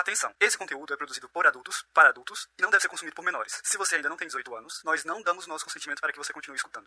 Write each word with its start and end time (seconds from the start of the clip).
Atenção, 0.00 0.32
esse 0.40 0.56
conteúdo 0.56 0.94
é 0.94 0.96
produzido 0.96 1.28
por 1.28 1.46
adultos, 1.46 1.84
para 1.92 2.08
adultos, 2.08 2.48
e 2.58 2.62
não 2.62 2.70
deve 2.70 2.80
ser 2.80 2.88
consumido 2.88 3.14
por 3.14 3.22
menores. 3.22 3.60
Se 3.62 3.76
você 3.76 3.96
ainda 3.96 4.08
não 4.08 4.16
tem 4.16 4.26
18 4.26 4.56
anos, 4.56 4.80
nós 4.82 5.04
não 5.04 5.20
damos 5.20 5.46
nosso 5.46 5.62
consentimento 5.62 6.00
para 6.00 6.10
que 6.10 6.16
você 6.16 6.32
continue 6.32 6.56
escutando. 6.56 6.86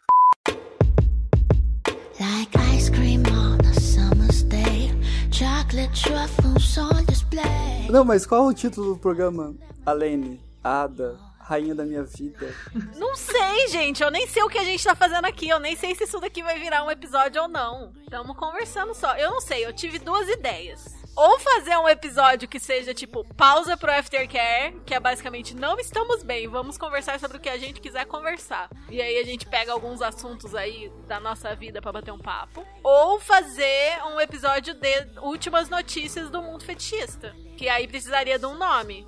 Like 2.20 2.57
ice 2.76 2.89
cream 2.89 3.21
on 3.31 3.60
a 3.70 3.79
summer's 3.79 4.41
day, 4.41 4.89
chocolate 5.31 5.94
truffles 6.02 6.76
on 6.76 7.05
display. 7.05 7.88
Não, 7.88 8.04
mas 8.04 8.26
qual 8.26 8.47
o 8.47 8.54
título 8.54 8.95
do 8.95 8.99
programa? 8.99 9.55
Alene, 9.86 10.43
Ada, 10.64 11.16
Rainha 11.39 11.75
da 11.75 11.86
Minha 11.86 12.04
Vida. 12.04 12.52
Não 12.98 13.16
sei, 13.16 13.68
gente. 13.68 14.02
Eu 14.02 14.09
nem 14.09 14.25
sei 14.25 14.41
o 14.41 14.50
que 14.50 14.57
a 14.57 14.64
gente 14.64 14.84
tá 14.84 14.95
fazendo 14.95 15.25
aqui. 15.25 15.48
Eu 15.48 15.59
nem 15.59 15.75
sei 15.75 15.93
se 15.93 16.05
isso 16.05 16.20
daqui 16.20 16.41
vai 16.41 16.59
virar 16.59 16.84
um 16.84 16.89
episódio 16.89 17.43
ou 17.43 17.48
não. 17.48 17.93
Estamos 18.05 18.36
conversando 18.36 18.95
só. 18.95 19.16
Eu 19.18 19.30
não 19.30 19.39
sei. 19.39 19.64
Eu 19.64 19.71
tive 19.71 20.00
duas 20.00 20.27
ideias. 20.27 21.02
Ou 21.16 21.39
fazer 21.39 21.77
um 21.77 21.88
episódio 21.88 22.48
que 22.48 22.59
seja 22.59 22.93
tipo 22.93 23.23
pausa 23.36 23.77
pro 23.77 23.91
aftercare, 23.91 24.80
que 24.84 24.95
é 24.95 24.99
basicamente 24.99 25.55
não 25.55 25.77
estamos 25.80 26.23
bem, 26.23 26.48
vamos 26.48 26.77
conversar 26.77 27.20
sobre 27.20 27.38
o 27.38 27.39
que 27.39 27.49
a 27.49 27.58
gente 27.58 27.80
quiser 27.80 28.05
conversar. 28.05 28.67
E 28.89 28.99
aí 28.99 29.20
a 29.20 29.23
gente 29.23 29.45
pega 29.45 29.72
alguns 29.72 30.02
assuntos 30.02 30.55
aí 30.55 30.91
da 31.08 31.20
nossa 31.20 31.55
vida 31.55 31.81
pra 31.81 31.91
bater 31.91 32.12
um 32.12 32.17
papo. 32.17 32.66
Ou 32.84 33.20
fazer 33.20 34.03
um 34.08 34.20
episódio 34.20 34.73
de 34.73 35.20
últimas 35.22 35.70
notícias 35.70 36.31
do 36.31 36.41
mundo 36.41 36.63
fetichista, 36.63 37.36
que 37.58 37.70
aí 37.70 37.88
precisaria 37.88 38.39
de 38.39 38.45
um 38.48 38.58
nome. 38.58 39.08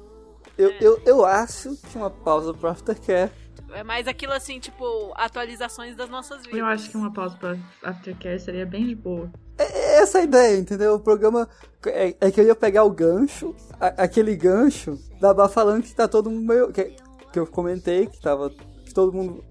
Eu, 0.58 0.72
eu, 0.80 1.02
eu 1.06 1.26
acho 1.26 1.76
que 1.76 1.98
uma 1.98 2.10
pausa 2.10 2.54
pro 2.54 2.70
Aftercare. 2.70 3.32
É 3.74 3.84
mais 3.84 4.08
aquilo 4.08 4.34
assim, 4.34 4.60
tipo, 4.60 5.12
atualizações 5.16 5.96
das 5.96 6.10
nossas 6.10 6.42
vidas. 6.44 6.60
Eu 6.60 6.66
acho 6.66 6.90
que 6.90 6.98
uma 6.98 7.12
pausa 7.12 7.36
pra 7.38 7.56
aftercare 7.84 8.40
seria 8.40 8.66
bem 8.66 8.86
de 8.88 8.96
boa. 8.96 9.32
É 9.58 10.00
essa 10.02 10.20
a 10.20 10.24
ideia, 10.24 10.58
entendeu? 10.58 10.96
O 10.96 11.00
programa. 11.00 11.48
É, 11.88 12.16
é 12.20 12.32
que 12.32 12.42
eu 12.42 12.46
ia 12.46 12.56
pegar 12.56 12.84
o 12.84 12.90
gancho, 12.90 13.56
a- 13.80 14.04
aquele 14.04 14.36
gancho 14.36 14.98
da 15.22 15.34
Bá 15.34 15.48
falando 15.48 15.84
que 15.84 15.94
tá 15.96 16.08
todo 16.08 16.30
mundo 16.30 16.48
meio. 16.48 16.72
Que, 16.72 16.96
que 17.32 17.40
eu 17.40 17.48
comentei 17.48 18.08
que 18.08 18.20
tava. 18.22 18.50
Que 18.50 18.94
todo 18.94 19.14
mundo 19.14 19.44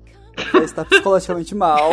é, 0.54 0.58
está 0.58 0.84
psicologicamente 0.86 1.54
mal. 1.54 1.90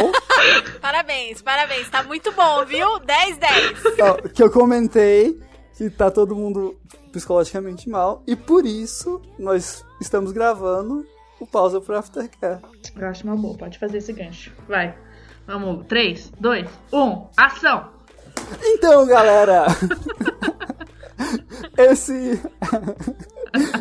Parabéns, 0.81 1.41
parabéns. 1.41 1.89
Tá 1.89 2.03
muito 2.03 2.31
bom, 2.31 2.65
viu? 2.65 2.99
10, 2.99 3.37
10. 3.37 3.83
Ó, 4.01 4.13
que 4.29 4.41
eu 4.43 4.51
comentei 4.51 5.39
que 5.77 5.89
tá 5.89 6.09
todo 6.11 6.35
mundo 6.35 6.77
psicologicamente 7.11 7.89
mal. 7.89 8.23
E 8.27 8.35
por 8.35 8.65
isso 8.65 9.21
nós 9.37 9.85
estamos 10.01 10.31
gravando 10.31 11.05
o 11.41 11.47
pausa 11.47 11.81
pro 11.81 11.97
Aftercare. 11.97 12.61
Eu 12.95 13.07
acho 13.07 13.25
uma 13.25 13.35
boa, 13.35 13.57
pode 13.57 13.79
fazer 13.79 13.97
esse 13.97 14.13
gancho. 14.13 14.53
Vai. 14.67 14.95
Vamos, 15.47 15.87
3, 15.87 16.31
2, 16.39 16.69
1, 16.93 17.27
ação! 17.35 17.89
Então, 18.63 19.05
galera, 19.07 19.65
esse 21.77 22.39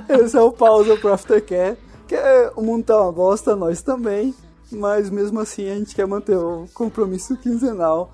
esse 0.09 0.37
é 0.37 0.41
o 0.41 0.51
pausa 0.51 0.97
pro 0.97 1.13
Aftercare, 1.13 1.77
que 2.09 2.15
é, 2.15 2.51
o 2.57 2.63
mundo 2.63 2.85
tá 2.85 3.01
uma 3.01 3.13
bosta, 3.13 3.55
nós 3.55 3.83
também, 3.83 4.35
mas 4.73 5.11
mesmo 5.11 5.39
assim 5.39 5.71
a 5.71 5.75
gente 5.75 5.95
quer 5.95 6.07
manter 6.07 6.37
o 6.37 6.67
compromisso 6.73 7.37
quinzenal 7.37 8.11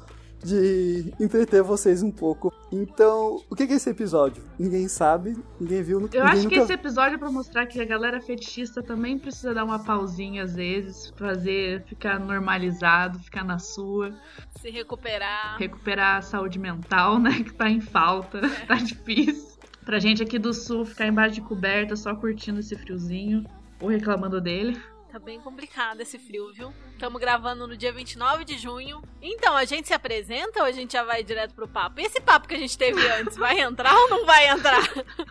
de 0.47 1.13
entreter 1.21 1.63
vocês 1.63 2.03
um 2.03 2.11
pouco. 2.11 2.53
Então, 2.71 3.41
o 3.51 3.55
que 3.57 3.67
que 3.67 3.73
é 3.73 3.77
esse 3.77 3.91
episódio? 3.91 4.43
Ninguém 4.59 4.87
sabe, 4.89 5.37
ninguém 5.61 5.83
viu, 5.83 5.99
Eu 5.99 6.03
ninguém 6.05 6.21
acho 6.23 6.49
que 6.49 6.55
nunca- 6.57 6.63
esse 6.65 6.73
episódio 6.73 7.17
é 7.17 7.19
pra 7.19 7.31
mostrar 7.31 7.67
que 7.67 7.81
a 7.81 7.85
galera 7.85 8.21
fetichista 8.21 8.83
também 8.83 9.19
precisa 9.19 9.53
dar 9.55 9.65
uma 9.65 9.79
pausinha 9.83 10.43
às 10.45 10.55
vezes, 10.55 11.13
fazer, 11.17 11.83
ficar 11.85 12.19
normalizado, 12.21 13.19
ficar 13.19 13.45
na 13.45 13.59
sua, 13.59 14.15
Se 14.61 14.71
recuperar. 14.71 15.57
recuperar 15.59 16.19
a 16.19 16.23
saúde 16.23 16.59
mental, 16.59 17.19
né? 17.19 17.43
Que 17.43 17.53
tá 17.53 17.69
em 17.69 17.81
falta, 17.81 18.41
tá 18.69 18.75
difícil. 18.77 19.57
Pra 19.85 19.99
gente 20.01 20.23
aqui 20.23 20.39
do 20.39 20.53
sul 20.53 20.85
ficar 20.85 21.07
embaixo 21.07 21.37
de 21.37 21.41
coberta, 21.43 21.95
só 21.95 22.15
curtindo 22.15 22.59
esse 22.61 22.75
friozinho, 22.77 23.45
ou 23.81 23.89
reclamando 23.89 24.41
dele. 24.41 24.77
Tá 25.17 25.21
bem 25.21 25.41
complicado 25.41 26.03
esse 26.03 26.19
frio, 26.19 26.53
viu? 26.53 26.75
Estamos 26.93 27.19
gravando 27.19 27.67
no 27.67 27.75
dia 27.75 27.91
29 27.91 28.45
de 28.45 28.59
junho. 28.59 29.01
Então, 29.23 29.57
a 29.57 29.65
gente 29.65 29.89
se 29.89 29.95
apresenta 29.95 30.61
ou 30.61 30.67
a 30.67 30.71
gente 30.71 30.93
já 30.93 31.03
vai 31.05 31.25
direto 31.25 31.55
pro 31.55 31.67
papo? 31.67 31.99
E 31.99 32.05
esse 32.05 32.21
papo 32.21 32.47
que 32.47 32.55
a 32.55 32.59
gente 32.59 32.77
teve 32.77 33.01
antes, 33.13 33.35
vai 33.35 33.59
entrar 33.59 33.97
ou 33.97 34.11
não 34.11 34.27
vai 34.27 34.47
entrar? 34.47 34.83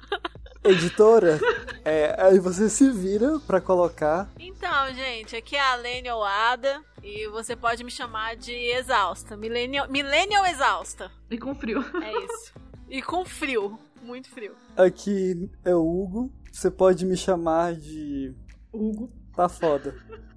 editora, 0.66 1.40
é, 1.84 2.16
aí 2.18 2.40
você 2.40 2.68
se 2.68 2.90
vira 2.90 3.40
pra 3.46 3.62
colocar 3.62 4.28
Então, 4.40 4.92
gente, 4.96 5.36
aqui 5.36 5.56
é 5.56 5.62
a 5.62 5.76
Lene 5.76 6.10
Oada 6.10 6.84
e 7.04 7.28
você 7.28 7.56
pode 7.56 7.84
me 7.84 7.92
chamar 7.92 8.36
de 8.36 8.54
exausta. 8.54 9.38
Millennial, 9.38 9.88
millennial 9.88 10.48
exausta. 10.48 11.12
E 11.30 11.38
com 11.38 11.54
frio. 11.54 11.86
É 12.02 12.26
isso. 12.26 12.54
E 12.90 13.04
com 13.04 13.24
frio. 13.24 13.78
Muito 14.02 14.32
frio. 14.32 14.56
Aqui 14.76 15.48
é 15.64 15.76
o 15.76 15.88
Hugo. 15.88 16.34
Você 16.52 16.72
pode 16.72 17.06
me 17.06 17.16
chamar 17.16 17.76
de. 17.76 18.34
Hugo. 18.74 19.12
Tá 19.36 19.50
foda. 19.50 19.94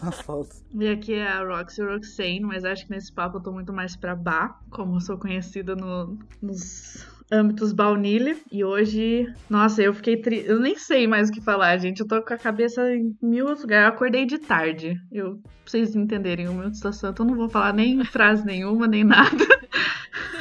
Tá 0.00 0.12
foda. 0.12 0.50
E 0.78 0.86
aqui 0.88 1.14
é 1.14 1.26
a 1.26 1.42
Roxy 1.42 1.82
Roxane, 1.82 2.40
mas 2.40 2.62
acho 2.62 2.84
que 2.84 2.90
nesse 2.90 3.10
papo 3.10 3.38
eu 3.38 3.42
tô 3.42 3.50
muito 3.50 3.72
mais 3.72 3.96
pra 3.96 4.14
Bá, 4.14 4.60
como 4.70 4.96
eu 4.96 5.00
sou 5.00 5.16
conhecida 5.16 5.74
no- 5.74 6.18
nos 6.42 7.06
âmbitos 7.32 7.72
baunilha. 7.72 8.36
E 8.52 8.62
hoje, 8.62 9.32
nossa, 9.48 9.80
eu 9.82 9.94
fiquei 9.94 10.18
tri... 10.18 10.44
Eu 10.46 10.60
nem 10.60 10.76
sei 10.76 11.06
mais 11.06 11.30
o 11.30 11.32
que 11.32 11.40
falar, 11.40 11.78
gente. 11.78 12.00
Eu 12.00 12.06
tô 12.06 12.20
com 12.22 12.34
a 12.34 12.38
cabeça 12.38 12.94
em 12.94 13.16
mil 13.22 13.46
outros 13.46 13.62
lugares. 13.62 13.88
Eu 13.88 13.94
acordei 13.94 14.26
de 14.26 14.36
tarde. 14.38 15.00
Eu, 15.10 15.36
pra 15.36 15.42
vocês 15.64 15.96
entenderem 15.96 16.46
o 16.46 16.52
meu 16.54 16.72
situação, 16.74 17.10
então 17.10 17.24
eu 17.24 17.30
não 17.30 17.36
vou 17.38 17.48
falar 17.48 17.72
nem 17.72 18.04
frase 18.04 18.44
nenhuma, 18.44 18.86
nem 18.86 19.04
nada. 19.04 19.30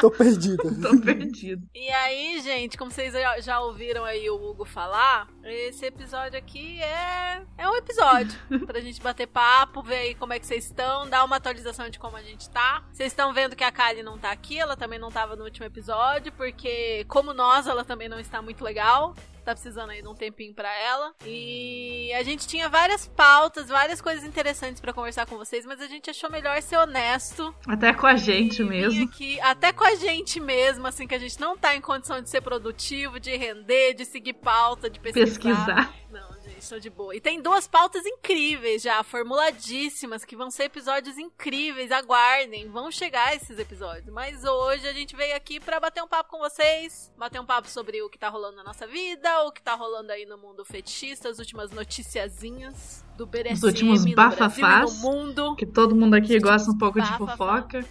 Tô 0.00 0.10
perdida. 0.10 0.62
tô 0.80 1.00
perdido. 1.00 1.66
E 1.74 1.88
aí, 1.90 2.40
gente, 2.40 2.76
como 2.78 2.90
vocês 2.90 3.12
já- 3.12 3.40
já 3.40 3.60
ouviram 3.60 4.04
aí 4.04 4.28
o 4.30 4.34
Hugo 4.36 4.64
falar, 4.64 5.28
esse 5.44 5.84
episódio 5.86 6.38
aqui 6.38 6.80
é, 6.82 7.42
é 7.58 7.68
um 7.68 7.76
episódio 7.76 8.38
pra 8.66 8.80
gente 8.80 9.00
bater 9.00 9.26
papo, 9.26 9.82
ver 9.82 9.96
aí 9.96 10.14
como 10.14 10.32
é 10.32 10.38
que 10.38 10.46
vocês 10.46 10.64
estão, 10.64 11.08
dar 11.08 11.24
uma 11.24 11.36
atualização 11.36 11.88
de 11.90 11.98
como 11.98 12.16
a 12.16 12.22
gente 12.22 12.48
tá. 12.50 12.82
Vocês 12.92 13.12
estão 13.12 13.32
vendo 13.32 13.54
que 13.54 13.64
a 13.64 13.70
Kali 13.72 14.02
não 14.02 14.18
tá 14.18 14.30
aqui, 14.30 14.58
ela 14.58 14.76
também 14.76 14.98
não 14.98 15.10
tava 15.10 15.36
no 15.36 15.44
último 15.44 15.66
episódio, 15.66 16.32
porque 16.32 17.04
como 17.08 17.32
nós, 17.34 17.66
ela 17.66 17.84
também 17.84 18.08
não 18.08 18.18
está 18.20 18.40
muito 18.42 18.64
legal. 18.64 19.14
Tá 19.50 19.54
precisando 19.54 19.90
aí 19.90 20.00
de 20.00 20.06
um 20.06 20.14
tempinho 20.14 20.54
pra 20.54 20.72
ela. 20.80 21.12
E 21.26 22.12
a 22.14 22.22
gente 22.22 22.46
tinha 22.46 22.68
várias 22.68 23.08
pautas, 23.08 23.68
várias 23.68 24.00
coisas 24.00 24.22
interessantes 24.22 24.80
pra 24.80 24.92
conversar 24.92 25.26
com 25.26 25.36
vocês, 25.36 25.66
mas 25.66 25.80
a 25.80 25.88
gente 25.88 26.08
achou 26.08 26.30
melhor 26.30 26.62
ser 26.62 26.76
honesto 26.76 27.52
Até 27.66 27.92
com 27.92 28.06
a 28.06 28.14
gente 28.14 28.62
mesmo. 28.62 29.02
aqui, 29.02 29.40
até 29.40 29.72
com 29.72 29.82
a 29.82 29.96
gente 29.96 30.38
mesmo, 30.38 30.86
assim, 30.86 31.04
que 31.04 31.16
a 31.16 31.18
gente 31.18 31.40
não 31.40 31.58
tá 31.58 31.74
em 31.74 31.80
condição 31.80 32.22
de 32.22 32.30
ser 32.30 32.42
produtivo, 32.42 33.18
de 33.18 33.36
render, 33.36 33.94
de 33.94 34.04
seguir 34.04 34.34
pauta, 34.34 34.88
de 34.88 35.00
pesquisar. 35.00 35.26
Pesquisar. 35.26 35.94
Não, 36.12 36.39
tô 36.68 36.78
de 36.78 36.90
boa. 36.90 37.14
E 37.14 37.20
tem 37.20 37.40
duas 37.40 37.66
pautas 37.66 38.04
incríveis 38.06 38.82
já, 38.82 39.02
formuladíssimas, 39.02 40.24
que 40.24 40.36
vão 40.36 40.50
ser 40.50 40.64
episódios 40.64 41.16
incríveis. 41.18 41.90
Aguardem, 41.90 42.68
vão 42.68 42.90
chegar 42.90 43.34
esses 43.34 43.58
episódios. 43.58 44.12
Mas 44.12 44.44
hoje 44.44 44.86
a 44.86 44.92
gente 44.92 45.14
veio 45.16 45.34
aqui 45.36 45.58
pra 45.60 45.80
bater 45.80 46.02
um 46.02 46.08
papo 46.08 46.30
com 46.30 46.38
vocês, 46.38 47.12
bater 47.16 47.40
um 47.40 47.46
papo 47.46 47.68
sobre 47.68 48.02
o 48.02 48.08
que 48.10 48.18
tá 48.18 48.28
rolando 48.28 48.56
na 48.56 48.64
nossa 48.64 48.86
vida, 48.86 49.44
o 49.44 49.52
que 49.52 49.62
tá 49.62 49.74
rolando 49.74 50.12
aí 50.12 50.26
no 50.26 50.36
mundo 50.38 50.64
fetichista, 50.64 51.28
as 51.28 51.38
últimas 51.38 51.70
noticiazinhas 51.70 53.04
do 53.16 53.26
BDSM 53.26 53.54
Os 53.54 53.62
últimos 53.62 54.04
no 54.04 54.14
bafafás. 54.14 54.94
no 54.94 55.10
mundo. 55.10 55.56
Que 55.56 55.66
todo 55.66 55.94
mundo 55.94 56.14
aqui 56.14 56.36
Os 56.36 56.42
gosta 56.42 56.70
um 56.70 56.78
pouco 56.78 57.00
de 57.00 57.10
bafafá. 57.10 57.36
fofoca. 57.36 57.84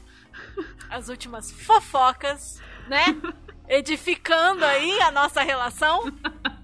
as 0.89 1.09
últimas 1.09 1.51
fofocas, 1.51 2.59
né? 2.87 3.05
Edificando 3.69 4.65
aí 4.65 4.99
a 5.01 5.11
nossa 5.11 5.43
relação. 5.43 6.11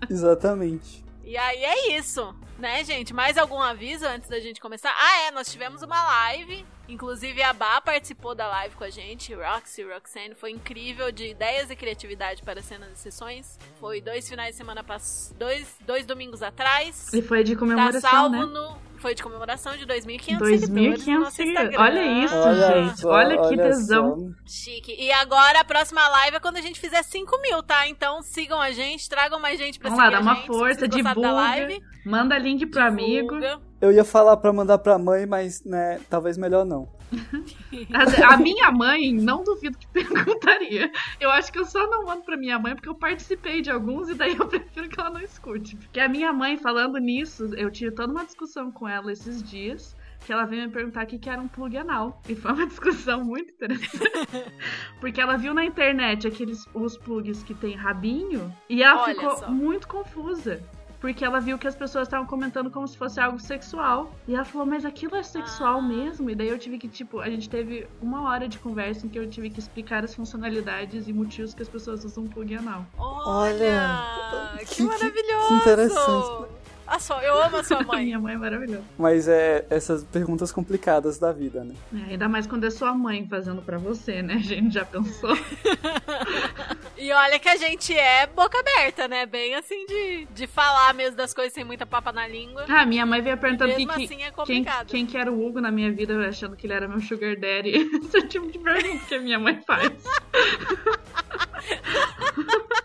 Exatamente. 0.09 1.04
E 1.25 1.35
aí 1.35 1.63
é 1.63 1.97
isso, 1.97 2.35
né, 2.59 2.83
gente? 2.83 3.11
Mais 3.11 3.35
algum 3.35 3.59
aviso 3.59 4.05
antes 4.05 4.29
da 4.29 4.39
gente 4.39 4.61
começar? 4.61 4.93
Ah, 4.95 5.27
é, 5.27 5.31
nós 5.31 5.51
tivemos 5.51 5.81
uma 5.81 6.03
live. 6.03 6.63
Inclusive 6.87 7.41
a 7.41 7.51
Bá 7.51 7.81
participou 7.81 8.35
da 8.35 8.47
live 8.47 8.75
com 8.75 8.83
a 8.83 8.91
gente, 8.91 9.33
Roxy, 9.33 9.81
Roxane. 9.83 10.35
Foi 10.35 10.51
incrível 10.51 11.11
de 11.11 11.31
ideias 11.31 11.71
e 11.71 11.75
criatividade 11.75 12.43
para 12.43 12.61
cenas 12.61 12.91
e 12.91 13.01
sessões. 13.01 13.57
Foi 13.79 13.99
dois 13.99 14.29
finais 14.29 14.51
de 14.51 14.57
semana 14.57 14.83
pass... 14.83 15.33
dois, 15.35 15.75
dois 15.81 16.05
domingos 16.05 16.43
atrás. 16.43 17.11
E 17.11 17.23
foi 17.23 17.43
de 17.43 17.53
Tá 17.53 17.59
comemoração, 17.59 18.01
salvo 18.01 18.29
né? 18.29 18.45
no. 18.45 18.77
Foi 19.05 19.13
de 19.13 19.21
comemoração 19.21 19.77
de 19.77 19.85
2.500 19.85 20.39
2.500 20.39 21.29
seguidores. 21.29 21.77
Olha 21.77 22.23
isso, 22.25 22.35
Olha 22.35 22.67
gente. 22.87 22.99
só, 23.01 23.09
olha 23.11 23.35
que 23.37 23.43
olha 23.43 23.57
tesão. 23.63 24.17
só. 24.17 24.25
Chique. 24.47 24.95
E 24.99 25.11
agora 25.11 25.59
a 25.59 25.63
próxima 25.63 26.07
live 26.07 26.37
é 26.37 26.39
quando 26.39 26.57
a 26.57 26.61
gente 26.61 26.79
fizer 26.79 27.03
5 27.03 27.39
mil, 27.39 27.61
tá? 27.61 27.87
Então 27.87 28.23
sigam 28.23 28.59
a 28.59 28.71
gente, 28.71 29.07
tragam 29.07 29.39
mais 29.39 29.59
gente 29.59 29.77
pra 29.77 29.91
Vamos 29.91 30.03
lá, 30.03 30.09
seguir 30.09 30.15
dá 30.15 30.17
a 30.17 30.33
uma 30.33 30.35
gente. 30.37 30.47
força, 30.47 30.87
divulga. 30.87 31.31
live, 31.33 31.83
Manda 32.03 32.35
link 32.39 32.65
pro 32.65 32.81
amigo. 32.81 33.35
divulga. 33.35 33.59
Eu 33.79 33.91
ia 33.91 34.03
falar 34.03 34.37
pra 34.37 34.51
mandar 34.51 34.79
pra 34.79 34.97
mãe, 34.97 35.27
mas, 35.27 35.63
né, 35.63 36.01
talvez 36.09 36.35
melhor 36.35 36.65
não. 36.65 36.89
A, 38.29 38.37
minha 38.37 38.71
mãe, 38.71 39.13
não 39.13 39.43
duvido 39.43 39.77
que 39.77 39.87
perguntaria. 39.87 40.91
Eu 41.19 41.29
acho 41.31 41.51
que 41.51 41.59
eu 41.59 41.65
só 41.65 41.87
não 41.89 42.05
mando 42.05 42.23
pra 42.23 42.37
minha 42.37 42.57
mãe 42.59 42.75
porque 42.75 42.89
eu 42.89 42.95
participei 42.95 43.61
de 43.61 43.69
alguns 43.69 44.09
e 44.09 44.13
daí 44.15 44.35
eu 44.35 44.47
prefiro 44.47 44.89
que 44.89 44.99
ela 44.99 45.09
não 45.09 45.21
escute. 45.21 45.75
Porque 45.75 45.99
a 45.99 46.09
minha 46.09 46.31
mãe, 46.33 46.57
falando 46.57 46.97
nisso, 46.97 47.45
eu 47.55 47.69
tive 47.71 47.91
toda 47.91 48.11
uma 48.11 48.25
discussão 48.25 48.71
com 48.71 48.87
ela 48.87 49.11
esses 49.11 49.41
dias. 49.43 49.95
que 50.25 50.33
ela 50.33 50.45
veio 50.45 50.63
me 50.63 50.69
perguntar 50.71 51.03
o 51.03 51.07
que, 51.07 51.19
que 51.19 51.29
era 51.29 51.39
um 51.41 51.47
plug 51.47 51.77
anal. 51.77 52.21
E 52.27 52.35
foi 52.35 52.51
uma 52.51 52.65
discussão 52.67 53.23
muito 53.23 53.51
interessante. 53.53 54.09
Porque 54.99 55.21
ela 55.21 55.37
viu 55.37 55.53
na 55.53 55.63
internet 55.63 56.27
aqueles 56.27 56.65
os 56.73 56.97
plugs 56.97 57.43
que 57.43 57.53
tem 57.53 57.75
rabinho 57.75 58.53
e 58.69 58.81
ela 58.81 59.03
Olha 59.03 59.13
ficou 59.13 59.37
só. 59.37 59.49
muito 59.51 59.87
confusa. 59.87 60.61
Porque 61.05 61.23
ela 61.23 61.39
viu 61.39 61.57
que 61.59 61.67
as 61.67 61.75
pessoas 61.75 62.07
estavam 62.07 62.25
comentando 62.25 62.71
como 62.71 62.87
se 62.87 62.97
fosse 62.97 63.19
algo 63.19 63.39
sexual. 63.39 64.11
E 64.27 64.33
ela 64.33 64.43
falou, 64.43 64.65
mas 64.65 64.83
aquilo 64.83 65.15
é 65.15 65.21
sexual 65.23 65.77
Ah. 65.77 65.81
mesmo? 65.81 66.29
E 66.31 66.35
daí 66.35 66.47
eu 66.49 66.57
tive 66.57 66.77
que, 66.79 66.87
tipo, 66.87 67.19
a 67.19 67.29
gente 67.29 67.47
teve 67.47 67.87
uma 68.01 68.23
hora 68.29 68.47
de 68.47 68.57
conversa 68.57 69.05
em 69.05 69.09
que 69.09 69.19
eu 69.19 69.29
tive 69.29 69.49
que 69.51 69.59
explicar 69.59 70.03
as 70.03 70.15
funcionalidades 70.15 71.07
e 71.07 71.13
motivos 71.13 71.53
que 71.53 71.61
as 71.61 71.69
pessoas 71.69 72.03
usam 72.03 72.25
plug 72.25 72.55
anal. 72.55 72.85
Olha, 72.97 74.01
que, 74.59 74.65
que- 74.65 74.75
que- 74.77 74.83
maravilhoso. 74.83 75.47
que 75.47 75.53
interessante. 75.53 76.55
Ah, 76.87 76.99
só, 76.99 77.19
eu 77.21 77.41
amo 77.41 77.57
a 77.57 77.63
sua 77.63 77.81
mãe. 77.83 78.05
Minha 78.05 78.19
mãe 78.19 78.35
é 78.35 78.37
maravilhosa. 78.37 78.83
Mas 78.97 79.27
é 79.27 79.65
essas 79.71 80.03
perguntas 80.03 80.51
complicadas 80.51 81.17
da 81.17 81.31
vida, 81.31 81.63
né? 81.63 81.73
É, 82.07 82.11
ainda 82.11 82.27
mais 82.29 82.45
quando 82.45 82.63
é 82.63 82.69
sua 82.69 82.93
mãe 82.93 83.27
fazendo 83.27 83.61
pra 83.61 83.77
você, 83.77 84.21
né? 84.21 84.35
A 84.35 84.37
gente 84.39 84.73
já 84.73 84.85
pensou. 84.85 85.31
E 87.05 87.11
olha 87.11 87.37
que 87.37 87.47
a 87.47 87.55
gente 87.55 87.95
é 87.95 88.25
boca 88.25 88.59
aberta, 88.59 89.07
né? 89.07 89.27
Bem 89.27 89.53
assim 89.53 89.85
de, 89.85 90.25
de 90.31 90.47
falar 90.47 90.91
mesmo 90.95 91.15
das 91.15 91.35
coisas 91.35 91.53
sem 91.53 91.63
muita 91.63 91.85
papa 91.85 92.11
na 92.11 92.27
língua. 92.27 92.65
Ah, 92.67 92.83
minha 92.83 93.05
mãe 93.05 93.21
veio 93.21 93.37
perguntando 93.37 93.75
que, 93.75 93.87
assim 93.87 94.23
é 94.23 94.31
quem, 94.43 94.65
quem 94.87 95.05
que 95.05 95.15
era 95.15 95.31
o 95.31 95.45
Hugo 95.45 95.61
na 95.61 95.69
minha 95.69 95.91
vida, 95.91 96.17
achando 96.27 96.55
que 96.55 96.65
ele 96.65 96.73
era 96.73 96.87
meu 96.87 96.99
sugar 96.99 97.35
daddy. 97.35 97.75
Esse 98.07 98.17
é 98.17 98.21
o 98.21 98.27
tipo 98.27 98.51
de 98.51 98.57
pergunta 98.57 99.05
que 99.05 99.13
a 99.13 99.19
minha 99.19 99.37
mãe 99.37 99.61
faz. 99.61 99.93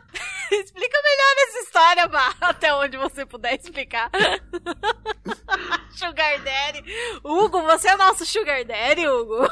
Explica 0.50 0.99
melhor 1.02 1.35
essa 1.49 1.58
história, 1.61 2.08
Bah, 2.08 2.35
até 2.41 2.75
onde 2.75 2.97
você 2.97 3.25
puder 3.25 3.55
explicar. 3.55 4.11
Sugar 5.94 6.43
Daddy. 6.43 6.85
Hugo, 7.25 7.62
você 7.62 7.88
é 7.88 7.97
nosso 7.97 8.26
Sugar 8.26 8.64
Daddy, 8.64 9.06
Hugo? 9.06 9.49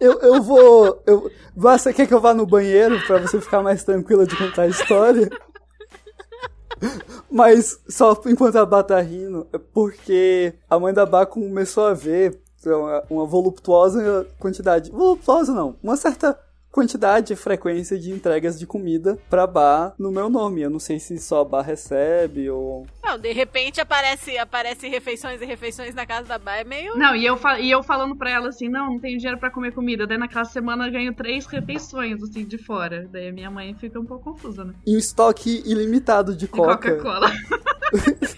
Eu, 0.00 0.18
eu 0.20 0.42
vou. 0.42 1.02
Eu, 1.06 1.30
você 1.54 1.92
quer 1.92 2.06
que 2.06 2.14
eu 2.14 2.20
vá 2.20 2.34
no 2.34 2.46
banheiro 2.46 3.00
pra 3.06 3.18
você 3.18 3.40
ficar 3.40 3.62
mais 3.62 3.84
tranquila 3.84 4.26
de 4.26 4.36
contar 4.36 4.62
a 4.62 4.68
história? 4.68 5.28
Mas 7.30 7.80
só 7.88 8.20
enquanto 8.26 8.56
a 8.56 8.66
Bá 8.66 8.82
tá 8.82 9.00
rindo, 9.00 9.46
é 9.52 9.58
porque 9.58 10.54
a 10.68 10.78
mãe 10.78 10.92
da 10.92 11.06
Bá 11.06 11.24
começou 11.24 11.86
a 11.86 11.94
ver 11.94 12.40
uma, 12.66 13.04
uma 13.08 13.26
voluptuosa 13.26 14.26
quantidade. 14.38 14.90
Voluptuosa 14.90 15.52
não, 15.52 15.76
uma 15.82 15.96
certa 15.96 16.38
quantidade 16.72 17.34
e 17.34 17.36
frequência 17.36 17.98
de 17.98 18.10
entregas 18.10 18.58
de 18.58 18.66
comida 18.66 19.18
pra 19.28 19.46
Bá 19.46 19.92
no 19.98 20.10
meu 20.10 20.30
nome. 20.30 20.62
Eu 20.62 20.70
não 20.70 20.80
sei 20.80 20.98
se 20.98 21.18
só 21.18 21.42
a 21.42 21.44
Bá 21.44 21.60
recebe 21.60 22.48
ou. 22.48 22.86
Não, 23.04 23.18
de 23.18 23.30
repente 23.32 23.80
aparece, 23.80 24.38
aparece 24.38 24.88
refeições 24.88 25.42
e 25.42 25.44
refeições 25.44 25.94
na 25.94 26.06
casa 26.06 26.26
da 26.26 26.38
Bah. 26.38 26.56
É 26.56 26.64
meio. 26.64 26.96
Não, 26.96 27.14
e 27.14 27.24
eu, 27.24 27.38
e 27.60 27.70
eu 27.70 27.82
falando 27.82 28.16
pra 28.16 28.30
ela 28.30 28.48
assim, 28.48 28.68
não, 28.68 28.92
não 28.92 28.98
tenho 28.98 29.18
dinheiro 29.18 29.38
pra 29.38 29.50
comer 29.50 29.72
comida. 29.72 30.06
Daí 30.06 30.16
naquela 30.16 30.44
semana 30.44 30.86
eu 30.86 30.92
ganho 30.92 31.14
três 31.14 31.44
refeições, 31.44 32.22
assim, 32.22 32.44
de 32.44 32.56
fora. 32.56 33.06
Daí 33.12 33.28
a 33.28 33.32
minha 33.32 33.50
mãe 33.50 33.74
fica 33.74 34.00
um 34.00 34.04
pouco 34.04 34.32
confusa, 34.32 34.64
né? 34.64 34.72
Em 34.86 34.96
um 34.96 34.98
estoque 34.98 35.62
ilimitado 35.66 36.34
de 36.34 36.46
E 36.46 36.48
coca. 36.48 36.96
Coca-Cola. 36.96 37.30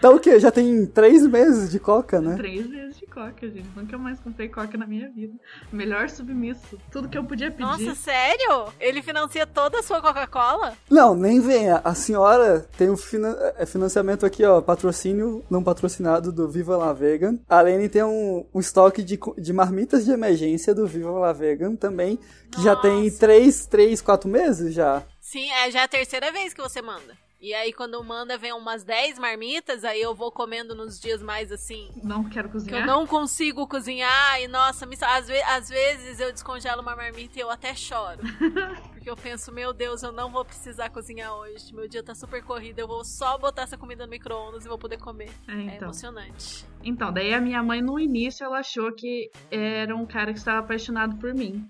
Tá 0.00 0.10
o 0.10 0.20
quê? 0.20 0.38
Já 0.38 0.50
tem 0.50 0.84
três 0.86 1.26
meses 1.26 1.70
de 1.70 1.78
coca, 1.80 2.20
né? 2.20 2.36
Três 2.36 2.66
vezes 2.66 2.98
de 2.98 3.06
coca, 3.06 3.48
gente. 3.48 3.66
Nunca 3.74 3.96
mais 3.96 4.20
comprei 4.20 4.48
coca 4.48 4.76
na 4.76 4.86
minha 4.86 5.08
vida. 5.10 5.32
Melhor 5.72 6.10
submisso. 6.10 6.78
Tudo 6.92 7.08
que 7.08 7.16
eu 7.16 7.24
podia 7.24 7.50
pedir. 7.50 7.62
Nossa, 7.62 7.94
sério? 7.94 8.66
Ele 8.78 9.02
financia 9.02 9.46
toda 9.46 9.78
a 9.78 9.82
sua 9.82 10.02
Coca-Cola? 10.02 10.74
Não, 10.90 11.14
nem 11.14 11.40
venha. 11.40 11.80
A 11.82 11.94
senhora 11.94 12.66
tem 12.76 12.90
um 12.90 12.96
fina- 12.96 13.36
é, 13.56 13.64
financiamento 13.64 14.26
aqui, 14.26 14.44
ó, 14.44 14.60
patrocínio 14.60 15.42
não 15.50 15.62
patrocinado 15.64 16.30
do 16.30 16.48
Viva 16.48 16.76
La 16.76 16.92
Vegan. 16.92 17.38
A 17.48 17.60
Lene 17.62 17.88
tem 17.88 18.02
um, 18.04 18.44
um 18.52 18.60
estoque 18.60 19.02
de, 19.02 19.18
de 19.38 19.52
marmitas 19.52 20.04
de 20.04 20.10
emergência 20.10 20.74
do 20.74 20.86
Viva 20.86 21.10
La 21.12 21.32
Vegan 21.32 21.74
também, 21.74 22.18
que 22.52 22.62
já 22.62 22.76
tem 22.76 23.04
Nossa. 23.04 23.18
três, 23.18 23.66
três, 23.66 24.00
quatro 24.02 24.28
meses 24.28 24.74
já. 24.74 25.02
Sim, 25.20 25.50
é 25.50 25.70
já 25.70 25.84
a 25.84 25.88
terceira 25.88 26.30
vez 26.30 26.52
que 26.52 26.60
você 26.60 26.80
manda. 26.82 27.16
E 27.38 27.52
aí, 27.52 27.70
quando 27.72 28.02
manda, 28.02 28.38
vem 28.38 28.52
umas 28.54 28.82
10 28.82 29.18
marmitas, 29.18 29.84
aí 29.84 30.00
eu 30.00 30.14
vou 30.14 30.32
comendo 30.32 30.74
nos 30.74 30.98
dias 30.98 31.22
mais 31.22 31.52
assim. 31.52 31.90
Não 32.02 32.24
quero 32.24 32.48
Que 32.48 32.52
cozinhar. 32.54 32.80
eu 32.80 32.86
não 32.86 33.06
consigo 33.06 33.66
cozinhar 33.68 34.40
e, 34.40 34.48
nossa, 34.48 34.86
me, 34.86 34.96
às, 35.02 35.28
ve- 35.28 35.42
às 35.42 35.68
vezes 35.68 36.18
eu 36.18 36.32
descongelo 36.32 36.80
uma 36.80 36.96
marmita 36.96 37.38
e 37.38 37.42
eu 37.42 37.50
até 37.50 37.74
choro. 37.74 38.20
Porque 38.90 39.08
eu 39.10 39.16
penso, 39.16 39.52
meu 39.52 39.74
Deus, 39.74 40.02
eu 40.02 40.10
não 40.12 40.32
vou 40.32 40.44
precisar 40.46 40.88
cozinhar 40.88 41.34
hoje. 41.34 41.74
Meu 41.74 41.86
dia 41.86 42.02
tá 42.02 42.14
super 42.14 42.42
corrido, 42.42 42.78
eu 42.78 42.88
vou 42.88 43.04
só 43.04 43.36
botar 43.36 43.62
essa 43.62 43.76
comida 43.76 44.04
no 44.06 44.10
micro-ondas 44.10 44.64
e 44.64 44.68
vou 44.68 44.78
poder 44.78 44.98
comer. 44.98 45.30
É, 45.46 45.52
É 45.52 45.60
então. 45.76 45.88
emocionante. 45.88 46.64
Então, 46.82 47.12
daí 47.12 47.34
a 47.34 47.40
minha 47.40 47.62
mãe 47.62 47.82
no 47.82 48.00
início 48.00 48.44
ela 48.44 48.60
achou 48.60 48.90
que 48.92 49.30
era 49.50 49.94
um 49.94 50.06
cara 50.06 50.32
que 50.32 50.38
estava 50.38 50.60
apaixonado 50.60 51.16
por 51.16 51.34
mim. 51.34 51.68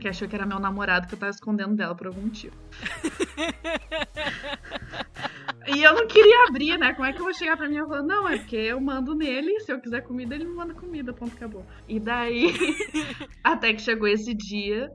Que 0.00 0.08
achou 0.08 0.26
que 0.26 0.34
era 0.34 0.44
meu 0.44 0.58
namorado 0.58 1.06
que 1.06 1.14
eu 1.14 1.18
tava 1.18 1.30
escondendo 1.30 1.76
dela 1.76 1.94
por 1.94 2.08
algum 2.08 2.22
motivo. 2.22 2.56
e 5.68 5.82
eu 5.82 5.94
não 5.94 6.06
queria 6.06 6.46
abrir, 6.48 6.78
né? 6.78 6.92
Como 6.94 7.06
é 7.06 7.12
que 7.12 7.20
eu 7.20 7.24
vou 7.24 7.34
chegar 7.34 7.56
pra 7.56 7.68
mim 7.68 7.76
e 7.76 7.80
falar, 7.80 8.02
não, 8.02 8.28
é 8.28 8.38
porque 8.38 8.56
eu 8.56 8.80
mando 8.80 9.14
nele, 9.14 9.60
se 9.60 9.72
eu 9.72 9.80
quiser 9.80 10.02
comida, 10.02 10.34
ele 10.34 10.44
me 10.44 10.54
manda 10.54 10.74
comida, 10.74 11.12
ponto, 11.12 11.36
acabou. 11.36 11.64
E 11.88 12.00
daí, 12.00 12.52
até 13.44 13.72
que 13.72 13.82
chegou 13.82 14.08
esse 14.08 14.34
dia, 14.34 14.90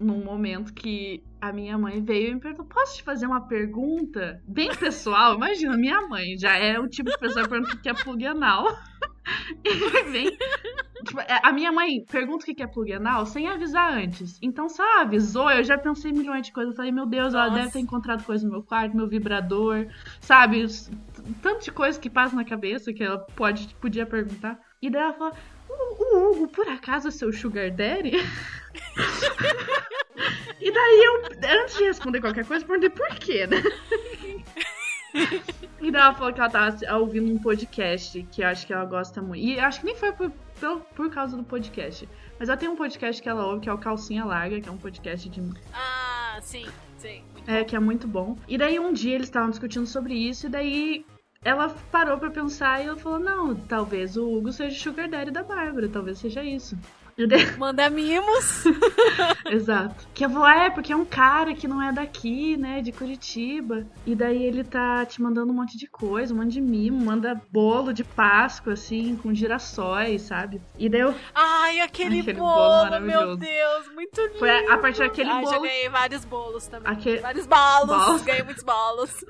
num 0.00 0.24
momento 0.24 0.72
que 0.72 1.22
a 1.40 1.52
minha 1.52 1.76
mãe 1.76 2.02
veio 2.02 2.30
e 2.30 2.34
me 2.34 2.40
perguntou: 2.40 2.64
posso 2.64 2.96
te 2.96 3.02
fazer 3.02 3.26
uma 3.26 3.46
pergunta 3.46 4.42
bem 4.48 4.74
pessoal? 4.74 5.34
Imagina, 5.34 5.76
minha 5.76 6.08
mãe 6.08 6.38
já 6.38 6.56
é 6.56 6.78
o 6.78 6.88
tipo 6.88 7.10
de 7.10 7.18
pessoa 7.18 7.44
que 7.44 7.50
pergunta 7.50 7.74
o 7.74 7.80
que 7.80 7.88
é 7.88 7.94
plug 7.94 8.26
anal. 8.26 8.66
Vem. 10.10 10.36
Tipo, 11.04 11.20
é, 11.20 11.40
a 11.42 11.52
minha 11.52 11.72
mãe 11.72 12.04
pergunta 12.10 12.44
o 12.44 12.54
que 12.54 12.62
é 12.62 12.66
plug 12.66 12.92
anal 12.92 13.24
sem 13.24 13.48
avisar 13.48 13.92
antes. 13.92 14.38
Então, 14.42 14.68
se 14.68 14.80
ela 14.80 15.02
avisou, 15.02 15.50
eu 15.50 15.64
já 15.64 15.78
pensei 15.78 16.12
milhões 16.12 16.46
de 16.46 16.52
coisas. 16.52 16.72
Eu 16.72 16.76
falei, 16.76 16.92
meu 16.92 17.06
Deus, 17.06 17.32
ela 17.32 17.46
Nossa. 17.46 17.58
deve 17.58 17.72
ter 17.72 17.80
encontrado 17.80 18.24
coisa 18.24 18.44
no 18.44 18.52
meu 18.52 18.62
quarto, 18.62 18.96
meu 18.96 19.08
vibrador, 19.08 19.86
sabe? 20.20 20.66
Tanto 21.42 21.64
de 21.64 21.72
coisa 21.72 21.98
que 21.98 22.10
passa 22.10 22.36
na 22.36 22.44
cabeça 22.44 22.92
que 22.92 23.02
ela 23.02 23.18
pode, 23.18 23.74
podia 23.80 24.04
perguntar. 24.04 24.58
E 24.82 24.90
daí 24.90 25.02
ela 25.02 25.14
falou: 25.14 25.32
o, 25.68 26.04
o 26.04 26.32
Hugo, 26.32 26.48
por 26.48 26.68
acaso, 26.68 27.08
é 27.08 27.10
seu 27.10 27.32
Sugar 27.32 27.70
Daddy? 27.70 28.12
e 30.60 30.72
daí 30.72 31.04
eu, 31.04 31.22
antes 31.62 31.76
de 31.76 31.84
responder 31.84 32.20
qualquer 32.20 32.44
coisa, 32.44 32.64
perguntei 32.64 32.90
por 32.90 33.08
quê, 33.16 33.46
né? 33.46 33.62
E 35.82 35.90
daí 35.90 36.02
ela 36.02 36.12
falou 36.14 36.32
que 36.32 36.38
ela 36.40 36.50
tava 36.50 36.76
ouvindo 36.98 37.32
um 37.32 37.38
podcast 37.38 38.22
que 38.30 38.42
acho 38.42 38.66
que 38.66 38.72
ela 38.72 38.84
gosta 38.84 39.22
muito. 39.22 39.42
E 39.42 39.58
acho 39.58 39.80
que 39.80 39.86
nem 39.86 39.96
foi 39.96 40.12
por, 40.12 40.30
pelo- 40.60 40.80
por 40.94 41.10
causa 41.10 41.36
do 41.36 41.42
podcast. 41.42 42.06
Mas 42.38 42.48
ela 42.50 42.58
tem 42.58 42.68
um 42.68 42.76
podcast 42.76 43.20
que 43.22 43.28
ela 43.28 43.46
ouve, 43.46 43.62
que 43.62 43.68
é 43.68 43.72
o 43.72 43.78
Calcinha 43.78 44.24
Larga, 44.24 44.60
que 44.60 44.68
é 44.68 44.72
um 44.72 44.76
podcast 44.76 45.26
de. 45.30 45.40
Ah, 45.72 46.38
sim, 46.42 46.66
sim. 46.98 47.22
É, 47.46 47.64
que 47.64 47.74
é 47.74 47.78
muito 47.80 48.06
bom. 48.06 48.36
E 48.46 48.58
daí 48.58 48.78
um 48.78 48.92
dia 48.92 49.14
eles 49.14 49.28
estavam 49.28 49.48
discutindo 49.48 49.86
sobre 49.86 50.12
isso, 50.14 50.46
e 50.46 50.50
daí 50.50 51.06
ela 51.42 51.70
parou 51.90 52.18
pra 52.18 52.30
pensar 52.30 52.82
e 52.82 52.86
ela 52.86 52.96
falou: 52.98 53.18
Não, 53.18 53.54
talvez 53.54 54.18
o 54.18 54.30
Hugo 54.36 54.52
seja 54.52 54.76
o 54.76 54.80
Sugar 54.80 55.08
Daddy 55.08 55.30
da 55.30 55.42
Bárbara, 55.42 55.88
talvez 55.88 56.18
seja 56.18 56.44
isso. 56.44 56.76
Manda 57.58 57.88
mimos. 57.90 58.64
Exato. 59.46 60.06
Que 60.14 60.24
eu 60.24 60.28
vou, 60.28 60.46
é, 60.46 60.70
porque 60.70 60.92
é 60.92 60.96
um 60.96 61.04
cara 61.04 61.54
que 61.54 61.66
não 61.68 61.82
é 61.82 61.92
daqui, 61.92 62.56
né, 62.56 62.80
de 62.82 62.92
Curitiba. 62.92 63.86
E 64.06 64.14
daí 64.14 64.42
ele 64.42 64.64
tá 64.64 65.04
te 65.04 65.20
mandando 65.22 65.52
um 65.52 65.54
monte 65.56 65.76
de 65.76 65.86
coisa, 65.86 66.32
um 66.34 66.38
monte 66.38 66.52
de 66.52 66.60
mimo, 66.60 67.04
manda 67.04 67.40
bolo 67.50 67.92
de 67.92 68.04
Páscoa, 68.04 68.72
assim, 68.74 69.16
com 69.16 69.32
girassóis, 69.34 70.22
sabe? 70.22 70.60
E 70.78 70.88
daí 70.88 71.00
eu. 71.00 71.14
Ai, 71.34 71.80
aquele, 71.80 72.20
Aquele 72.20 72.38
bolo 72.38 72.90
bolo, 72.90 73.00
meu. 73.00 73.36
Deus, 73.36 73.94
muito 73.94 74.20
lindo. 74.20 74.38
Foi 74.38 74.50
a 74.68 74.78
partir 74.78 75.00
daquele 75.00 75.30
Ai, 75.30 75.44
já 75.44 75.50
bolo. 75.52 75.62
ganhei 75.62 75.88
vários 75.88 76.24
bolos 76.24 76.66
também. 76.66 76.92
Aque- 76.92 77.18
Vários 77.18 77.46
bolos. 77.46 77.86
Bolos. 78.06 78.22
Ganhei 78.22 78.42
muitos 78.42 78.64
bolos. 78.64 79.10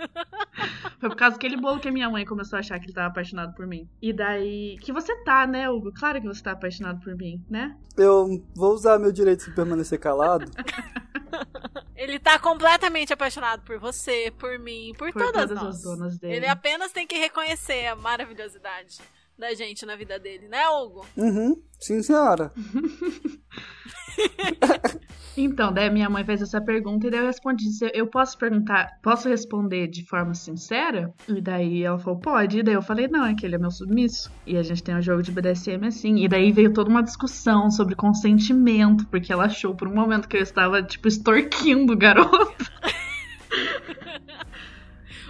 Foi 1.00 1.08
por 1.08 1.16
causa 1.16 1.36
daquele 1.36 1.56
bolo 1.56 1.80
que 1.80 1.88
a 1.88 1.92
minha 1.92 2.10
mãe 2.10 2.24
começou 2.24 2.56
a 2.56 2.60
achar 2.60 2.78
que 2.78 2.86
ele 2.86 2.92
tava 2.92 3.08
apaixonado 3.08 3.54
por 3.54 3.66
mim. 3.66 3.88
E 4.02 4.12
daí. 4.12 4.76
Que 4.80 4.92
você 4.92 5.14
tá, 5.24 5.46
né, 5.46 5.68
Hugo? 5.70 5.92
Claro 5.92 6.20
que 6.20 6.26
você 6.26 6.42
tá 6.42 6.52
apaixonado 6.52 7.00
por 7.00 7.14
mim, 7.16 7.42
né? 7.48 7.76
Eu 7.96 8.42
vou 8.54 8.72
usar 8.72 8.98
meu 8.98 9.12
direito 9.12 9.44
de 9.46 9.54
permanecer 9.54 9.98
calado. 9.98 10.50
Ele 11.94 12.18
tá 12.18 12.38
completamente 12.38 13.12
apaixonado 13.12 13.62
por 13.62 13.78
você, 13.78 14.32
por 14.38 14.58
mim, 14.58 14.92
por, 14.96 15.12
Por 15.12 15.22
todas, 15.22 15.48
todas 15.48 15.62
nós. 15.62 15.76
as 15.76 15.82
donas 15.82 16.18
dele. 16.18 16.36
Ele 16.36 16.46
apenas 16.46 16.92
tem 16.92 17.06
que 17.06 17.18
reconhecer 17.18 17.86
a 17.86 17.94
maravilhosidade 17.94 18.98
da 19.38 19.52
gente 19.54 19.84
na 19.84 19.96
vida 19.96 20.18
dele, 20.18 20.48
né, 20.48 20.66
Hugo? 20.68 21.06
Uhum, 21.16 21.62
sim, 21.78 22.02
senhora. 22.02 22.52
Então, 25.36 25.72
daí 25.72 25.88
minha 25.90 26.10
mãe 26.10 26.24
fez 26.24 26.42
essa 26.42 26.60
pergunta 26.60 27.06
e 27.06 27.10
daí 27.10 27.20
eu 27.20 27.26
respondi: 27.26 27.70
"Se 27.70 27.90
Eu 27.94 28.06
posso 28.06 28.36
perguntar, 28.36 28.98
posso 29.02 29.28
responder 29.28 29.86
de 29.86 30.04
forma 30.04 30.34
sincera? 30.34 31.14
E 31.28 31.40
daí 31.40 31.82
ela 31.82 31.98
falou: 31.98 32.18
pode. 32.18 32.58
E 32.58 32.62
daí 32.62 32.74
eu 32.74 32.82
falei: 32.82 33.08
não, 33.08 33.24
é 33.24 33.34
que 33.34 33.46
ele 33.46 33.54
é 33.54 33.58
meu 33.58 33.70
submisso. 33.70 34.30
E 34.46 34.56
a 34.56 34.62
gente 34.62 34.82
tem 34.82 34.94
um 34.94 35.02
jogo 35.02 35.22
de 35.22 35.30
BDSM 35.30 35.86
assim. 35.86 36.16
E 36.24 36.28
daí 36.28 36.52
veio 36.52 36.72
toda 36.72 36.90
uma 36.90 37.02
discussão 37.02 37.70
sobre 37.70 37.94
consentimento, 37.94 39.06
porque 39.06 39.32
ela 39.32 39.44
achou 39.44 39.74
por 39.74 39.88
um 39.88 39.94
momento 39.94 40.28
que 40.28 40.36
eu 40.36 40.42
estava, 40.42 40.82
tipo, 40.82 41.08
extorquindo 41.08 41.92
o 41.92 41.96
garoto. 41.96 42.56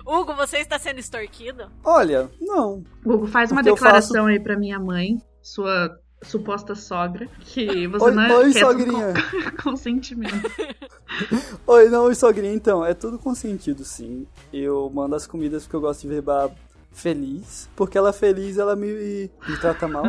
Hugo, 0.06 0.34
você 0.34 0.58
está 0.58 0.78
sendo 0.78 0.98
extorquido? 0.98 1.70
Olha, 1.84 2.28
não. 2.40 2.82
Hugo, 3.04 3.26
faz 3.26 3.52
uma 3.52 3.62
declaração 3.62 4.26
aí 4.26 4.40
pra 4.40 4.58
minha 4.58 4.80
mãe, 4.80 5.18
sua 5.40 5.96
suposta 6.22 6.74
sogra, 6.74 7.26
que 7.40 7.86
você 7.88 8.04
Oi- 8.06 8.10
não 8.12 8.36
oi, 8.38 8.52
quer 8.52 8.60
sogrinha. 8.60 9.14
com 9.62 9.70
consentimento. 9.70 10.50
Oi, 11.66 11.88
não, 11.88 12.04
oi, 12.04 12.14
sogrinha, 12.14 12.52
então, 12.54 12.84
é 12.84 12.94
tudo 12.94 13.18
com 13.18 13.34
sentido, 13.34 13.84
sim. 13.84 14.26
Eu 14.52 14.90
mando 14.94 15.14
as 15.16 15.26
comidas 15.26 15.64
porque 15.64 15.76
eu 15.76 15.80
gosto 15.80 16.02
de 16.02 16.08
ver 16.08 16.22
Bá 16.22 16.48
feliz. 16.92 17.68
Porque 17.76 17.96
ela 17.98 18.12
feliz, 18.12 18.58
ela 18.58 18.74
me, 18.76 19.30
me 19.48 19.56
trata 19.60 19.86
mal. 19.88 20.04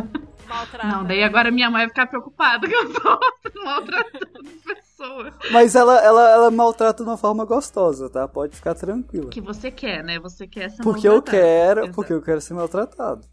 Maltrata. 0.48 0.86
Não, 0.88 1.04
daí 1.04 1.22
agora 1.22 1.50
minha 1.50 1.70
mãe 1.70 1.82
vai 1.82 1.88
ficar 1.88 2.06
preocupada 2.06 2.66
que 2.68 2.74
eu 2.74 2.92
tô 2.92 3.20
maltratando 3.64 4.28
pessoa. 4.66 5.32
Mas 5.50 5.74
ela, 5.74 5.98
ela, 6.04 6.28
ela 6.30 6.50
maltrata 6.50 7.02
de 7.02 7.08
uma 7.08 7.16
forma 7.16 7.44
gostosa, 7.44 8.08
tá? 8.10 8.26
Pode 8.28 8.54
ficar 8.56 8.74
tranquila. 8.74 9.30
Que 9.30 9.40
você 9.40 9.70
quer, 9.70 10.02
né? 10.04 10.18
Você 10.20 10.46
quer 10.46 10.70
ser 10.70 10.82
Porque 10.82 11.06
eu 11.08 11.14
maltratada. 11.14 11.42
quero, 11.44 11.80
Exato. 11.80 11.94
porque 11.94 12.12
eu 12.12 12.22
quero 12.22 12.40
ser 12.40 12.54
maltratado. 12.54 13.26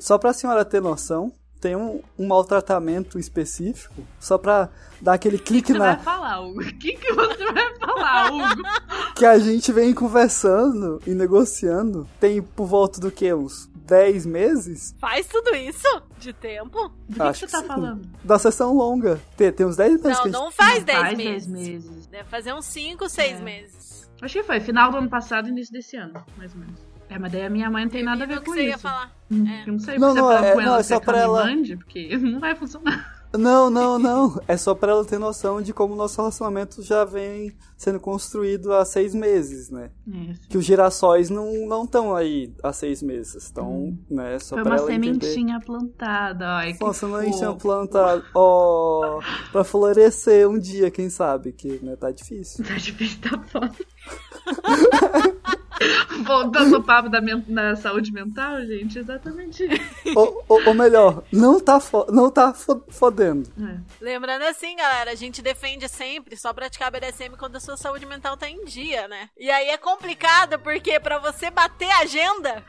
Só 0.00 0.16
pra 0.18 0.32
senhora 0.32 0.64
ter 0.64 0.80
noção, 0.80 1.30
tem 1.64 1.74
um, 1.74 2.02
um 2.18 2.26
maltratamento 2.26 3.18
específico, 3.18 3.94
só 4.20 4.36
pra 4.36 4.68
dar 5.00 5.14
aquele 5.14 5.36
O 5.36 5.38
que 5.38 5.46
clique 5.46 5.72
você 5.72 5.78
na, 5.78 5.94
vai 5.94 6.04
falar, 6.04 6.40
Hugo? 6.42 6.60
O 6.60 6.78
que, 6.78 6.92
que 6.92 7.10
você 7.14 7.52
vai 7.52 7.78
falar, 7.78 8.30
Hugo? 8.30 8.62
que 9.16 9.24
a 9.24 9.38
gente 9.38 9.72
vem 9.72 9.94
conversando 9.94 11.00
e 11.06 11.14
negociando. 11.14 12.06
Tem 12.20 12.42
por 12.42 12.66
volta 12.66 13.00
do 13.00 13.10
que? 13.10 13.32
Uns 13.32 13.70
10 13.76 14.26
meses? 14.26 14.94
Faz 15.00 15.26
tudo 15.26 15.56
isso 15.56 16.02
de 16.18 16.34
tempo? 16.34 16.90
Do 17.08 17.14
que, 17.14 17.22
Acho 17.22 17.40
que 17.40 17.46
que 17.46 17.50
você 17.50 17.56
tá 17.56 17.62
sim. 17.62 17.66
falando? 17.66 18.08
Da 18.22 18.38
sessão 18.38 18.76
longa. 18.76 19.18
Tem, 19.34 19.50
tem 19.50 19.64
uns 19.64 19.76
10 19.76 20.02
meses 20.02 20.04
Não, 20.04 20.12
que 20.12 20.20
a 20.20 20.32
gente... 20.32 20.32
não 20.32 20.50
faz 20.50 20.78
Não 20.80 20.84
10 20.84 20.98
faz 21.00 21.16
meses. 21.16 21.46
10 21.46 21.68
meses. 21.68 22.06
Deve 22.08 22.28
fazer 22.28 22.52
uns 22.52 22.66
5, 22.66 23.08
6 23.08 23.40
É. 23.40 23.42
meses. 23.42 24.10
Acho 24.20 24.34
que 24.34 24.42
foi 24.42 24.60
final 24.60 24.90
do 24.90 24.98
ano 24.98 25.08
passado, 25.08 25.48
início 25.48 25.72
desse 25.72 25.96
ano, 25.96 26.22
mais 26.36 26.52
ou 26.52 26.60
menos. 26.60 26.78
É, 27.08 27.18
mas 27.18 27.30
daí 27.32 27.44
a 27.44 27.50
minha 27.50 27.70
mãe 27.70 27.84
não 27.84 27.90
tem 27.92 28.02
nada 28.02 28.24
a 28.24 28.26
ver 28.26 28.40
com 28.40 28.52
você 28.52 28.60
isso. 28.62 28.68
ia 28.70 28.78
falar. 28.78 29.12
Hum, 29.30 29.46
É. 29.48 29.62
Eu 29.68 29.72
não 29.72 29.78
sei 29.78 29.98
Não, 29.98 30.14
não, 30.14 30.32
é- 30.32 30.52
com 30.52 30.60
ela, 30.60 30.70
não, 30.72 30.76
é 30.78 30.82
só 30.82 31.00
pra 31.00 31.18
ela 31.18 31.44
mande, 31.44 31.76
porque 31.76 32.08
não 32.18 32.40
vai 32.40 32.54
funcionar. 32.54 33.14
Não, 33.36 33.68
não, 33.68 33.98
não. 33.98 34.40
É 34.46 34.56
só 34.56 34.76
pra 34.76 34.92
ela 34.92 35.04
ter 35.04 35.18
noção 35.18 35.60
de 35.60 35.72
como 35.72 35.92
o 35.94 35.96
nosso 35.96 36.16
relacionamento 36.20 36.80
já 36.84 37.04
vem 37.04 37.52
sendo 37.76 37.98
construído 37.98 38.72
há 38.72 38.84
seis 38.84 39.12
meses, 39.12 39.70
né? 39.70 39.90
É, 40.08 40.34
sim. 40.34 40.40
Que 40.48 40.56
os 40.56 40.64
girassóis 40.64 41.30
não 41.30 41.82
estão 41.82 42.14
aí 42.14 42.54
há 42.62 42.72
seis 42.72 43.02
meses. 43.02 43.34
Estão, 43.34 43.98
né? 44.08 44.38
Só 44.38 44.54
Foi 44.54 44.62
pra 44.62 44.74
uma 44.74 44.78
ela 44.82 44.92
entender. 44.94 45.26
sementinha 45.26 45.58
plantada, 45.60 46.46
ai, 46.48 46.74
que 46.74 46.80
Nossa, 46.84 47.08
não 47.08 47.20
tinha 47.22 47.32
fofo. 47.48 47.58
plantado. 47.58 48.24
Ó, 48.36 49.18
pra 49.50 49.64
florescer 49.64 50.48
um 50.48 50.56
dia, 50.56 50.88
quem 50.88 51.10
sabe? 51.10 51.50
Que 51.50 51.80
né, 51.84 51.96
tá 51.96 52.12
difícil. 52.12 52.62
Tá 52.64 52.74
difícil, 52.76 53.18
tá 53.20 53.36
foda. 53.48 53.72
Voltando 56.24 56.76
ao 56.76 56.82
papo 56.82 57.08
da, 57.08 57.20
saúde 57.76 58.12
mental, 58.12 58.60
gente, 58.66 58.98
exatamente 58.98 59.64
isso. 59.64 60.18
ou, 60.18 60.44
ou- 60.48 60.64
ou 60.68 60.74
melhor, 60.74 61.22
não 61.32 61.60
tá, 61.60 61.80
fo 61.80 62.06
não 62.10 62.30
tá 62.30 62.52
fo- 62.54 62.82
fodendo. 62.88 63.50
É. 63.60 63.78
Lembrando 64.04 64.42
assim, 64.42 64.76
galera, 64.76 65.10
a 65.10 65.14
gente 65.14 65.42
defende 65.42 65.88
sempre 65.88 66.36
só 66.36 66.52
praticar 66.52 66.90
BDSM 66.90 67.36
quando 67.36 67.56
a 67.56 67.60
sua 67.60 67.76
saúde 67.76 68.06
mental 68.06 68.36
tá 68.36 68.48
em 68.48 68.64
dia, 68.64 69.08
né? 69.08 69.28
E 69.38 69.50
aí 69.50 69.68
é 69.68 69.76
complicado 69.76 70.58
porque 70.58 70.98
pra 71.00 71.18
você 71.18 71.50
bater 71.50 71.90
a 71.90 72.00
agenda, 72.00 72.62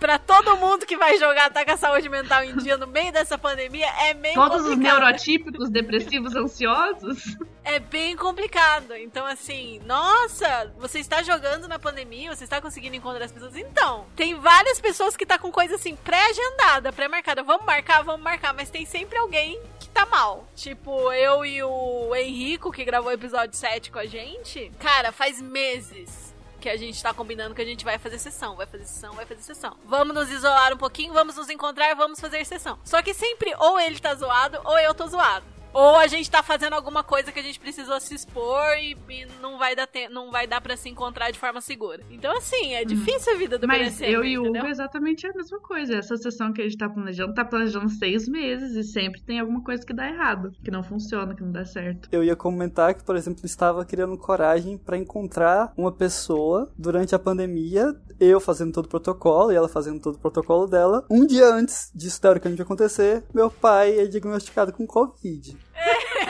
pra 0.00 0.18
todo 0.18 0.56
mundo 0.56 0.86
que 0.86 0.96
vai 0.96 1.18
jogar 1.18 1.50
tá 1.50 1.64
com 1.64 1.72
a 1.72 1.76
saúde 1.76 2.08
mental 2.08 2.42
em 2.44 2.56
dia 2.56 2.76
no 2.76 2.86
meio 2.86 3.12
dessa 3.12 3.36
pandemia, 3.38 3.86
é 4.08 4.14
meio 4.14 4.34
Todos 4.34 4.62
os 4.62 4.70
complicado. 4.70 5.00
neurotípicos, 5.00 5.70
depressivos, 5.70 6.34
ansiosos. 6.34 7.36
É 7.64 7.78
bem 7.78 8.16
complicado. 8.16 8.94
Então, 8.96 9.24
assim, 9.24 9.80
nossa, 9.86 10.72
você 10.78 10.98
está 10.98 11.22
jogando 11.22 11.68
na 11.68 11.78
pandemia, 11.78 12.21
você 12.28 12.44
está 12.44 12.60
conseguindo 12.60 12.96
encontrar 12.96 13.24
as 13.24 13.32
pessoas. 13.32 13.56
Então, 13.56 14.06
tem 14.16 14.34
várias 14.34 14.80
pessoas 14.80 15.16
que 15.16 15.26
tá 15.26 15.38
com 15.38 15.50
coisa 15.50 15.76
assim, 15.76 15.96
pré-agendada, 15.96 16.92
pré-marcada. 16.92 17.42
Vamos 17.42 17.66
marcar, 17.66 18.02
vamos 18.02 18.22
marcar, 18.22 18.52
mas 18.52 18.70
tem 18.70 18.84
sempre 18.84 19.18
alguém 19.18 19.60
que 19.80 19.88
tá 19.88 20.06
mal. 20.06 20.46
Tipo, 20.54 21.12
eu 21.12 21.44
e 21.44 21.62
o 21.62 22.14
Henrico, 22.14 22.72
que 22.72 22.84
gravou 22.84 23.10
o 23.10 23.14
episódio 23.14 23.56
7 23.56 23.90
com 23.90 23.98
a 23.98 24.06
gente, 24.06 24.70
cara, 24.78 25.12
faz 25.12 25.40
meses 25.40 26.32
que 26.62 26.68
a 26.68 26.76
gente 26.76 27.02
tá 27.02 27.12
combinando 27.12 27.54
que 27.54 27.60
a 27.60 27.64
gente 27.64 27.84
vai 27.84 27.98
fazer 27.98 28.18
sessão, 28.18 28.54
vai 28.54 28.66
fazer 28.66 28.84
sessão, 28.84 29.12
vai 29.14 29.26
fazer 29.26 29.42
sessão. 29.42 29.76
Vamos 29.84 30.14
nos 30.14 30.30
isolar 30.30 30.72
um 30.72 30.76
pouquinho, 30.76 31.12
vamos 31.12 31.34
nos 31.36 31.50
encontrar, 31.50 31.94
vamos 31.94 32.20
fazer 32.20 32.46
sessão. 32.46 32.78
Só 32.84 33.02
que 33.02 33.12
sempre 33.12 33.52
ou 33.58 33.80
ele 33.80 33.98
tá 33.98 34.14
zoado 34.14 34.60
ou 34.64 34.78
eu 34.78 34.94
tô 34.94 35.06
zoado. 35.08 35.44
Ou 35.74 35.96
a 35.96 36.06
gente 36.06 36.30
tá 36.30 36.42
fazendo 36.42 36.74
alguma 36.74 37.02
coisa 37.02 37.32
que 37.32 37.38
a 37.38 37.42
gente 37.42 37.58
precisou 37.58 37.98
se 38.00 38.14
expor 38.14 38.76
e, 38.78 38.96
e 39.08 39.26
não 39.40 39.58
vai 39.58 39.74
dar 39.74 39.86
te- 39.86 40.08
não 40.08 40.30
vai 40.30 40.46
dar 40.46 40.60
para 40.60 40.76
se 40.76 40.88
encontrar 40.88 41.30
de 41.30 41.38
forma 41.38 41.60
segura. 41.60 42.00
Então 42.10 42.36
assim, 42.36 42.74
é 42.74 42.84
difícil 42.84 43.32
a 43.32 43.36
vida 43.36 43.58
do 43.58 43.66
Mas 43.66 43.94
BDSM, 43.94 44.10
eu 44.12 44.24
e 44.24 44.38
o 44.38 44.46
Hugo 44.46 44.56
é 44.58 44.70
exatamente 44.70 45.26
a 45.26 45.32
mesma 45.32 45.58
coisa. 45.60 45.96
Essa 45.96 46.16
sessão 46.16 46.52
que 46.52 46.60
a 46.60 46.64
gente 46.64 46.76
tá 46.76 46.88
planejando, 46.88 47.34
tá 47.34 47.44
planejando 47.44 47.88
seis 47.88 48.28
meses 48.28 48.74
e 48.76 48.82
sempre 48.84 49.20
tem 49.22 49.40
alguma 49.40 49.62
coisa 49.62 49.84
que 49.84 49.92
dá 49.92 50.06
errado, 50.08 50.52
que 50.62 50.70
não 50.70 50.82
funciona, 50.82 51.34
que 51.34 51.42
não 51.42 51.52
dá 51.52 51.64
certo. 51.64 52.08
Eu 52.12 52.22
ia 52.22 52.36
comentar 52.36 52.94
que, 52.94 53.02
por 53.04 53.16
exemplo, 53.16 53.44
estava 53.46 53.84
criando 53.84 54.16
coragem 54.18 54.76
pra 54.76 54.96
encontrar 54.98 55.72
uma 55.76 55.92
pessoa 55.92 56.70
durante 56.76 57.14
a 57.14 57.18
pandemia, 57.18 57.94
eu 58.20 58.40
fazendo 58.40 58.72
todo 58.72 58.86
o 58.86 58.88
protocolo 58.88 59.52
e 59.52 59.56
ela 59.56 59.68
fazendo 59.68 60.00
todo 60.00 60.14
o 60.16 60.18
protocolo 60.18 60.66
dela. 60.66 61.04
Um 61.10 61.26
dia 61.26 61.46
antes 61.46 61.90
disso 61.94 62.20
teoricamente 62.20 62.62
acontecer, 62.62 63.24
meu 63.34 63.50
pai 63.50 63.98
é 63.98 64.06
diagnosticado 64.06 64.72
com 64.72 64.86
Covid. 64.86 65.56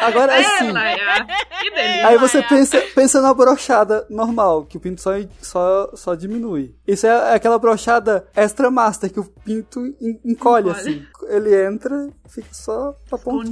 Agora 0.01 0.33
É, 0.35 0.45
assim. 0.45 0.71
Laia, 0.73 1.27
que 1.61 1.71
delícia. 1.71 2.09
Aí 2.09 2.19
você 2.19 2.43
pensa, 2.43 2.81
pensa 2.95 3.21
na 3.21 3.33
brochada 3.35 4.05
normal, 4.11 4.65
que 4.65 4.77
o 4.77 4.81
pinto 4.81 5.01
só, 5.01 5.11
só, 5.41 5.91
só 5.95 6.15
diminui. 6.15 6.75
Isso 6.87 7.07
é 7.07 7.35
aquela 7.35 7.59
brochada 7.59 8.27
extra 8.35 8.71
master, 8.71 9.13
que 9.13 9.21
o 9.21 9.25
pinto 9.25 9.81
en- 10.01 10.19
encolhe, 10.25 10.69
Encolhe. 10.71 10.71
assim. 10.71 11.07
Ele 11.29 11.55
entra, 11.67 12.09
fica 12.29 12.49
só 12.53 12.95
pra 13.09 13.19
ponta. 13.19 13.45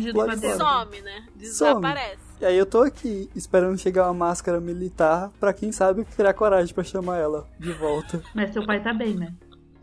Some, 0.57 1.01
né? 1.03 1.27
Desaparece. 1.37 2.30
E 2.40 2.44
aí 2.47 2.56
eu 2.56 2.64
tô 2.64 2.80
aqui, 2.80 3.28
esperando 3.37 3.76
chegar 3.76 4.06
uma 4.06 4.14
máscara 4.14 4.59
militar, 4.61 5.30
pra 5.38 5.52
quem 5.52 5.70
sabe 5.70 6.06
criar 6.06 6.32
coragem 6.32 6.75
pra 6.75 6.82
chamar 6.82 7.18
ela 7.18 7.47
de 7.59 7.70
volta. 7.73 8.23
Mas 8.35 8.50
seu 8.52 8.64
pai 8.64 8.82
tá 8.82 8.94
bem, 8.94 9.14
né? 9.14 9.35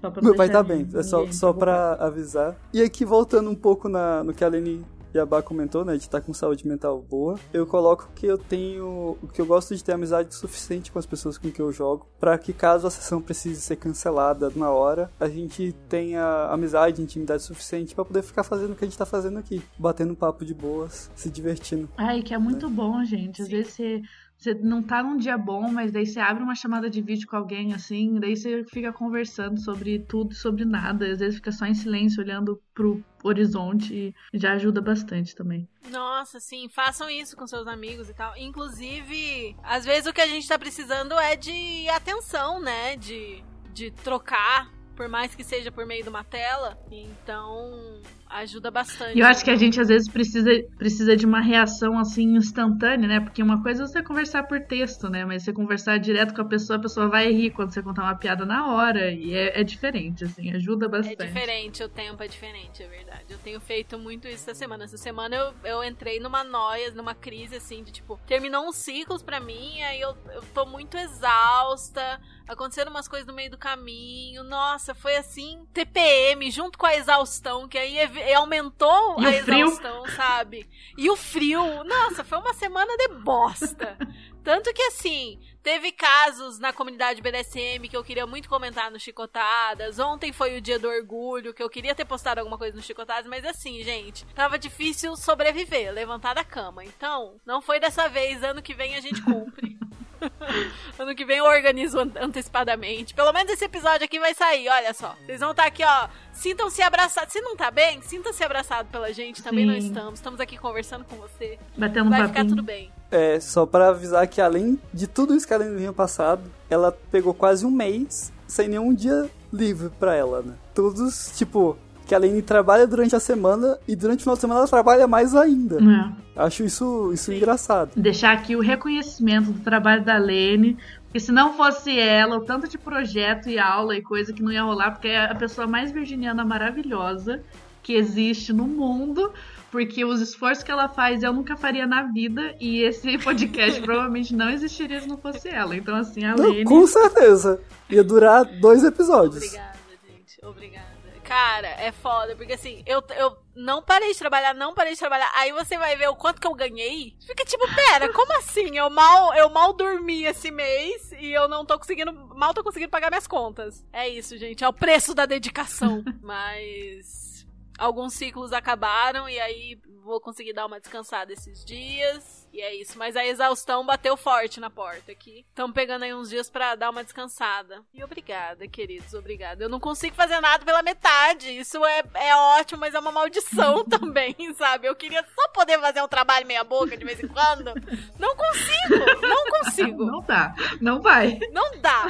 Só 0.02 0.10
pra 0.10 0.22
não 0.22 0.30
Meu 0.30 0.36
pai 0.36 0.50
tá 0.50 0.64
bem, 0.64 0.88
é 0.96 1.04
só, 1.04 1.32
só 1.32 1.54
pra 1.54 1.94
avisar. 1.94 2.56
E 2.74 2.82
aqui, 2.82 3.06
voltando 3.06 3.50
um 3.50 3.56
pouco 3.56 3.88
na, 3.88 4.24
no 4.24 4.34
que 4.34 4.44
a 4.44 4.48
Lene 4.48 4.84
Yabá 5.18 5.42
comentou, 5.42 5.84
né, 5.84 5.94
de 5.94 6.04
estar 6.04 6.22
com 6.22 6.34
saúde 6.34 6.68
mental 6.68 7.02
boa, 7.02 7.40
eu 7.54 7.66
coloco 7.66 8.10
que 8.16 8.26
eu 8.26 8.38
tenho, 8.38 9.18
que 9.34 9.42
eu 9.42 9.46
gosto 9.46 9.76
de 9.76 9.84
ter 9.84 9.94
amizade 9.94 10.34
suficiente 10.34 10.92
com 10.92 11.00
as 11.00 11.06
pessoas 11.06 11.38
com 11.38 11.52
que 11.52 11.62
eu 11.62 11.72
jogo, 11.72 12.08
pra 12.20 12.38
que 12.38 12.54
caso 12.54 12.88
a 12.88 12.92
sessão 12.92 13.22
precise 13.22 13.62
ser 13.62 13.76
cancelada 13.76 14.52
na 14.56 14.70
hora, 14.70 15.12
a 15.20 15.28
gente 15.28 15.74
tenha 15.88 16.48
amizade, 16.52 17.02
intimidade 17.02 17.44
suficiente 17.44 17.96
pra 17.96 18.06
poder 18.06 18.22
ficar 18.22 18.44
fazendo 18.44 18.74
o 18.74 18.76
que 18.76 18.84
a 18.84 18.88
gente 18.88 18.98
tá 18.98 19.06
fazendo 19.06 19.40
aqui, 19.40 19.62
batendo 19.78 20.16
papo 20.16 20.46
de 20.46 20.54
boas, 20.54 21.12
se 21.16 21.30
divertindo. 21.30 21.90
Ai, 21.98 22.22
que 22.22 22.34
é 22.34 22.38
muito 22.38 22.70
bom, 22.70 23.04
gente. 23.04 23.42
Às 23.42 23.48
vezes 23.48 23.74
você, 23.74 24.02
você 24.38 24.54
não 24.54 24.84
tá 24.84 25.02
num 25.02 25.18
dia 25.18 25.38
bom, 25.38 25.72
mas 25.72 25.92
daí 25.92 26.06
você 26.06 26.20
abre 26.20 26.44
uma 26.44 26.54
chamada 26.54 26.90
de 26.90 27.02
vídeo 27.02 27.28
com 27.28 27.36
alguém 27.36 27.74
assim, 27.74 28.20
daí 28.20 28.38
você 28.38 28.64
fica 28.66 28.94
conversando 28.94 29.60
sobre 29.60 30.00
tudo 30.00 30.36
sobre 30.36 30.64
nada. 30.64 31.12
Às 31.12 31.20
vezes 31.20 31.36
fica 31.36 31.52
só 31.52 31.66
em 31.66 31.74
silêncio 31.74 32.22
olhando 32.22 32.62
pro 32.74 33.04
horizonte 33.24 33.94
e 33.94 34.38
já 34.38 34.54
ajuda 34.54 34.80
bastante 34.80 35.36
também. 35.36 35.68
Nossa, 35.90 36.40
sim, 36.40 36.70
façam 36.70 37.10
isso 37.10 37.36
com 37.36 37.48
seus 37.48 37.68
amigos 37.68 38.10
e 38.10 38.14
tal. 38.14 38.38
Inclusive, 38.38 39.56
às 39.64 39.84
vezes 39.84 40.06
o 40.06 40.14
que 40.14 40.22
a 40.22 40.28
gente 40.28 40.48
tá 40.48 40.60
precisando 40.60 41.18
é 41.18 41.36
de 41.36 41.90
atenção, 41.90 42.62
né? 42.62 42.96
De, 42.96 43.44
de 43.74 43.90
trocar, 43.90 44.72
por 44.96 45.10
mais 45.10 45.34
que 45.34 45.44
seja 45.44 45.72
por 45.72 45.86
meio 45.86 46.04
de 46.04 46.10
uma 46.10 46.24
tela. 46.24 46.78
Então, 46.92 48.02
ajuda 48.30 48.70
bastante. 48.72 49.18
E 49.18 49.20
eu 49.22 49.26
acho 49.28 49.44
que 49.44 49.50
a 49.52 49.56
gente 49.56 49.80
às 49.80 49.88
vezes 49.88 50.08
precisa, 50.10 50.50
precisa 50.78 51.16
de 51.16 51.26
uma 51.26 51.40
reação 51.42 51.98
assim 52.00 52.36
instantânea, 52.36 53.08
né? 53.08 53.20
Porque 53.20 53.42
uma 53.42 53.62
coisa 53.62 53.84
é 53.84 53.88
você 53.88 54.04
conversar 54.04 54.44
por 54.44 54.60
texto, 54.62 55.10
né? 55.10 55.26
Mas 55.26 55.44
você 55.44 55.54
conversar 55.54 55.98
direto 56.00 56.34
com 56.34 56.42
a 56.42 56.46
pessoa, 56.46 56.78
a 56.78 56.82
pessoa 56.82 57.08
vai 57.08 57.32
rir 57.32 57.52
quando 57.52 57.74
você 57.74 57.82
contar 57.82 58.04
uma 58.04 58.16
piada 58.16 58.46
na 58.46 58.68
hora. 58.74 59.12
E 59.12 59.34
é, 59.34 59.62
é 59.62 59.64
diferente, 59.64 60.24
assim, 60.24 60.52
ajuda 60.52 60.86
É 60.86 60.90
bastante. 60.90 61.26
diferente, 61.26 61.84
o 61.84 61.90
tempo 61.90 62.22
é 62.24 62.28
diferente, 62.28 62.84
é 62.84 62.88
verdade. 62.88 63.26
Eu 63.30 63.38
tenho 63.40 63.60
feito 63.60 63.98
muito 63.98 64.28
isso 64.28 64.50
essa 64.50 64.54
semana. 64.56 64.84
Essa 64.84 64.98
semana 64.98 65.36
eu, 65.36 65.54
eu 65.64 65.84
entrei 65.84 66.20
numa 66.20 66.44
noia, 66.44 66.92
numa 66.92 67.16
crise, 67.16 67.56
assim, 67.56 67.84
de 67.84 67.92
tipo, 67.92 68.20
terminou 68.28 68.66
uns 68.68 68.76
ciclos 68.76 69.22
pra 69.24 69.40
mim, 69.40 69.82
aí 69.84 70.00
eu, 70.02 70.16
eu 70.34 70.42
tô 70.54 70.66
muito 70.66 70.98
exausta, 70.98 72.20
aconteceram 72.48 72.92
umas 72.92 73.08
coisas 73.08 73.28
no 73.28 73.34
meio 73.34 73.52
do 73.52 73.58
caminho. 73.58 74.44
Nossa, 74.44 74.94
foi 74.94 75.16
assim, 75.16 75.66
TPM 75.74 76.50
junto 76.52 76.78
com 76.78 76.86
a 76.86 76.96
exaustão, 76.96 77.68
que 77.68 77.78
aí 77.78 77.98
ev- 77.98 78.17
aumentou 78.34 79.20
E 79.20 79.26
a 79.26 79.30
o 79.30 79.44
frio? 79.44 79.66
exaustão, 79.68 80.08
sabe? 80.16 80.70
E 80.98 81.10
o 81.10 81.16
frio. 81.16 81.84
Nossa, 81.84 82.24
foi 82.24 82.38
uma 82.38 82.54
semana 82.54 82.96
de 82.98 83.08
bosta. 83.20 83.98
Tanto 84.44 84.74
que 84.74 84.82
assim, 84.84 85.40
teve 85.62 85.92
casos 85.92 86.58
na 86.58 86.72
comunidade 86.72 87.22
BDSM 87.22 87.90
que 87.90 87.98
eu 87.98 88.04
queria 88.04 88.26
muito 88.26 88.48
comentar 88.48 88.90
no 88.90 88.98
Chicotadas. 89.00 90.00
Ontem 90.00 90.32
foi 90.32 90.58
o 90.58 90.62
dia 90.62 90.80
do 90.80 90.88
orgulho, 90.88 91.54
que 91.54 91.62
eu 91.62 91.70
queria 91.70 91.94
ter 91.94 92.06
postado 92.06 92.40
alguma 92.40 92.58
coisa 92.58 92.76
no 92.78 92.82
Chicotadas, 92.82 93.28
mas 93.28 93.44
assim, 93.44 93.84
gente, 93.84 94.26
tava 94.28 94.58
difícil 94.58 95.18
sobreviver, 95.18 95.92
levantar 95.92 96.34
da 96.34 96.46
cama. 96.46 96.84
Então, 96.86 97.42
não 97.46 97.62
foi 97.62 97.78
dessa 97.80 98.08
vez, 98.08 98.42
ano 98.42 98.62
que 98.62 98.74
vem 98.74 98.96
a 98.96 99.02
gente 99.02 99.22
cumpre. 99.22 99.77
ano 101.00 101.16
que 101.16 101.26
vem 101.26 101.38
eu 101.38 101.46
organizo 101.46 102.00
an- 102.00 102.12
antecipadamente. 102.20 103.14
Pelo 103.14 103.32
menos 103.34 103.52
esse 103.52 103.66
episódio 103.66 104.06
aqui 104.06 104.20
vai 104.20 104.34
sair, 104.34 104.68
olha 104.70 104.94
só. 104.94 105.16
Vocês 105.26 105.40
vão 105.40 105.52
estar 105.52 105.66
aqui, 105.66 105.84
ó. 105.84 106.08
Sintam-se 106.34 106.82
abraçados. 106.82 107.34
Se 107.34 107.42
não 107.42 107.56
tá 107.56 107.72
bem, 107.72 108.02
sinta-se 108.02 108.44
abraçado 108.44 108.88
pela 108.92 109.12
gente. 109.14 109.42
Também 109.44 109.66
Sim. 109.66 109.72
não 109.72 109.78
estamos. 109.78 110.20
Estamos 110.20 110.40
aqui 110.40 110.58
conversando 110.58 111.04
com 111.06 111.16
você. 111.18 111.58
Batendo 111.76 112.10
vai 112.10 112.20
papinho. 112.20 112.28
ficar 112.36 112.46
tudo 112.48 112.64
bem. 112.64 112.92
É, 113.10 113.40
só 113.40 113.66
pra 113.66 113.90
avisar 113.90 114.28
que 114.28 114.42
além 114.42 114.80
de 114.94 115.08
tudo 115.08 115.36
isso 115.36 115.48
que 115.48 115.54
ela 115.54 115.66
tinha 115.66 115.94
passado, 115.94 116.44
ela 116.70 116.92
pegou 117.12 117.34
quase 117.34 117.66
um 117.66 117.72
mês 117.72 118.32
sem 118.48 118.68
nenhum 118.68 118.94
dia 118.94 119.30
livre 119.52 119.90
pra 120.00 120.14
ela, 120.16 120.42
né? 120.42 120.54
Todos, 120.76 121.32
tipo, 121.38 121.78
que 122.08 122.16
a 122.16 122.18
Aline 122.18 122.42
trabalha 122.42 122.88
durante 122.88 123.16
a 123.16 123.20
semana 123.20 123.78
e 123.88 123.96
durante 123.96 124.20
o 124.20 124.22
final 124.22 124.36
de 124.36 124.42
semana 124.42 124.62
ela 124.62 124.68
trabalha 124.70 125.08
mais 125.08 125.36
ainda. 125.36 125.78
É. 125.78 126.42
Acho 126.44 126.64
isso, 126.64 127.12
isso 127.14 127.26
Sim. 127.26 127.38
engraçado. 127.38 127.92
Deixar 127.96 128.32
aqui 128.32 128.56
o 128.56 128.62
reconhecimento 128.62 129.52
do 129.52 129.60
trabalho 129.60 130.04
da 130.06 130.18
Lene. 130.18 130.78
Porque 131.06 131.20
se 131.20 131.32
não 131.32 131.54
fosse 131.54 131.98
ela, 132.00 132.38
o 132.38 132.42
tanto 132.42 132.68
de 132.68 132.78
projeto 132.78 133.50
e 133.50 133.60
aula 133.60 133.96
e 133.96 134.02
coisa 134.02 134.32
que 134.32 134.42
não 134.42 134.52
ia 134.52 134.64
rolar, 134.64 134.92
porque 134.92 135.08
é 135.10 135.26
a 135.30 135.36
pessoa 135.36 135.68
mais 135.68 135.92
virginiana 135.92 136.46
maravilhosa 136.46 137.42
que 137.84 137.94
existe 137.94 138.54
no 138.54 138.66
mundo. 138.66 139.32
Porque 139.70 140.06
os 140.06 140.22
esforços 140.22 140.64
que 140.64 140.72
ela 140.72 140.88
faz 140.88 141.24
eu 141.24 141.34
nunca 141.34 141.58
faria 141.58 141.86
na 141.86 142.04
vida. 142.04 142.56
E 142.60 142.84
esse 142.84 143.18
podcast 143.20 143.82
provavelmente 143.82 144.34
não 144.34 144.50
existiria 144.50 145.02
se 145.02 145.08
não 145.08 145.18
fosse 145.18 145.50
ela. 145.50 145.76
Então, 145.76 145.96
assim, 145.96 146.24
a 146.24 146.36
Não, 146.36 146.52
Lene. 146.52 146.64
com 146.64 146.88
certeza. 146.88 147.60
Ia 147.90 148.04
durar 148.04 148.46
dois 148.46 148.84
episódios. 148.84 149.44
Obrigada, 149.44 149.74
gente. 150.08 150.46
Obrigada. 150.46 150.97
Cara, 151.28 151.68
é 151.68 151.92
foda, 151.92 152.38
porque 152.38 152.54
assim, 152.54 152.82
eu, 152.86 153.04
eu 153.18 153.38
não 153.54 153.84
parei 153.84 154.14
de 154.14 154.18
trabalhar, 154.18 154.54
não 154.54 154.74
parei 154.74 154.94
de 154.94 155.00
trabalhar. 155.00 155.30
Aí 155.36 155.52
você 155.52 155.78
vai 155.78 155.94
ver 155.98 156.08
o 156.08 156.16
quanto 156.16 156.40
que 156.40 156.48
eu 156.48 156.56
ganhei. 156.56 157.18
Fica 157.26 157.44
tipo, 157.44 157.66
pera, 157.76 158.14
como 158.14 158.32
assim? 158.38 158.78
Eu 158.78 158.90
mal, 158.90 159.34
eu 159.36 159.50
mal 159.50 159.74
dormi 159.74 160.24
esse 160.24 160.50
mês 160.50 161.12
e 161.20 161.34
eu 161.34 161.50
não 161.50 161.66
tô 161.66 161.78
conseguindo, 161.78 162.14
mal 162.14 162.54
tô 162.54 162.64
conseguindo 162.64 162.90
pagar 162.90 163.10
minhas 163.10 163.28
contas. 163.28 163.86
É 163.92 164.08
isso, 164.08 164.38
gente, 164.38 164.64
é 164.64 164.70
o 164.70 164.74
preço 164.74 165.14
da 165.14 165.26
dedicação. 165.26 166.02
Mas 166.24 167.46
alguns 167.78 168.14
ciclos 168.14 168.54
acabaram 168.54 169.28
e 169.28 169.38
aí 169.38 169.78
vou 170.02 170.22
conseguir 170.22 170.54
dar 170.54 170.66
uma 170.66 170.80
descansada 170.80 171.34
esses 171.34 171.66
dias. 171.66 172.37
E 172.52 172.62
é 172.62 172.74
isso, 172.76 172.98
mas 172.98 173.16
a 173.16 173.26
exaustão 173.26 173.86
bateu 173.86 174.16
forte 174.18 174.60
na 174.60 174.70
porta 174.70 175.12
aqui. 175.12 175.46
Estamos 175.50 175.74
pegando 175.74 176.04
aí 176.04 176.14
uns 176.14 176.30
dias 176.30 176.50
pra 176.50 176.76
dar 176.76 176.90
uma 176.90 177.04
descansada. 177.04 177.84
E 177.94 178.04
obrigada, 178.04 178.68
queridos, 178.68 179.14
obrigada. 179.14 179.64
Eu 179.64 179.70
não 179.70 179.80
consigo 179.80 180.16
fazer 180.16 180.40
nada 180.40 180.66
pela 180.66 180.82
metade. 180.82 181.50
Isso 181.50 181.84
é, 181.86 182.04
é 182.16 182.36
ótimo, 182.36 182.80
mas 182.80 182.94
é 182.94 183.00
uma 183.00 183.12
maldição 183.12 183.84
também, 183.86 184.36
sabe? 184.56 184.88
Eu 184.88 184.96
queria 184.96 185.24
só 185.36 185.48
poder 185.50 185.80
fazer 185.80 186.02
um 186.02 186.08
trabalho 186.08 186.48
meia 186.48 186.64
boca 186.64 186.98
de 186.98 187.06
vez 187.06 187.22
em 187.22 187.28
quando. 187.28 187.74
Não 188.18 188.36
consigo, 188.36 189.22
não 189.22 189.46
consigo. 189.46 190.06
Não 190.06 190.22
dá, 190.22 190.56
não 190.82 191.02
vai. 191.02 191.40
Não 191.52 191.80
dá. 191.80 192.06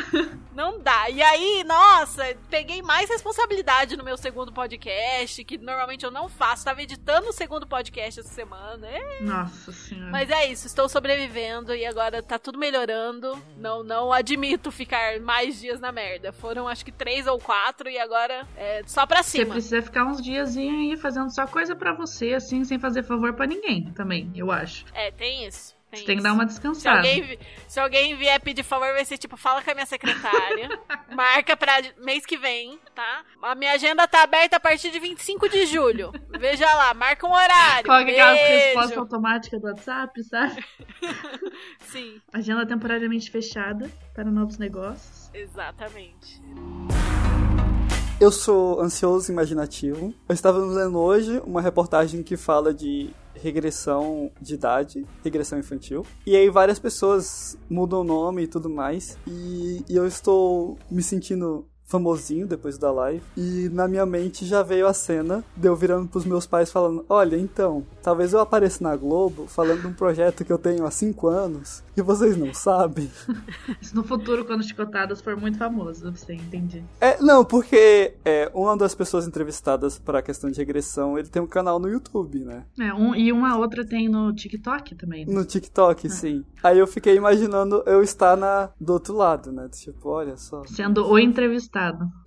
Não 0.53 0.79
dá. 0.79 1.10
E 1.10 1.22
aí, 1.22 1.63
nossa, 1.63 2.36
peguei 2.50 2.82
mais 2.82 3.08
responsabilidade 3.10 3.96
no 3.96 4.03
meu 4.03 4.17
segundo 4.17 4.51
podcast, 4.51 5.44
que 5.44 5.58
normalmente 5.58 6.03
eu 6.03 6.10
não 6.10 6.27
faço. 6.27 6.65
Tava 6.65 6.82
editando 6.82 7.29
o 7.29 7.34
segundo 7.34 7.67
podcast 7.67 8.20
essa 8.20 8.29
semana. 8.29 8.88
É, 8.88 9.22
Nossa 9.22 9.72
senhora. 9.72 10.10
Mas 10.10 10.26
é 10.29 10.51
isso, 10.51 10.67
estou 10.67 10.88
sobrevivendo 10.89 11.74
e 11.75 11.86
agora 11.86 12.22
tá 12.24 12.38
tudo 12.39 12.57
melhorando. 12.57 13.38
Não, 13.57 13.84
não 13.84 14.12
admito 14.12 14.72
ficar 14.72 15.19
mais 15.19 15.60
dias 15.60 15.79
na 15.79 15.91
merda. 15.91 16.31
Foram 16.31 16.67
acho 16.67 16.84
que 16.84 16.91
três 16.91 17.27
ou 17.27 17.39
quatro 17.39 17.89
e 17.89 17.98
agora 18.00 18.48
é 18.57 18.81
só 18.86 19.05
pra 19.05 19.22
Você 19.24 19.39
cima. 19.39 19.53
precisa 19.53 19.81
ficar 19.81 20.05
uns 20.05 20.22
dias 20.22 20.57
aí 20.57 20.98
fazendo 20.98 21.29
só 21.34 21.46
coisa 21.48 21.75
pra 21.75 21.93
você, 21.93 22.34
assim, 22.34 22.63
sem 22.63 22.79
fazer 22.79 23.03
favor 23.03 23.34
pra 23.34 23.46
ninguém 23.46 23.91
também, 23.93 24.31
eu 24.36 24.51
acho. 24.51 24.86
É, 24.93 25.12
tem 25.12 25.46
isso. 25.46 25.76
Tem 25.89 26.00
Você 26.01 26.06
tem 26.06 26.17
que 26.17 26.24
dar 26.24 26.34
uma 26.34 26.44
Se 26.44 26.50
descansada. 26.50 26.98
alguém, 26.98 27.22
vi- 27.22 27.39
se 27.67 27.79
alguém 27.79 28.15
vier 28.17 28.39
pedir 28.41 28.62
favor, 28.63 28.91
vai 28.94 29.06
ser 29.06 29.17
tipo, 29.17 29.38
fala 29.38 29.62
com 29.62 29.72
a 29.72 29.74
minha 29.74 29.86
secretária. 29.86 30.70
marca 31.15 31.56
pra 31.56 31.74
mês 32.03 32.25
que 32.25 32.38
vem, 32.38 32.77
tá? 32.94 33.24
A 33.41 33.56
minha 33.56 33.72
agenda 33.72 34.06
tá 34.06 34.24
aberta 34.24 34.58
a 34.58 34.60
partir 34.60 34.91
de 34.91 35.00
25 35.00 35.48
de 35.48 35.65
julho. 35.65 36.12
Veja 36.38 36.65
lá, 36.74 36.94
marca 36.94 37.25
um 37.25 37.32
horário. 37.32 37.86
Coloca 37.86 38.12
aquela 38.12 38.34
Beijo. 38.34 38.65
resposta 38.65 39.00
automática 39.00 39.60
do 39.60 39.67
WhatsApp, 39.67 40.24
sabe? 40.25 40.65
Sim, 41.89 42.22
Agenda 42.34 42.65
temporariamente 42.65 43.32
fechada 43.32 43.89
para 44.13 44.25
novos 44.25 44.58
negócios. 44.58 45.30
exatamente. 45.34 46.41
Eu 48.19 48.32
sou 48.32 48.82
ansioso 48.82 49.32
e 49.32 49.34
imaginativo. 49.34 50.13
Eu 50.28 50.34
estava 50.34 50.58
lendo 50.58 50.97
hoje 51.00 51.39
uma 51.45 51.62
reportagem 51.62 52.23
que 52.23 52.36
fala 52.36 52.73
de 52.73 53.12
regressão 53.41 54.32
de 54.41 54.56
idade, 54.56 55.06
regressão 55.23 55.60
infantil. 55.60 56.06
E 56.26 56.36
aí 56.36 56.50
várias 56.50 56.80
pessoas 56.80 57.58
mudam 57.69 58.02
o 58.02 58.04
nome 58.04 58.43
e 58.43 58.47
tudo 58.47 58.69
mais. 58.69 59.17
E, 59.28 59.84
e 59.89 59.95
eu 59.95 60.06
estou 60.06 60.78
me 60.89 61.02
sentindo 61.02 61.67
famosinho 61.88 62.45
depois 62.45 62.78
da 62.78 62.91
live. 62.91 63.23
E 63.36 63.69
na 63.71 63.88
minha 63.88 64.06
mente 64.06 64.45
já 64.45 64.62
veio 64.62 64.86
a 64.86 64.93
cena 64.93 65.43
de 65.56 65.67
eu 65.67 65.76
virando 65.76 66.08
pros 66.08 66.26
meus 66.26 66.45
pais 66.45 66.71
falando: 66.71 67.06
Olha, 67.10 67.38
então, 67.38 67.86
talvez 68.04 68.34
eu 68.34 68.39
apareça 68.39 68.84
na 68.84 68.95
Globo 68.95 69.47
falando 69.47 69.82
de 69.82 69.88
um 69.88 69.93
projeto 69.93 70.43
que 70.45 70.52
eu 70.52 70.58
tenho 70.58 70.86
há 70.86 70.91
cinco 70.91 71.28
anos 71.28 71.84
e 71.95 72.02
vocês 72.02 72.38
não 72.38 72.54
sabem. 72.54 73.10
Isso 73.82 73.95
no 73.95 74.04
futuro, 74.04 74.45
quando 74.45 74.63
Chicotadas 74.63 75.21
for 75.21 75.36
muito 75.36 75.58
famoso, 75.58 76.12
você 76.12 76.34
entendi. 76.34 76.84
É, 77.00 77.21
não, 77.21 77.43
porque 77.43 78.15
é, 78.26 78.52
uma 78.54 78.76
das 78.78 78.93
pessoas 78.93 79.26
entrevistadas 79.28 79.97
para 79.97 80.19
a 80.19 80.21
questão 80.21 80.52
de 80.52 80.58
regressão, 80.58 81.17
ele 81.17 81.28
tem 81.28 81.41
um 81.41 81.47
canal 81.47 81.80
no 81.80 81.88
YouTube, 81.88 82.39
né? 82.39 82.65
É, 82.80 82.93
um, 82.93 83.15
e 83.15 83.32
uma 83.32 83.58
outra 83.58 83.86
tem 83.86 84.10
no 84.10 84.34
TikTok 84.34 84.95
também. 84.95 85.26
né? 85.26 85.34
No 85.34 85.45
TikTok, 85.45 86.10
sim. 86.10 86.43
Aí 86.62 86.78
eu 86.78 86.86
fiquei 86.88 87.15
imaginando 87.15 87.82
eu 87.86 88.04
estar 88.04 88.36
na, 88.36 88.69
do 88.80 88.93
outro 88.93 89.15
lado, 89.15 89.52
né? 89.52 89.69
Tipo, 89.69 90.10
olha 90.10 90.36
só, 90.38 90.63
Sendo 90.65 91.08
o 91.08 91.17
entrevistado. 91.17 91.76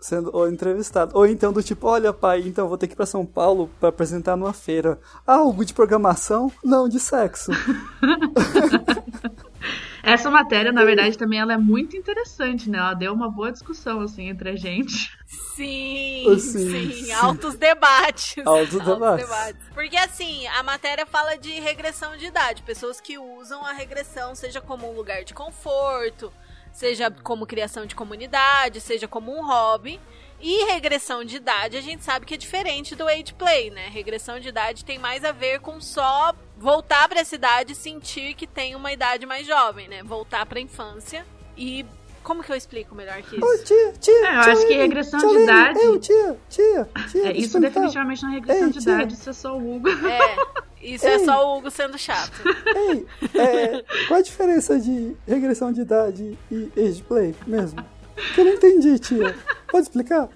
Sendo 0.00 0.34
o 0.36 0.46
entrevistado. 0.46 1.12
Ou 1.14 1.26
então 1.26 1.52
do 1.52 1.62
tipo, 1.62 1.86
olha 1.86 2.12
pai, 2.12 2.42
então 2.46 2.68
vou 2.68 2.78
ter 2.78 2.86
que 2.86 2.94
ir 2.94 2.96
pra 2.96 3.06
São 3.06 3.24
Paulo 3.24 3.70
para 3.78 3.88
apresentar 3.88 4.36
numa 4.36 4.52
feira. 4.52 4.98
Ah, 5.26 5.34
algo 5.36 5.64
de 5.64 5.74
programação? 5.74 6.50
Não, 6.64 6.88
de 6.88 6.98
sexo. 7.00 7.50
Essa 10.02 10.30
matéria, 10.30 10.72
na 10.72 10.82
verdade, 10.84 11.16
também 11.16 11.38
ela 11.38 11.52
é 11.52 11.58
muito 11.58 11.96
interessante, 11.96 12.70
né? 12.70 12.78
Ela 12.78 12.94
deu 12.94 13.12
uma 13.12 13.30
boa 13.30 13.52
discussão, 13.52 14.00
assim, 14.00 14.28
entre 14.28 14.50
a 14.50 14.56
gente. 14.56 15.16
Sim, 15.26 16.24
Sim, 16.38 16.40
sim, 16.40 16.92
sim. 16.92 17.12
altos 17.12 17.54
debates. 17.56 18.44
Altos 18.46 18.82
debates. 18.82 19.28
Porque 19.74 19.96
assim, 19.96 20.46
a 20.48 20.62
matéria 20.62 21.04
fala 21.04 21.36
de 21.36 21.60
regressão 21.60 22.16
de 22.16 22.26
idade, 22.26 22.62
pessoas 22.62 23.00
que 23.00 23.18
usam 23.18 23.64
a 23.64 23.72
regressão, 23.72 24.34
seja 24.34 24.60
como 24.60 24.90
um 24.90 24.96
lugar 24.96 25.22
de 25.22 25.34
conforto, 25.34 26.32
seja 26.72 27.11
como 27.11 27.46
criação 27.46 27.87
de 27.87 27.94
comunidade, 27.94 28.80
seja 28.80 29.09
como 29.09 29.37
um 29.37 29.46
hobby. 29.46 30.00
E 30.42 30.64
regressão 30.72 31.22
de 31.22 31.37
idade, 31.37 31.76
a 31.76 31.83
gente 31.83 32.02
sabe 32.02 32.24
que 32.24 32.33
é 32.33 32.37
diferente 32.37 32.96
do 32.96 33.06
age 33.06 33.35
play, 33.35 33.70
né? 33.70 33.88
Regressão 33.88 34.40
de 34.40 34.48
idade 34.48 34.87
tem 34.87 34.98
mais 34.98 35.22
a 35.22 35.33
ver 35.33 35.61
com 35.61 35.78
só 35.83 36.33
voltar 36.56 37.09
pra 37.11 37.20
essa 37.20 37.35
idade 37.35 37.72
e 37.72 37.76
sentir 37.76 38.35
que 38.35 38.46
tem 38.46 38.74
uma 38.74 38.90
idade 38.90 39.26
mais 39.26 39.46
jovem, 39.46 39.87
né? 39.87 40.02
Voltar 40.02 40.46
pra 40.46 40.59
infância. 40.59 41.26
E 41.59 41.85
como 42.31 42.45
que 42.45 42.53
eu 42.53 42.57
explico 42.57 42.95
melhor 42.95 43.21
que 43.23 43.45
Ô, 43.45 43.55
isso? 43.55 43.64
tia, 43.64 43.93
tia, 43.99 44.12
É, 44.14 44.19
eu 44.38 44.43
tia 44.43 44.53
acho 44.53 44.66
que 44.69 44.75
regressão 44.75 45.19
tia 45.19 45.29
de 45.31 45.43
idade- 45.43 45.81
Eu, 45.81 45.99
tia, 45.99 46.38
tia, 46.49 46.88
tia. 47.11 47.27
É, 47.27 47.37
isso 47.37 47.59
definitivamente 47.59 48.23
não 48.23 48.31
é 48.31 48.35
regressão 48.35 48.66
Ei, 48.69 48.73
de 48.73 48.79
tia. 48.79 48.93
idade, 48.93 49.14
isso 49.14 49.31
é 49.31 49.33
só 49.33 49.59
o 49.59 49.75
Hugo. 49.77 49.88
É, 49.88 50.37
isso 50.81 51.07
é 51.09 51.14
Ei. 51.16 51.25
só 51.25 51.45
o 51.45 51.59
Hugo 51.59 51.71
sendo 51.73 51.99
chato. 51.99 52.40
Ei, 52.77 53.05
é, 53.35 53.85
qual 54.07 54.21
a 54.21 54.23
diferença 54.23 54.79
de 54.79 55.16
regressão 55.27 55.73
de 55.73 55.81
idade 55.81 56.38
e 56.53 56.71
age 56.81 57.03
play 57.03 57.35
mesmo? 57.49 57.85
Que 58.33 58.40
eu 58.43 58.45
não 58.45 58.53
entendi, 58.53 58.97
tia. 59.01 59.35
Pode 59.69 59.83
explicar? 59.83 60.29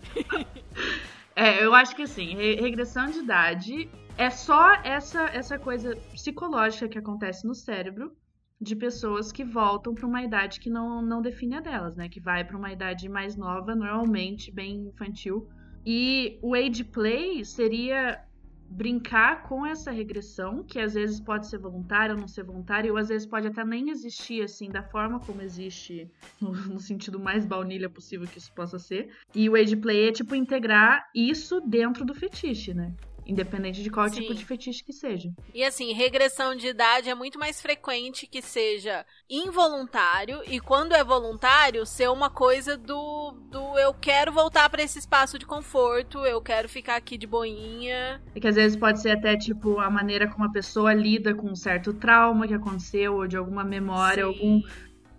É, 1.36 1.64
eu 1.64 1.72
acho 1.74 1.94
que 1.94 2.02
assim, 2.02 2.34
re- 2.34 2.56
regressão 2.56 3.06
de 3.06 3.20
idade 3.20 3.88
é 4.18 4.30
só 4.30 4.72
essa, 4.82 5.26
essa 5.32 5.58
coisa 5.60 5.96
psicológica 6.12 6.88
que 6.88 6.98
acontece 6.98 7.46
no 7.46 7.54
cérebro 7.54 8.12
de 8.60 8.76
pessoas 8.76 9.32
que 9.32 9.44
voltam 9.44 9.94
para 9.94 10.06
uma 10.06 10.22
idade 10.22 10.60
que 10.60 10.70
não, 10.70 11.02
não 11.02 11.20
define 11.20 11.56
a 11.56 11.60
delas, 11.60 11.96
né? 11.96 12.08
Que 12.08 12.20
vai 12.20 12.44
para 12.44 12.56
uma 12.56 12.72
idade 12.72 13.08
mais 13.08 13.36
nova, 13.36 13.74
normalmente 13.74 14.52
bem 14.52 14.88
infantil. 14.88 15.48
E 15.84 16.38
o 16.42 16.54
age 16.54 16.84
play 16.84 17.44
seria 17.44 18.24
brincar 18.70 19.42
com 19.42 19.64
essa 19.64 19.90
regressão, 19.90 20.64
que 20.64 20.80
às 20.80 20.94
vezes 20.94 21.20
pode 21.20 21.46
ser 21.46 21.58
voluntária 21.58 22.14
ou 22.14 22.20
não 22.20 22.26
ser 22.26 22.42
voluntária, 22.42 22.90
ou 22.90 22.98
às 22.98 23.08
vezes 23.08 23.26
pode 23.26 23.46
até 23.46 23.64
nem 23.64 23.90
existir 23.90 24.42
assim 24.42 24.68
da 24.68 24.82
forma 24.82 25.20
como 25.20 25.42
existe 25.42 26.10
no, 26.40 26.52
no 26.52 26.80
sentido 26.80 27.20
mais 27.20 27.44
baunilha 27.44 27.88
possível 27.88 28.26
que 28.26 28.38
isso 28.38 28.52
possa 28.52 28.78
ser. 28.78 29.10
E 29.34 29.48
o 29.48 29.54
age 29.54 29.76
play 29.76 30.08
é 30.08 30.12
tipo 30.12 30.34
integrar 30.34 31.08
isso 31.14 31.60
dentro 31.60 32.04
do 32.04 32.14
fetiche, 32.14 32.72
né? 32.72 32.94
Independente 33.26 33.82
de 33.82 33.90
qual 33.90 34.08
Sim. 34.08 34.20
tipo 34.20 34.34
de 34.34 34.44
fetiche 34.44 34.84
que 34.84 34.92
seja. 34.92 35.32
E 35.54 35.64
assim, 35.64 35.92
regressão 35.92 36.54
de 36.54 36.68
idade 36.68 37.08
é 37.08 37.14
muito 37.14 37.38
mais 37.38 37.60
frequente 37.60 38.26
que 38.26 38.42
seja 38.42 39.04
involuntário 39.28 40.42
e 40.46 40.60
quando 40.60 40.94
é 40.94 41.02
voluntário, 41.02 41.86
ser 41.86 42.10
uma 42.10 42.28
coisa 42.28 42.76
do, 42.76 43.32
do 43.50 43.78
eu 43.78 43.94
quero 43.94 44.32
voltar 44.32 44.68
pra 44.68 44.82
esse 44.82 44.98
espaço 44.98 45.38
de 45.38 45.46
conforto, 45.46 46.18
eu 46.26 46.40
quero 46.40 46.68
ficar 46.68 46.96
aqui 46.96 47.16
de 47.16 47.26
boinha. 47.26 48.22
E 48.34 48.40
que 48.40 48.48
às 48.48 48.56
vezes 48.56 48.76
pode 48.76 49.00
ser 49.00 49.10
até 49.10 49.36
tipo 49.36 49.78
a 49.78 49.88
maneira 49.90 50.28
como 50.28 50.44
a 50.44 50.52
pessoa 50.52 50.92
lida 50.92 51.34
com 51.34 51.50
um 51.50 51.56
certo 51.56 51.92
trauma 51.94 52.46
que 52.46 52.54
aconteceu, 52.54 53.14
ou 53.14 53.26
de 53.26 53.36
alguma 53.36 53.64
memória, 53.64 54.24
Sim. 54.24 54.28
algum 54.28 54.62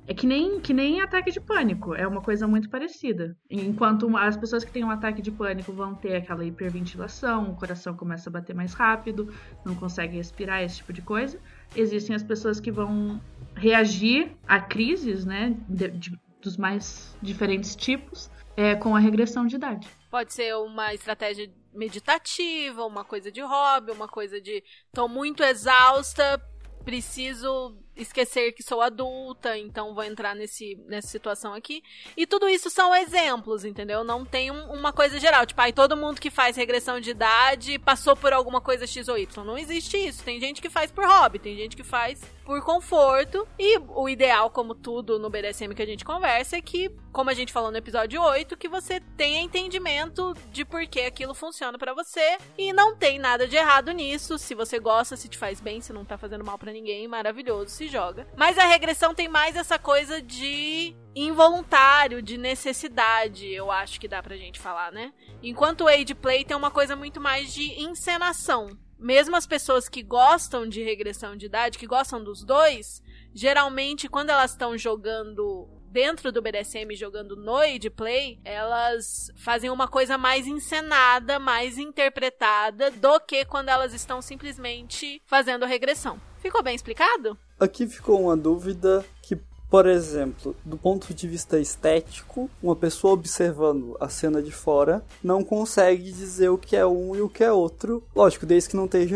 É 0.07 0.13
que 0.13 0.27
nem, 0.27 0.59
que 0.59 0.71
nem 0.71 1.01
ataque 1.01 1.31
de 1.31 1.41
pânico, 1.41 1.95
é 1.95 2.07
uma 2.07 2.21
coisa 2.21 2.47
muito 2.47 2.69
parecida. 2.69 3.35
Enquanto 3.49 4.15
as 4.15 4.37
pessoas 4.37 4.63
que 4.63 4.71
têm 4.71 4.83
um 4.83 4.91
ataque 4.91 5.21
de 5.21 5.31
pânico 5.31 5.73
vão 5.73 5.95
ter 5.95 6.15
aquela 6.15 6.45
hiperventilação, 6.45 7.49
o 7.49 7.55
coração 7.55 7.95
começa 7.95 8.29
a 8.29 8.33
bater 8.33 8.55
mais 8.55 8.73
rápido, 8.73 9.33
não 9.65 9.73
consegue 9.73 10.17
respirar, 10.17 10.61
esse 10.61 10.77
tipo 10.77 10.93
de 10.93 11.01
coisa. 11.01 11.39
Existem 11.75 12.15
as 12.15 12.21
pessoas 12.21 12.59
que 12.59 12.71
vão 12.71 13.19
reagir 13.55 14.31
a 14.47 14.59
crises, 14.59 15.25
né, 15.25 15.55
de, 15.67 15.87
de, 15.89 16.19
dos 16.39 16.55
mais 16.55 17.17
diferentes 17.19 17.75
tipos, 17.75 18.29
é, 18.55 18.75
com 18.75 18.95
a 18.95 18.99
regressão 18.99 19.47
de 19.47 19.55
idade. 19.55 19.87
Pode 20.11 20.33
ser 20.33 20.55
uma 20.55 20.93
estratégia 20.93 21.51
meditativa, 21.73 22.85
uma 22.85 23.03
coisa 23.03 23.31
de 23.31 23.41
hobby, 23.41 23.91
uma 23.91 24.07
coisa 24.07 24.39
de 24.39 24.63
tô 24.93 25.07
muito 25.07 25.43
exausta, 25.43 26.39
preciso 26.85 27.75
esquecer 27.95 28.51
que 28.51 28.63
sou 28.63 28.81
adulta, 28.81 29.57
então 29.57 29.93
vou 29.93 30.03
entrar 30.03 30.35
nesse, 30.35 30.75
nessa 30.87 31.07
situação 31.07 31.53
aqui. 31.53 31.81
E 32.15 32.25
tudo 32.25 32.47
isso 32.49 32.69
são 32.69 32.93
exemplos, 32.93 33.65
entendeu? 33.65 34.03
Não 34.03 34.25
tem 34.25 34.51
um, 34.51 34.73
uma 34.73 34.91
coisa 34.91 35.19
geral. 35.19 35.45
Tipo, 35.45 35.61
aí 35.61 35.73
todo 35.73 35.97
mundo 35.97 36.19
que 36.19 36.29
faz 36.29 36.55
regressão 36.55 36.99
de 36.99 37.11
idade 37.11 37.79
passou 37.79 38.15
por 38.15 38.33
alguma 38.33 38.61
coisa 38.61 38.85
X 38.85 39.07
ou 39.07 39.17
Y. 39.17 39.43
Não 39.43 39.57
existe 39.57 39.97
isso. 39.97 40.23
Tem 40.23 40.39
gente 40.39 40.61
que 40.61 40.69
faz 40.69 40.91
por 40.91 41.05
hobby, 41.05 41.39
tem 41.39 41.55
gente 41.55 41.75
que 41.75 41.83
faz 41.83 42.21
por 42.45 42.61
conforto. 42.61 43.47
E 43.57 43.77
o 43.79 44.07
ideal, 44.07 44.49
como 44.49 44.75
tudo 44.75 45.17
no 45.17 45.29
BDSM 45.29 45.73
que 45.73 45.81
a 45.81 45.85
gente 45.85 46.05
conversa, 46.05 46.57
é 46.57 46.61
que, 46.61 46.89
como 47.11 47.29
a 47.29 47.33
gente 47.33 47.51
falou 47.51 47.71
no 47.71 47.77
episódio 47.77 48.21
8, 48.21 48.55
que 48.55 48.69
você 48.69 48.99
tenha 49.17 49.41
entendimento 49.41 50.33
de 50.51 50.63
por 50.63 50.85
que 50.87 51.01
aquilo 51.01 51.33
funciona 51.33 51.77
para 51.77 51.93
você. 51.93 52.37
E 52.57 52.71
não 52.71 52.95
tem 52.95 53.17
nada 53.17 53.47
de 53.47 53.55
errado 53.55 53.91
nisso. 53.91 54.37
Se 54.37 54.53
você 54.53 54.79
gosta, 54.79 55.17
se 55.17 55.27
te 55.27 55.37
faz 55.37 55.59
bem, 55.59 55.81
se 55.81 55.91
não 55.91 56.05
tá 56.05 56.17
fazendo 56.17 56.45
mal 56.45 56.57
para 56.57 56.71
ninguém, 56.71 57.07
maravilhoso. 57.07 57.69
Se 57.69 57.84
joga. 57.87 58.27
Mas 58.35 58.57
a 58.57 58.65
regressão 58.65 59.13
tem 59.13 59.27
mais 59.27 59.55
essa 59.55 59.79
coisa 59.79 60.21
de 60.21 60.95
involuntário, 61.15 62.21
de 62.21 62.37
necessidade, 62.37 63.47
eu 63.47 63.71
acho 63.71 63.99
que 63.99 64.07
dá 64.07 64.21
pra 64.21 64.35
gente 64.35 64.59
falar, 64.59 64.91
né? 64.91 65.13
Enquanto 65.41 65.81
o 65.81 65.87
age 65.87 66.13
play 66.13 66.43
tem 66.43 66.57
uma 66.57 66.71
coisa 66.71 66.95
muito 66.95 67.21
mais 67.21 67.53
de 67.53 67.79
encenação. 67.79 68.77
Mesmo 68.99 69.35
as 69.35 69.47
pessoas 69.47 69.87
que 69.87 70.03
gostam 70.03 70.67
de 70.67 70.83
regressão 70.83 71.35
de 71.35 71.45
idade, 71.45 71.77
que 71.77 71.87
gostam 71.87 72.23
dos 72.23 72.43
dois, 72.43 73.01
geralmente 73.33 74.09
quando 74.09 74.29
elas 74.29 74.51
estão 74.51 74.77
jogando 74.77 75.69
dentro 75.95 76.29
do 76.29 76.41
BDSM 76.41 76.93
jogando 76.93 77.37
no 77.37 77.55
age 77.55 77.89
play, 77.89 78.37
elas 78.43 79.31
fazem 79.37 79.69
uma 79.69 79.87
coisa 79.87 80.17
mais 80.17 80.45
encenada, 80.45 81.39
mais 81.39 81.77
interpretada 81.77 82.91
do 82.91 83.17
que 83.21 83.45
quando 83.45 83.69
elas 83.69 83.93
estão 83.93 84.21
simplesmente 84.21 85.21
fazendo 85.25 85.65
regressão. 85.65 86.19
Ficou 86.39 86.61
bem 86.61 86.75
explicado? 86.75 87.37
Aqui 87.57 87.87
ficou 87.87 88.21
uma 88.21 88.35
dúvida 88.35 89.05
que, 89.21 89.37
por 89.69 89.85
exemplo, 89.85 90.53
do 90.65 90.75
ponto 90.77 91.13
de 91.13 91.25
vista 91.25 91.57
estético, 91.57 92.49
uma 92.61 92.75
pessoa 92.75 93.13
observando 93.13 93.95
a 93.97 94.09
cena 94.09 94.41
de 94.41 94.51
fora 94.51 95.01
não 95.23 95.41
consegue 95.41 96.11
dizer 96.11 96.49
o 96.49 96.57
que 96.57 96.75
é 96.75 96.85
um 96.85 97.15
e 97.15 97.21
o 97.21 97.29
que 97.29 97.45
é 97.45 97.51
outro. 97.51 98.03
Lógico, 98.13 98.45
desde 98.45 98.69
que 98.69 98.75
não 98.75 98.89
tenha 98.89 99.07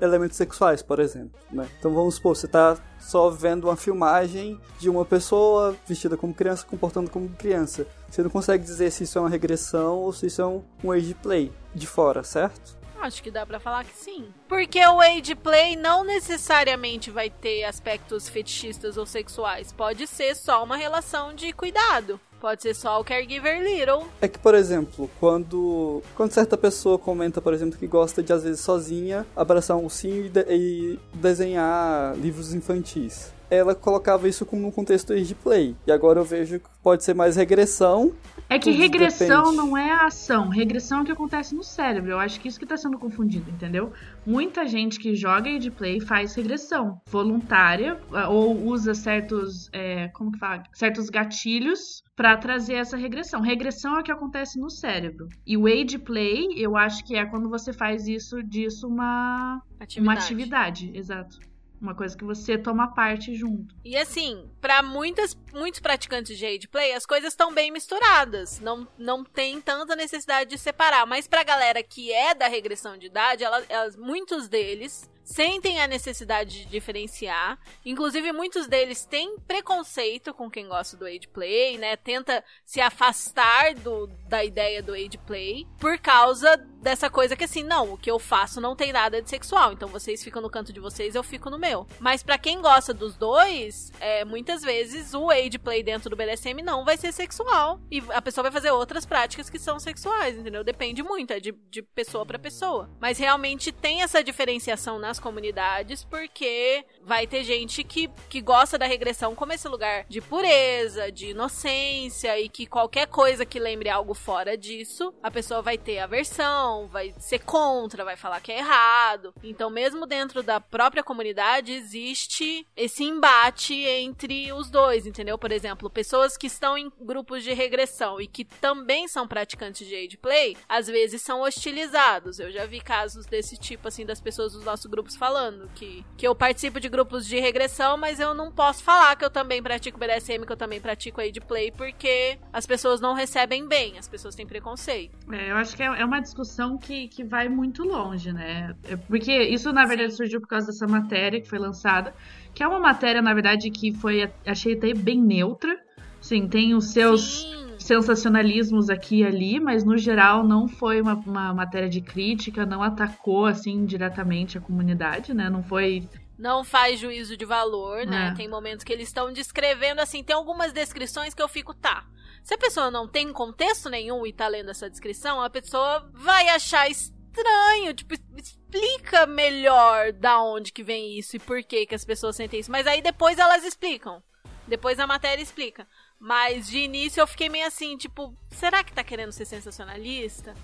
elementos 0.00 0.36
sexuais, 0.36 0.80
por 0.80 1.00
exemplo. 1.00 1.36
Né? 1.50 1.68
Então 1.76 1.92
vamos 1.92 2.14
supor, 2.14 2.36
você 2.36 2.46
está 2.46 2.78
só 3.00 3.30
vendo 3.30 3.64
uma 3.64 3.76
filmagem 3.76 4.60
de 4.78 4.88
uma 4.88 5.04
pessoa 5.04 5.74
vestida 5.84 6.16
como 6.16 6.32
criança, 6.32 6.64
comportando 6.64 7.10
como 7.10 7.28
criança. 7.30 7.84
Você 8.08 8.22
não 8.22 8.30
consegue 8.30 8.62
dizer 8.62 8.92
se 8.92 9.02
isso 9.02 9.18
é 9.18 9.22
uma 9.22 9.28
regressão 9.28 9.96
ou 9.96 10.12
se 10.12 10.26
isso 10.26 10.40
é 10.40 10.46
um, 10.46 10.62
um 10.84 10.92
age 10.92 11.14
play 11.14 11.50
de 11.74 11.86
fora, 11.86 12.22
certo? 12.22 12.77
Acho 13.00 13.22
que 13.22 13.30
dá 13.30 13.46
para 13.46 13.60
falar 13.60 13.84
que 13.84 13.94
sim. 13.94 14.26
Porque 14.48 14.80
o 14.80 15.00
age 15.00 15.34
play 15.34 15.76
não 15.76 16.04
necessariamente 16.04 17.10
vai 17.10 17.30
ter 17.30 17.64
aspectos 17.64 18.28
fetichistas 18.28 18.96
ou 18.96 19.06
sexuais. 19.06 19.72
Pode 19.72 20.06
ser 20.06 20.34
só 20.34 20.64
uma 20.64 20.76
relação 20.76 21.34
de 21.34 21.52
cuidado. 21.52 22.20
Pode 22.40 22.62
ser 22.62 22.74
só 22.74 23.00
o 23.00 23.04
caregiver 23.04 23.60
little. 23.62 24.06
É 24.20 24.28
que, 24.28 24.38
por 24.38 24.54
exemplo, 24.54 25.10
quando, 25.18 26.02
quando 26.14 26.32
certa 26.32 26.56
pessoa 26.56 26.98
comenta, 26.98 27.40
por 27.40 27.52
exemplo, 27.52 27.78
que 27.78 27.86
gosta 27.86 28.22
de, 28.22 28.32
às 28.32 28.44
vezes, 28.44 28.60
sozinha, 28.60 29.26
abraçar 29.34 29.76
um 29.76 29.84
ursinho 29.84 30.26
e, 30.26 30.28
de, 30.28 30.44
e 30.48 31.00
desenhar 31.14 32.16
livros 32.16 32.54
infantis 32.54 33.32
ela 33.50 33.74
colocava 33.74 34.28
isso 34.28 34.44
como 34.44 34.66
um 34.66 34.70
contexto 34.70 35.18
de 35.18 35.34
play. 35.34 35.74
E 35.86 35.92
agora 35.92 36.20
eu 36.20 36.24
vejo 36.24 36.60
que 36.60 36.68
pode 36.82 37.02
ser 37.04 37.14
mais 37.14 37.36
regressão. 37.36 38.12
É 38.48 38.58
que 38.58 38.70
regressão 38.70 39.50
depende. 39.50 39.56
não 39.56 39.76
é 39.76 39.90
a 39.90 40.06
ação, 40.06 40.48
regressão 40.48 41.00
é 41.00 41.02
o 41.02 41.04
que 41.04 41.12
acontece 41.12 41.54
no 41.54 41.62
cérebro. 41.62 42.12
Eu 42.12 42.18
acho 42.18 42.40
que 42.40 42.48
isso 42.48 42.58
que 42.58 42.64
tá 42.64 42.76
sendo 42.76 42.98
confundido, 42.98 43.50
entendeu? 43.50 43.92
Muita 44.26 44.66
gente 44.66 44.98
que 44.98 45.14
joga 45.14 45.58
de 45.58 45.70
play 45.70 46.00
faz 46.00 46.34
regressão 46.34 47.00
voluntária 47.06 48.00
ou 48.28 48.56
usa 48.64 48.94
certos, 48.94 49.68
é, 49.72 50.08
como 50.08 50.32
que 50.32 50.38
fala? 50.38 50.62
Certos 50.72 51.10
gatilhos 51.10 52.02
para 52.16 52.36
trazer 52.36 52.74
essa 52.74 52.96
regressão. 52.96 53.40
Regressão 53.40 53.96
é 53.96 54.00
o 54.00 54.02
que 54.02 54.12
acontece 54.12 54.58
no 54.58 54.70
cérebro. 54.70 55.28
E 55.46 55.56
o 55.56 55.66
age 55.66 55.98
play, 55.98 56.48
eu 56.56 56.76
acho 56.76 57.04
que 57.04 57.16
é 57.16 57.26
quando 57.26 57.48
você 57.48 57.72
faz 57.72 58.08
isso 58.08 58.42
disso 58.42 58.88
uma 58.88 59.62
atividade. 59.78 60.00
uma 60.00 60.12
atividade, 60.14 60.90
exato. 60.94 61.38
Uma 61.80 61.94
coisa 61.94 62.16
que 62.16 62.24
você 62.24 62.58
toma 62.58 62.92
parte 62.92 63.34
junto. 63.34 63.74
E 63.84 63.96
assim, 63.96 64.50
para 64.60 64.82
muitas 64.82 65.36
muitos 65.52 65.80
praticantes 65.80 66.36
de 66.36 66.44
age 66.44 66.68
play, 66.68 66.92
as 66.92 67.06
coisas 67.06 67.32
estão 67.32 67.54
bem 67.54 67.70
misturadas. 67.70 68.60
Não, 68.60 68.86
não 68.98 69.22
tem 69.24 69.60
tanta 69.60 69.94
necessidade 69.94 70.50
de 70.50 70.58
separar. 70.58 71.06
Mas 71.06 71.28
pra 71.28 71.44
galera 71.44 71.82
que 71.82 72.12
é 72.12 72.34
da 72.34 72.48
regressão 72.48 72.98
de 72.98 73.06
idade, 73.06 73.44
elas, 73.44 73.64
elas 73.68 73.96
muitos 73.96 74.48
deles 74.48 75.08
sentem 75.28 75.78
a 75.78 75.86
necessidade 75.86 76.60
de 76.60 76.64
diferenciar. 76.64 77.58
Inclusive, 77.84 78.32
muitos 78.32 78.66
deles 78.66 79.04
têm 79.04 79.38
preconceito 79.40 80.32
com 80.32 80.50
quem 80.50 80.66
gosta 80.66 80.96
do 80.96 81.04
age 81.04 81.28
play, 81.28 81.76
né? 81.76 81.96
Tenta 81.96 82.42
se 82.64 82.80
afastar 82.80 83.74
do, 83.74 84.06
da 84.26 84.42
ideia 84.42 84.82
do 84.82 84.94
age 84.94 85.18
play 85.26 85.66
por 85.78 85.98
causa 85.98 86.56
dessa 86.80 87.10
coisa 87.10 87.36
que 87.36 87.44
assim, 87.44 87.62
não, 87.62 87.92
o 87.92 87.98
que 87.98 88.10
eu 88.10 88.18
faço 88.18 88.60
não 88.60 88.74
tem 88.74 88.90
nada 88.90 89.20
de 89.20 89.28
sexual. 89.28 89.72
Então 89.72 89.88
vocês 89.88 90.24
ficam 90.24 90.40
no 90.40 90.48
canto 90.48 90.72
de 90.72 90.80
vocês, 90.80 91.14
eu 91.14 91.22
fico 91.22 91.50
no 91.50 91.58
meu. 91.58 91.86
Mas 92.00 92.22
para 92.22 92.38
quem 92.38 92.62
gosta 92.62 92.94
dos 92.94 93.14
dois, 93.16 93.92
é, 94.00 94.24
muitas 94.24 94.62
vezes 94.62 95.12
o 95.12 95.30
age 95.30 95.58
play 95.58 95.82
dentro 95.82 96.08
do 96.08 96.16
BDSM 96.16 96.62
não 96.62 96.86
vai 96.86 96.96
ser 96.96 97.12
sexual. 97.12 97.80
E 97.90 98.02
a 98.08 98.22
pessoa 98.22 98.44
vai 98.44 98.52
fazer 98.52 98.70
outras 98.70 99.04
práticas 99.04 99.50
que 99.50 99.58
são 99.58 99.78
sexuais, 99.78 100.38
entendeu? 100.38 100.64
Depende 100.64 101.02
muito, 101.02 101.32
é 101.32 101.40
de, 101.40 101.52
de 101.52 101.82
pessoa 101.82 102.24
para 102.24 102.38
pessoa. 102.38 102.88
Mas 102.98 103.18
realmente 103.18 103.70
tem 103.70 104.02
essa 104.02 104.24
diferenciação 104.24 104.98
nas 104.98 105.17
comunidades, 105.20 106.04
porque 106.04 106.84
vai 107.08 107.26
ter 107.26 107.42
gente 107.42 107.82
que, 107.82 108.10
que 108.28 108.42
gosta 108.42 108.76
da 108.76 108.86
regressão 108.86 109.34
como 109.34 109.54
esse 109.54 109.66
lugar 109.66 110.04
de 110.10 110.20
pureza, 110.20 111.10
de 111.10 111.30
inocência, 111.30 112.38
e 112.38 112.50
que 112.50 112.66
qualquer 112.66 113.06
coisa 113.06 113.46
que 113.46 113.58
lembre 113.58 113.88
algo 113.88 114.12
fora 114.12 114.58
disso, 114.58 115.14
a 115.22 115.30
pessoa 115.30 115.62
vai 115.62 115.78
ter 115.78 116.00
aversão, 116.00 116.86
vai 116.88 117.14
ser 117.18 117.38
contra, 117.38 118.04
vai 118.04 118.14
falar 118.14 118.42
que 118.42 118.52
é 118.52 118.58
errado. 118.58 119.32
Então, 119.42 119.70
mesmo 119.70 120.04
dentro 120.04 120.42
da 120.42 120.60
própria 120.60 121.02
comunidade, 121.02 121.72
existe 121.72 122.66
esse 122.76 123.04
embate 123.04 123.74
entre 123.74 124.52
os 124.52 124.68
dois, 124.68 125.06
entendeu? 125.06 125.38
Por 125.38 125.50
exemplo, 125.50 125.88
pessoas 125.88 126.36
que 126.36 126.46
estão 126.46 126.76
em 126.76 126.92
grupos 127.00 127.42
de 127.42 127.54
regressão 127.54 128.20
e 128.20 128.26
que 128.26 128.44
também 128.44 129.08
são 129.08 129.26
praticantes 129.26 129.88
de 129.88 129.94
age 129.94 130.18
play, 130.18 130.58
às 130.68 130.88
vezes 130.88 131.22
são 131.22 131.40
hostilizados. 131.40 132.38
Eu 132.38 132.52
já 132.52 132.66
vi 132.66 132.82
casos 132.82 133.24
desse 133.24 133.56
tipo, 133.56 133.88
assim, 133.88 134.04
das 134.04 134.20
pessoas 134.20 134.52
dos 134.52 134.64
nossos 134.64 134.84
grupos 134.84 135.16
falando 135.16 135.70
que, 135.74 136.04
que 136.18 136.28
eu 136.28 136.34
participo 136.34 136.78
de 136.78 136.97
grupos 136.98 137.28
de 137.28 137.38
regressão, 137.38 137.96
mas 137.96 138.18
eu 138.18 138.34
não 138.34 138.50
posso 138.50 138.82
falar 138.82 139.14
que 139.14 139.24
eu 139.24 139.30
também 139.30 139.62
pratico 139.62 140.00
BDSM, 140.00 140.44
que 140.44 140.50
eu 140.50 140.56
também 140.56 140.80
pratico 140.80 141.20
age 141.20 141.40
play, 141.46 141.70
porque 141.70 142.36
as 142.52 142.66
pessoas 142.66 143.00
não 143.00 143.14
recebem 143.14 143.68
bem, 143.68 143.96
as 143.96 144.08
pessoas 144.08 144.34
têm 144.34 144.44
preconceito. 144.44 145.16
É, 145.30 145.52
eu 145.52 145.56
acho 145.56 145.76
que 145.76 145.82
é, 145.84 145.86
é 145.86 146.04
uma 146.04 146.20
discussão 146.20 146.76
que, 146.76 147.06
que 147.06 147.22
vai 147.22 147.48
muito 147.48 147.84
longe, 147.84 148.32
né? 148.32 148.74
É, 148.82 148.96
porque 148.96 149.32
isso, 149.44 149.72
na 149.72 149.84
verdade, 149.84 150.10
Sim. 150.10 150.16
surgiu 150.16 150.40
por 150.40 150.48
causa 150.48 150.66
dessa 150.66 150.88
matéria 150.88 151.40
que 151.40 151.48
foi 151.48 151.60
lançada, 151.60 152.12
que 152.52 152.64
é 152.64 152.66
uma 152.66 152.80
matéria, 152.80 153.22
na 153.22 153.32
verdade, 153.32 153.70
que 153.70 153.92
foi, 153.92 154.28
achei 154.44 154.74
até 154.74 154.92
bem 154.92 155.22
neutra. 155.22 155.78
Sim, 156.20 156.48
tem 156.48 156.74
os 156.74 156.90
seus 156.90 157.42
Sim. 157.42 157.76
sensacionalismos 157.78 158.90
aqui 158.90 159.18
e 159.18 159.24
ali, 159.24 159.60
mas 159.60 159.84
no 159.84 159.96
geral 159.96 160.42
não 160.42 160.66
foi 160.66 161.00
uma, 161.00 161.14
uma 161.14 161.54
matéria 161.54 161.88
de 161.88 162.00
crítica, 162.00 162.66
não 162.66 162.82
atacou, 162.82 163.46
assim, 163.46 163.84
diretamente 163.84 164.58
a 164.58 164.60
comunidade, 164.60 165.32
né? 165.32 165.48
Não 165.48 165.62
foi 165.62 166.02
não 166.38 166.62
faz 166.62 167.00
juízo 167.00 167.36
de 167.36 167.44
valor, 167.44 168.06
né? 168.06 168.30
É. 168.32 168.36
Tem 168.36 168.48
momentos 168.48 168.84
que 168.84 168.92
eles 168.92 169.08
estão 169.08 169.32
descrevendo 169.32 170.00
assim, 170.00 170.22
tem 170.22 170.36
algumas 170.36 170.72
descrições 170.72 171.34
que 171.34 171.42
eu 171.42 171.48
fico, 171.48 171.74
tá. 171.74 172.06
Se 172.44 172.54
a 172.54 172.58
pessoa 172.58 172.90
não 172.90 173.08
tem 173.08 173.32
contexto 173.32 173.90
nenhum 173.90 174.24
e 174.24 174.32
tá 174.32 174.46
lendo 174.46 174.70
essa 174.70 174.88
descrição, 174.88 175.42
a 175.42 175.50
pessoa 175.50 176.08
vai 176.14 176.48
achar 176.48 176.88
estranho, 176.88 177.92
tipo, 177.92 178.14
explica 178.36 179.26
melhor 179.26 180.12
da 180.12 180.40
onde 180.40 180.72
que 180.72 180.82
vem 180.82 181.18
isso 181.18 181.36
e 181.36 181.40
por 181.40 181.62
que 181.62 181.86
que 181.86 181.94
as 181.94 182.04
pessoas 182.04 182.36
sentem 182.36 182.60
isso. 182.60 182.70
Mas 182.70 182.86
aí 182.86 183.02
depois 183.02 183.38
elas 183.38 183.64
explicam. 183.64 184.22
Depois 184.66 185.00
a 185.00 185.06
matéria 185.06 185.42
explica. 185.42 185.88
Mas 186.20 186.68
de 186.68 186.78
início 186.78 187.20
eu 187.20 187.26
fiquei 187.26 187.48
meio 187.48 187.66
assim, 187.66 187.96
tipo, 187.96 188.36
será 188.50 188.84
que 188.84 188.92
tá 188.92 189.02
querendo 189.02 189.32
ser 189.32 189.44
sensacionalista? 189.44 190.54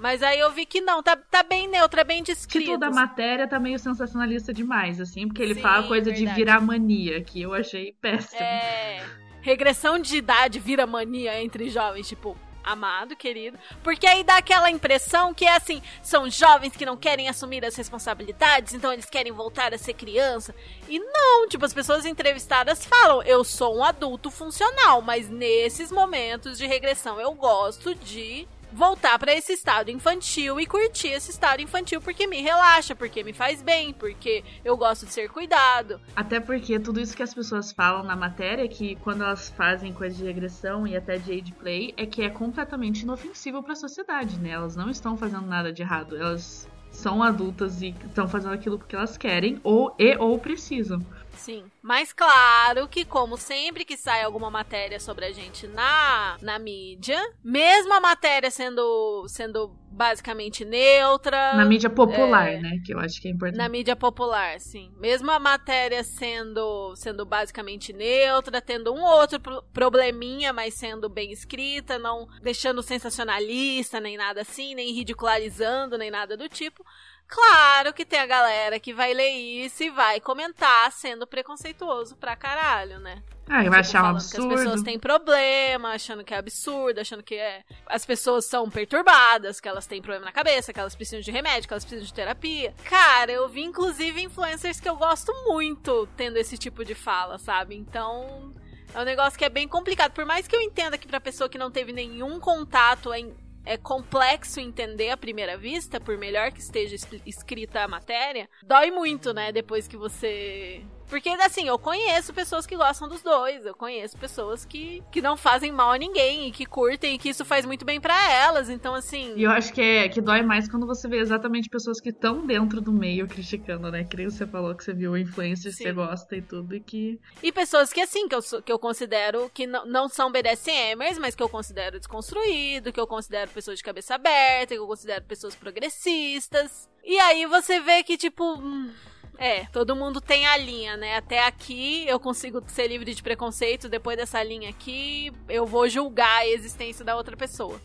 Mas 0.00 0.22
aí 0.22 0.40
eu 0.40 0.50
vi 0.50 0.64
que 0.64 0.80
não, 0.80 1.02
tá, 1.02 1.14
tá 1.14 1.42
bem 1.42 1.68
neutra, 1.68 2.00
é 2.00 2.04
bem 2.04 2.22
descrito. 2.22 2.70
O 2.70 2.74
título 2.74 2.78
da 2.78 2.90
matéria 2.90 3.46
tá 3.46 3.60
meio 3.60 3.78
sensacionalista 3.78 4.50
demais, 4.50 4.98
assim, 4.98 5.28
porque 5.28 5.42
ele 5.42 5.54
Sim, 5.54 5.60
fala 5.60 5.86
coisa 5.86 6.06
verdade. 6.06 6.26
de 6.26 6.34
virar 6.34 6.58
mania, 6.58 7.22
que 7.22 7.42
eu 7.42 7.52
achei 7.52 7.92
péssimo. 8.00 8.40
É. 8.40 9.04
regressão 9.42 9.98
de 9.98 10.16
idade 10.16 10.58
vira 10.58 10.86
mania 10.86 11.42
entre 11.42 11.68
jovens, 11.68 12.08
tipo, 12.08 12.34
amado, 12.64 13.14
querido. 13.14 13.58
Porque 13.82 14.06
aí 14.06 14.24
dá 14.24 14.38
aquela 14.38 14.70
impressão 14.70 15.34
que 15.34 15.44
é 15.44 15.54
assim, 15.54 15.82
são 16.02 16.30
jovens 16.30 16.74
que 16.74 16.86
não 16.86 16.96
querem 16.96 17.28
assumir 17.28 17.62
as 17.62 17.76
responsabilidades, 17.76 18.72
então 18.72 18.90
eles 18.90 19.04
querem 19.04 19.32
voltar 19.32 19.74
a 19.74 19.78
ser 19.78 19.92
criança. 19.92 20.54
E 20.88 20.98
não, 20.98 21.46
tipo, 21.46 21.66
as 21.66 21.74
pessoas 21.74 22.06
entrevistadas 22.06 22.86
falam, 22.86 23.22
eu 23.24 23.44
sou 23.44 23.76
um 23.76 23.84
adulto 23.84 24.30
funcional, 24.30 25.02
mas 25.02 25.28
nesses 25.28 25.92
momentos 25.92 26.56
de 26.56 26.66
regressão 26.66 27.20
eu 27.20 27.34
gosto 27.34 27.94
de 27.94 28.48
voltar 28.72 29.18
para 29.18 29.34
esse 29.34 29.52
estado 29.52 29.90
infantil 29.90 30.60
e 30.60 30.66
curtir 30.66 31.08
esse 31.08 31.30
estado 31.30 31.60
infantil 31.60 32.00
porque 32.00 32.26
me 32.26 32.40
relaxa, 32.40 32.94
porque 32.94 33.22
me 33.22 33.32
faz 33.32 33.62
bem, 33.62 33.92
porque 33.92 34.44
eu 34.64 34.76
gosto 34.76 35.06
de 35.06 35.12
ser 35.12 35.28
cuidado. 35.28 36.00
Até 36.14 36.40
porque 36.40 36.78
tudo 36.78 37.00
isso 37.00 37.16
que 37.16 37.22
as 37.22 37.34
pessoas 37.34 37.72
falam 37.72 38.02
na 38.02 38.16
matéria, 38.16 38.68
que 38.68 38.96
quando 38.96 39.22
elas 39.22 39.50
fazem 39.50 39.92
coisa 39.92 40.16
de 40.16 40.24
regressão 40.24 40.86
e 40.86 40.96
até 40.96 41.18
de 41.18 41.32
age 41.32 41.52
play, 41.52 41.94
é 41.96 42.06
que 42.06 42.22
é 42.22 42.30
completamente 42.30 43.02
inofensivo 43.02 43.62
para 43.62 43.72
a 43.72 43.76
sociedade, 43.76 44.38
né? 44.38 44.50
Elas 44.50 44.76
não 44.76 44.90
estão 44.90 45.16
fazendo 45.16 45.46
nada 45.46 45.72
de 45.72 45.82
errado, 45.82 46.16
elas 46.16 46.68
são 46.90 47.22
adultas 47.22 47.82
e 47.82 47.94
estão 48.04 48.28
fazendo 48.28 48.52
aquilo 48.52 48.78
porque 48.78 48.96
elas 48.96 49.16
querem 49.16 49.60
ou 49.62 49.94
e 49.98 50.16
ou 50.16 50.38
precisam. 50.38 51.00
Sim. 51.40 51.64
Mas 51.82 52.12
claro 52.12 52.86
que, 52.86 53.02
como 53.02 53.38
sempre 53.38 53.84
que 53.84 53.96
sai 53.96 54.22
alguma 54.22 54.50
matéria 54.50 55.00
sobre 55.00 55.24
a 55.24 55.32
gente 55.32 55.66
na, 55.66 56.36
na 56.42 56.58
mídia, 56.58 57.18
mesmo 57.42 57.94
a 57.94 58.00
matéria 58.00 58.50
sendo, 58.50 59.26
sendo 59.26 59.74
basicamente 59.90 60.66
neutra. 60.66 61.54
Na 61.54 61.64
mídia 61.64 61.88
popular, 61.88 62.52
é, 62.52 62.60
né? 62.60 62.80
Que 62.84 62.92
eu 62.92 63.00
acho 63.00 63.20
que 63.20 63.28
é 63.28 63.30
importante. 63.30 63.58
Na 63.58 63.70
mídia 63.70 63.96
popular, 63.96 64.60
sim. 64.60 64.92
Mesmo 64.98 65.30
a 65.30 65.38
matéria 65.38 66.04
sendo, 66.04 66.94
sendo 66.94 67.24
basicamente 67.24 67.90
neutra, 67.92 68.60
tendo 68.60 68.92
um 68.92 69.02
outro 69.02 69.40
probleminha, 69.72 70.52
mas 70.52 70.74
sendo 70.74 71.08
bem 71.08 71.32
escrita, 71.32 71.98
não 71.98 72.28
deixando 72.42 72.82
sensacionalista, 72.82 73.98
nem 73.98 74.18
nada 74.18 74.42
assim, 74.42 74.74
nem 74.74 74.92
ridicularizando, 74.92 75.96
nem 75.96 76.10
nada 76.10 76.36
do 76.36 76.48
tipo. 76.50 76.84
Claro 77.30 77.94
que 77.94 78.04
tem 78.04 78.18
a 78.18 78.26
galera 78.26 78.80
que 78.80 78.92
vai 78.92 79.14
ler 79.14 79.30
isso 79.30 79.84
e 79.84 79.90
vai 79.90 80.20
comentar 80.20 80.90
sendo 80.90 81.28
preconceituoso 81.28 82.16
pra 82.16 82.34
caralho, 82.34 82.98
né? 82.98 83.22
Ah, 83.48 83.58
vai 83.58 83.64
tipo, 83.64 83.76
achar 83.76 84.04
um 84.04 84.08
absurdo. 84.08 84.48
Que 84.48 84.54
as 84.54 84.60
pessoas 84.60 84.82
têm 84.82 84.98
problema, 84.98 85.90
achando 85.90 86.24
que 86.24 86.34
é 86.34 86.38
absurdo, 86.38 87.00
achando 87.00 87.22
que 87.22 87.36
é. 87.36 87.62
As 87.86 88.04
pessoas 88.04 88.46
são 88.46 88.68
perturbadas, 88.68 89.60
que 89.60 89.68
elas 89.68 89.86
têm 89.86 90.02
problema 90.02 90.26
na 90.26 90.32
cabeça, 90.32 90.72
que 90.72 90.80
elas 90.80 90.96
precisam 90.96 91.20
de 91.20 91.30
remédio, 91.30 91.68
que 91.68 91.72
elas 91.72 91.84
precisam 91.84 92.06
de 92.06 92.14
terapia. 92.14 92.74
Cara, 92.84 93.30
eu 93.30 93.48
vi 93.48 93.62
inclusive 93.62 94.20
influencers 94.20 94.80
que 94.80 94.88
eu 94.88 94.96
gosto 94.96 95.32
muito 95.46 96.08
tendo 96.16 96.36
esse 96.36 96.58
tipo 96.58 96.84
de 96.84 96.94
fala, 96.94 97.38
sabe? 97.38 97.76
Então. 97.76 98.52
É 98.92 99.00
um 99.00 99.04
negócio 99.04 99.38
que 99.38 99.44
é 99.44 99.48
bem 99.48 99.68
complicado. 99.68 100.10
Por 100.10 100.24
mais 100.24 100.48
que 100.48 100.56
eu 100.56 100.60
entenda 100.60 100.98
que 100.98 101.06
pra 101.06 101.20
pessoa 101.20 101.48
que 101.48 101.56
não 101.56 101.70
teve 101.70 101.92
nenhum 101.92 102.40
contato 102.40 103.14
em 103.14 103.32
é 103.64 103.76
complexo 103.76 104.60
entender 104.60 105.10
à 105.10 105.16
primeira 105.16 105.56
vista, 105.56 106.00
por 106.00 106.16
melhor 106.16 106.50
que 106.52 106.60
esteja 106.60 106.96
escrita 107.26 107.80
a 107.80 107.88
matéria, 107.88 108.48
dói 108.62 108.90
muito, 108.90 109.32
né? 109.32 109.52
Depois 109.52 109.86
que 109.86 109.96
você 109.96 110.82
porque, 111.10 111.28
assim, 111.28 111.66
eu 111.66 111.76
conheço 111.76 112.32
pessoas 112.32 112.64
que 112.64 112.76
gostam 112.76 113.08
dos 113.08 113.20
dois, 113.20 113.66
eu 113.66 113.74
conheço 113.74 114.16
pessoas 114.16 114.64
que, 114.64 115.02
que 115.10 115.20
não 115.20 115.36
fazem 115.36 115.72
mal 115.72 115.90
a 115.90 115.98
ninguém 115.98 116.46
e 116.46 116.52
que 116.52 116.64
curtem 116.64 117.16
e 117.16 117.18
que 117.18 117.28
isso 117.28 117.44
faz 117.44 117.66
muito 117.66 117.84
bem 117.84 118.00
para 118.00 118.32
elas, 118.32 118.70
então, 118.70 118.94
assim... 118.94 119.34
E 119.36 119.42
eu 119.42 119.50
acho 119.50 119.72
que, 119.72 119.82
é, 119.82 120.08
que 120.08 120.20
dói 120.20 120.42
mais 120.42 120.68
quando 120.68 120.86
você 120.86 121.08
vê 121.08 121.18
exatamente 121.18 121.68
pessoas 121.68 122.00
que 122.00 122.10
estão 122.10 122.46
dentro 122.46 122.80
do 122.80 122.92
meio 122.92 123.26
criticando, 123.26 123.90
né? 123.90 124.04
Que 124.04 124.18
nem 124.18 124.30
você 124.30 124.46
falou 124.46 124.72
que 124.72 124.84
você 124.84 124.94
viu 124.94 125.16
influencers 125.16 125.74
que 125.76 125.82
você 125.82 125.92
gosta 125.92 126.36
e 126.36 126.42
tudo, 126.42 126.76
e 126.76 126.80
que... 126.80 127.20
E 127.42 127.50
pessoas 127.50 127.92
que, 127.92 128.00
assim, 128.00 128.28
que 128.28 128.34
eu, 128.36 128.62
que 128.62 128.70
eu 128.70 128.78
considero 128.78 129.50
que 129.52 129.66
não, 129.66 129.84
não 129.84 130.08
são 130.08 130.30
BDSMers, 130.30 131.18
mas 131.18 131.34
que 131.34 131.42
eu 131.42 131.48
considero 131.48 131.98
desconstruído, 131.98 132.92
que 132.92 133.00
eu 133.00 133.06
considero 133.06 133.50
pessoas 133.50 133.78
de 133.78 133.84
cabeça 133.84 134.14
aberta, 134.14 134.74
que 134.74 134.80
eu 134.80 134.86
considero 134.86 135.24
pessoas 135.24 135.56
progressistas. 135.56 136.88
E 137.02 137.18
aí 137.18 137.46
você 137.46 137.80
vê 137.80 138.04
que, 138.04 138.16
tipo... 138.16 138.44
Hum, 138.44 138.92
é, 139.40 139.64
todo 139.72 139.96
mundo 139.96 140.20
tem 140.20 140.46
a 140.46 140.56
linha, 140.58 140.98
né? 140.98 141.16
Até 141.16 141.46
aqui 141.46 142.04
eu 142.06 142.20
consigo 142.20 142.62
ser 142.66 142.88
livre 142.88 143.14
de 143.14 143.22
preconceito, 143.22 143.88
depois 143.88 144.18
dessa 144.18 144.42
linha 144.42 144.68
aqui 144.68 145.32
eu 145.48 145.64
vou 145.64 145.88
julgar 145.88 146.40
a 146.40 146.46
existência 146.46 147.02
da 147.02 147.16
outra 147.16 147.34
pessoa. 147.38 147.80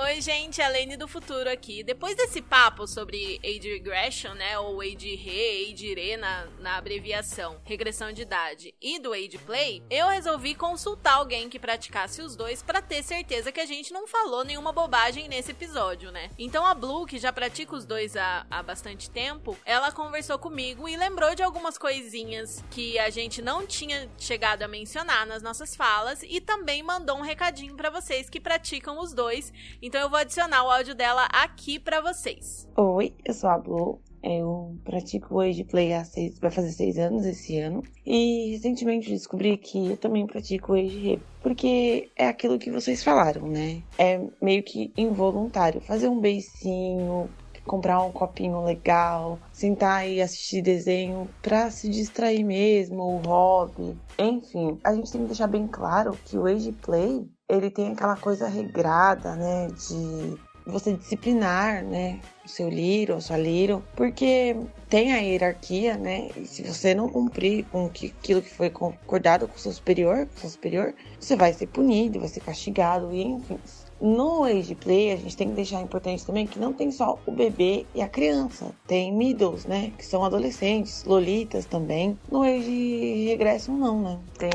Oi, 0.00 0.20
gente, 0.20 0.62
a 0.62 0.68
Lene 0.68 0.96
do 0.96 1.08
Futuro 1.08 1.50
aqui. 1.50 1.82
Depois 1.82 2.14
desse 2.14 2.40
papo 2.40 2.86
sobre 2.86 3.40
age 3.44 3.68
regression, 3.68 4.32
né, 4.34 4.56
ou 4.56 4.80
age 4.80 5.16
re, 5.16 5.72
age 5.72 5.92
re 5.92 6.16
na, 6.16 6.46
na 6.60 6.76
abreviação, 6.76 7.60
regressão 7.64 8.12
de 8.12 8.22
idade, 8.22 8.72
e 8.80 9.00
do 9.00 9.12
age 9.12 9.36
play, 9.44 9.82
eu 9.90 10.06
resolvi 10.06 10.54
consultar 10.54 11.14
alguém 11.14 11.48
que 11.48 11.58
praticasse 11.58 12.22
os 12.22 12.36
dois 12.36 12.62
para 12.62 12.80
ter 12.80 13.02
certeza 13.02 13.50
que 13.50 13.58
a 13.58 13.66
gente 13.66 13.92
não 13.92 14.06
falou 14.06 14.44
nenhuma 14.44 14.70
bobagem 14.70 15.28
nesse 15.28 15.50
episódio, 15.50 16.12
né? 16.12 16.30
Então 16.38 16.64
a 16.64 16.74
Blue, 16.74 17.04
que 17.04 17.18
já 17.18 17.32
pratica 17.32 17.74
os 17.74 17.84
dois 17.84 18.16
há, 18.16 18.46
há 18.48 18.62
bastante 18.62 19.10
tempo, 19.10 19.58
ela 19.64 19.90
conversou 19.90 20.38
comigo 20.38 20.88
e 20.88 20.96
lembrou 20.96 21.34
de 21.34 21.42
algumas 21.42 21.76
coisinhas 21.76 22.62
que 22.70 22.96
a 23.00 23.10
gente 23.10 23.42
não 23.42 23.66
tinha 23.66 24.08
chegado 24.16 24.62
a 24.62 24.68
mencionar 24.68 25.26
nas 25.26 25.42
nossas 25.42 25.74
falas 25.74 26.22
e 26.22 26.40
também 26.40 26.84
mandou 26.84 27.16
um 27.16 27.22
recadinho 27.22 27.74
para 27.74 27.90
vocês 27.90 28.30
que 28.30 28.38
praticam 28.38 29.00
os 29.00 29.12
dois. 29.12 29.52
Então 29.88 30.02
eu 30.02 30.10
vou 30.10 30.18
adicionar 30.18 30.64
o 30.64 30.70
áudio 30.70 30.94
dela 30.94 31.26
aqui 31.32 31.78
para 31.78 32.02
vocês. 32.02 32.68
Oi, 32.76 33.14
eu 33.24 33.32
sou 33.32 33.48
a 33.48 33.56
Blue. 33.56 33.98
Eu 34.22 34.76
pratico 34.84 35.36
hoje 35.36 35.64
play 35.64 35.94
há 35.94 36.04
seis, 36.04 36.38
vai 36.38 36.50
fazer 36.50 36.72
seis 36.72 36.98
anos 36.98 37.24
esse 37.24 37.58
ano. 37.58 37.82
E 38.04 38.50
recentemente 38.50 39.08
descobri 39.08 39.56
que 39.56 39.92
eu 39.92 39.96
também 39.96 40.26
pratico 40.26 40.74
Age 40.74 41.12
Rap. 41.12 41.22
Porque 41.40 42.10
é 42.14 42.28
aquilo 42.28 42.58
que 42.58 42.70
vocês 42.70 43.02
falaram, 43.02 43.48
né? 43.48 43.82
É 43.96 44.20
meio 44.42 44.62
que 44.62 44.92
involuntário. 44.94 45.80
Fazer 45.80 46.08
um 46.08 46.20
beicinho, 46.20 47.30
comprar 47.64 48.02
um 48.02 48.12
copinho 48.12 48.62
legal, 48.62 49.38
sentar 49.54 50.06
e 50.06 50.20
assistir 50.20 50.60
desenho 50.60 51.26
pra 51.40 51.70
se 51.70 51.88
distrair 51.88 52.44
mesmo, 52.44 53.02
o 53.02 53.26
hobby. 53.26 53.96
Enfim, 54.18 54.78
a 54.84 54.92
gente 54.92 55.10
tem 55.10 55.22
que 55.22 55.28
deixar 55.28 55.46
bem 55.46 55.66
claro 55.66 56.14
que 56.26 56.36
o 56.36 56.44
Age 56.44 56.72
Play 56.72 57.26
ele 57.48 57.70
tem 57.70 57.92
aquela 57.92 58.16
coisa 58.16 58.46
regrada, 58.46 59.34
né, 59.34 59.68
de 59.68 60.38
você 60.66 60.92
disciplinar, 60.92 61.82
né, 61.82 62.20
o 62.44 62.48
seu 62.48 62.68
liro, 62.68 63.14
a 63.14 63.20
sua 63.20 63.38
liro, 63.38 63.82
porque 63.96 64.54
tem 64.88 65.12
a 65.12 65.18
hierarquia, 65.18 65.96
né, 65.96 66.28
e 66.36 66.46
se 66.46 66.62
você 66.62 66.94
não 66.94 67.08
cumprir 67.08 67.64
com 67.72 67.86
aquilo 67.86 68.42
que 68.42 68.52
foi 68.52 68.68
concordado 68.68 69.48
com 69.48 69.56
o 69.56 69.58
seu 69.58 69.72
superior, 69.72 70.26
com 70.26 70.36
o 70.36 70.40
seu 70.40 70.50
superior, 70.50 70.94
você 71.18 71.36
vai 71.36 71.52
ser 71.54 71.68
punido, 71.68 72.20
vai 72.20 72.28
ser 72.28 72.40
castigado, 72.40 73.12
e 73.12 73.22
enfim. 73.22 73.58
No 74.00 74.44
age 74.44 74.76
play, 74.76 75.10
a 75.10 75.16
gente 75.16 75.36
tem 75.36 75.48
que 75.48 75.54
deixar 75.54 75.80
importante 75.80 76.24
também 76.24 76.46
que 76.46 76.56
não 76.56 76.72
tem 76.72 76.92
só 76.92 77.18
o 77.26 77.32
bebê 77.32 77.84
e 77.92 78.00
a 78.00 78.08
criança. 78.08 78.70
Tem 78.86 79.12
middles, 79.12 79.66
né? 79.66 79.92
Que 79.98 80.06
são 80.06 80.24
adolescentes, 80.24 81.02
lolitas 81.04 81.64
também. 81.64 82.16
No 82.30 82.42
age 82.42 83.26
regresso, 83.26 83.72
não, 83.72 84.00
né? 84.00 84.20
Tem 84.38 84.50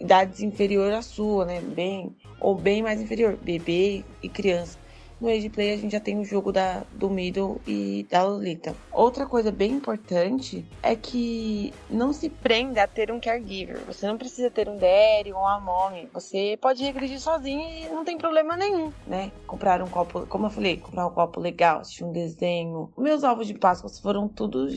idades 0.00 0.40
inferior 0.40 0.92
à 0.92 1.02
sua, 1.02 1.44
né? 1.44 1.60
Bem 1.60 2.16
ou 2.40 2.56
bem 2.56 2.82
mais 2.82 3.00
inferior, 3.00 3.36
bebê 3.36 4.04
e 4.22 4.28
criança. 4.30 4.78
No 5.20 5.28
Age 5.28 5.50
Play 5.50 5.74
a 5.74 5.76
gente 5.76 5.92
já 5.92 6.00
tem 6.00 6.18
o 6.18 6.24
jogo 6.24 6.50
da, 6.50 6.82
do 6.92 7.10
Middle 7.10 7.60
e 7.66 8.06
da 8.10 8.24
Lolita. 8.24 8.74
Outra 8.90 9.26
coisa 9.26 9.52
bem 9.52 9.72
importante 9.72 10.66
é 10.82 10.96
que 10.96 11.74
não 11.90 12.12
se 12.12 12.30
prenda 12.30 12.82
a 12.82 12.86
ter 12.86 13.12
um 13.12 13.20
caregiver. 13.20 13.78
Você 13.86 14.06
não 14.06 14.16
precisa 14.16 14.50
ter 14.50 14.68
um 14.68 14.78
daddy 14.78 15.32
ou 15.32 15.40
uma 15.40 15.60
mommy. 15.60 16.08
Você 16.14 16.58
pode 16.60 16.82
regredir 16.82 17.20
sozinho 17.20 17.60
e 17.60 17.88
não 17.90 18.04
tem 18.04 18.16
problema 18.16 18.56
nenhum, 18.56 18.90
né? 19.06 19.30
Comprar 19.46 19.82
um 19.82 19.88
copo, 19.88 20.26
como 20.26 20.46
eu 20.46 20.50
falei, 20.50 20.78
comprar 20.78 21.06
um 21.06 21.10
copo 21.10 21.38
legal, 21.38 21.80
assistir 21.80 22.04
um 22.04 22.12
desenho. 22.12 22.90
Meus 22.96 23.22
ovos 23.22 23.46
de 23.46 23.54
Páscoa 23.54 23.90
foram 24.02 24.26
tudo 24.26 24.68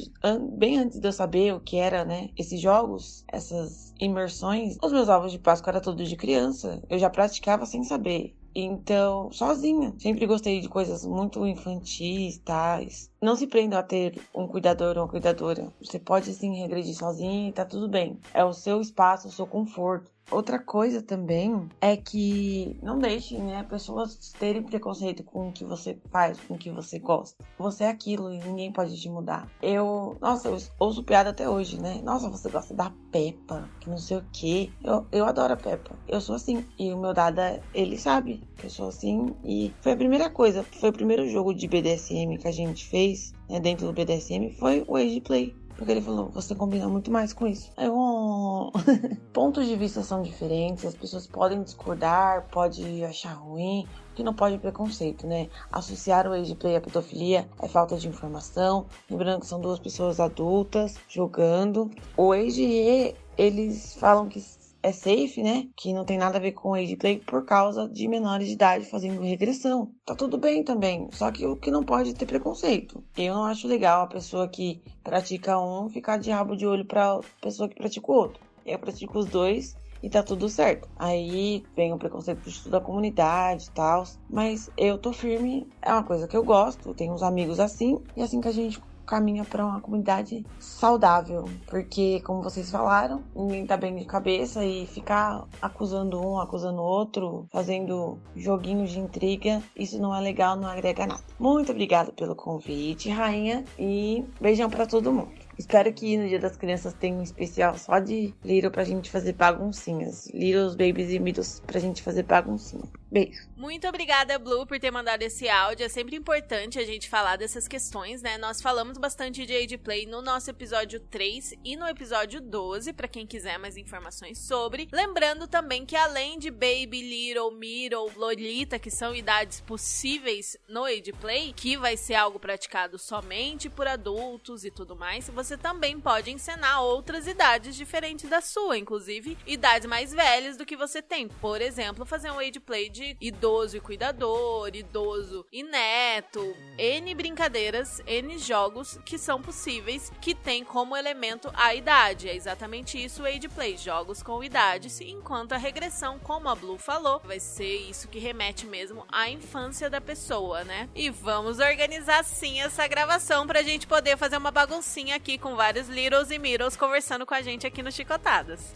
bem 0.58 0.78
antes 0.78 1.00
de 1.00 1.08
eu 1.08 1.14
saber 1.14 1.54
o 1.54 1.62
que 1.62 1.78
era, 1.78 2.04
né? 2.04 2.30
Esses 2.38 2.60
jogos, 2.60 3.24
essas 3.30 3.94
imersões. 4.00 4.78
Os 4.84 4.92
meus 4.92 5.08
ovos 5.08 5.32
de 5.32 5.40
Páscoa 5.40 5.72
era 5.72 5.82
tudo 5.82 6.04
de 6.04 6.16
criança. 6.18 6.82
Eu 6.90 7.00
já 7.00 7.10
praticava 7.10 7.66
sem 7.66 7.84
saber. 7.84 8.36
Então, 8.56 9.32
sozinha. 9.32 9.94
Sempre 9.98 10.28
gostei 10.28 10.62
de 10.62 10.70
coisas 10.70 11.06
muito 11.06 11.46
infantis, 11.48 12.38
tais. 12.40 13.12
Não 13.22 13.36
se 13.36 13.48
prenda 13.48 13.80
a 13.80 13.84
ter 13.84 14.22
um 14.34 14.48
cuidador 14.48 14.96
ou 14.98 15.04
uma 15.04 15.10
cuidadora. 15.10 15.74
Você 15.82 15.98
pode 15.98 16.32
sim 16.34 16.56
regredir 16.56 16.96
sozinho 16.96 17.50
e 17.50 17.54
tá 17.54 17.66
tudo 17.66 17.90
bem. 17.90 18.20
É 18.34 18.44
o 18.46 18.54
seu 18.54 18.80
espaço, 18.80 19.28
o 19.28 19.32
seu 19.32 19.48
conforto. 19.48 20.13
Outra 20.34 20.58
coisa 20.58 21.00
também 21.00 21.70
é 21.80 21.96
que 21.96 22.76
não 22.82 22.98
deixe, 22.98 23.38
né, 23.38 23.62
pessoas 23.70 24.34
terem 24.40 24.64
preconceito 24.64 25.24
com 25.24 25.50
o 25.50 25.52
que 25.52 25.64
você 25.64 25.96
faz, 26.12 26.40
com 26.40 26.56
o 26.56 26.58
que 26.58 26.72
você 26.72 26.98
gosta. 26.98 27.44
Você 27.60 27.84
é 27.84 27.90
aquilo 27.90 28.34
e 28.34 28.40
ninguém 28.40 28.72
pode 28.72 29.00
te 29.00 29.08
mudar. 29.08 29.48
Eu, 29.62 30.18
nossa, 30.20 30.50
eu 30.50 30.58
ouço 30.80 31.04
piada 31.04 31.30
até 31.30 31.48
hoje, 31.48 31.80
né? 31.80 32.02
Nossa, 32.04 32.30
você 32.30 32.50
gosta 32.50 32.74
da 32.74 32.92
Peppa, 33.12 33.70
que 33.80 33.88
não 33.88 33.98
sei 33.98 34.18
o 34.18 34.26
que. 34.34 34.74
Eu, 34.84 35.06
eu 35.12 35.26
adoro 35.26 35.54
a 35.54 35.58
Peppa. 35.58 35.96
Eu 36.08 36.20
sou 36.20 36.36
assim. 36.36 36.66
E 36.80 36.92
o 36.92 36.98
meu 36.98 37.14
dada, 37.14 37.62
ele 37.72 37.98
sabe 38.00 38.42
que 38.58 38.66
eu 38.66 38.72
sou 38.72 38.88
assim. 38.88 39.36
E 39.44 39.72
foi 39.82 39.92
a 39.92 39.98
primeira 39.98 40.32
coisa, 40.32 40.64
foi 40.64 40.90
o 40.90 40.94
primeiro 40.94 41.30
jogo 41.30 41.54
de 41.54 41.68
BDSM 41.68 42.40
que 42.40 42.48
a 42.48 42.52
gente 42.52 42.88
fez, 42.88 43.34
né, 43.48 43.60
dentro 43.60 43.86
do 43.86 43.94
BDSM, 43.94 44.50
foi 44.58 44.84
o 44.88 44.96
Age 44.96 45.22
Play. 45.22 45.56
Porque 45.84 45.92
ele 45.92 46.02
falou, 46.02 46.30
você 46.30 46.56
combina 46.56 46.88
muito 46.88 47.12
mais 47.12 47.34
com 47.34 47.46
isso. 47.46 47.70
Aí 47.76 47.88
eu, 47.88 47.94
oh. 47.94 48.72
Pontos 49.34 49.68
de 49.68 49.76
vista 49.76 50.02
são 50.02 50.22
diferentes, 50.22 50.86
as 50.86 50.96
pessoas 50.96 51.28
podem 51.28 51.62
discordar, 51.62 52.48
pode 52.50 53.04
achar 53.04 53.34
ruim, 53.34 53.86
que 54.16 54.24
não 54.24 54.34
pode 54.34 54.58
preconceito, 54.60 55.28
né? 55.28 55.50
Associar 55.70 56.26
o 56.26 56.32
age 56.32 56.56
play 56.56 56.78
à 56.78 56.82
pedofilia 56.82 57.50
é 57.62 57.68
falta 57.68 57.98
de 57.98 58.08
informação. 58.08 58.86
Lembrando 59.12 59.42
que 59.42 59.46
são 59.46 59.60
duas 59.60 59.78
pessoas 59.78 60.22
adultas 60.22 60.96
jogando. 61.10 61.92
O 62.16 62.32
age 62.32 63.14
eles 63.38 63.94
falam 63.96 64.30
que 64.30 64.40
é 64.84 64.92
safe, 64.92 65.42
né? 65.42 65.70
Que 65.78 65.94
não 65.94 66.04
tem 66.04 66.18
nada 66.18 66.38
a 66.38 66.42
ver 66.42 66.52
com 66.52 66.74
age 66.74 66.98
play 66.98 67.20
por 67.20 67.46
causa 67.46 67.88
de 67.88 68.08
menores 68.08 68.48
de 68.48 68.54
idade 68.54 68.86
fazendo 68.86 69.22
regressão. 69.22 69.92
Tá 70.06 70.14
tudo 70.14 70.38
bem 70.38 70.64
também, 70.64 71.08
só 71.14 71.32
que 71.32 71.46
o 71.46 71.56
que 71.56 71.72
não 71.72 71.84
pode 71.84 72.10
é 72.10 72.14
ter 72.14 72.26
preconceito. 72.26 73.04
Eu 73.18 73.34
não 73.34 73.46
acho 73.46 73.68
legal 73.68 74.04
a 74.04 74.08
pessoa 74.08 74.48
que 74.48 74.84
pratica 75.02 75.58
um 75.58 75.90
ficar 75.90 76.18
de 76.18 76.30
rabo 76.30 76.56
de 76.56 76.68
olho 76.68 76.86
pra 76.86 77.22
pessoa 77.42 77.70
que 77.70 77.76
pratica 77.76 78.12
o 78.12 78.16
outro. 78.16 78.44
Eu 78.66 78.78
pratico 78.78 79.18
os 79.18 79.26
dois 79.26 79.76
e 80.02 80.10
tá 80.10 80.22
tudo 80.22 80.50
certo. 80.50 80.90
Aí 80.98 81.64
vem 81.76 81.94
o 81.94 81.98
preconceito 81.98 82.42
de 82.42 82.50
estudo 82.50 82.74
da 82.74 82.82
comunidade 82.82 83.68
e 83.68 83.72
tal. 83.72 84.04
Mas 84.30 84.70
eu 84.78 84.98
tô 84.98 85.14
firme, 85.14 85.66
é 85.82 85.94
uma 85.94 86.04
coisa 86.04 86.28
que 86.28 86.36
eu 86.36 86.44
gosto, 86.44 86.94
tenho 86.94 87.14
uns 87.14 87.24
amigos 87.24 87.60
assim, 87.60 87.98
e 88.16 88.22
assim 88.22 88.42
que 88.42 88.50
a 88.50 88.52
gente 88.52 88.82
caminha 89.06 89.44
para 89.44 89.66
uma 89.66 89.82
comunidade 89.82 90.46
saudável, 90.60 91.46
porque 91.68 92.22
como 92.22 92.42
vocês 92.42 92.70
falaram, 92.72 93.22
ninguém 93.36 93.66
tá 93.66 93.78
bem 93.78 93.96
de 93.96 94.06
cabeça 94.06 94.66
e 94.66 94.86
ficar 94.88 95.46
acusando 95.62 96.20
um, 96.20 96.40
acusando 96.40 96.82
outro, 96.82 97.48
fazendo 97.52 98.18
joguinhos 98.36 98.92
de 98.92 99.00
intriga, 99.00 99.62
isso 99.76 100.00
não 100.02 100.16
é 100.16 100.20
legal, 100.20 100.56
não 100.56 100.68
agrega 100.68 101.06
nada. 101.06 101.24
Muito 101.40 101.72
obrigada 101.72 102.12
pelo 102.12 102.36
convite, 102.36 103.10
rainha, 103.10 103.64
e 103.78 104.24
beijão 104.40 104.70
para 104.70 104.86
todo 104.86 105.12
mundo. 105.12 105.32
Espero 105.58 105.94
que 105.94 106.18
no 106.18 106.28
Dia 106.28 106.40
das 106.40 106.58
Crianças 106.58 106.94
tenha 106.94 107.16
um 107.16 107.22
especial 107.22 107.78
só 107.78 108.00
de 108.00 108.34
Little 108.44 108.72
pra 108.72 108.84
gente 108.84 109.12
fazer 109.12 109.34
baguncinhas. 109.34 110.28
Littles, 110.34 110.76
Babies 110.76 111.12
e 111.12 111.20
Middles 111.20 111.62
pra 111.66 111.80
gente 111.80 112.02
fazer 112.02 112.24
baguncinha. 112.24 112.84
Beijo. 113.14 113.48
Muito 113.56 113.88
obrigada, 113.88 114.40
Blue, 114.40 114.66
por 114.66 114.80
ter 114.80 114.90
mandado 114.90 115.22
esse 115.22 115.48
áudio. 115.48 115.86
É 115.86 115.90
sempre 115.90 116.16
importante 116.16 116.80
a 116.80 116.84
gente 116.84 117.08
falar 117.08 117.36
dessas 117.36 117.68
questões, 117.68 118.24
né? 118.24 118.40
Nós 118.40 118.60
falamos 118.60 118.98
bastante 118.98 119.46
de 119.46 119.56
Age 119.56 119.78
Play 119.78 120.08
no 120.08 120.20
nosso 120.20 120.50
episódio 120.50 121.00
3 121.00 121.54
e 121.64 121.76
no 121.76 121.88
episódio 121.88 122.42
12, 122.42 122.92
para 122.92 123.08
quem 123.08 123.28
quiser 123.28 123.60
mais 123.60 123.78
informações 123.78 124.40
sobre. 124.40 124.90
Lembrando 124.92 125.48
também 125.48 125.86
que 125.86 125.96
além 125.96 126.40
de 126.40 126.50
Baby, 126.50 127.04
Little, 127.04 127.52
Middle, 127.52 128.12
Lolita, 128.16 128.80
que 128.80 128.90
são 128.90 129.14
idades 129.14 129.62
possíveis 129.62 130.58
no 130.68 130.84
Age 130.86 131.14
Play, 131.22 131.54
que 131.54 131.78
vai 131.78 131.96
ser 131.96 132.16
algo 132.16 132.40
praticado 132.40 132.98
somente 132.98 133.70
por 133.70 133.88
adultos 133.88 134.66
e 134.66 134.72
tudo 134.72 134.96
mais, 134.96 135.30
você 135.30 135.56
também 135.56 136.00
pode 136.00 136.32
ensinar 136.32 136.82
outras 136.82 137.28
idades 137.28 137.76
diferentes 137.76 138.28
da 138.28 138.42
sua, 138.42 138.76
inclusive 138.76 139.38
idades 139.46 139.88
mais 139.88 140.12
velhas 140.12 140.58
do 140.58 140.66
que 140.66 140.76
você 140.76 141.00
tem. 141.00 141.28
Por 141.28 141.62
exemplo, 141.62 142.08
fazer 142.08 142.32
um 142.32 142.40
Age 142.40 142.60
Play 142.60 142.90
de 142.90 143.03
de 143.04 143.18
idoso 143.20 143.76
e 143.76 143.80
cuidador, 143.80 144.72
idoso 144.74 145.46
e 145.52 145.62
neto, 145.64 146.56
N 146.78 147.14
brincadeiras, 147.14 148.02
N 148.08 148.38
jogos 148.38 148.98
que 149.06 149.18
são 149.18 149.42
possíveis, 149.42 150.12
que 150.22 150.34
tem 150.34 150.64
como 150.64 150.96
elemento 150.96 151.52
a 151.54 151.76
idade. 151.76 152.30
É 152.30 152.36
exatamente 152.36 153.04
isso 153.04 153.24
o 153.24 153.26
Age 153.26 153.50
Play, 153.50 153.78
jogos 153.78 154.24
com 154.24 154.44
idade, 154.44 154.88
enquanto 155.04 155.54
a 155.54 155.58
regressão, 155.58 156.18
como 156.20 156.48
a 156.48 156.56
Blue 156.56 156.78
falou, 156.78 157.22
vai 157.26 157.40
ser 157.40 157.76
isso 157.90 158.08
que 158.08 158.20
remete 158.20 158.66
mesmo 158.66 159.06
à 159.12 159.30
infância 159.30 159.90
da 159.90 160.00
pessoa, 160.00 160.64
né? 160.64 160.90
E 160.96 161.10
vamos 161.10 161.60
organizar 161.60 162.24
sim 162.24 162.62
essa 162.62 162.88
gravação 162.88 163.46
pra 163.46 163.64
gente 163.64 163.86
poder 163.86 164.18
fazer 164.18 164.38
uma 164.38 164.52
baguncinha 164.52 165.16
aqui 165.16 165.38
com 165.38 165.56
vários 165.56 165.90
Littles 165.90 166.32
e 166.32 166.40
Middles 166.40 166.78
conversando 166.78 167.26
com 167.26 167.34
a 167.34 167.42
gente 167.42 167.68
aqui 167.68 167.84
no 167.84 167.92
Chicotadas. 167.92 168.74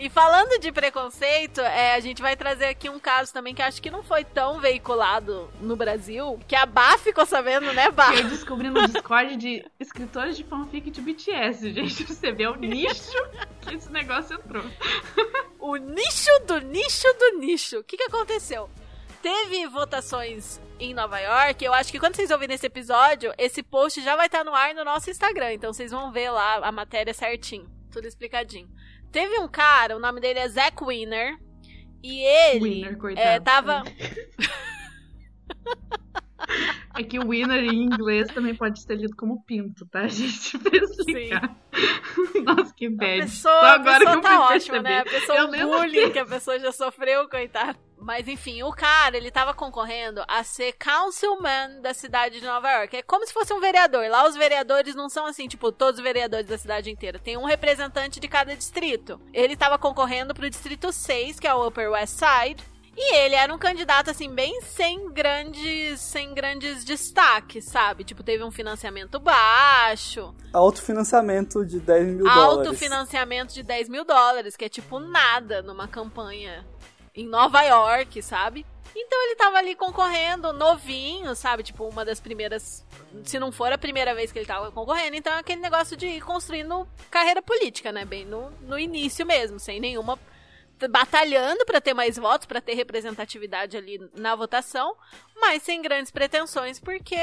E 0.00 0.08
falando 0.08 0.58
de 0.58 0.72
preconceito, 0.72 1.60
é, 1.60 1.94
a 1.94 2.00
gente 2.00 2.22
vai 2.22 2.34
trazer 2.34 2.64
aqui 2.64 2.88
um 2.88 2.98
caso 2.98 3.34
também 3.34 3.54
que 3.54 3.60
acho 3.60 3.82
que 3.82 3.90
não 3.90 4.02
foi 4.02 4.24
tão 4.24 4.58
veiculado 4.58 5.50
no 5.60 5.76
Brasil, 5.76 6.40
que 6.48 6.56
a 6.56 6.64
Bá 6.64 6.96
ficou 6.96 7.26
sabendo, 7.26 7.70
né, 7.74 7.90
Bá? 7.90 8.14
Eu 8.16 8.24
descobri 8.24 8.70
no 8.70 8.88
Discord 8.88 9.36
de 9.36 9.62
escritores 9.78 10.38
de 10.38 10.44
fanfic 10.44 10.90
de 10.90 11.02
BTS, 11.02 11.70
gente. 11.70 12.04
Você 12.04 12.32
vê 12.32 12.46
o 12.46 12.56
nicho 12.56 13.12
que 13.60 13.74
esse 13.74 13.92
negócio 13.92 14.36
entrou. 14.36 14.64
o 15.60 15.76
nicho 15.76 16.30
do 16.46 16.60
nicho 16.60 17.06
do 17.18 17.38
nicho. 17.38 17.80
O 17.80 17.84
que, 17.84 17.98
que 17.98 18.04
aconteceu? 18.04 18.70
Teve 19.20 19.66
votações 19.66 20.58
em 20.78 20.94
Nova 20.94 21.18
York. 21.18 21.62
Eu 21.62 21.74
acho 21.74 21.92
que 21.92 22.00
quando 22.00 22.16
vocês 22.16 22.30
ouvirem 22.30 22.54
esse 22.54 22.64
episódio, 22.64 23.34
esse 23.36 23.62
post 23.62 24.00
já 24.00 24.16
vai 24.16 24.28
estar 24.28 24.44
no 24.44 24.54
ar 24.54 24.74
no 24.74 24.82
nosso 24.82 25.10
Instagram. 25.10 25.52
Então 25.52 25.74
vocês 25.74 25.90
vão 25.90 26.10
ver 26.10 26.30
lá 26.30 26.66
a 26.66 26.72
matéria 26.72 27.12
certinho. 27.12 27.70
Tudo 27.92 28.08
explicadinho. 28.08 28.66
Teve 29.12 29.38
um 29.40 29.48
cara, 29.48 29.96
o 29.96 30.00
nome 30.00 30.20
dele 30.20 30.38
é 30.38 30.48
Zack 30.48 30.84
Winner. 30.84 31.36
E 32.02 32.22
ele 32.22 32.60
Winner, 32.60 32.96
coitado. 32.96 33.28
é, 33.28 33.40
tava. 33.40 33.82
É 36.98 37.04
que 37.04 37.18
o 37.18 37.28
winner 37.28 37.62
em 37.64 37.84
inglês 37.84 38.26
também 38.28 38.54
pode 38.54 38.82
ser 38.82 38.96
lido 38.96 39.14
como 39.16 39.42
pinto, 39.44 39.86
tá, 39.86 40.06
gente? 40.08 40.58
Pra 40.58 40.76
explicar. 40.76 41.56
Nossa, 42.44 42.74
que 42.74 42.88
bad. 42.88 43.20
A 43.20 43.24
pessoa, 43.24 43.60
Só 43.60 43.66
agora 43.66 43.96
a 43.96 43.98
pessoa 43.98 44.12
que 44.12 44.18
eu 44.18 44.22
tá 44.22 44.40
ótima, 44.48 44.82
né? 44.82 44.98
A 44.98 45.04
pessoa, 45.04 45.38
Eu 45.38 45.50
mesmo 45.50 45.70
bullying 45.70 46.10
que 46.10 46.18
a 46.18 46.26
pessoa 46.26 46.58
já 46.58 46.72
sofreu, 46.72 47.28
coitado. 47.28 47.78
Mas 47.96 48.26
enfim, 48.26 48.62
o 48.62 48.72
cara, 48.72 49.16
ele 49.16 49.30
tava 49.30 49.52
concorrendo 49.52 50.24
a 50.26 50.42
ser 50.42 50.72
councilman 50.72 51.80
da 51.82 51.92
cidade 51.92 52.40
de 52.40 52.46
Nova 52.46 52.70
York. 52.72 52.96
É 52.96 53.02
como 53.02 53.26
se 53.26 53.32
fosse 53.32 53.52
um 53.52 53.60
vereador. 53.60 54.08
Lá 54.08 54.26
os 54.26 54.34
vereadores 54.34 54.94
não 54.94 55.08
são 55.08 55.26
assim, 55.26 55.46
tipo, 55.46 55.70
todos 55.70 55.98
os 55.98 56.02
vereadores 56.02 56.46
da 56.46 56.56
cidade 56.56 56.90
inteira. 56.90 57.18
Tem 57.18 57.36
um 57.36 57.44
representante 57.44 58.18
de 58.18 58.26
cada 58.26 58.56
distrito. 58.56 59.20
Ele 59.32 59.54
tava 59.54 59.78
concorrendo 59.78 60.34
pro 60.34 60.48
distrito 60.48 60.90
6, 60.90 61.38
que 61.38 61.46
é 61.46 61.54
o 61.54 61.66
Upper 61.66 61.90
West 61.90 62.18
Side. 62.18 62.69
E 62.96 63.14
ele 63.16 63.34
era 63.34 63.54
um 63.54 63.58
candidato, 63.58 64.10
assim, 64.10 64.28
bem 64.28 64.60
sem 64.62 65.10
grandes, 65.12 66.00
sem 66.00 66.34
grandes 66.34 66.84
destaques, 66.84 67.64
sabe? 67.64 68.04
Tipo, 68.04 68.22
teve 68.22 68.42
um 68.42 68.50
financiamento 68.50 69.18
baixo, 69.18 70.34
Autofinanciamento 70.52 71.64
de 71.64 71.78
10 71.80 72.06
mil 72.08 72.24
dólares. 72.24 72.66
autofinanciamento 72.68 73.54
de 73.54 73.62
10 73.62 73.88
mil 73.88 74.04
dólares, 74.04 74.56
que 74.56 74.64
é 74.64 74.68
tipo 74.68 74.98
nada 74.98 75.62
numa 75.62 75.86
campanha 75.86 76.66
em 77.14 77.26
Nova 77.26 77.62
York, 77.62 78.20
sabe? 78.22 78.66
Então 78.94 79.22
ele 79.24 79.36
tava 79.36 79.58
ali 79.58 79.76
concorrendo, 79.76 80.52
novinho, 80.52 81.34
sabe? 81.36 81.62
Tipo, 81.62 81.84
uma 81.88 82.04
das 82.04 82.18
primeiras. 82.20 82.84
Se 83.24 83.38
não 83.38 83.52
for 83.52 83.72
a 83.72 83.78
primeira 83.78 84.14
vez 84.16 84.32
que 84.32 84.38
ele 84.38 84.46
tava 84.46 84.70
concorrendo, 84.72 85.14
então 85.16 85.32
é 85.32 85.38
aquele 85.38 85.60
negócio 85.60 85.96
de 85.96 86.06
ir 86.06 86.20
construindo 86.20 86.86
carreira 87.08 87.40
política, 87.40 87.92
né? 87.92 88.04
Bem 88.04 88.24
no, 88.24 88.50
no 88.62 88.76
início 88.78 89.24
mesmo, 89.24 89.60
sem 89.60 89.78
nenhuma. 89.78 90.18
Batalhando 90.88 91.64
pra 91.64 91.80
ter 91.80 91.94
mais 91.94 92.16
votos, 92.16 92.46
pra 92.46 92.60
ter 92.60 92.74
representatividade 92.74 93.76
ali 93.76 94.00
na 94.14 94.34
votação, 94.34 94.96
mas 95.40 95.62
sem 95.62 95.80
grandes 95.82 96.10
pretensões, 96.10 96.78
porque 96.78 97.16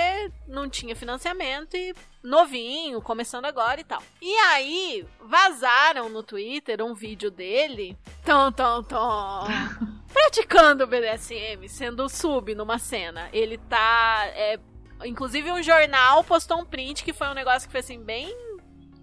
não 0.47 0.69
tinha 0.69 0.95
financiamento 0.95 1.75
e 1.75 1.93
novinho, 2.23 3.01
começando 3.01 3.45
agora 3.45 3.79
e 3.79 3.83
tal. 3.83 4.01
E 4.21 4.33
aí, 4.37 5.05
vazaram 5.21 6.09
no 6.09 6.23
Twitter 6.23 6.81
um 6.83 6.93
vídeo 6.93 7.31
dele, 7.31 7.97
tão, 8.23 8.51
tão, 8.51 8.83
tão, 8.83 9.45
praticando 10.11 10.83
o 10.83 10.87
BDSM, 10.87 11.67
sendo 11.67 12.09
sub 12.09 12.53
numa 12.55 12.79
cena. 12.79 13.29
Ele 13.31 13.57
tá, 13.57 14.25
é, 14.33 14.59
inclusive 15.05 15.51
um 15.51 15.61
jornal 15.61 16.23
postou 16.23 16.59
um 16.59 16.65
print 16.65 17.03
que 17.03 17.13
foi 17.13 17.27
um 17.27 17.33
negócio 17.33 17.67
que 17.67 17.71
foi 17.71 17.81
assim, 17.81 18.01
bem 18.01 18.46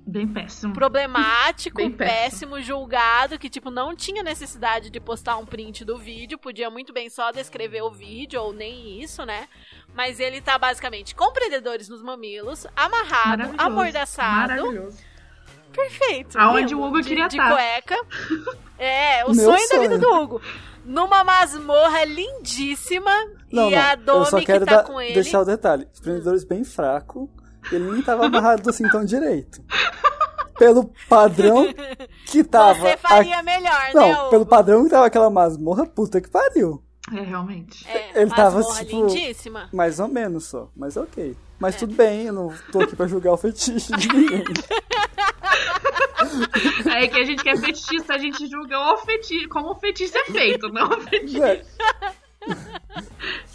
Bem 0.06 0.28
péssimo. 0.28 0.74
problemático, 0.74 1.76
Bem 1.78 1.90
péssimo. 1.90 2.52
péssimo. 2.52 2.60
julgado, 2.62 3.38
que 3.38 3.48
tipo 3.48 3.70
não 3.70 3.96
tinha 3.96 4.22
necessidade 4.22 4.90
de 4.90 5.00
postar 5.00 5.36
um 5.38 5.46
print 5.46 5.84
do 5.84 5.96
vídeo, 5.98 6.38
podia 6.38 6.68
muito 6.68 6.92
bem 6.92 7.08
só 7.08 7.30
descrever 7.32 7.80
o 7.82 7.90
vídeo 7.90 8.40
ou 8.42 8.52
nem 8.52 9.00
isso, 9.02 9.24
né? 9.24 9.48
Mas 9.94 10.20
ele 10.20 10.40
tá 10.42 10.58
basicamente 10.58 11.14
com 11.14 11.32
prendedores 11.32 11.88
nos 11.88 12.02
mamilos, 12.02 12.66
amarrado, 12.76 13.38
Maravilhoso. 13.38 13.60
amordaçado, 13.66 14.48
Maravilhoso. 14.62 14.98
perfeito. 15.72 16.38
Aonde 16.38 16.74
o 16.74 16.82
Hugo 16.82 17.00
de, 17.00 17.08
queria 17.08 17.28
de 17.28 17.36
tá. 17.36 17.50
cueca. 17.52 17.96
É, 18.76 19.24
o 19.24 19.32
Meu 19.32 19.44
sonho, 19.44 19.68
da 19.68 19.78
vida 19.78 19.98
sonho. 19.98 20.00
do 20.00 20.14
Hugo. 20.20 20.42
Numa 20.84 21.22
masmorra 21.22 22.04
lindíssima 22.04 23.12
Não, 23.50 23.70
e 23.70 23.74
a 23.76 23.94
não, 23.94 24.00
eu 24.00 24.04
Domi 24.18 24.26
só 24.26 24.38
que 24.40 24.46
quero 24.46 24.66
tá 24.66 24.76
dar- 24.78 24.82
com 24.84 25.00
ele. 25.00 25.14
deixar 25.14 25.40
o 25.42 25.44
detalhe. 25.44 25.86
Os 25.94 26.00
prendedores 26.00 26.42
bem 26.44 26.64
fraco, 26.64 27.30
ele 27.72 27.90
nem 27.90 28.02
tava 28.02 28.26
amarrado 28.26 28.68
assim 28.68 28.88
tão 28.88 29.04
direito. 29.04 29.62
Pelo 30.58 30.90
padrão 31.08 31.66
que 32.26 32.44
tava... 32.44 32.90
Você 32.90 32.96
faria 32.96 33.42
melhor, 33.42 33.72
né, 33.72 33.90
Não, 33.92 34.12
Hugo? 34.12 34.30
pelo 34.30 34.46
padrão 34.46 34.84
que 34.84 34.90
tava 34.90 35.06
aquela 35.06 35.28
masmorra, 35.28 35.84
puta 35.84 36.20
que 36.20 36.30
pariu. 36.30 36.82
É, 37.12 37.20
realmente. 37.20 37.86
É, 37.88 38.22
ele 38.22 38.30
tava, 38.30 38.62
tipo, 38.62 39.06
lindíssima. 39.06 39.68
Mais 39.72 40.00
ou 40.00 40.08
menos 40.08 40.44
só, 40.44 40.70
mas 40.74 40.96
ok. 40.96 41.32
É. 41.32 41.34
Mas 41.58 41.76
tudo 41.76 41.94
bem, 41.94 42.26
eu 42.26 42.32
não 42.32 42.54
tô 42.72 42.80
aqui 42.80 42.96
pra 42.96 43.06
julgar 43.06 43.32
o 43.32 43.36
fetiche 43.36 43.92
de 43.96 44.08
ninguém. 44.08 44.44
É 46.86 47.06
que 47.06 47.20
a 47.20 47.24
gente 47.24 47.42
que 47.42 47.50
é 47.50 47.56
fetichista, 47.56 48.14
a 48.14 48.18
gente 48.18 48.46
julga 48.48 48.78
o 48.92 48.96
fetiche, 48.98 49.46
como 49.48 49.70
o 49.70 49.74
fetiche 49.74 50.16
é 50.16 50.24
feito, 50.24 50.68
não 50.68 50.88
o 50.88 51.00
fetiche. 51.02 51.42
É, 51.42 51.62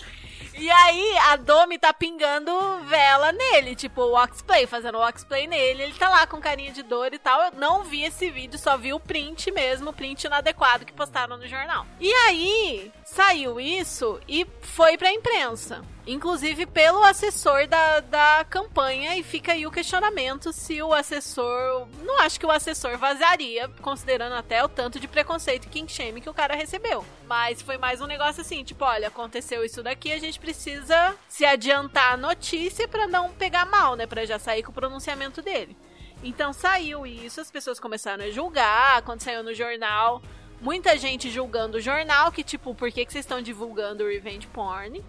E 0.60 0.70
aí, 0.70 1.18
a 1.30 1.38
Domi 1.38 1.80
tá 1.80 1.94
pingando 1.94 2.52
vela 2.86 3.32
nele, 3.32 3.78
tipo, 3.78 4.02
o 4.02 4.22
Oxplay, 4.22 4.68
fazendo 4.68 4.98
o 4.98 5.08
Oxplay 5.08 5.48
nele. 5.48 5.84
Ele 5.84 5.94
tá 5.94 6.10
lá 6.10 6.28
com 6.28 6.42
carinha 6.42 6.74
de 6.74 6.84
dor 6.84 7.14
e 7.14 7.18
tal. 7.18 7.42
Eu 7.44 7.52
não 7.54 7.86
vi 7.86 8.04
esse 8.04 8.30
vídeo, 8.30 8.60
só 8.60 8.76
vi 8.76 8.92
o 8.92 9.00
print 9.00 9.52
mesmo, 9.52 9.92
o 9.92 9.94
print 9.94 10.26
inadequado 10.26 10.86
que 10.86 10.92
postaram 10.92 11.38
no 11.38 11.48
jornal. 11.48 11.86
E 11.98 12.12
aí, 12.12 12.92
saiu 13.14 13.60
isso 13.60 14.20
e 14.28 14.46
foi 14.62 14.98
pra 14.98 15.12
imprensa. 15.12 15.84
Inclusive 16.06 16.66
pelo 16.66 17.04
assessor 17.04 17.68
da, 17.68 18.00
da 18.00 18.46
campanha, 18.50 19.18
e 19.18 19.24
fica 19.24 19.54
aí 19.54 19.66
o 19.66 19.72
questionamento 19.72 20.54
se 20.54 20.82
o 20.82 20.94
assessor. 20.94 21.88
Não 22.04 22.20
acho 22.22 22.40
que 22.40 22.46
o 22.46 22.52
assessor 22.52 22.98
vazaria, 22.98 23.68
considerando 23.82 24.34
até 24.34 24.64
o 24.64 24.70
tanto 24.70 25.00
de 25.00 25.08
preconceito 25.08 25.66
e 25.66 25.70
king 25.70 25.92
shame 25.92 26.22
que 26.22 26.30
o 26.30 26.34
cara 26.34 26.56
recebeu. 26.56 27.06
Mas 27.28 27.62
foi 27.62 27.78
mais 27.78 28.00
um 28.00 28.06
negócio 28.06 28.42
assim, 28.42 28.64
tipo, 28.64 28.86
olha, 28.86 29.08
aconteceu 29.08 29.64
isso 29.64 29.84
daqui, 29.84 30.12
a 30.12 30.20
gente 30.20 30.40
precisa 30.40 31.16
se 31.28 31.46
adiantar 31.46 32.14
a 32.14 32.18
notícia 32.18 32.88
pra 32.88 33.08
não 33.08 33.32
pegar 33.32 33.66
mal, 33.66 33.96
né? 33.96 34.06
Pra 34.06 34.26
já 34.26 34.40
sair 34.40 34.64
com 34.64 34.72
o 34.72 34.76
pronunciamento 34.76 35.42
dele. 35.42 35.76
Então 36.24 36.52
saiu 36.52 37.08
isso, 37.08 37.40
as 37.40 37.50
pessoas 37.50 37.80
começaram 37.80 38.26
a 38.26 38.32
julgar, 38.32 39.02
quando 39.04 39.22
saiu 39.22 39.42
no 39.42 39.54
jornal, 39.54 40.22
muita 40.62 40.98
gente 40.98 41.30
julgando 41.30 41.78
o 41.78 41.82
jornal, 41.82 42.32
que 42.32 42.44
tipo, 42.44 42.74
por 42.76 42.92
que, 42.92 43.06
que 43.06 43.12
vocês 43.12 43.26
estão 43.26 43.42
divulgando 43.42 44.08
revenge 44.08 44.48
porn? 44.48 45.04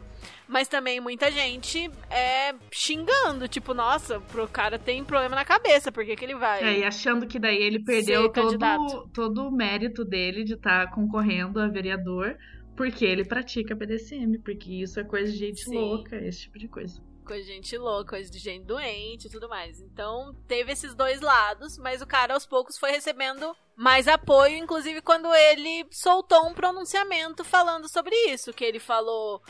Mas 0.46 0.68
também 0.68 1.00
muita 1.00 1.30
gente 1.30 1.90
é 2.10 2.52
xingando, 2.72 3.46
tipo, 3.46 3.72
nossa, 3.72 4.20
pro 4.20 4.48
cara 4.48 4.78
tem 4.78 5.04
problema 5.04 5.36
na 5.36 5.44
cabeça, 5.44 5.92
por 5.92 6.04
que, 6.04 6.16
que 6.16 6.24
ele 6.24 6.34
vai? 6.34 6.62
É, 6.62 6.78
e 6.80 6.84
achando 6.84 7.26
que 7.26 7.38
daí 7.38 7.62
ele 7.62 7.82
perdeu 7.82 8.28
todo, 8.28 8.32
candidato. 8.32 9.10
todo 9.14 9.46
o 9.46 9.50
mérito 9.50 10.04
dele 10.04 10.42
de 10.42 10.54
estar 10.54 10.90
concorrendo 10.90 11.60
a 11.60 11.68
vereador 11.68 12.36
porque 12.76 13.04
ele 13.04 13.24
pratica 13.24 13.74
BDSM, 13.74 14.38
porque 14.42 14.82
isso 14.82 14.98
é 14.98 15.04
coisa 15.04 15.30
de 15.30 15.38
gente 15.38 15.64
Sim. 15.64 15.74
louca, 15.74 16.16
esse 16.16 16.42
tipo 16.42 16.58
de 16.58 16.66
coisa. 16.66 17.00
Coisa 17.30 17.44
de 17.44 17.52
gente 17.52 17.78
louca, 17.78 18.10
coisa 18.10 18.28
de 18.28 18.40
gente 18.40 18.64
doente 18.64 19.28
e 19.28 19.30
tudo 19.30 19.48
mais. 19.48 19.80
Então, 19.80 20.34
teve 20.48 20.72
esses 20.72 20.96
dois 20.96 21.20
lados, 21.20 21.78
mas 21.78 22.02
o 22.02 22.06
cara 22.06 22.34
aos 22.34 22.44
poucos 22.44 22.76
foi 22.76 22.90
recebendo 22.90 23.56
mais 23.76 24.08
apoio, 24.08 24.56
inclusive 24.56 25.00
quando 25.00 25.32
ele 25.32 25.86
soltou 25.92 26.48
um 26.48 26.54
pronunciamento 26.54 27.44
falando 27.44 27.88
sobre 27.88 28.16
isso, 28.28 28.52
que 28.52 28.64
ele 28.64 28.80
falou 28.80 29.40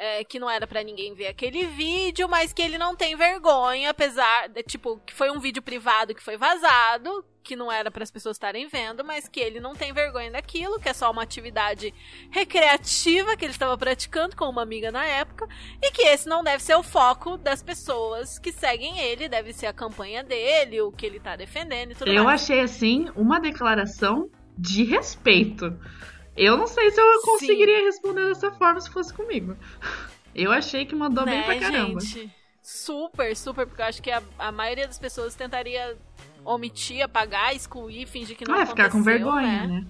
é, 0.00 0.24
que 0.24 0.38
não 0.38 0.48
era 0.48 0.66
pra 0.66 0.82
ninguém 0.82 1.12
ver 1.14 1.26
aquele 1.26 1.66
vídeo, 1.66 2.26
mas 2.26 2.54
que 2.54 2.62
ele 2.62 2.78
não 2.78 2.96
tem 2.96 3.14
vergonha, 3.14 3.90
apesar 3.90 4.48
de, 4.48 4.62
tipo, 4.62 4.98
que 5.04 5.12
foi 5.12 5.30
um 5.30 5.38
vídeo 5.38 5.60
privado 5.60 6.14
que 6.14 6.22
foi 6.22 6.38
vazado, 6.38 7.22
que 7.42 7.54
não 7.54 7.70
era 7.70 7.90
para 7.90 8.02
as 8.02 8.10
pessoas 8.10 8.36
estarem 8.36 8.66
vendo, 8.66 9.04
mas 9.04 9.28
que 9.28 9.38
ele 9.38 9.60
não 9.60 9.74
tem 9.74 9.92
vergonha 9.92 10.30
daquilo, 10.30 10.80
que 10.80 10.88
é 10.88 10.94
só 10.94 11.10
uma 11.10 11.22
atividade 11.22 11.92
recreativa 12.30 13.36
que 13.36 13.44
ele 13.44 13.52
estava 13.52 13.76
praticando 13.76 14.34
com 14.34 14.46
uma 14.46 14.62
amiga 14.62 14.90
na 14.90 15.04
época, 15.04 15.46
e 15.82 15.90
que 15.90 16.02
esse 16.02 16.26
não 16.26 16.42
deve 16.42 16.62
ser 16.62 16.76
o 16.76 16.82
foco 16.82 17.36
das 17.36 17.62
pessoas 17.62 18.38
que 18.38 18.52
seguem 18.52 18.98
ele, 19.00 19.28
deve 19.28 19.52
ser 19.52 19.66
a 19.66 19.72
campanha 19.72 20.24
dele, 20.24 20.80
o 20.80 20.90
que 20.90 21.04
ele 21.04 21.20
tá 21.20 21.36
defendendo 21.36 21.92
e 21.92 21.94
tudo 21.94 22.10
Eu 22.10 22.24
mais. 22.24 22.40
achei, 22.42 22.60
assim, 22.60 23.10
uma 23.14 23.38
declaração 23.38 24.30
de 24.56 24.82
respeito. 24.82 25.78
Eu 26.42 26.56
não 26.56 26.66
sei 26.66 26.90
se 26.90 26.98
eu 27.00 27.20
Sim. 27.20 27.26
conseguiria 27.26 27.84
responder 27.84 28.26
dessa 28.28 28.50
forma 28.50 28.80
se 28.80 28.90
fosse 28.90 29.12
comigo. 29.12 29.56
Eu 30.34 30.50
achei 30.52 30.86
que 30.86 30.94
mandou 30.94 31.24
bem 31.24 31.34
né, 31.38 31.42
pra 31.42 31.58
caramba. 31.58 32.00
gente? 32.00 32.30
Super, 32.62 33.36
super, 33.36 33.66
porque 33.66 33.82
eu 33.82 33.86
acho 33.86 34.02
que 34.02 34.10
a, 34.10 34.22
a 34.38 34.50
maioria 34.50 34.86
das 34.86 34.98
pessoas 34.98 35.34
tentaria 35.34 35.96
omitir, 36.44 37.02
apagar, 37.02 37.54
excluir, 37.54 38.06
fingir 38.06 38.36
que 38.36 38.44
não 38.46 38.54
Ah, 38.54 38.62
aconteceu, 38.62 38.76
ficar 38.76 38.90
com 38.90 39.02
vergonha, 39.02 39.66
né? 39.66 39.66
né? 39.66 39.86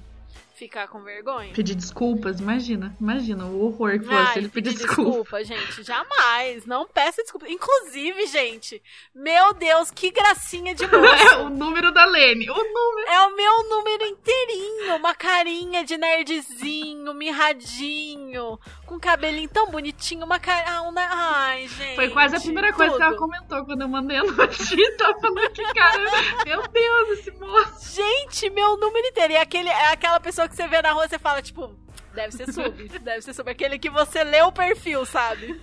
Ficar 0.61 0.89
com 0.89 1.01
vergonha. 1.03 1.55
Pedir 1.55 1.75
desculpas, 1.75 2.39
imagina. 2.39 2.95
Imagina 3.01 3.47
o 3.47 3.65
horror 3.65 3.99
que 3.99 4.05
fosse 4.05 4.39
ele 4.39 4.49
pedir 4.51 4.75
desculpa. 4.75 5.03
desculpa, 5.11 5.43
gente. 5.45 5.83
Jamais. 5.83 6.67
Não 6.67 6.87
peça 6.87 7.23
desculpa. 7.23 7.49
Inclusive, 7.49 8.27
gente, 8.27 8.83
meu 9.15 9.55
Deus, 9.55 9.91
que 9.91 10.11
gracinha 10.11 10.75
de 10.75 10.85
É 10.85 10.89
moço. 10.89 11.39
o 11.47 11.49
número 11.49 11.91
da 11.93 12.05
Lene. 12.05 12.51
O 12.51 12.55
número. 12.55 13.09
É 13.09 13.21
o 13.23 13.35
meu 13.35 13.69
número 13.71 14.05
inteirinho. 14.05 14.97
Uma 14.97 15.15
carinha 15.15 15.83
de 15.83 15.97
nerdzinho, 15.97 17.15
mirradinho, 17.15 18.59
com 18.85 19.01
cabelinho 19.01 19.49
tão 19.49 19.71
bonitinho, 19.71 20.27
uma 20.27 20.39
cara. 20.39 20.83
um 20.83 20.93
na- 20.93 21.09
Ai, 21.11 21.69
gente. 21.69 21.95
Foi 21.97 22.11
quase 22.11 22.37
a 22.37 22.41
primeira 22.41 22.71
coisa 22.75 22.97
que 22.97 23.03
ela 23.03 23.13
tudo. 23.13 23.21
comentou 23.21 23.65
quando 23.65 23.81
eu 23.81 23.89
mandei 23.89 24.19
a 24.19 24.25
notícia. 24.25 24.77
Falando 25.23 25.51
que, 25.53 25.63
cara, 25.73 26.05
meu 26.45 26.63
Deus, 26.69 27.09
esse 27.19 27.31
moço. 27.33 27.95
Gente, 27.97 28.51
meu 28.51 28.77
número 28.77 29.07
inteiro. 29.07 29.33
E 29.33 29.37
aquele, 29.39 29.71
é 29.71 29.93
aquela 29.93 30.21
pessoa 30.21 30.50
que 30.51 30.57
você 30.57 30.69
vê 30.69 30.83
na 30.83 30.93
rua, 30.93 31.09
você 31.09 31.19
fala, 31.19 31.41
tipo, 31.41 31.75
deve 32.15 32.33
ser 32.37 32.53
sub, 32.53 32.89
deve 33.01 33.23
ser 33.23 33.35
sub. 33.35 33.51
Aquele 33.51 33.79
que 33.79 33.89
você 33.89 34.23
lê 34.25 34.43
o 34.43 34.53
perfil, 34.53 35.07
sabe? 35.07 35.61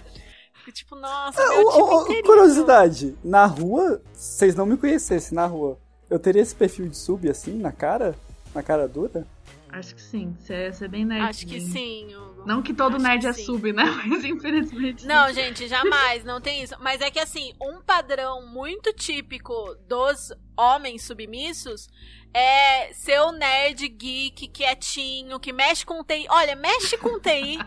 E, 0.68 0.72
tipo, 0.72 0.96
nossa, 0.96 1.42
Ah, 1.42 1.50
meu 1.50 2.06
tipo 2.06 2.24
curiosidade, 2.24 3.16
na 3.24 3.46
rua, 3.46 4.02
vocês 4.12 4.56
não 4.56 4.66
me 4.66 4.76
conhecessem 4.78 5.36
na 5.36 5.46
rua, 5.46 5.80
eu 6.10 6.20
teria 6.20 6.42
esse 6.42 6.56
perfil 6.56 6.88
de 6.90 6.98
sub 6.98 7.30
assim, 7.30 7.58
na 7.58 7.72
cara? 7.72 8.16
Na 8.54 8.64
cara 8.64 8.88
dura? 8.88 9.26
Acho 9.70 9.96
que 9.96 10.02
sim. 10.02 10.36
Você 10.40 10.54
é, 10.54 10.72
você 10.72 10.86
é 10.86 10.88
bem 10.88 11.06
nerd. 11.06 11.24
Acho 11.24 11.46
que 11.46 11.60
sim, 11.60 12.16
Hugo. 12.16 12.44
Não 12.46 12.62
que 12.62 12.74
todo 12.74 12.96
Acho 12.96 13.04
nerd 13.04 13.22
que 13.22 13.28
é 13.28 13.34
sim. 13.34 13.46
sub, 13.46 13.74
né? 13.74 13.84
Mas 14.08 14.24
infelizmente. 14.24 15.06
Não, 15.06 15.32
gente, 15.34 15.68
jamais, 15.68 16.24
não 16.24 16.40
tem 16.40 16.64
isso. 16.64 16.74
Mas 16.80 17.02
é 17.02 17.12
que 17.12 17.20
assim, 17.20 17.54
um 17.62 17.82
padrão 17.82 18.48
muito 18.48 18.94
típico 18.94 19.76
dos 19.88 20.32
homens 20.58 21.04
submissos 21.04 21.90
é 22.34 22.92
ser 22.94 23.20
o 23.22 23.32
nerd 23.32 23.88
geek, 23.88 24.48
quietinho, 24.50 25.40
que 25.40 25.54
mexe 25.54 25.86
com 25.86 26.04
TI. 26.04 26.26
Olha, 26.30 26.56
mexe 26.56 26.98
com 26.98 27.20
TI. 27.20 27.58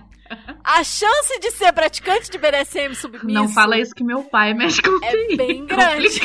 A 0.63 0.85
chance 0.85 1.41
de 1.41 1.51
ser 1.51 1.73
praticante 1.73 2.31
de 2.31 2.39
BDSM 2.39 2.95
submisso 2.95 3.27
Não 3.27 3.49
fala 3.49 3.77
isso 3.77 3.93
que 3.93 4.05
meu 4.05 4.23
pai 4.23 4.55
mexe 4.55 4.81
com 4.81 5.05
é 5.05 5.27
TI. 5.27 5.37
bem 5.37 5.67
grande. 5.67 6.21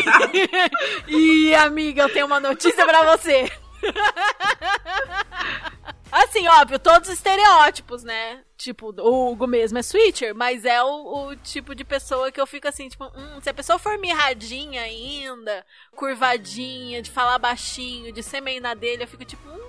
E 1.07 1.55
amiga, 1.55 2.03
eu 2.03 2.13
tenho 2.13 2.27
uma 2.27 2.39
notícia 2.39 2.85
pra 2.85 3.17
você. 3.17 3.51
Assim, 6.17 6.47
óbvio, 6.47 6.79
todos 6.79 7.09
os 7.09 7.15
estereótipos, 7.15 8.01
né? 8.03 8.41
Tipo, 8.55 8.93
o 9.01 9.31
Hugo 9.31 9.45
mesmo 9.45 9.77
é 9.77 9.83
switcher, 9.83 10.33
mas 10.33 10.63
é 10.63 10.81
o, 10.81 11.27
o 11.27 11.35
tipo 11.35 11.75
de 11.75 11.83
pessoa 11.83 12.31
que 12.31 12.39
eu 12.39 12.47
fico 12.47 12.69
assim, 12.69 12.87
tipo, 12.87 13.03
hum, 13.03 13.41
se 13.41 13.49
a 13.49 13.53
pessoa 13.53 13.77
for 13.77 13.97
mirradinha 13.97 14.81
ainda, 14.81 15.65
curvadinha, 15.93 17.01
de 17.01 17.11
falar 17.11 17.37
baixinho, 17.37 18.13
de 18.13 18.23
ser 18.23 18.39
meio 18.39 18.61
na 18.61 18.73
dele, 18.73 19.03
eu 19.03 19.07
fico 19.09 19.25
tipo, 19.25 19.43
hum, 19.49 19.59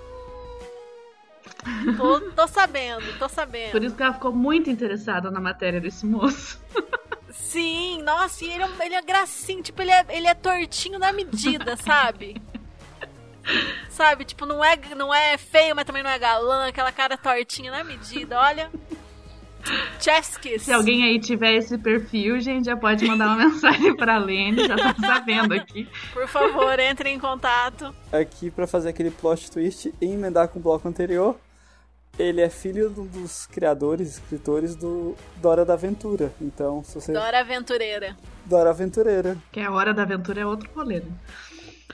tô, 1.97 2.21
tô 2.31 2.47
sabendo, 2.47 3.19
tô 3.19 3.29
sabendo. 3.29 3.73
Por 3.73 3.83
isso 3.83 3.97
que 3.97 4.03
ela 4.05 4.15
ficou 4.15 4.33
muito 4.33 4.71
interessada 4.71 5.33
na 5.33 5.41
matéria 5.41 5.81
desse 5.81 6.07
moço. 6.07 6.61
Sim, 7.33 8.03
nossa, 8.03 8.45
e 8.45 8.51
ele 8.53 8.63
é, 8.63 8.67
um- 8.67 8.83
ele 8.83 8.95
é 8.95 9.03
gracinho, 9.03 9.65
tipo, 9.65 9.83
ele 9.83 9.91
é, 9.91 10.07
ele 10.11 10.29
é 10.29 10.35
tortinho 10.35 10.97
na 10.99 11.13
medida, 11.13 11.77
sabe? 11.77 12.41
sabe, 13.89 14.25
tipo, 14.25 14.45
não 14.47 14.65
é, 14.65 14.77
não 14.97 15.13
é 15.15 15.37
feio, 15.39 15.75
mas 15.75 15.85
também 15.85 16.03
não 16.03 16.11
é 16.11 16.19
galã, 16.19 16.67
aquela 16.69 16.93
cara 16.93 17.17
tortinha 17.17 17.71
na 17.71 17.83
medida, 17.85 18.39
olha. 18.39 18.71
Chef's 20.01 20.37
kiss. 20.37 20.65
Se 20.65 20.73
alguém 20.73 21.03
aí 21.05 21.19
tiver 21.19 21.55
esse 21.55 21.77
perfil, 21.77 22.39
gente, 22.41 22.67
já 22.67 22.77
pode 22.77 23.05
mandar 23.05 23.27
uma 23.27 23.37
mensagem 23.51 23.97
pra 23.97 24.17
Lene, 24.17 24.65
já 24.67 24.77
tá 24.77 24.95
sabendo 25.01 25.55
aqui. 25.55 25.89
Por 26.13 26.29
favor, 26.29 26.79
entre 26.79 27.11
em 27.11 27.19
contato. 27.19 27.93
Aqui 28.13 28.49
pra 28.51 28.67
fazer 28.69 28.91
aquele 28.91 29.11
plot 29.11 29.51
twist 29.51 29.93
e 30.01 30.05
emendar 30.07 30.49
com 30.49 30.61
o 30.61 30.63
bloco 30.63 30.87
anterior. 30.87 31.37
Ele 32.19 32.41
é 32.41 32.49
filho 32.49 32.89
do- 32.89 33.05
dos 33.05 33.47
criadores, 33.47 34.13
escritores 34.15 34.75
do 34.77 35.15
Dora 35.37 35.65
da 35.67 35.75
Aventura. 35.75 36.33
Então, 36.41 36.83
se 36.85 36.95
você. 36.95 37.13
Dora 37.13 37.41
Aventureira. 37.41 38.17
Dora 38.47 38.71
Aventureira. 38.71 39.37
Que 39.53 39.61
a 39.61 39.71
hora 39.73 39.93
da 39.93 40.03
aventura 40.03 40.41
é 40.41 40.47
outro 40.47 40.71
rolê, 40.75 41.01
né? 41.01 41.11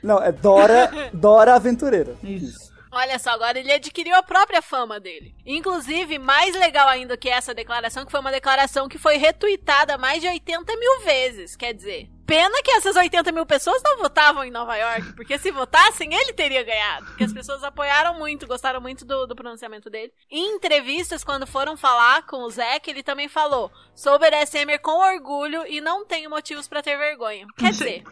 Não, 0.03 0.23
é 0.23 0.33
Dora, 0.33 0.91
Dora 1.13 1.55
Aventureira. 1.55 2.17
Isso. 2.23 2.73
Olha 2.95 3.19
só, 3.19 3.31
agora 3.31 3.59
ele 3.59 3.73
adquiriu 3.73 4.15
a 4.15 4.23
própria 4.23 4.61
fama 4.61 5.01
dele. 5.01 5.35
Inclusive, 5.47 6.19
mais 6.19 6.55
legal 6.55 6.87
ainda 6.87 7.17
que 7.17 7.31
essa 7.31 7.55
declaração, 7.55 8.05
que 8.05 8.11
foi 8.11 8.21
uma 8.21 8.31
declaração 8.31 8.87
que 8.87 8.99
foi 8.99 9.17
retweetada 9.17 9.97
mais 9.97 10.21
de 10.21 10.29
80 10.29 10.77
mil 10.77 11.01
vezes. 11.01 11.57
Quer 11.57 11.73
dizer, 11.73 12.11
pena 12.27 12.55
que 12.63 12.71
essas 12.71 12.95
80 12.95 13.33
mil 13.33 13.47
pessoas 13.47 13.81
não 13.83 13.97
votavam 13.97 14.45
em 14.45 14.51
Nova 14.51 14.77
York, 14.77 15.15
porque 15.15 15.39
se 15.39 15.51
votassem, 15.51 16.13
ele 16.13 16.35
teria 16.35 16.63
ganhado. 16.63 17.07
Porque 17.07 17.25
as 17.25 17.33
pessoas 17.33 17.65
apoiaram 17.65 18.19
muito, 18.19 18.47
gostaram 18.47 18.79
muito 18.79 19.07
do, 19.07 19.27
do 19.27 19.35
pronunciamento 19.35 19.89
dele. 19.89 20.13
Em 20.31 20.55
entrevistas, 20.57 21.25
quando 21.25 21.47
foram 21.47 21.79
falar 21.79 22.27
com 22.27 22.43
o 22.43 22.51
Zack, 22.51 22.91
ele 22.91 23.03
também 23.03 23.27
falou: 23.27 23.73
sou 23.95 24.19
BDSMer 24.19 24.79
com 24.81 25.01
orgulho 25.01 25.67
e 25.67 25.81
não 25.81 26.05
tenho 26.05 26.29
motivos 26.29 26.69
pra 26.69 26.83
ter 26.83 26.99
vergonha. 26.99 27.47
Quer 27.57 27.71
dizer, 27.71 28.03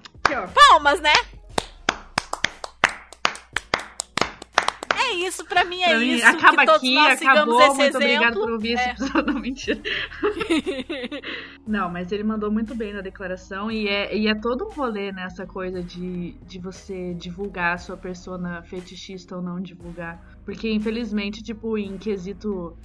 palmas, 0.55 1.01
né? 1.01 1.13
É 5.11 5.15
isso, 5.27 5.45
pra 5.45 5.65
mim 5.65 5.83
é 5.83 5.89
Pra 5.89 5.99
mim, 5.99 6.13
isso. 6.15 6.27
acaba 6.27 6.63
aqui, 6.63 6.97
acabou. 6.99 7.61
esse 7.63 7.77
Muito 7.77 7.97
exemplo. 8.03 8.41
por 8.43 8.51
ouvir 8.53 8.73
esse 8.75 8.83
É. 8.89 8.91
episódio. 8.93 9.33
Não, 9.33 9.41
mentira. 9.41 9.81
Não, 11.67 11.91
mas 11.91 12.13
ele 12.13 12.23
mandou 12.25 12.51
muito 12.51 12.75
bem 12.75 12.93
na 12.93 13.01
declaração 13.01 13.71
e 13.71 13.89
é, 13.89 14.17
e 14.17 14.29
é 14.29 14.35
todo 14.35 14.67
um 14.67 14.71
rolê 14.71 15.13
nessa 15.13 15.47
coisa 15.47 15.83
de, 15.83 16.33
de 16.47 16.59
você 16.59 17.15
divulgar 17.15 17.75
a 17.75 17.79
sua 17.79 17.97
persona 17.97 18.63
fetichista 18.63 19.37
ou 19.37 19.43
não 19.43 19.61
divulgar. 19.61 20.21
Porque, 20.45 20.71
infelizmente, 20.71 21.43
tipo, 21.43 21.77
em 21.79 21.97
quesito 21.99 22.77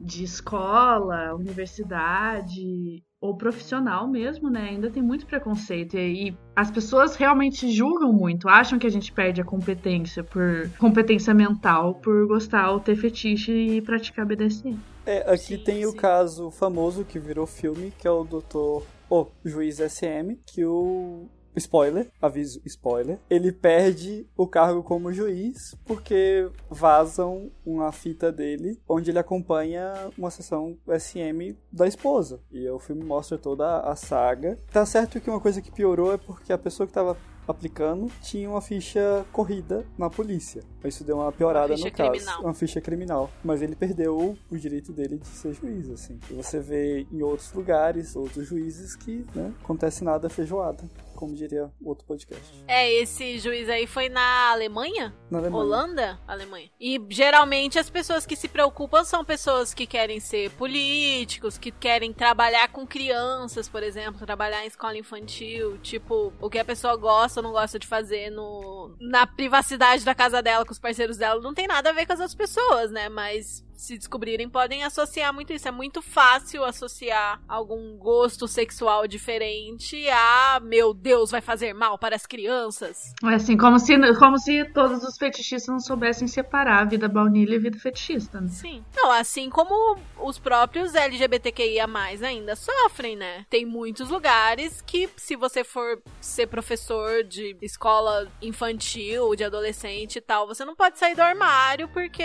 de 0.00 0.24
escola, 0.24 1.34
universidade 1.34 3.02
ou 3.20 3.36
profissional 3.36 4.08
mesmo, 4.08 4.48
né? 4.48 4.70
Ainda 4.70 4.90
tem 4.90 5.02
muito 5.02 5.26
preconceito 5.26 5.96
e, 5.96 6.28
e 6.28 6.36
as 6.56 6.70
pessoas 6.70 7.16
realmente 7.16 7.70
julgam 7.70 8.12
muito, 8.12 8.48
acham 8.48 8.78
que 8.78 8.86
a 8.86 8.90
gente 8.90 9.12
perde 9.12 9.40
a 9.40 9.44
competência 9.44 10.24
por 10.24 10.70
competência 10.78 11.34
mental 11.34 11.94
por 11.94 12.26
gostar 12.26 12.70
ou 12.70 12.80
ter 12.80 12.96
fetiche 12.96 13.52
e 13.52 13.82
praticar 13.82 14.24
BDSM. 14.24 14.78
É, 15.04 15.30
aqui 15.30 15.56
Sim, 15.56 15.64
tem 15.64 15.86
o 15.86 15.90
sim. 15.90 15.96
caso 15.96 16.50
famoso 16.50 17.04
que 17.04 17.18
virou 17.18 17.46
filme, 17.46 17.92
que 17.98 18.06
é 18.06 18.10
o 18.10 18.24
Dr. 18.24 18.84
O 19.10 19.26
juiz 19.44 19.78
SM, 19.78 20.38
que 20.46 20.64
o 20.64 21.28
spoiler, 21.60 22.08
aviso 22.20 22.60
spoiler, 22.64 23.18
ele 23.28 23.52
perde 23.52 24.26
o 24.36 24.46
cargo 24.46 24.82
como 24.82 25.12
juiz 25.12 25.74
porque 25.84 26.48
vazam 26.68 27.50
uma 27.64 27.92
fita 27.92 28.32
dele 28.32 28.78
onde 28.88 29.10
ele 29.10 29.18
acompanha 29.18 29.92
uma 30.18 30.30
sessão 30.30 30.76
SM 30.88 31.54
da 31.72 31.86
esposa. 31.86 32.40
E 32.50 32.68
o 32.68 32.78
filme 32.78 33.04
mostra 33.04 33.38
toda 33.38 33.80
a 33.80 33.94
saga. 33.96 34.58
Tá 34.72 34.84
certo 34.84 35.20
que 35.20 35.30
uma 35.30 35.40
coisa 35.40 35.60
que 35.62 35.70
piorou 35.70 36.12
é 36.12 36.16
porque 36.16 36.52
a 36.52 36.58
pessoa 36.58 36.86
que 36.86 36.92
tava 36.92 37.16
aplicando 37.48 38.10
tinha 38.22 38.48
uma 38.48 38.60
ficha 38.60 39.24
corrida 39.32 39.84
na 39.98 40.08
polícia. 40.08 40.62
Isso 40.84 41.02
deu 41.02 41.16
uma 41.16 41.32
piorada 41.32 41.74
Uma 41.74 41.84
no 41.84 41.92
caso. 41.92 42.10
criminal. 42.10 42.42
Uma 42.42 42.54
ficha 42.54 42.80
criminal. 42.80 43.30
Mas 43.42 43.60
ele 43.60 43.74
perdeu 43.74 44.36
o 44.50 44.56
direito 44.56 44.92
dele 44.92 45.18
de 45.18 45.26
ser 45.26 45.52
juiz, 45.54 45.90
assim. 45.90 46.18
E 46.30 46.34
você 46.34 46.60
vê 46.60 47.06
em 47.10 47.22
outros 47.22 47.52
lugares, 47.52 48.14
outros 48.14 48.46
juízes 48.46 48.94
que, 48.94 49.26
né, 49.34 49.52
acontece 49.62 50.04
nada 50.04 50.28
feijoada, 50.30 50.84
como 51.20 51.34
diria 51.34 51.70
o 51.78 51.90
outro 51.90 52.06
podcast. 52.06 52.42
É, 52.66 52.90
esse 52.90 53.38
juiz 53.38 53.68
aí 53.68 53.86
foi 53.86 54.08
na 54.08 54.50
Alemanha? 54.50 55.14
Na 55.30 55.38
Alemanha. 55.38 55.62
Holanda? 55.62 56.20
Alemanha. 56.26 56.70
E 56.80 56.98
geralmente 57.10 57.78
as 57.78 57.90
pessoas 57.90 58.24
que 58.24 58.34
se 58.34 58.48
preocupam 58.48 59.04
são 59.04 59.22
pessoas 59.22 59.74
que 59.74 59.86
querem 59.86 60.18
ser 60.18 60.50
políticos, 60.52 61.58
que 61.58 61.70
querem 61.70 62.10
trabalhar 62.10 62.68
com 62.68 62.86
crianças, 62.86 63.68
por 63.68 63.82
exemplo, 63.82 64.24
trabalhar 64.24 64.64
em 64.64 64.68
escola 64.68 64.96
infantil, 64.96 65.76
tipo, 65.82 66.32
o 66.40 66.48
que 66.48 66.58
a 66.58 66.64
pessoa 66.64 66.96
gosta 66.96 67.40
ou 67.40 67.44
não 67.44 67.52
gosta 67.52 67.78
de 67.78 67.86
fazer 67.86 68.30
no 68.30 68.96
na 68.98 69.26
privacidade 69.26 70.04
da 70.04 70.14
casa 70.14 70.40
dela 70.40 70.64
com 70.64 70.72
os 70.72 70.78
parceiros 70.78 71.18
dela, 71.18 71.42
não 71.42 71.52
tem 71.52 71.66
nada 71.66 71.90
a 71.90 71.92
ver 71.92 72.06
com 72.06 72.14
as 72.14 72.20
outras 72.20 72.34
pessoas, 72.34 72.90
né? 72.90 73.10
Mas 73.10 73.62
se 73.80 73.96
descobrirem, 73.96 74.48
podem 74.48 74.84
associar 74.84 75.32
muito 75.32 75.52
isso. 75.52 75.66
É 75.66 75.70
muito 75.70 76.02
fácil 76.02 76.64
associar 76.64 77.40
algum 77.48 77.96
gosto 77.96 78.46
sexual 78.46 79.06
diferente 79.06 80.08
a, 80.10 80.60
meu 80.60 80.92
Deus, 80.92 81.30
vai 81.30 81.40
fazer 81.40 81.72
mal 81.72 81.98
para 81.98 82.14
as 82.14 82.26
crianças. 82.26 83.14
É 83.24 83.34
assim, 83.34 83.56
como 83.56 83.78
se, 83.78 83.96
como 84.18 84.38
se 84.38 84.64
todos 84.66 85.02
os 85.02 85.16
fetichistas 85.16 85.68
não 85.68 85.80
soubessem 85.80 86.28
separar 86.28 86.82
a 86.82 86.84
vida 86.84 87.08
baunilha 87.08 87.54
e 87.54 87.56
a 87.56 87.60
vida 87.60 87.78
fetichista, 87.78 88.40
né? 88.40 88.48
Sim. 88.48 88.84
Não, 88.94 89.10
assim 89.10 89.48
como 89.48 89.98
os 90.18 90.38
próprios 90.38 90.94
LGBTQIA 90.94 91.86
ainda 92.22 92.54
sofrem, 92.54 93.16
né? 93.16 93.46
Tem 93.48 93.64
muitos 93.64 94.10
lugares 94.10 94.82
que, 94.82 95.08
se 95.16 95.36
você 95.36 95.64
for 95.64 96.02
ser 96.20 96.46
professor 96.46 97.24
de 97.24 97.56
escola 97.62 98.28
infantil, 98.42 99.34
de 99.34 99.44
adolescente 99.44 100.16
e 100.16 100.20
tal, 100.20 100.46
você 100.46 100.64
não 100.64 100.76
pode 100.76 100.98
sair 100.98 101.14
do 101.14 101.22
armário 101.22 101.88
porque 101.88 102.24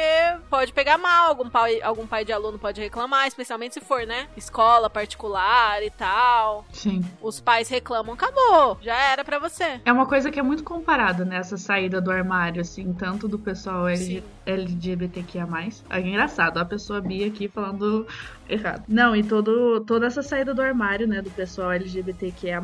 pode 0.50 0.74
pegar 0.74 0.98
mal. 0.98 1.45
Algum 1.46 1.50
pai, 1.50 1.82
algum 1.82 2.08
pai 2.08 2.26
de 2.26 2.32
aluno 2.32 2.58
pode 2.58 2.82
reclamar, 2.82 3.28
especialmente 3.28 3.76
se 3.76 3.82
for, 3.82 4.06
né? 4.06 4.28
Escola 4.36 4.90
particular 4.90 5.84
e 5.84 5.92
tal. 5.92 6.66
Sim. 6.72 7.04
Os 7.22 7.40
pais 7.40 7.70
reclamam, 7.70 8.16
acabou. 8.16 8.80
Já 8.82 8.96
era 8.96 9.24
pra 9.24 9.38
você. 9.38 9.80
É 9.86 9.94
uma 9.94 10.08
coisa 10.08 10.32
que 10.32 10.40
é 10.40 10.44
muito 10.44 10.64
comparada 10.64 11.24
nessa 11.24 11.56
saída 11.56 12.02
do 12.02 12.12
armário, 12.12 12.62
assim, 12.62 12.94
tanto 12.94 13.28
do 13.28 13.38
pessoal 13.38 13.88
LG, 13.88 14.24
LGBTQIA+. 14.46 15.48
É 15.90 16.00
engraçado, 16.00 16.58
a 16.58 16.66
pessoa 16.66 17.00
bi 17.00 17.24
aqui 17.24 17.48
falando 17.48 18.08
errado. 18.50 18.84
Não, 18.88 19.16
e 19.16 19.24
todo, 19.24 19.82
toda 19.82 20.08
essa 20.08 20.24
saída 20.24 20.54
do 20.54 20.62
armário, 20.62 21.08
né, 21.08 21.22
do 21.22 21.30
pessoal 21.30 21.72
LGBTQIA+, 21.72 22.62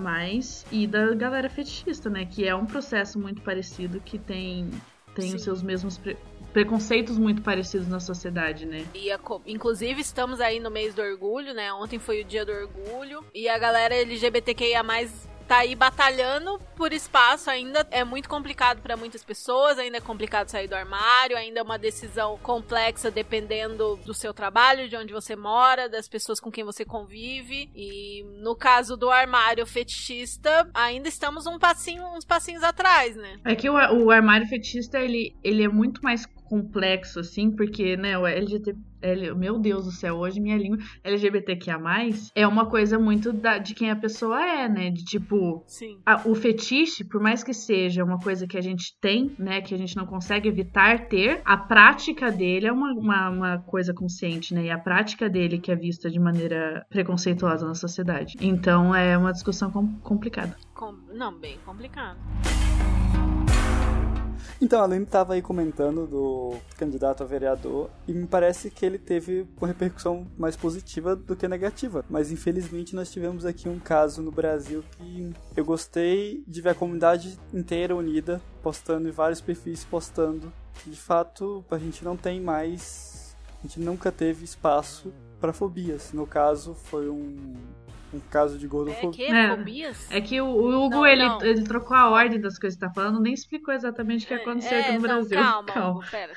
e 0.72 0.88
da 0.88 1.14
galera 1.14 1.50
fetichista, 1.50 2.10
né, 2.10 2.26
que 2.26 2.48
é 2.48 2.56
um 2.56 2.66
processo 2.66 3.20
muito 3.20 3.42
parecido, 3.42 4.00
que 4.00 4.18
tem, 4.18 4.70
tem 5.16 5.30
Sim. 5.30 5.36
os 5.36 5.43
seus 5.43 5.62
mesmos 5.62 5.97
pre- 5.97 6.18
preconceitos 6.53 7.18
muito 7.18 7.41
parecidos 7.41 7.88
na 7.88 7.99
sociedade, 7.99 8.66
né. 8.66 8.86
E 8.93 9.12
a 9.12 9.20
inclusive 9.45 10.01
estamos 10.01 10.41
aí 10.41 10.59
no 10.59 10.70
mês 10.70 10.93
do 10.93 11.01
orgulho, 11.01 11.53
né? 11.53 11.72
Ontem 11.74 11.99
foi 11.99 12.22
o 12.22 12.24
dia 12.26 12.45
do 12.45 12.51
orgulho. 12.51 13.24
E 13.34 13.47
a 13.47 13.57
galera 13.57 13.95
LGBTQIA 13.95 14.84
tá 15.52 15.58
aí 15.58 15.76
batalhando 15.76 16.62
por 16.78 16.93
espaço. 16.93 17.49
Ainda 17.49 17.86
é 17.91 18.06
muito 18.06 18.30
complicado 18.30 18.82
para 18.82 18.95
muitas 18.95 19.22
pessoas, 19.22 19.78
ainda 19.78 19.97
é 19.97 20.02
complicado 20.02 20.47
sair 20.47 20.66
do 20.66 20.76
armário, 20.76 21.36
ainda 21.36 21.60
é 21.60 21.64
uma 21.64 21.78
decisão 21.78 22.39
complexa 22.41 23.12
dependendo 23.12 23.97
do 24.06 24.14
seu 24.14 24.34
trabalho, 24.34 24.88
de 24.88 24.95
onde 24.95 25.12
você 25.12 25.36
mora, 25.36 25.89
das 25.89 26.08
pessoas 26.08 26.39
com 26.39 26.49
quem 26.49 26.64
você 26.64 26.86
convive. 26.86 27.70
E 27.76 28.24
no 28.41 28.56
caso 28.56 28.95
do 28.95 29.10
armário 29.10 29.66
fetichista, 29.66 30.70
ainda 30.74 31.10
estamos 31.10 31.45
um 31.45 31.60
passinho, 31.60 32.06
uns 32.16 32.24
passinhos 32.24 32.64
atrás, 32.64 33.18
né? 33.18 33.38
É 33.43 33.54
que 33.54 33.70
o, 33.70 33.74
o 33.74 34.10
armário 34.10 34.47
fetichista, 34.47 34.99
ele, 34.99 35.36
ele 35.43 35.66
é 35.66 35.68
muito 35.68 36.02
mais 36.02 36.26
complexo, 36.52 37.22
assim, 37.22 37.49
porque, 37.49 37.95
né, 37.95 38.18
o 38.18 38.28
LGBT... 38.28 38.78
Meu 39.36 39.58
Deus 39.58 39.86
do 39.86 39.91
céu, 39.91 40.18
hoje 40.18 40.39
minha 40.39 40.56
língua 40.56 40.78
LGBTQIA+, 41.04 41.80
é 42.36 42.45
uma 42.45 42.68
coisa 42.68 42.99
muito 42.99 43.34
da, 43.34 43.58
de 43.58 43.74
quem 43.74 43.89
a 43.89 43.95
pessoa 43.95 44.39
é, 44.45 44.70
né, 44.70 44.91
de 44.91 45.04
tipo... 45.04 45.64
Sim. 45.66 45.97
a- 46.06 46.22
o 46.26 46.36
fetiche, 46.36 47.04
por 47.04 47.20
mais 47.20 47.43
que 47.43 47.52
seja 47.52 48.04
uma 48.04 48.20
coisa 48.20 48.45
que 48.45 48.58
a 48.58 48.62
gente 48.62 48.95
tem, 49.02 49.32
né, 49.39 49.60
que 49.62 49.74
a 49.74 49.78
gente 49.78 49.95
não 49.95 50.06
consegue 50.06 50.47
evitar 50.47 51.08
ter, 51.08 51.41
a 51.43 51.58
prática 51.58 52.30
dele 52.32 52.68
é 52.68 52.72
uma, 52.72 52.91
uma, 52.93 53.30
uma 53.30 53.58
coisa 53.60 53.91
consciente, 53.91 54.54
né, 54.54 54.66
e 54.66 54.70
a 54.70 54.78
prática 54.78 55.28
dele 55.28 55.58
que 55.58 55.72
é 55.72 55.76
vista 55.76 56.08
de 56.08 56.20
maneira 56.20 56.86
preconceituosa 56.89 57.66
na 57.66 57.74
sociedade. 57.74 58.36
Então 58.39 58.93
é 58.93 59.18
uma 59.18 59.32
discussão 59.32 59.72
com- 59.72 59.95
complicada. 60.02 60.56
Com- 60.76 60.95
Não, 61.12 61.34
bem 61.39 61.58
complicado. 61.66 62.20
Então, 64.64 64.80
a 64.80 64.84
Aline 64.84 65.05
estava 65.05 65.34
aí 65.34 65.41
comentando 65.41 66.05
do 66.05 66.53
candidato 66.78 67.24
a 67.24 67.26
vereador 67.26 67.89
e 68.07 68.14
me 68.14 68.28
parece 68.28 68.70
que 68.70 68.86
ele 68.86 68.99
teve 68.99 69.47
uma 69.57 69.68
repercussão 69.68 70.28
mais 70.38 70.55
positiva 70.55 71.16
do 71.16 71.36
que 71.36 71.47
negativa. 71.47 72.05
Mas 72.07 72.32
infelizmente 72.32 72.95
nós 72.95 73.12
tivemos 73.12 73.43
aqui 73.43 73.68
um 73.68 73.80
caso 73.80 74.22
no 74.22 74.32
Brasil 74.32 74.84
que 74.91 75.34
eu 75.57 75.66
gostei 75.66 76.43
de 76.47 76.62
ver 76.62 76.70
a 76.70 76.76
comunidade 76.76 77.39
inteira 77.51 77.95
unida, 77.95 78.39
postando 78.62 79.09
em 79.09 79.12
vários 79.12 79.41
perfis, 79.41 79.84
postando 79.84 80.53
de 80.86 80.95
fato 80.95 81.66
a 81.72 81.78
gente 81.80 82.05
não 82.05 82.16
tem 82.16 82.39
mais, 82.39 83.36
a 83.59 83.68
gente 83.68 83.80
nunca 83.80 84.12
teve 84.12 84.45
espaço 84.45 85.12
para 85.39 85.51
fobias. 85.51 86.14
No 86.14 86.28
caso, 86.28 86.76
foi 86.76 87.09
um, 87.09 87.55
um 88.14 88.20
caso 88.30 88.57
de 88.57 88.66
É 88.66 88.70
gordofobia. 88.70 89.26
que? 89.28 89.32
É. 89.32 89.49
Fobias? 89.49 90.12
É 90.12 90.22
que 90.22 90.41
o, 90.41 90.45
o 90.45 90.86
Hugo, 90.86 90.95
Não, 90.95 91.07
ele, 91.07 91.26
não. 91.28 91.41
ele 91.41 91.64
trocou 91.64 91.95
a 91.95 92.09
ordem 92.09 92.39
das 92.39 92.59
coisas 92.59 92.78
que 92.80 92.86
tá 92.86 92.93
falando, 92.93 93.20
nem 93.20 93.34
explicou 93.34 93.74
exatamente 93.74 94.26
o 94.26 94.28
que 94.28 94.34
aconteceu 94.34 94.80
aqui 94.80 94.89
no 94.89 94.93
não, 94.95 95.01
Brasil. 95.01 95.38
Calma, 95.38 95.72
Hugo, 95.89 96.03
pera. 96.09 96.34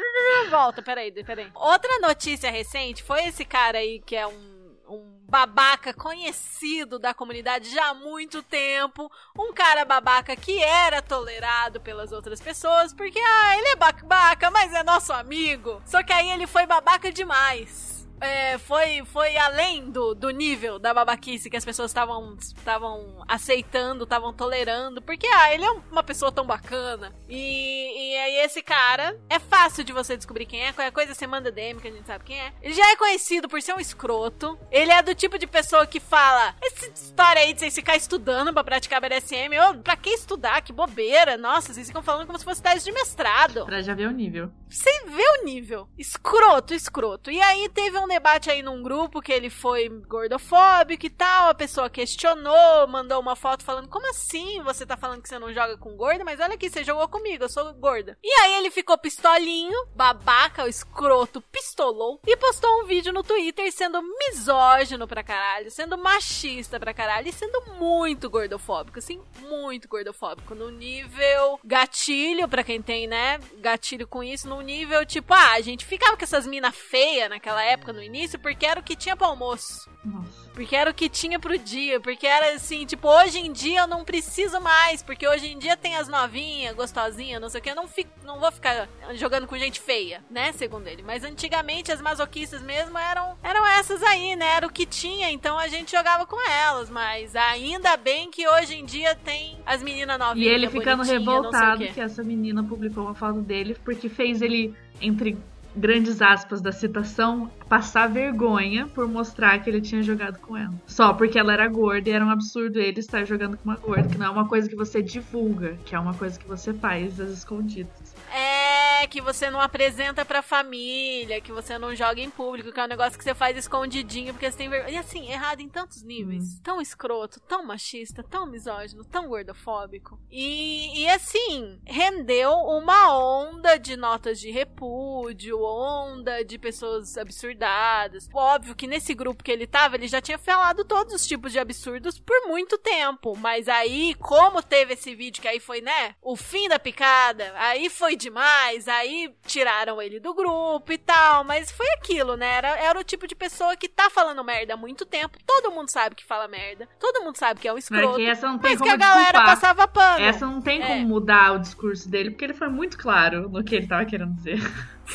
Volta, 0.50 0.82
peraí, 0.82 1.12
peraí. 1.24 1.50
Outra 1.54 1.98
notícia 2.00 2.50
recente 2.50 3.02
foi 3.02 3.24
esse 3.24 3.44
cara 3.44 3.78
aí 3.78 4.00
que 4.00 4.16
é 4.16 4.26
um, 4.26 4.76
um 4.88 5.18
babaca 5.28 5.92
conhecido 5.92 6.98
da 6.98 7.12
comunidade 7.12 7.68
já 7.68 7.90
há 7.90 7.94
muito 7.94 8.42
tempo. 8.42 9.10
Um 9.38 9.52
cara 9.52 9.84
babaca 9.84 10.34
que 10.34 10.62
era 10.62 11.02
tolerado 11.02 11.80
pelas 11.80 12.12
outras 12.12 12.40
pessoas, 12.40 12.94
porque, 12.94 13.18
ah, 13.18 13.58
ele 13.58 13.68
é 13.68 13.76
babaca, 13.76 14.50
mas 14.50 14.72
é 14.72 14.82
nosso 14.82 15.12
amigo. 15.12 15.82
Só 15.84 16.02
que 16.02 16.12
aí 16.12 16.30
ele 16.30 16.46
foi 16.46 16.66
babaca 16.66 17.12
demais. 17.12 17.97
É, 18.20 18.58
foi, 18.58 19.02
foi 19.06 19.36
além 19.36 19.90
do, 19.90 20.14
do 20.14 20.30
nível 20.30 20.78
da 20.78 20.92
babaquice 20.92 21.50
que 21.50 21.56
as 21.56 21.64
pessoas 21.64 21.90
estavam 21.90 23.24
aceitando, 23.26 24.04
estavam 24.04 24.32
tolerando, 24.32 25.00
porque 25.02 25.26
ah, 25.26 25.54
ele 25.54 25.64
é 25.64 25.70
uma 25.90 26.02
pessoa 26.02 26.32
tão 26.32 26.46
bacana. 26.46 27.12
E, 27.28 28.12
e 28.12 28.16
aí 28.16 28.36
esse 28.44 28.62
cara 28.62 29.18
é 29.28 29.38
fácil 29.38 29.84
de 29.84 29.92
você 29.92 30.16
descobrir 30.16 30.46
quem 30.46 30.64
é, 30.64 30.72
qualquer 30.72 30.92
coisa 30.92 31.14
você 31.14 31.26
manda 31.26 31.52
DM 31.52 31.80
que 31.80 31.88
a 31.88 31.92
gente 31.92 32.06
sabe 32.06 32.24
quem 32.24 32.40
é. 32.40 32.52
Ele 32.62 32.74
já 32.74 32.90
é 32.90 32.96
conhecido 32.96 33.48
por 33.48 33.60
ser 33.62 33.74
um 33.74 33.80
escroto. 33.80 34.58
Ele 34.70 34.90
é 34.90 35.02
do 35.02 35.14
tipo 35.14 35.38
de 35.38 35.46
pessoa 35.46 35.86
que 35.86 36.00
fala: 36.00 36.54
essa 36.62 36.86
história 36.86 37.42
aí 37.42 37.52
de 37.52 37.60
vocês 37.60 37.74
ficar 37.74 37.96
estudando 37.96 38.52
pra 38.52 38.64
praticar 38.64 39.00
BDSM, 39.00 39.58
ô, 39.58 39.78
pra 39.78 39.96
que 39.96 40.10
estudar? 40.10 40.62
Que 40.62 40.72
bobeira. 40.72 41.36
Nossa, 41.36 41.72
vocês 41.72 41.86
ficam 41.86 42.02
falando 42.02 42.26
como 42.26 42.38
se 42.38 42.44
fosse 42.44 42.62
tese 42.62 42.84
de 42.84 42.92
mestrado. 42.92 43.64
Pra 43.64 43.82
já 43.82 43.94
ver 43.94 44.08
o 44.08 44.12
nível. 44.12 44.50
Você 44.68 44.90
vê 45.04 45.24
o 45.40 45.44
nível. 45.44 45.88
Escroto, 45.96 46.74
escroto. 46.74 47.30
E 47.30 47.40
aí 47.40 47.68
teve 47.68 47.98
um 47.98 48.06
debate 48.08 48.50
aí 48.50 48.62
num 48.62 48.82
grupo 48.82 49.20
que 49.20 49.32
ele 49.32 49.50
foi 49.50 49.88
gordofóbico 49.88 51.06
e 51.06 51.10
tal. 51.10 51.50
A 51.50 51.54
pessoa 51.54 51.90
questionou, 51.90 52.88
mandou 52.88 53.20
uma 53.20 53.36
foto 53.36 53.62
falando: 53.62 53.88
Como 53.88 54.08
assim 54.10 54.62
você 54.62 54.84
tá 54.84 54.96
falando 54.96 55.22
que 55.22 55.28
você 55.28 55.38
não 55.38 55.52
joga 55.52 55.76
com 55.76 55.96
gorda? 55.96 56.24
Mas 56.24 56.40
olha 56.40 56.54
aqui, 56.54 56.68
você 56.68 56.82
jogou 56.82 57.08
comigo, 57.08 57.44
eu 57.44 57.48
sou 57.48 57.72
gorda. 57.74 58.18
E 58.22 58.32
aí 58.40 58.54
ele 58.54 58.70
ficou 58.70 58.98
pistolinho, 58.98 59.86
babaca, 59.94 60.64
o 60.64 60.68
escroto, 60.68 61.40
pistolou 61.40 62.20
e 62.26 62.36
postou 62.36 62.82
um 62.82 62.86
vídeo 62.86 63.12
no 63.12 63.22
Twitter 63.22 63.70
sendo 63.72 64.02
misógino 64.02 65.06
pra 65.06 65.22
caralho, 65.22 65.70
sendo 65.70 65.98
machista 65.98 66.80
pra 66.80 66.94
caralho 66.94 67.28
e 67.28 67.32
sendo 67.32 67.74
muito 67.78 68.30
gordofóbico, 68.30 68.98
assim, 68.98 69.22
muito 69.40 69.88
gordofóbico. 69.88 70.54
No 70.54 70.70
nível 70.70 71.60
gatilho, 71.64 72.48
pra 72.48 72.64
quem 72.64 72.80
tem, 72.80 73.06
né, 73.06 73.38
gatilho 73.58 74.06
com 74.06 74.22
isso, 74.22 74.48
no 74.48 74.60
nível 74.60 75.04
tipo, 75.04 75.34
ah, 75.34 75.52
a 75.52 75.60
gente 75.60 75.84
ficava 75.84 76.16
com 76.16 76.24
essas 76.24 76.46
mina 76.46 76.72
feia 76.72 77.28
naquela 77.28 77.62
época, 77.62 77.92
no 77.98 78.04
início 78.04 78.38
porque 78.38 78.64
era 78.64 78.80
o 78.80 78.82
que 78.82 78.96
tinha 78.96 79.16
pro 79.16 79.26
almoço. 79.26 79.90
Nossa. 80.04 80.48
Porque 80.54 80.74
era 80.74 80.90
o 80.90 80.94
que 80.94 81.08
tinha 81.08 81.38
pro 81.38 81.58
dia. 81.58 82.00
Porque 82.00 82.26
era 82.26 82.54
assim, 82.54 82.86
tipo, 82.86 83.08
hoje 83.08 83.38
em 83.38 83.52
dia 83.52 83.80
eu 83.80 83.86
não 83.86 84.04
preciso 84.04 84.60
mais. 84.60 85.02
Porque 85.02 85.26
hoje 85.26 85.46
em 85.46 85.58
dia 85.58 85.76
tem 85.76 85.96
as 85.96 86.08
novinhas, 86.08 86.74
gostosinhas, 86.74 87.40
não 87.40 87.48
sei 87.48 87.60
o 87.60 87.62
que. 87.62 87.70
Eu 87.70 87.76
não, 87.76 87.86
fico, 87.86 88.10
não 88.24 88.40
vou 88.40 88.50
ficar 88.50 88.88
jogando 89.14 89.46
com 89.46 89.58
gente 89.58 89.80
feia, 89.80 90.22
né? 90.30 90.52
Segundo 90.52 90.86
ele. 90.86 91.02
Mas 91.02 91.24
antigamente 91.24 91.92
as 91.92 92.00
masoquistas 92.00 92.62
mesmo 92.62 92.96
eram, 92.96 93.36
eram 93.42 93.66
essas 93.66 94.02
aí, 94.02 94.34
né? 94.34 94.46
Era 94.56 94.66
o 94.66 94.72
que 94.72 94.86
tinha. 94.86 95.30
Então 95.30 95.58
a 95.58 95.68
gente 95.68 95.92
jogava 95.92 96.26
com 96.26 96.40
elas. 96.48 96.88
Mas 96.88 97.36
ainda 97.36 97.96
bem 97.96 98.30
que 98.30 98.48
hoje 98.48 98.74
em 98.74 98.84
dia 98.84 99.14
tem 99.14 99.58
as 99.66 99.82
meninas 99.82 100.18
novinhas. 100.18 100.50
E 100.50 100.54
ele 100.54 100.68
ficando 100.68 101.02
revoltado 101.02 101.86
que 101.88 102.00
essa 102.00 102.22
menina 102.22 102.62
publicou 102.62 103.04
uma 103.04 103.14
foto 103.14 103.40
dele 103.40 103.76
porque 103.84 104.08
fez 104.08 104.42
ele, 104.42 104.74
entre 105.00 105.36
grandes 105.74 106.20
aspas 106.20 106.60
da 106.60 106.72
citação, 106.72 107.50
passar 107.68 108.08
vergonha 108.08 108.86
por 108.88 109.06
mostrar 109.08 109.58
que 109.60 109.70
ele 109.70 109.80
tinha 109.80 110.02
jogado 110.02 110.38
com 110.40 110.56
ela. 110.56 110.74
Só 110.86 111.12
porque 111.12 111.38
ela 111.38 111.52
era 111.52 111.68
gorda 111.68 112.08
e 112.08 112.12
era 112.12 112.24
um 112.24 112.30
absurdo 112.30 112.78
ele 112.78 113.00
estar 113.00 113.24
jogando 113.24 113.56
com 113.56 113.64
uma 113.64 113.76
gorda, 113.76 114.08
que 114.08 114.18
não 114.18 114.26
é 114.26 114.30
uma 114.30 114.48
coisa 114.48 114.68
que 114.68 114.76
você 114.76 115.02
divulga, 115.02 115.76
que 115.84 115.94
é 115.94 115.98
uma 115.98 116.14
coisa 116.14 116.38
que 116.38 116.46
você 116.46 116.72
faz 116.74 117.20
às 117.20 117.30
escondidas. 117.30 118.17
É, 118.32 119.06
que 119.06 119.20
você 119.20 119.50
não 119.50 119.60
apresenta 119.60 120.24
pra 120.24 120.42
família, 120.42 121.40
que 121.40 121.52
você 121.52 121.78
não 121.78 121.94
joga 121.94 122.20
em 122.20 122.30
público, 122.30 122.72
que 122.72 122.80
é 122.80 122.84
um 122.84 122.88
negócio 122.88 123.18
que 123.18 123.24
você 123.24 123.34
faz 123.34 123.56
escondidinho, 123.56 124.32
porque 124.34 124.50
você 124.50 124.58
tem 124.58 124.68
vergonha. 124.68 124.94
E 124.94 124.98
assim, 124.98 125.30
errado 125.30 125.60
em 125.60 125.68
tantos 125.68 126.02
níveis. 126.02 126.60
Tão 126.62 126.80
escroto, 126.80 127.40
tão 127.40 127.64
machista, 127.64 128.22
tão 128.22 128.46
misógino, 128.46 129.04
tão 129.04 129.28
gordofóbico. 129.28 130.20
E, 130.30 131.02
e 131.02 131.08
assim, 131.08 131.80
rendeu 131.84 132.52
uma 132.52 133.16
onda 133.18 133.78
de 133.78 133.96
notas 133.96 134.38
de 134.38 134.50
repúdio, 134.50 135.62
onda 135.62 136.44
de 136.44 136.58
pessoas 136.58 137.16
absurdadas. 137.16 138.28
Óbvio 138.32 138.74
que 138.74 138.86
nesse 138.86 139.14
grupo 139.14 139.42
que 139.42 139.50
ele 139.50 139.66
tava, 139.66 139.96
ele 139.96 140.08
já 140.08 140.20
tinha 140.20 140.38
falado 140.38 140.84
todos 140.84 141.14
os 141.14 141.26
tipos 141.26 141.52
de 141.52 141.58
absurdos 141.58 142.18
por 142.18 142.46
muito 142.46 142.76
tempo. 142.78 143.36
Mas 143.36 143.68
aí, 143.68 144.14
como 144.14 144.62
teve 144.62 144.94
esse 144.94 145.14
vídeo 145.14 145.40
que 145.40 145.48
aí 145.48 145.60
foi, 145.60 145.80
né? 145.80 146.14
O 146.20 146.36
fim 146.36 146.68
da 146.68 146.78
picada, 146.78 147.52
aí 147.56 147.88
foi 147.88 148.16
demais, 148.18 148.86
aí 148.88 149.32
tiraram 149.46 150.02
ele 150.02 150.20
do 150.20 150.34
grupo 150.34 150.92
e 150.92 150.98
tal. 150.98 151.44
Mas 151.44 151.70
foi 151.70 151.86
aquilo, 151.94 152.36
né? 152.36 152.46
Era, 152.56 152.68
era 152.78 152.98
o 152.98 153.04
tipo 153.04 153.26
de 153.26 153.34
pessoa 153.34 153.76
que 153.76 153.88
tá 153.88 154.10
falando 154.10 154.44
merda 154.44 154.74
há 154.74 154.76
muito 154.76 155.06
tempo. 155.06 155.38
Todo 155.46 155.70
mundo 155.70 155.88
sabe 155.90 156.14
que 156.14 156.24
fala 156.24 156.46
merda. 156.48 156.88
Todo 156.98 157.22
mundo 157.24 157.36
sabe 157.36 157.60
que 157.60 157.68
é 157.68 157.72
um 157.72 157.78
escroto. 157.78 158.20
Essa 158.20 158.48
não 158.48 158.58
tem 158.58 158.72
Mas 158.72 158.80
que 158.80 158.84
como 158.88 158.92
a 158.94 158.96
galera 158.96 159.22
desculpar. 159.24 159.46
passava 159.46 159.88
pano. 159.88 160.24
Essa 160.24 160.44
não 160.46 160.60
tem 160.60 160.82
É. 160.82 160.86
como 160.86 161.06
mudar 161.08 161.52
o 161.54 161.58
discurso 161.58 162.08
dele, 162.10 162.30
porque 162.30 162.44
ele 162.44 162.54
foi 162.54 162.68
muito 162.68 162.98
claro 162.98 163.48
no 163.48 163.62
que 163.64 163.74
ele 163.76 163.86
tava 163.86 164.04
querendo 164.04 164.34
dizer. 164.34 164.58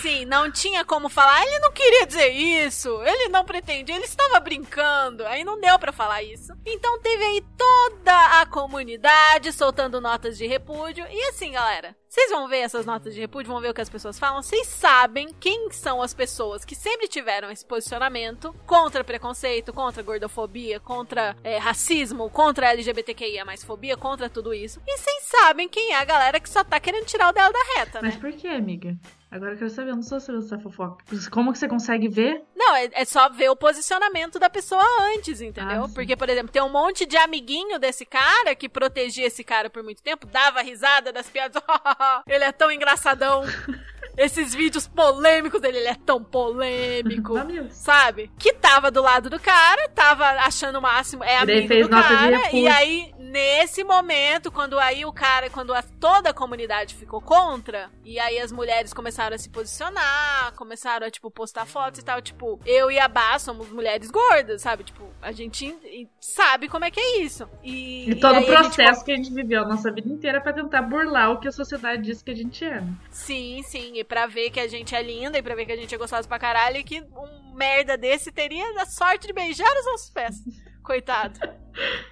Sim, 0.01 0.25
não 0.25 0.51
tinha 0.51 0.83
como 0.83 1.09
falar. 1.09 1.41
Ele 1.45 1.59
não 1.59 1.71
queria 1.71 2.05
dizer 2.05 2.29
isso. 2.29 2.89
Ele 3.03 3.29
não 3.29 3.45
pretendia. 3.45 3.95
Ele 3.95 4.05
estava 4.05 4.39
brincando. 4.39 5.25
Aí 5.25 5.43
não 5.43 5.59
deu 5.59 5.77
pra 5.79 5.91
falar 5.91 6.23
isso. 6.23 6.53
Então 6.65 6.99
teve 6.99 7.23
aí 7.23 7.43
toda 7.57 8.41
a 8.41 8.45
comunidade 8.45 9.51
soltando 9.51 10.01
notas 10.01 10.37
de 10.37 10.47
repúdio. 10.47 11.05
E 11.09 11.29
assim, 11.29 11.51
galera, 11.51 11.95
vocês 12.13 12.29
vão 12.29 12.47
ver 12.47 12.59
essas 12.59 12.85
notas 12.85 13.13
de 13.13 13.19
repúdio, 13.19 13.51
vão 13.51 13.59
ver 13.59 13.69
o 13.69 13.73
que 13.73 13.81
as 13.81 13.89
pessoas 13.89 14.19
falam. 14.19 14.43
Vocês 14.43 14.67
sabem 14.67 15.33
quem 15.39 15.71
são 15.71 16.01
as 16.01 16.13
pessoas 16.13 16.63
que 16.63 16.75
sempre 16.75 17.07
tiveram 17.07 17.49
esse 17.49 17.65
posicionamento 17.65 18.53
contra 18.65 19.03
preconceito, 19.03 19.73
contra 19.73 20.03
gordofobia, 20.03 20.79
contra 20.79 21.35
é, 21.43 21.57
racismo, 21.57 22.29
contra 22.29 22.71
LGBTQIA 22.71 23.43
mais 23.43 23.63
fobia, 23.63 23.97
contra 23.97 24.29
tudo 24.29 24.53
isso. 24.53 24.79
E 24.85 24.97
vocês 24.97 25.23
sabem 25.23 25.67
quem 25.67 25.93
é 25.93 25.97
a 25.97 26.05
galera 26.05 26.39
que 26.39 26.49
só 26.49 26.63
tá 26.63 26.79
querendo 26.79 27.05
tirar 27.05 27.29
o 27.29 27.33
dela 27.33 27.51
da 27.51 27.79
reta, 27.79 28.01
né? 28.01 28.09
Mas 28.09 28.17
por 28.17 28.31
que, 28.31 28.47
amiga? 28.47 28.95
Agora 29.33 29.53
eu 29.53 29.57
quero 29.57 29.69
saber, 29.71 29.89
eu 29.89 29.95
não 29.95 30.03
sou 30.03 30.19
sabendo 30.19 30.45
essa 30.45 30.59
fofoca. 30.59 31.03
Como 31.31 31.51
que 31.51 31.57
você 31.57 31.67
consegue 31.67 32.07
ver? 32.07 32.43
Não, 32.55 32.75
é, 32.75 32.87
é 32.93 33.03
só 33.03 33.29
ver 33.29 33.49
o 33.49 33.55
posicionamento 33.55 34.37
da 34.37 34.47
pessoa 34.47 34.83
antes, 35.15 35.41
entendeu? 35.41 35.85
Ah. 35.85 35.89
Porque, 35.91 36.15
por 36.15 36.29
exemplo, 36.29 36.51
tem 36.51 36.61
um 36.61 36.69
monte 36.69 37.03
de 37.03 37.17
amiguinho 37.17 37.79
desse 37.79 38.05
cara 38.05 38.53
que 38.53 38.69
protegia 38.69 39.25
esse 39.25 39.43
cara 39.43 39.71
por 39.71 39.81
muito 39.81 40.03
tempo, 40.03 40.27
dava 40.27 40.61
risada 40.61 41.11
das 41.11 41.31
piadas. 41.31 41.59
ele 42.29 42.43
é 42.43 42.51
tão 42.51 42.71
engraçadão. 42.71 43.41
Esses 44.17 44.53
vídeos 44.53 44.87
polêmicos 44.87 45.59
dele, 45.61 45.79
ele 45.79 45.87
é 45.87 45.95
tão 45.95 46.23
polêmico. 46.23 47.33
Sabe? 47.71 48.31
Que 48.37 48.53
tava 48.53 48.91
do 48.91 49.01
lado 49.01 49.29
do 49.29 49.39
cara, 49.39 49.89
tava 49.89 50.25
achando 50.41 50.79
o 50.79 50.81
máximo, 50.81 51.23
é 51.23 51.37
amigo 51.37 51.67
fez 51.67 51.85
do 51.87 51.89
cara, 51.89 52.51
e 52.53 52.67
aí, 52.67 53.13
nesse 53.17 53.83
momento, 53.83 54.51
quando 54.51 54.77
aí 54.79 55.05
o 55.05 55.11
cara, 55.11 55.49
quando 55.49 55.73
a- 55.73 55.81
toda 55.99 56.29
a 56.29 56.33
comunidade 56.33 56.95
ficou 56.95 57.19
contra, 57.21 57.89
e 58.05 58.19
aí 58.19 58.39
as 58.39 58.51
mulheres 58.51 58.93
começaram 58.93 59.35
a 59.35 59.39
se 59.39 59.49
posicionar, 59.49 60.53
começaram 60.55 61.05
a, 61.07 61.11
tipo, 61.11 61.29
postar 61.31 61.65
fotos 61.65 61.99
e 61.99 62.03
tal, 62.05 62.21
tipo, 62.21 62.59
eu 62.65 62.91
e 62.91 62.99
a 62.99 63.07
Bá 63.07 63.37
somos 63.39 63.69
mulheres 63.69 64.09
gordas, 64.11 64.61
sabe? 64.61 64.83
Tipo, 64.83 65.03
a 65.21 65.31
gente 65.31 65.75
sabe 66.19 66.67
como 66.67 66.85
é 66.85 66.91
que 66.91 66.99
é 66.99 67.19
isso. 67.21 67.47
E, 67.63 68.11
E 68.11 68.15
todo 68.15 68.33
o 68.33 68.37
a 68.37 68.39
gente 68.41 68.47
processo 68.49 69.03
que 69.05 69.11
a 69.11 69.15
gente 69.15 69.33
viveu 69.33 69.63
a 69.63 69.67
nossa 69.67 69.91
vida 69.91 70.07
inteira 70.09 70.39
pra 70.41 70.53
tentar 70.53 70.81
burlar 70.83 71.31
o 71.31 71.39
que 71.39 71.47
a 71.47 71.51
sociedade 71.51 72.01
diz 72.03 72.21
que 72.21 72.31
a 72.31 72.35
gente 72.35 72.63
é. 72.63 72.83
Sim, 73.09 73.61
sim. 73.63 73.97
Pra 74.07 74.27
ver 74.27 74.49
que 74.49 74.59
a 74.59 74.67
gente 74.67 74.95
é 74.95 75.01
linda 75.01 75.37
e 75.37 75.41
pra 75.41 75.55
ver 75.55 75.65
que 75.65 75.71
a 75.71 75.77
gente 75.77 75.93
é 75.93 75.97
gostosa 75.97 76.27
pra 76.27 76.39
caralho 76.39 76.77
e 76.77 76.83
que 76.83 77.01
um 77.01 77.55
merda 77.55 77.97
desse 77.97 78.31
teria 78.31 78.65
a 78.81 78.85
sorte 78.85 79.27
de 79.27 79.33
beijar 79.33 79.71
os 79.79 79.85
nossos 79.85 80.09
pés. 80.09 80.35
Coitado. 80.83 81.39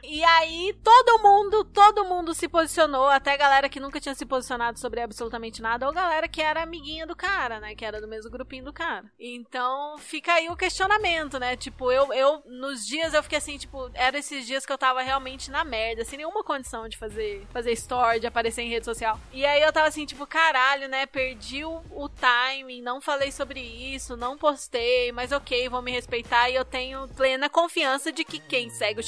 E 0.03 0.23
aí, 0.23 0.75
todo 0.83 1.21
mundo, 1.21 1.63
todo 1.63 2.05
mundo 2.05 2.33
se 2.33 2.47
posicionou, 2.47 3.07
até 3.07 3.37
galera 3.37 3.69
que 3.69 3.79
nunca 3.79 3.99
tinha 3.99 4.15
se 4.15 4.25
posicionado 4.25 4.79
sobre 4.79 5.01
absolutamente 5.01 5.61
nada, 5.61 5.87
ou 5.87 5.93
galera 5.93 6.27
que 6.27 6.41
era 6.41 6.63
amiguinha 6.63 7.05
do 7.05 7.15
cara, 7.15 7.59
né? 7.59 7.75
Que 7.75 7.85
era 7.85 8.01
do 8.01 8.07
mesmo 8.07 8.29
grupinho 8.29 8.65
do 8.65 8.73
cara. 8.73 9.05
Então, 9.19 9.97
fica 9.97 10.33
aí 10.33 10.49
o 10.49 10.55
questionamento, 10.55 11.39
né? 11.39 11.55
Tipo, 11.55 11.91
eu, 11.91 12.11
eu 12.13 12.43
nos 12.45 12.85
dias 12.85 13.13
eu 13.13 13.23
fiquei 13.23 13.37
assim, 13.37 13.57
tipo, 13.57 13.89
era 13.93 14.17
esses 14.17 14.45
dias 14.45 14.65
que 14.65 14.73
eu 14.73 14.77
tava 14.77 15.01
realmente 15.01 15.51
na 15.51 15.63
merda, 15.63 16.03
sem 16.03 16.17
nenhuma 16.17 16.43
condição 16.43 16.89
de 16.89 16.97
fazer, 16.97 17.45
fazer 17.51 17.71
story, 17.73 18.19
de 18.19 18.27
aparecer 18.27 18.63
em 18.63 18.69
rede 18.69 18.85
social. 18.85 19.19
E 19.31 19.45
aí 19.45 19.61
eu 19.61 19.71
tava 19.71 19.87
assim, 19.87 20.05
tipo, 20.05 20.25
caralho, 20.25 20.87
né? 20.87 21.05
Perdi 21.05 21.63
o, 21.63 21.81
o 21.91 22.09
timing, 22.09 22.81
não 22.81 22.99
falei 22.99 23.31
sobre 23.31 23.59
isso, 23.61 24.17
não 24.17 24.37
postei, 24.37 25.11
mas 25.11 25.31
ok, 25.31 25.69
vou 25.69 25.81
me 25.81 25.91
respeitar 25.91 26.49
e 26.49 26.55
eu 26.55 26.65
tenho 26.65 27.07
plena 27.09 27.49
confiança 27.49 28.11
de 28.11 28.23
que 28.23 28.39
quem 28.39 28.69
segue 28.69 28.99
o 28.99 29.03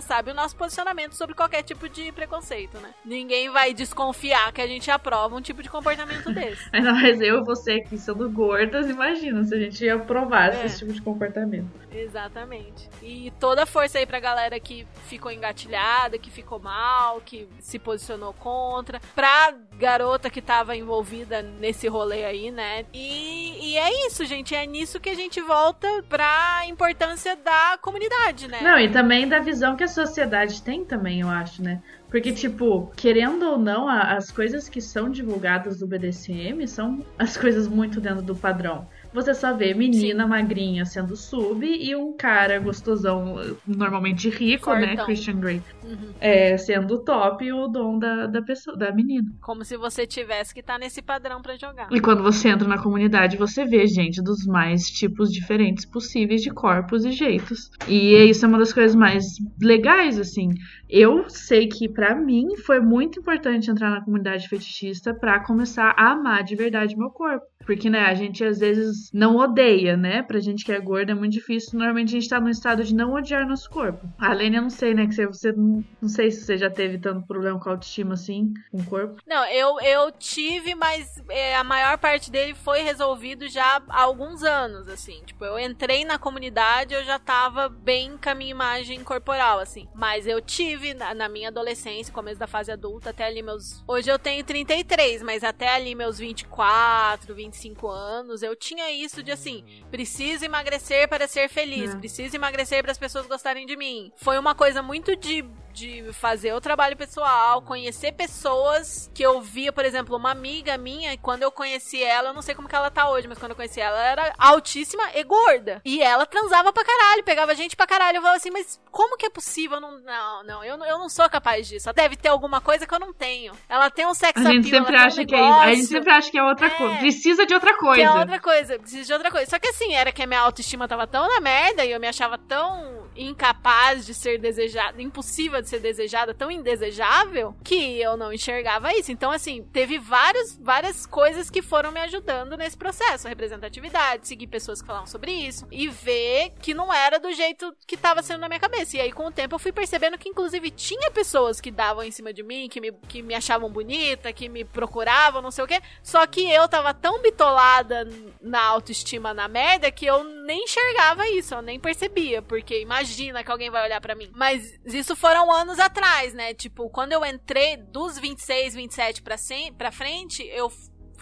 Sabe 0.00 0.30
o 0.30 0.34
nosso 0.34 0.56
posicionamento 0.56 1.14
sobre 1.14 1.34
qualquer 1.34 1.62
tipo 1.62 1.88
de 1.88 2.10
preconceito, 2.12 2.78
né? 2.78 2.90
Ninguém 3.04 3.50
vai 3.50 3.74
desconfiar 3.74 4.52
que 4.52 4.60
a 4.62 4.66
gente 4.66 4.90
aprova 4.90 5.34
um 5.36 5.40
tipo 5.40 5.62
de 5.62 5.68
comportamento 5.68 6.30
desse. 6.32 6.68
Ainda 6.72 6.92
mais 6.92 7.20
eu 7.20 7.40
e 7.40 7.44
você 7.44 7.72
aqui 7.72 7.98
sendo 7.98 8.28
gordas, 8.30 8.88
imagina 8.88 9.44
se 9.44 9.54
a 9.54 9.58
gente 9.58 9.84
ia 9.84 9.98
provar 9.98 10.54
É. 10.54 10.64
esse 10.66 10.78
tipo 10.78 10.92
de 10.92 11.02
comportamento. 11.02 11.68
Exatamente. 11.92 12.88
E 13.02 13.30
toda 13.38 13.64
a 13.64 13.66
força 13.66 13.98
aí 13.98 14.06
pra 14.06 14.20
galera 14.20 14.58
que 14.60 14.86
ficou 15.06 15.30
engatilhada, 15.30 16.18
que 16.18 16.30
ficou 16.30 16.58
mal, 16.58 17.20
que 17.20 17.48
se 17.60 17.78
posicionou 17.78 18.32
contra. 18.34 19.00
Pra 19.14 19.54
garota 19.78 20.30
que 20.30 20.40
tava 20.40 20.76
envolvida 20.76 21.42
nesse 21.42 21.88
rolê 21.88 22.24
aí, 22.24 22.50
né? 22.50 22.84
E, 22.92 23.72
e 23.72 23.76
é 23.78 24.06
isso, 24.06 24.24
gente. 24.24 24.54
É 24.54 24.64
nisso 24.66 25.00
que 25.00 25.10
a 25.10 25.14
gente 25.14 25.40
volta 25.40 25.88
pra 26.08 26.62
importância 26.66 27.36
da 27.36 27.78
comunidade, 27.80 28.48
né? 28.48 28.60
Não, 28.62 28.78
e 28.78 28.90
também 28.90 29.28
da 29.28 29.40
visão 29.40 29.76
que 29.76 29.81
a 29.82 29.88
sociedade 29.88 30.62
tem 30.62 30.84
também, 30.84 31.20
eu 31.20 31.28
acho, 31.28 31.62
né? 31.62 31.82
Porque, 32.08 32.32
tipo, 32.32 32.92
querendo 32.96 33.42
ou 33.44 33.58
não, 33.58 33.88
as 33.88 34.30
coisas 34.30 34.68
que 34.68 34.80
são 34.80 35.08
divulgadas 35.10 35.78
do 35.78 35.86
BDSM 35.86 36.66
são 36.66 37.04
as 37.18 37.36
coisas 37.36 37.66
muito 37.66 38.00
dentro 38.00 38.22
do 38.22 38.36
padrão. 38.36 38.86
Você 39.12 39.34
só 39.34 39.54
vê 39.54 39.74
menina 39.74 40.26
magrinha 40.26 40.84
sendo 40.84 41.14
sub 41.16 41.66
e 41.66 41.94
um 41.94 42.16
cara 42.16 42.58
gostosão, 42.58 43.36
normalmente 43.66 44.28
rico, 44.30 44.72
né? 44.74 44.88
Fortão. 44.88 45.04
Christian 45.06 45.38
Grey, 45.40 45.62
Uhum. 45.84 46.12
é, 46.20 46.56
sendo 46.56 46.98
top 47.04 47.44
e 47.44 47.52
o 47.52 47.66
dom 47.68 47.98
da, 47.98 48.26
da 48.26 48.40
pessoa, 48.40 48.76
da 48.76 48.92
menina. 48.92 49.28
Como 49.40 49.64
se 49.64 49.76
você 49.76 50.06
tivesse 50.06 50.54
que 50.54 50.60
estar 50.60 50.78
nesse 50.78 51.02
padrão 51.02 51.42
pra 51.42 51.56
jogar. 51.56 51.88
E 51.92 52.00
quando 52.00 52.22
você 52.22 52.48
entra 52.48 52.66
na 52.66 52.78
comunidade, 52.82 53.36
você 53.36 53.64
vê 53.64 53.86
gente 53.86 54.22
dos 54.22 54.46
mais 54.46 54.88
tipos 54.90 55.30
diferentes 55.32 55.84
possíveis 55.84 56.42
de 56.42 56.50
corpos 56.50 57.04
e 57.04 57.12
jeitos. 57.12 57.70
E 57.88 58.14
isso 58.28 58.44
é 58.44 58.48
uma 58.48 58.58
das 58.58 58.72
coisas 58.72 58.94
mais 58.94 59.24
legais, 59.60 60.18
assim. 60.18 60.48
Eu 60.94 61.24
sei 61.30 61.68
que 61.68 61.88
pra 61.88 62.14
mim 62.14 62.54
foi 62.54 62.78
muito 62.78 63.18
importante 63.18 63.70
entrar 63.70 63.88
na 63.88 64.04
comunidade 64.04 64.46
fetichista 64.46 65.14
pra 65.14 65.40
começar 65.40 65.94
a 65.96 66.10
amar 66.12 66.44
de 66.44 66.54
verdade 66.54 66.94
meu 66.94 67.08
corpo. 67.08 67.46
Porque, 67.64 67.88
né, 67.88 68.00
a 68.06 68.14
gente 68.14 68.44
às 68.44 68.58
vezes 68.58 69.10
não 69.12 69.36
odeia, 69.36 69.96
né? 69.96 70.22
Pra 70.22 70.40
gente 70.40 70.64
que 70.64 70.72
é 70.72 70.80
gorda 70.80 71.12
é 71.12 71.14
muito 71.14 71.32
difícil. 71.32 71.78
Normalmente 71.78 72.08
a 72.08 72.20
gente 72.20 72.28
tá 72.28 72.40
num 72.40 72.48
estado 72.48 72.84
de 72.84 72.94
não 72.94 73.14
odiar 73.14 73.46
nosso 73.46 73.70
corpo. 73.70 74.06
A 74.18 74.34
eu 74.34 74.62
não 74.62 74.70
sei, 74.70 74.94
né? 74.94 75.06
Que 75.06 75.14
você, 75.14 75.26
você 75.26 75.52
não, 75.52 75.84
sei 76.08 76.30
se 76.30 76.44
você 76.44 76.58
já 76.58 76.68
teve 76.68 76.98
tanto 76.98 77.26
problema 77.26 77.58
com 77.60 77.70
autoestima 77.70 78.14
assim, 78.14 78.52
com 78.70 78.78
o 78.78 78.84
corpo. 78.84 79.22
Não, 79.26 79.44
eu, 79.46 79.80
eu 79.80 80.10
tive, 80.10 80.74
mas 80.74 81.22
é, 81.28 81.56
a 81.56 81.62
maior 81.62 81.96
parte 81.98 82.30
dele 82.30 82.54
foi 82.54 82.82
resolvido 82.82 83.48
já 83.48 83.80
há 83.88 84.02
alguns 84.02 84.42
anos, 84.42 84.88
assim. 84.88 85.22
Tipo, 85.24 85.44
eu 85.44 85.58
entrei 85.58 86.04
na 86.04 86.18
comunidade, 86.18 86.94
eu 86.94 87.04
já 87.04 87.18
tava 87.18 87.68
bem 87.68 88.18
com 88.18 88.30
a 88.30 88.34
minha 88.34 88.50
imagem 88.50 89.04
corporal, 89.04 89.60
assim. 89.60 89.88
Mas 89.94 90.26
eu 90.26 90.40
tive 90.40 90.81
na, 90.94 91.14
na 91.14 91.28
minha 91.28 91.48
adolescência, 91.48 92.12
começo 92.12 92.38
da 92.38 92.46
fase 92.46 92.70
adulta, 92.72 93.10
até 93.10 93.24
ali 93.24 93.42
meus. 93.42 93.82
Hoje 93.86 94.10
eu 94.10 94.18
tenho 94.18 94.44
33, 94.44 95.22
mas 95.22 95.42
até 95.44 95.68
ali 95.68 95.94
meus 95.94 96.18
24, 96.18 97.34
25 97.34 97.88
anos, 97.88 98.42
eu 98.42 98.54
tinha 98.56 98.90
isso 98.90 99.22
de 99.22 99.30
assim, 99.32 99.64
preciso 99.90 100.44
emagrecer 100.44 101.08
para 101.08 101.26
ser 101.28 101.48
feliz, 101.48 101.94
É. 101.94 101.96
preciso 101.98 102.36
emagrecer 102.36 102.82
para 102.82 102.92
as 102.92 102.98
pessoas 102.98 103.26
gostarem 103.26 103.66
de 103.66 103.76
mim. 103.76 104.12
Foi 104.16 104.38
uma 104.38 104.54
coisa 104.54 104.82
muito 104.82 105.14
de 105.16 105.44
de 105.72 106.12
fazer 106.12 106.52
o 106.52 106.60
trabalho 106.60 106.94
pessoal, 106.94 107.62
conhecer 107.62 108.12
pessoas 108.12 109.10
que 109.14 109.22
eu 109.22 109.40
via, 109.40 109.72
por 109.72 109.86
exemplo, 109.86 110.14
uma 110.18 110.30
amiga 110.30 110.76
minha, 110.76 111.16
quando 111.16 111.44
eu 111.44 111.50
conheci 111.50 112.04
ela, 112.04 112.28
eu 112.28 112.34
não 112.34 112.42
sei 112.42 112.54
como 112.54 112.68
que 112.68 112.74
ela 112.76 112.90
tá 112.90 113.08
hoje, 113.08 113.26
mas 113.26 113.38
quando 113.38 113.52
eu 113.52 113.56
conheci 113.56 113.80
ela, 113.80 113.98
ela 113.98 114.06
era 114.24 114.34
altíssima 114.36 115.02
e 115.14 115.24
gorda. 115.24 115.80
E 115.82 116.02
ela 116.02 116.26
transava 116.26 116.74
pra 116.74 116.84
caralho, 116.84 117.24
pegava 117.24 117.54
gente 117.54 117.74
pra 117.74 117.86
caralho. 117.86 118.18
Eu 118.18 118.20
falava 118.20 118.36
assim, 118.36 118.50
mas 118.50 118.78
como 118.90 119.16
que 119.16 119.24
é 119.24 119.30
possível? 119.30 119.78
Eu 119.78 119.80
Não, 119.80 119.98
não, 120.00 120.44
não, 120.44 120.62
eu, 120.62 120.71
não- 120.76 120.86
eu 120.86 120.98
não 120.98 121.08
sou 121.08 121.28
capaz 121.28 121.66
disso. 121.68 121.92
Deve 121.92 122.16
ter 122.16 122.28
alguma 122.28 122.60
coisa 122.60 122.86
que 122.86 122.94
eu 122.94 122.98
não 123.00 123.12
tenho. 123.12 123.52
Ela 123.68 123.90
tem 123.90 124.06
um 124.06 124.14
sex 124.14 124.32
A 124.44 124.50
gente 124.50 124.68
sempre 124.68 124.78
ela 124.78 124.86
tem 124.86 124.96
um 124.96 125.06
acha 125.06 125.24
que 125.24 125.34
é 125.34 125.40
isso. 125.40 125.58
A 125.60 125.74
gente 125.74 125.86
sempre 125.86 126.10
acha 126.12 126.30
que 126.30 126.38
é 126.38 126.42
outra 126.42 126.66
É. 126.66 126.70
coisa. 126.70 126.96
Precisa 126.98 127.46
de 127.46 127.54
outra 127.54 127.76
coisa. 127.76 128.02
É 128.02 128.10
outra 128.10 128.40
coisa, 128.40 128.78
preciso 128.78 129.06
de 129.06 129.12
outra 129.12 129.30
coisa. 129.30 129.50
Só 129.50 129.58
que 129.58 129.68
assim, 129.68 129.94
era 129.94 130.12
que 130.12 130.22
a 130.22 130.26
minha 130.26 130.40
autoestima 130.40 130.86
tava 130.88 131.06
tão 131.06 131.28
na 131.28 131.40
merda 131.40 131.84
e 131.84 131.90
eu 131.92 132.00
me 132.00 132.06
achava 132.08 132.36
tão 132.38 133.01
incapaz 133.16 134.06
de 134.06 134.14
ser 134.14 134.38
desejada, 134.38 135.00
impossível 135.00 135.60
de 135.60 135.68
ser 135.68 135.80
desejada, 135.80 136.34
tão 136.34 136.50
indesejável, 136.50 137.54
que 137.62 138.00
eu 138.00 138.16
não 138.16 138.32
enxergava 138.32 138.92
isso. 138.94 139.12
Então, 139.12 139.30
assim, 139.30 139.62
teve 139.72 139.98
vários, 139.98 140.56
várias 140.58 141.06
coisas 141.06 141.50
que 141.50 141.62
foram 141.62 141.92
me 141.92 142.00
ajudando 142.00 142.56
nesse 142.56 142.76
processo. 142.76 143.28
Representatividade, 143.28 144.26
seguir 144.26 144.46
pessoas 144.46 144.80
que 144.80 144.86
falavam 144.86 145.06
sobre 145.06 145.32
isso 145.32 145.66
e 145.70 145.88
ver 145.88 146.54
que 146.60 146.74
não 146.74 146.92
era 146.92 147.18
do 147.18 147.32
jeito 147.32 147.74
que 147.86 147.96
tava 147.96 148.22
sendo 148.22 148.40
na 148.40 148.48
minha 148.48 148.60
cabeça. 148.60 148.96
E 148.96 149.00
aí, 149.00 149.12
com 149.12 149.26
o 149.26 149.32
tempo, 149.32 149.54
eu 149.54 149.58
fui 149.58 149.72
percebendo 149.72 150.18
que, 150.18 150.28
inclusive, 150.28 150.70
tinha 150.70 151.10
pessoas 151.10 151.60
que 151.60 151.70
davam 151.70 152.02
em 152.02 152.10
cima 152.10 152.32
de 152.32 152.42
mim, 152.42 152.68
que 152.68 152.80
me, 152.80 152.92
que 153.08 153.22
me 153.22 153.34
achavam 153.34 153.70
bonita, 153.70 154.32
que 154.32 154.48
me 154.48 154.64
procuravam, 154.64 155.42
não 155.42 155.50
sei 155.50 155.64
o 155.64 155.68
quê. 155.68 155.80
Só 156.02 156.26
que 156.26 156.50
eu 156.50 156.68
tava 156.68 156.94
tão 156.94 157.20
bitolada 157.20 158.08
na 158.40 158.62
autoestima 158.62 159.34
na 159.34 159.48
merda 159.48 159.90
que 159.90 160.06
eu 160.06 160.24
nem 160.24 160.64
enxergava 160.64 161.28
isso, 161.28 161.54
eu 161.54 161.62
nem 161.62 161.78
percebia, 161.78 162.42
porque 162.42 162.80
imagina 162.80 163.01
que 163.44 163.50
alguém 163.50 163.70
vai 163.70 163.84
olhar 163.84 164.00
pra 164.00 164.14
mim. 164.14 164.30
Mas 164.34 164.78
isso 164.84 165.14
foram 165.16 165.50
anos 165.50 165.78
atrás, 165.78 166.32
né? 166.34 166.54
Tipo, 166.54 166.88
quando 166.90 167.12
eu 167.12 167.24
entrei 167.24 167.76
dos 167.76 168.18
26, 168.18 168.74
27 168.74 169.22
pra, 169.22 169.36
sem, 169.36 169.72
pra 169.72 169.90
frente, 169.90 170.42
eu 170.48 170.70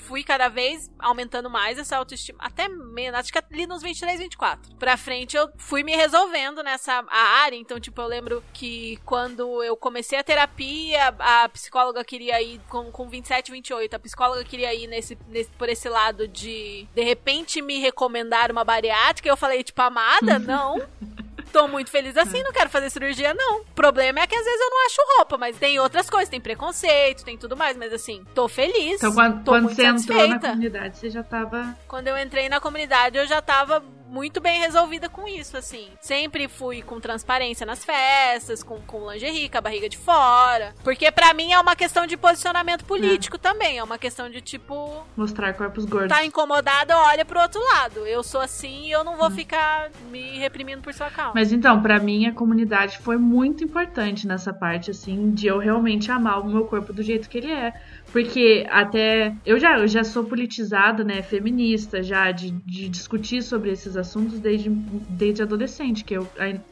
fui 0.01 0.25
cada 0.25 0.49
vez 0.49 0.91
aumentando 0.99 1.49
mais 1.49 1.79
essa 1.79 1.97
autoestima, 1.97 2.39
até 2.43 2.69
menos, 2.69 3.21
acho 3.21 3.33
que 3.33 3.39
ali 3.39 3.67
nos 3.67 3.83
23, 3.83 4.19
24. 4.19 4.75
Pra 4.77 4.97
frente 4.97 5.37
eu 5.37 5.49
fui 5.57 5.85
me 5.85 5.95
resolvendo 5.95 6.63
nessa 6.63 7.05
área, 7.09 7.57
então 7.57 7.79
tipo, 7.79 8.01
eu 8.01 8.07
lembro 8.07 8.43
que 8.53 8.99
quando 9.05 9.63
eu 9.63 9.77
comecei 9.77 10.19
a 10.19 10.25
terapia, 10.25 11.15
a 11.19 11.49
psicóloga 11.51 12.03
queria 12.05 12.41
ir 12.43 12.61
com, 12.69 12.91
com 12.91 13.09
27, 13.09 13.53
28, 13.53 13.95
a 13.95 13.99
psicóloga 13.99 14.43
queria 14.43 14.75
ir 14.75 14.87
nesse, 14.87 15.17
nesse, 15.29 15.51
por 15.51 15.69
esse 15.69 15.89
lado 15.89 16.27
de 16.27 16.89
de 16.95 17.03
repente 17.03 17.61
me 17.63 17.79
recomendar 17.79 18.51
uma 18.51 18.65
bariátrica, 18.65 19.29
eu 19.29 19.37
falei 19.37 19.63
tipo, 19.63 19.81
amada, 19.83 20.39
não. 20.39 20.81
Tô 21.53 21.67
muito 21.67 21.91
feliz 21.91 22.17
assim, 22.17 22.43
não 22.43 22.53
quero 22.53 22.71
fazer 22.71 22.91
cirurgia, 22.91 23.35
não. 23.35 23.61
O 23.61 23.65
problema 23.75 24.21
é 24.21 24.27
que 24.27 24.35
às 24.35 24.45
vezes 24.45 24.61
eu 24.61 24.71
não 24.71 24.87
acho 24.87 25.03
roupa, 25.17 25.39
mas 25.39 25.57
tem 25.57 25.79
outras 25.79 26.09
coisas, 26.09 26.29
tem 26.29 26.41
preconceito, 26.41 27.25
tem 27.25 27.37
tudo 27.37 27.57
mais, 27.57 27.77
mas 27.77 27.93
assim, 27.93 28.25
tô 28.35 28.49
feliz. 28.49 28.97
Então, 28.97 29.13
quando, 29.13 29.45
tô 29.45 29.51
quando 29.53 29.69
você 29.69 29.85
entrou 29.85 29.93
na 29.93 29.99
satisfeita. 29.99 30.49
comunidade, 30.49 30.99
você 30.99 31.11
já 31.11 31.23
tava. 31.23 31.77
Quando 31.89 32.09
eu 32.09 32.19
entrei 32.19 32.49
na 32.49 32.61
comunidade, 32.61 33.19
eu 33.19 33.27
já 33.27 33.43
tava 33.43 33.83
muito 34.11 34.41
bem 34.41 34.61
resolvida 34.61 35.09
com 35.09 35.27
isso, 35.29 35.57
assim. 35.57 35.89
Sempre 36.01 36.49
fui 36.49 36.83
com 36.83 36.99
transparência 37.01 37.65
nas 37.65 37.85
festas, 37.85 38.63
com, 38.63 38.81
com 38.81 39.11
lingerie, 39.11 39.49
com 39.49 39.59
a 39.59 39.61
barriga 39.61 39.89
de 39.89 39.97
fora. 39.97 40.75
Porque 40.83 41.11
pra 41.13 41.33
mim 41.33 41.53
é 41.53 41.61
uma 41.61 41.77
questão 41.77 42.07
de 42.07 42.17
posicionamento 42.17 42.85
político 42.85 43.39
também. 43.39 43.79
É 43.79 43.85
uma 43.85 43.99
questão 43.99 44.29
de 44.29 44.41
tipo, 44.41 45.05
Mostrar 45.17 45.55
corpos 45.55 45.85
gordos. 45.85 46.09
tá 46.09 46.25
incomodada, 46.25 46.99
olha 46.99 47.25
pro 47.25 47.41
outro 47.41 47.63
lado. 47.63 48.07
Eu 48.07 48.23
sou 48.23 48.41
assim 48.41 48.87
e 48.87 48.91
eu 48.91 49.05
não 49.05 49.17
vou 49.17 49.31
ficar 49.31 49.91
me 50.11 50.39
reprimindo 50.39 50.83
por 50.83 50.93
sua 50.93 51.11
causa. 51.11 51.33
Mas 51.35 51.53
então, 51.53 51.81
pra 51.81 52.01
mim, 52.01 52.27
a 52.27 52.33
comunidade 52.33 52.99
foi 52.99 53.17
muito 53.17 53.63
importante 53.63 54.27
nessa 54.27 54.53
parte, 54.53 54.91
assim, 54.91 55.31
de 55.31 55.47
eu 55.47 55.59
realmente 55.59 56.11
amar 56.11 56.41
o 56.41 56.45
meu 56.45 56.65
corpo 56.65 56.93
do 56.93 57.03
jeito 57.03 57.29
que 57.29 57.39
ele 57.39 57.53
é. 57.53 57.73
Porque 58.13 58.65
até 58.69 59.33
eu 59.45 59.59
já, 59.59 59.79
eu 59.79 59.87
já 59.87 60.03
sou 60.03 60.27
politizada, 60.27 61.05
né, 61.05 61.23
feminista, 61.23 62.03
já 62.03 62.33
de, 62.33 62.51
de 62.67 62.89
discutir 62.89 63.43
sobre 63.43 63.71
esses 63.71 63.97
assuntos 63.97 64.41
desde, 64.41 64.71
desde 65.09 65.43
adolescente, 65.43 66.05
que 66.05 66.17
eu 66.17 66.31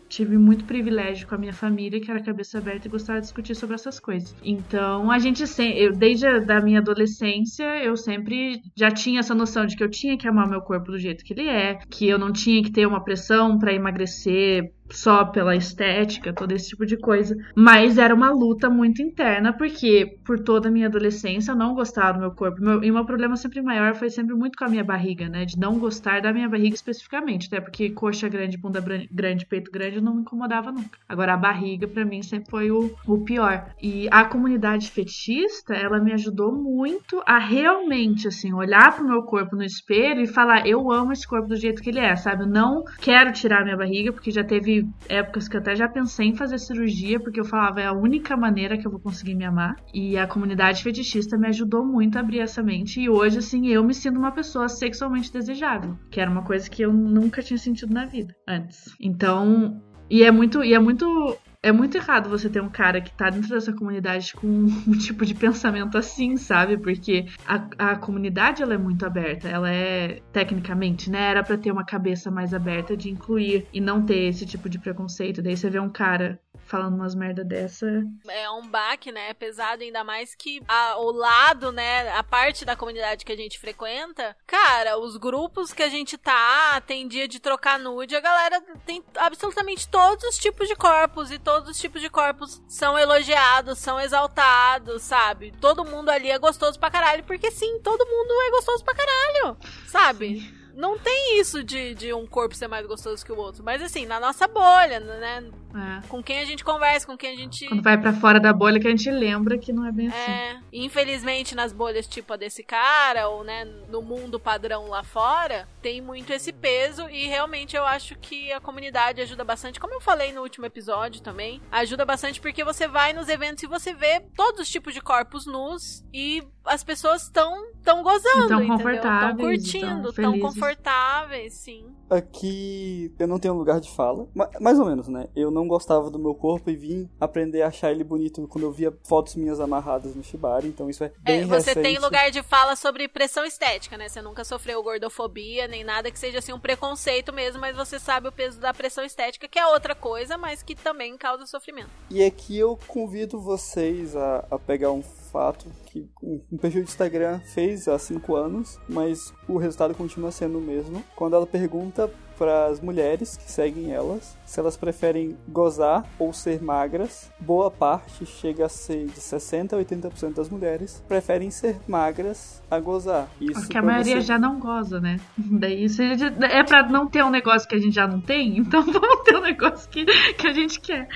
tive 0.09 0.37
muito 0.37 0.65
privilégio 0.65 1.27
com 1.29 1.35
a 1.35 1.39
minha 1.39 1.53
família, 1.53 2.01
que 2.01 2.11
era 2.11 2.23
cabeça 2.23 2.59
aberta 2.59 2.89
e 2.89 2.91
gostava 2.91 3.21
de 3.21 3.27
discutir 3.27 3.55
sobre 3.55 3.75
essas 3.75 4.01
coisas. 4.01 4.35
Então, 4.43 5.11
a 5.11 5.19
gente 5.19 5.47
sempre, 5.47 5.83
eu, 5.83 5.93
desde 5.97 6.27
a 6.27 6.39
da 6.41 6.61
minha 6.61 6.81
adolescência, 6.81 7.85
eu 7.85 7.97
sempre 7.97 8.61
já 8.77 8.91
tinha 8.91 9.21
essa 9.21 9.35
noção 9.35 9.67
de 9.67 9.77
que 9.77 9.85
eu 9.85 9.91
tinha 9.91 10.17
que 10.17 10.27
amar 10.27 10.49
meu 10.49 10.61
corpo 10.61 10.91
do 10.93 10.99
jeito 10.99 11.25
que 11.25 11.35
ele 11.35 11.49
é, 11.49 11.79
que 11.91 12.09
eu 12.09 12.19
não 12.19 12.33
tinha 12.33 12.63
que 12.63 12.73
ter 12.73 12.87
uma 12.87 13.05
pressão 13.05 13.59
pra 13.59 13.73
emagrecer 13.73 14.73
só 14.91 15.25
pela 15.25 15.57
estética, 15.57 16.33
todo 16.33 16.53
esse 16.53 16.69
tipo 16.71 16.87
de 16.87 16.97
coisa. 16.97 17.37
Mas 17.55 17.99
era 17.99 18.15
uma 18.15 18.31
luta 18.31 18.69
muito 18.71 19.03
interna, 19.03 19.53
porque 19.53 20.19
por 20.25 20.39
toda 20.41 20.69
a 20.69 20.71
minha 20.71 20.87
adolescência 20.87 21.53
eu 21.53 21.57
não 21.57 21.75
gostava 21.75 22.15
do 22.15 22.21
meu 22.21 22.31
corpo. 22.33 22.61
Meu, 22.61 22.83
e 22.83 22.91
o 22.91 22.95
meu 22.95 23.05
problema 23.05 23.37
sempre 23.37 23.63
maior 23.63 23.95
foi 23.95 24.11
sempre 24.11 24.35
muito 24.35 24.57
com 24.57 24.65
a 24.65 24.69
minha 24.69 24.85
barriga, 24.85 25.29
né? 25.29 25.45
De 25.45 25.59
não 25.59 25.79
gostar 25.79 26.21
da 26.21 26.33
minha 26.33 26.49
barriga 26.49 26.75
especificamente, 26.75 27.47
até 27.47 27.61
porque 27.61 27.91
coxa 27.91 28.29
grande, 28.29 28.57
bunda 28.57 28.83
grande, 29.11 29.47
peito 29.47 29.71
grande 29.71 30.01
não 30.01 30.15
me 30.15 30.23
incomodava 30.23 30.73
nunca. 30.73 30.99
Agora 31.09 31.35
a 31.35 31.37
barriga 31.37 31.87
pra 31.87 32.05
mim 32.05 32.23
sempre 32.23 32.51
foi 32.51 32.71
o, 32.71 32.95
o 33.07 33.19
pior. 33.19 33.71
E 33.83 34.09
a 34.11 34.25
comunidade 34.25 34.91
fetichista, 34.91 35.75
ela 35.75 35.99
me 35.99 36.13
ajudou 36.13 36.53
muito 36.53 37.23
a 37.27 37.39
realmente, 37.39 38.29
assim, 38.29 38.53
olhar 38.53 38.95
pro 38.95 39.07
meu 39.07 39.23
corpo 39.23 39.57
no 39.57 39.63
espelho 39.63 40.21
e 40.21 40.27
falar: 40.27 40.67
eu 40.67 40.91
amo 40.91 41.13
esse 41.13 41.27
corpo 41.27 41.49
do 41.49 41.57
jeito 41.57 41.83
que 41.83 41.91
ele 41.91 42.01
é, 42.01 42.15
sabe? 42.17 42.43
Eu 42.45 42.49
não 42.49 42.85
quero 43.01 43.33
tirar 43.33 43.65
minha 43.65 43.77
barriga, 43.77 44.13
porque 44.13 44.31
já 44.31 44.45
teve 44.45 44.78
épocas 45.09 45.49
que 45.49 45.57
eu 45.57 45.61
até 45.61 45.75
já 45.75 45.89
pensei 45.89 46.29
em 46.29 46.35
fazer 46.35 46.59
cirurgia, 46.59 47.21
porque 47.21 47.41
eu 47.41 47.45
falava, 47.45 47.81
é 47.81 47.87
a 47.87 47.93
única 47.93 48.37
maneira 48.37 48.77
que 48.77 48.87
eu 48.87 48.91
vou 48.91 49.01
conseguir 49.01 49.35
me 49.35 49.45
amar. 49.45 49.77
E 49.93 50.19
a 50.19 50.27
comunidade 50.27 50.83
fetichista 50.83 51.39
me 51.39 51.49
ajudou 51.49 51.85
muito 51.85 52.17
a 52.17 52.21
abrir 52.21 52.41
essa 52.41 52.63
mente. 52.63 53.01
E 53.01 53.09
hoje, 53.09 53.39
assim, 53.39 53.69
eu 53.69 53.85
me 53.85 53.95
sinto 53.95 54.19
uma 54.19 54.33
pessoa 54.33 54.69
sexualmente 54.69 55.33
desejável, 55.33 55.97
que 56.11 56.21
era 56.21 56.31
uma 56.31 56.43
coisa 56.43 56.69
que 56.69 56.83
eu 56.83 56.93
nunca 56.93 57.43
tinha 57.43 57.59
sentido 57.59 57.93
na 57.93 58.07
vida 58.07 58.35
antes. 58.47 58.95
Então, 59.01 59.81
e 60.11 60.23
é 60.23 60.31
muito, 60.31 60.65
e 60.65 60.75
é 60.75 60.79
muito 60.79 61.37
é 61.63 61.73
muito 61.73 61.97
errado 61.97 62.29
você 62.29 62.49
ter 62.49 62.61
um 62.63 62.69
cara 62.69 63.01
que 63.01 63.11
tá 63.13 63.31
dentro 63.31 63.49
dessa 63.51 63.73
comunidade 63.73 64.33
com 64.35 64.47
um 64.87 64.99
tipo 64.99 65.25
de 65.27 65.35
pensamento 65.35 65.99
assim, 65.99 66.37
sabe? 66.37 66.79
Porque 66.79 67.27
a, 67.47 67.93
a 67.93 67.97
comunidade 67.97 68.63
ela 68.63 68.75
é 68.75 68.79
muito 68.79 69.05
aberta, 69.05 69.49
ela 69.49 69.71
é 69.71 70.21
tecnicamente, 70.33 71.11
né? 71.11 71.31
Era 71.31 71.43
pra 71.43 71.57
ter 71.59 71.71
uma 71.73 71.85
cabeça 71.85 72.31
mais 72.31 72.55
aberta 72.55 72.97
de 72.97 73.11
incluir 73.11 73.67
e 73.73 73.81
não 73.81 74.05
ter 74.05 74.25
esse 74.29 74.47
tipo 74.47 74.69
de 74.69 74.79
preconceito. 74.79 75.43
Daí 75.43 75.57
você 75.57 75.69
vê 75.69 75.81
um 75.81 75.91
cara 75.91 76.39
falando 76.67 76.95
umas 76.97 77.15
merda 77.15 77.43
dessa. 77.45 77.87
é 78.29 78.51
um 78.51 78.69
baque, 78.69 79.11
né? 79.11 79.31
É 79.31 79.35
pesado, 79.35 79.83
ainda 79.83 80.05
mais 80.05 80.35
que 80.35 80.61
a- 80.69 80.99
o 80.99 81.11
lado, 81.11 81.73
né? 81.73 82.11
A 82.13 82.23
parte 82.23 82.65
da 82.65 82.77
comunidade 82.77 83.25
que 83.25 83.33
a 83.33 83.37
gente 83.37 83.59
frequenta, 83.59 84.37
cara, 84.47 84.99
os 84.99 85.17
grupos 85.17 85.73
que 85.73 85.83
a 85.83 85.89
gente 85.89 86.19
tá, 86.19 86.81
tem 86.87 87.09
dia 87.09 87.27
de 87.27 87.41
trocar 87.41 87.79
nude, 87.79 88.15
a 88.15 88.21
galera 88.21 88.61
tem 88.85 89.03
absolutamente 89.17 89.89
todos 89.89 90.23
os 90.25 90.37
tipos 90.39 90.69
de 90.69 90.77
corpos 90.77 91.31
e 91.31 91.39
todos 91.49 91.71
os 91.71 91.79
tipos 91.81 92.03
de 92.03 92.11
corpos 92.11 92.61
são 92.69 92.99
elogiados, 92.99 93.79
são 93.79 93.99
exaltados, 93.99 95.01
sabe? 95.01 95.51
Todo 95.59 95.83
mundo 95.83 96.11
ali 96.11 96.31
é 96.31 96.39
gostoso 96.39 96.79
pra 96.79 96.91
caralho, 96.91 97.25
porque 97.25 97.51
sim, 97.51 97.81
todo 97.81 98.05
mundo 98.05 98.35
é 98.43 98.51
gostoso 98.51 98.85
pra 98.85 98.95
caralho, 98.95 99.57
sabe? 99.87 100.58
Não 100.79 100.97
tem 100.97 101.41
isso 101.41 101.65
de, 101.65 101.93
de 101.97 102.15
um 102.15 102.25
corpo 102.25 102.55
ser 102.55 102.69
mais 102.69 102.87
gostoso 102.87 103.27
que 103.27 103.33
o 103.33 103.37
outro. 103.37 103.65
Mas 103.65 103.83
assim, 103.83 104.07
na 104.07 104.21
nossa 104.21 104.47
bolha, 104.47 105.01
né? 105.01 105.45
É. 105.75 106.07
Com 106.07 106.23
quem 106.23 106.39
a 106.39 106.45
gente 106.45 106.65
conversa, 106.65 107.05
com 107.05 107.17
quem 107.17 107.35
a 107.35 107.37
gente. 107.37 107.67
Quando 107.67 107.83
vai 107.83 107.99
pra 108.01 108.13
fora 108.13 108.39
da 108.39 108.53
bolha 108.53 108.79
que 108.79 108.87
a 108.87 108.91
gente 108.91 109.11
lembra 109.11 109.59
que 109.59 109.73
não 109.73 109.85
é 109.85 109.91
bem 109.91 110.07
assim. 110.07 110.31
É, 110.31 110.61
infelizmente 110.73 111.55
nas 111.55 111.73
bolhas 111.73 112.07
tipo 112.07 112.33
a 112.33 112.37
desse 112.37 112.63
cara, 112.63 113.29
ou 113.29 113.43
né, 113.43 113.65
no 113.89 114.01
mundo 114.01 114.39
padrão 114.39 114.89
lá 114.89 115.03
fora, 115.03 115.69
tem 115.83 116.01
muito 116.01 116.33
esse 116.33 116.53
peso 116.53 117.09
e 117.11 117.27
realmente 117.27 117.77
eu 117.77 117.85
acho 117.85 118.15
que 118.17 118.53
a 118.53 118.61
comunidade 118.61 119.21
ajuda 119.21 119.43
bastante, 119.45 119.81
como 119.81 119.95
eu 119.95 120.01
falei 120.01 120.33
no 120.33 120.43
último 120.43 120.65
episódio 120.65 121.21
também, 121.23 121.61
ajuda 121.73 122.05
bastante 122.05 122.41
porque 122.41 122.63
você 122.63 122.87
vai 122.87 123.13
nos 123.13 123.29
eventos 123.29 123.63
e 123.65 123.67
você 123.67 123.93
vê 123.93 124.21
todos 124.37 124.61
os 124.61 124.71
tipos 124.71 124.95
de 124.95 125.01
corpos 125.01 125.45
nus 125.45 126.05
e 126.15 126.43
as 126.65 126.85
pessoas 126.85 127.23
estão 127.25 127.73
tão 127.83 128.03
gozando, 128.03 128.45
E 128.45 128.49
tão 128.49 128.63
entendeu? 128.63 128.77
confortáveis, 128.77 129.37
Tão 129.37 129.37
curtindo, 129.37 130.11
e 130.11 130.13
tão 130.13 130.23
tão 130.23 130.33
felizes. 130.33 130.61
Confortáveis, 130.77 131.55
sim. 131.55 131.87
Aqui 132.11 133.13
eu 133.19 133.27
não 133.27 133.39
tenho 133.39 133.55
lugar 133.55 133.81
de 133.81 133.91
fala, 133.91 134.27
ma- 134.35 134.49
mais 134.61 134.79
ou 134.79 134.87
menos, 134.87 135.09
né? 135.09 135.29
Eu 135.37 135.51
não 135.51 135.69
gostava 135.69 136.11
do 136.11 136.19
meu 136.19 136.35
corpo 136.35 136.71
e 136.71 136.77
vim 136.77 137.09
aprender 137.21 137.63
a 137.63 137.69
achar 137.69 137.91
ele 137.91 138.03
bonito 138.03 138.47
quando 138.49 138.65
eu 138.65 138.73
via 138.73 138.97
fotos 139.05 139.35
minhas 139.35 139.61
amarradas 139.61 140.15
no 140.15 140.23
Shibari, 140.25 140.69
então 140.69 140.89
isso 140.89 141.05
é 141.05 141.13
bem 141.21 141.41
É, 141.43 141.45
você 141.47 141.71
recente. 141.71 141.83
tem 141.83 141.99
lugar 141.99 142.31
de 142.31 142.43
fala 142.43 142.77
sobre 142.77 143.09
pressão 143.09 143.45
estética, 143.45 143.97
né? 143.99 144.09
Você 144.09 144.23
nunca 144.23 144.45
sofreu 144.45 144.83
gordofobia, 144.83 145.69
nem 145.69 145.85
nada 145.85 146.11
que 146.11 146.19
seja 146.19 146.39
assim 146.39 146.53
um 146.53 146.61
preconceito 146.61 147.33
mesmo, 147.33 147.61
mas 147.61 147.77
você 147.77 147.99
sabe 147.99 148.29
o 148.29 148.33
peso 148.33 148.59
da 148.59 148.73
pressão 148.73 149.05
estética, 149.05 149.47
que 149.47 149.59
é 149.59 149.67
outra 149.67 149.95
coisa, 149.95 150.39
mas 150.39 150.63
que 150.63 150.75
também 150.75 151.17
causa 151.19 151.45
sofrimento. 151.47 151.91
E 152.11 152.25
aqui 152.25 152.57
eu 152.59 152.79
convido 152.87 153.39
vocês 153.41 154.17
a, 154.17 154.45
a 154.51 154.59
pegar 154.59 154.93
um 154.93 155.03
fato 155.31 155.67
que 155.87 156.09
um 156.23 156.57
perfil 156.57 156.83
de 156.83 156.89
Instagram 156.89 157.41
fez 157.41 157.89
há 157.89 157.99
5 157.99 158.35
anos, 158.37 158.79
mas 158.89 159.33
o 159.49 159.59
resultado 159.59 159.95
continua 159.95 160.31
sendo 160.31 160.59
o 160.59 160.63
mesmo. 160.63 161.03
Quando 161.17 161.37
ela 161.37 161.47
pergunta 161.47 162.11
para 162.39 162.67
as 162.67 162.81
mulheres 162.81 163.37
que 163.37 163.51
seguem 163.51 163.93
elas 163.93 164.39
se 164.49 164.59
elas 164.59 164.79
preferem 164.79 165.37
gozar 165.47 166.07
ou 166.19 166.33
ser 166.33 166.63
magras, 166.63 167.31
boa 167.39 167.71
parte 167.71 168.25
chega 168.25 168.65
a 168.65 168.69
ser 168.69 169.05
de 169.07 169.21
60 169.21 169.77
a 169.77 169.79
80% 169.79 170.35
das 170.35 170.49
mulheres 170.49 171.05
preferem 171.07 171.51
ser 171.51 171.77
magras 171.87 172.63
a 172.71 172.81
gozar. 172.81 173.29
Isso 173.39 173.61
Porque 173.61 173.77
a 173.77 173.83
maioria 173.83 174.17
você- 174.17 174.23
já 174.23 174.39
não 174.39 174.59
goza, 174.59 175.01
né? 175.01 175.21
Daí 175.37 175.85
isso 175.85 176.01
é 176.03 176.65
pra 176.65 176.89
não 176.89 177.07
ter 177.07 177.23
um 177.23 177.31
negócio 177.31 177.69
que 177.69 177.75
a 177.75 177.79
gente 177.79 177.95
já 177.95 178.07
não 178.07 178.23
tem, 178.23 178.57
então 178.59 178.83
vamos 178.83 179.23
ter 179.25 179.37
um 179.37 179.43
negócio 179.43 179.89
que, 179.91 180.07
que 180.07 180.47
a 180.47 180.53
gente 180.53 180.81
quer. 180.81 181.07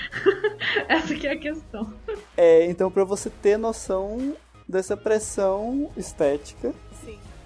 Essa 0.86 1.14
que 1.14 1.26
é 1.26 1.32
a 1.32 1.38
questão. 1.38 1.90
É, 2.36 2.66
então 2.66 2.90
para 2.90 3.04
você 3.04 3.30
ter 3.30 3.56
noção 3.56 4.34
dessa 4.68 4.96
pressão 4.96 5.90
estética. 5.96 6.72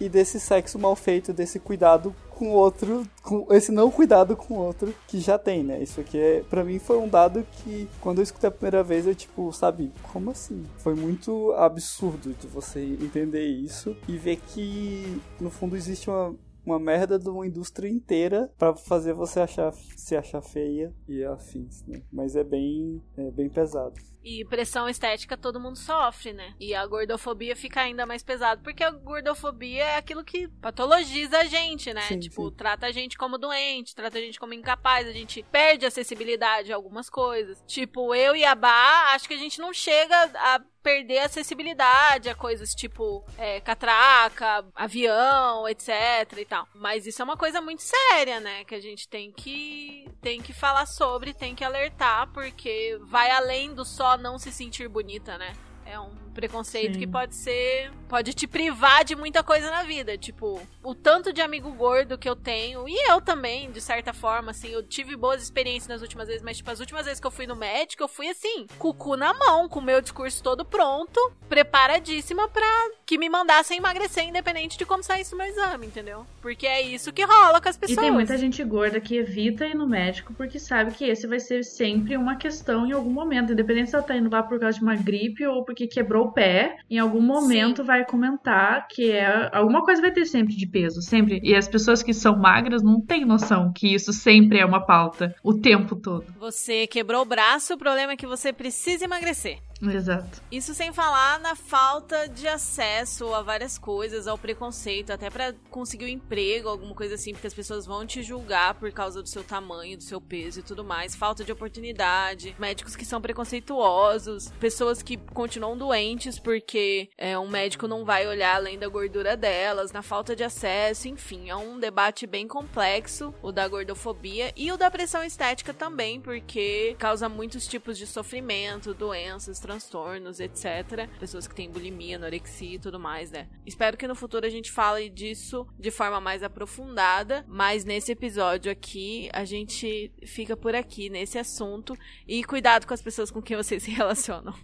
E 0.00 0.08
desse 0.08 0.38
sexo 0.38 0.78
mal 0.78 0.94
feito, 0.96 1.32
desse 1.32 1.58
cuidado 1.58 2.14
com 2.30 2.50
outro, 2.50 3.02
com 3.22 3.46
esse 3.50 3.72
não 3.72 3.90
cuidado 3.90 4.36
com 4.36 4.54
outro 4.54 4.94
que 5.08 5.18
já 5.20 5.38
tem, 5.38 5.62
né? 5.64 5.82
Isso 5.82 6.00
aqui 6.00 6.18
é, 6.18 6.42
para 6.42 6.62
mim 6.62 6.78
foi 6.78 6.98
um 6.98 7.08
dado 7.08 7.46
que 7.50 7.88
quando 8.00 8.18
eu 8.18 8.22
escutei 8.22 8.48
a 8.48 8.50
primeira 8.50 8.82
vez 8.82 9.06
eu 9.06 9.14
tipo, 9.14 9.50
sabe, 9.52 9.90
como 10.12 10.30
assim? 10.30 10.64
Foi 10.78 10.94
muito 10.94 11.52
absurdo 11.52 12.34
de 12.34 12.46
você 12.46 12.80
entender 12.80 13.46
isso 13.46 13.96
e 14.06 14.18
ver 14.18 14.36
que 14.36 15.20
no 15.40 15.50
fundo 15.50 15.76
existe 15.76 16.10
uma 16.10 16.34
uma 16.66 16.80
merda 16.80 17.16
de 17.16 17.28
uma 17.28 17.46
indústria 17.46 17.88
inteira 17.88 18.50
pra 18.58 18.74
fazer 18.74 19.14
você 19.14 19.38
achar 19.38 19.72
se 19.96 20.16
achar 20.16 20.42
feia 20.42 20.92
e 21.08 21.24
afins, 21.24 21.84
né? 21.86 22.02
Mas 22.12 22.34
é 22.34 22.42
bem 22.42 23.00
é 23.16 23.30
bem 23.30 23.48
pesado. 23.48 23.94
E 24.28 24.44
pressão 24.44 24.88
estética 24.88 25.36
todo 25.36 25.60
mundo 25.60 25.78
sofre, 25.78 26.32
né? 26.32 26.52
E 26.58 26.74
a 26.74 26.84
gordofobia 26.84 27.54
fica 27.54 27.80
ainda 27.80 28.04
mais 28.04 28.24
pesado, 28.24 28.60
porque 28.60 28.82
a 28.82 28.90
gordofobia 28.90 29.84
é 29.84 29.96
aquilo 29.96 30.24
que 30.24 30.48
patologiza 30.48 31.38
a 31.38 31.44
gente, 31.44 31.94
né? 31.94 32.00
Sim, 32.02 32.18
tipo, 32.18 32.48
sim. 32.48 32.56
trata 32.56 32.86
a 32.86 32.90
gente 32.90 33.16
como 33.16 33.38
doente, 33.38 33.94
trata 33.94 34.18
a 34.18 34.20
gente 34.20 34.40
como 34.40 34.52
incapaz, 34.52 35.06
a 35.06 35.12
gente 35.12 35.44
perde 35.44 35.86
acessibilidade 35.86 36.72
a 36.72 36.74
algumas 36.74 37.08
coisas. 37.08 37.62
Tipo, 37.68 38.12
eu 38.16 38.34
e 38.34 38.44
a 38.44 38.56
Bá, 38.56 39.12
acho 39.14 39.28
que 39.28 39.34
a 39.34 39.38
gente 39.38 39.60
não 39.60 39.72
chega 39.72 40.16
a 40.34 40.60
perder 40.86 41.18
acessibilidade 41.18 42.28
a 42.28 42.34
coisas 42.36 42.72
tipo 42.72 43.24
é, 43.36 43.58
catraca, 43.60 44.64
avião, 44.72 45.68
etc 45.68 45.90
e 46.38 46.44
tal. 46.44 46.68
Mas 46.72 47.08
isso 47.08 47.20
é 47.20 47.24
uma 47.24 47.36
coisa 47.36 47.60
muito 47.60 47.82
séria, 47.82 48.38
né? 48.38 48.64
Que 48.64 48.76
a 48.76 48.80
gente 48.80 49.08
tem 49.08 49.32
que 49.32 50.08
tem 50.22 50.40
que 50.40 50.52
falar 50.52 50.86
sobre, 50.86 51.34
tem 51.34 51.56
que 51.56 51.64
alertar, 51.64 52.28
porque 52.32 52.96
vai 53.02 53.32
além 53.32 53.74
do 53.74 53.84
só 53.84 54.15
não 54.16 54.38
se 54.38 54.52
sentir 54.52 54.88
bonita, 54.88 55.36
né? 55.38 55.54
É 55.84 55.98
um 55.98 56.25
preconceito 56.36 56.92
Sim. 56.94 56.98
que 57.00 57.06
pode 57.06 57.34
ser. 57.34 57.90
Pode 58.08 58.32
te 58.34 58.46
privar 58.46 59.04
de 59.04 59.16
muita 59.16 59.42
coisa 59.42 59.68
na 59.70 59.82
vida. 59.82 60.16
Tipo, 60.16 60.60
o 60.84 60.94
tanto 60.94 61.32
de 61.32 61.40
amigo 61.40 61.72
gordo 61.72 62.16
que 62.16 62.28
eu 62.28 62.36
tenho, 62.36 62.88
e 62.88 63.10
eu 63.10 63.20
também, 63.20 63.70
de 63.72 63.80
certa 63.80 64.12
forma, 64.12 64.52
assim, 64.52 64.68
eu 64.68 64.82
tive 64.82 65.16
boas 65.16 65.42
experiências 65.42 65.88
nas 65.88 66.02
últimas 66.02 66.28
vezes, 66.28 66.42
mas, 66.42 66.58
tipo, 66.58 66.70
as 66.70 66.78
últimas 66.78 67.04
vezes 67.06 67.18
que 67.18 67.26
eu 67.26 67.30
fui 67.32 67.46
no 67.46 67.56
médico, 67.56 68.02
eu 68.04 68.08
fui 68.08 68.28
assim, 68.28 68.66
com 68.78 68.90
o 68.90 68.94
cu 68.94 69.16
na 69.16 69.34
mão, 69.34 69.68
com 69.68 69.80
o 69.80 69.82
meu 69.82 70.00
discurso 70.00 70.40
todo 70.42 70.64
pronto, 70.64 71.18
preparadíssima 71.48 72.48
pra 72.48 72.66
que 73.04 73.18
me 73.18 73.28
mandassem 73.28 73.78
emagrecer, 73.78 74.24
independente 74.24 74.76
de 74.78 74.84
como 74.84 75.02
saísse 75.02 75.34
o 75.34 75.38
meu 75.38 75.46
exame, 75.46 75.86
entendeu? 75.86 76.26
Porque 76.42 76.66
é 76.66 76.82
isso 76.82 77.12
que 77.12 77.24
rola 77.24 77.60
com 77.60 77.68
as 77.68 77.76
E 77.76 77.80
pessoas. 77.80 77.98
tem 77.98 78.10
muita 78.10 78.36
gente 78.36 78.62
gorda 78.64 79.00
que 79.00 79.16
evita 79.16 79.66
ir 79.66 79.74
no 79.74 79.86
médico 79.86 80.32
porque 80.34 80.58
sabe 80.58 80.92
que 80.92 81.04
esse 81.04 81.26
vai 81.26 81.38
ser 81.40 81.64
sempre 81.64 82.16
uma 82.16 82.36
questão 82.36 82.86
em 82.86 82.92
algum 82.92 83.10
momento. 83.10 83.52
Independente 83.52 83.90
se 83.90 83.96
ela 83.96 84.04
tá 84.04 84.16
indo 84.16 84.30
lá 84.30 84.42
por 84.42 84.58
causa 84.58 84.78
de 84.78 84.84
uma 84.84 84.96
gripe 84.96 85.46
ou 85.46 85.64
porque 85.64 85.86
quebrou 85.86 86.25
o 86.26 86.32
pé, 86.32 86.76
em 86.90 86.98
algum 86.98 87.20
momento 87.20 87.84
vai 87.84 88.04
comentar 88.04 88.86
que 88.88 89.10
é. 89.10 89.50
Alguma 89.52 89.84
coisa 89.84 90.00
vai 90.00 90.12
ter 90.12 90.26
sempre 90.26 90.54
de 90.54 90.66
peso, 90.66 91.00
sempre. 91.00 91.40
E 91.42 91.54
as 91.54 91.68
pessoas 91.68 92.02
que 92.02 92.12
são 92.12 92.36
magras 92.36 92.82
não 92.82 93.00
têm 93.00 93.24
noção 93.24 93.72
que 93.74 93.94
isso 93.94 94.12
sempre 94.12 94.58
é 94.58 94.66
uma 94.66 94.84
pauta 94.84 95.34
o 95.42 95.54
tempo 95.54 95.96
todo. 95.96 96.26
Você 96.38 96.86
quebrou 96.86 97.22
o 97.22 97.26
braço, 97.26 97.74
o 97.74 97.78
problema 97.78 98.12
é 98.12 98.16
que 98.16 98.26
você 98.26 98.52
precisa 98.52 99.04
emagrecer. 99.04 99.58
Exato. 99.82 100.40
Isso 100.50 100.74
sem 100.74 100.92
falar 100.92 101.38
na 101.40 101.54
falta 101.54 102.28
de 102.28 102.48
acesso 102.48 103.34
a 103.34 103.42
várias 103.42 103.78
coisas, 103.78 104.26
ao 104.26 104.38
preconceito, 104.38 105.10
até 105.10 105.28
pra 105.28 105.54
conseguir 105.70 106.06
um 106.06 106.08
emprego, 106.08 106.68
alguma 106.68 106.94
coisa 106.94 107.14
assim, 107.14 107.32
porque 107.32 107.46
as 107.46 107.54
pessoas 107.54 107.86
vão 107.86 108.06
te 108.06 108.22
julgar 108.22 108.74
por 108.74 108.90
causa 108.92 109.22
do 109.22 109.28
seu 109.28 109.44
tamanho, 109.44 109.96
do 109.96 110.02
seu 110.02 110.20
peso 110.20 110.60
e 110.60 110.62
tudo 110.62 110.84
mais. 110.84 111.14
Falta 111.14 111.44
de 111.44 111.52
oportunidade, 111.52 112.54
médicos 112.58 112.96
que 112.96 113.04
são 113.04 113.20
preconceituosos, 113.20 114.50
pessoas 114.58 115.02
que 115.02 115.16
continuam 115.16 115.76
doentes 115.76 116.38
porque 116.38 117.10
é, 117.18 117.38
um 117.38 117.48
médico 117.48 117.86
não 117.86 118.04
vai 118.04 118.26
olhar 118.26 118.56
além 118.56 118.78
da 118.78 118.88
gordura 118.88 119.36
delas, 119.36 119.92
na 119.92 120.02
falta 120.02 120.34
de 120.34 120.44
acesso, 120.44 121.08
enfim, 121.08 121.50
é 121.50 121.56
um 121.56 121.78
debate 121.78 122.26
bem 122.26 122.48
complexo, 122.48 123.34
o 123.42 123.52
da 123.52 123.66
gordofobia 123.68 124.52
e 124.56 124.70
o 124.72 124.76
da 124.76 124.90
pressão 124.90 125.22
estética 125.22 125.74
também, 125.74 126.20
porque 126.20 126.94
causa 126.98 127.28
muitos 127.28 127.66
tipos 127.66 127.98
de 127.98 128.06
sofrimento, 128.06 128.94
doenças, 128.94 129.58
transtornos, 129.66 130.38
etc. 130.38 131.08
Pessoas 131.18 131.48
que 131.48 131.54
têm 131.54 131.68
bulimia, 131.68 132.16
anorexia 132.16 132.76
e 132.76 132.78
tudo 132.78 133.00
mais, 133.00 133.32
né? 133.32 133.48
Espero 133.66 133.96
que 133.96 134.06
no 134.06 134.14
futuro 134.14 134.46
a 134.46 134.50
gente 134.50 134.70
fale 134.70 135.10
disso 135.10 135.66
de 135.78 135.90
forma 135.90 136.20
mais 136.20 136.42
aprofundada, 136.42 137.44
mas 137.48 137.84
nesse 137.84 138.12
episódio 138.12 138.70
aqui 138.70 139.28
a 139.32 139.44
gente 139.44 140.12
fica 140.24 140.56
por 140.56 140.74
aqui 140.74 141.10
nesse 141.10 141.38
assunto 141.38 141.96
e 142.28 142.44
cuidado 142.44 142.86
com 142.86 142.94
as 142.94 143.02
pessoas 143.02 143.30
com 143.30 143.42
quem 143.42 143.56
vocês 143.56 143.82
se 143.82 143.90
relacionam. 143.92 144.54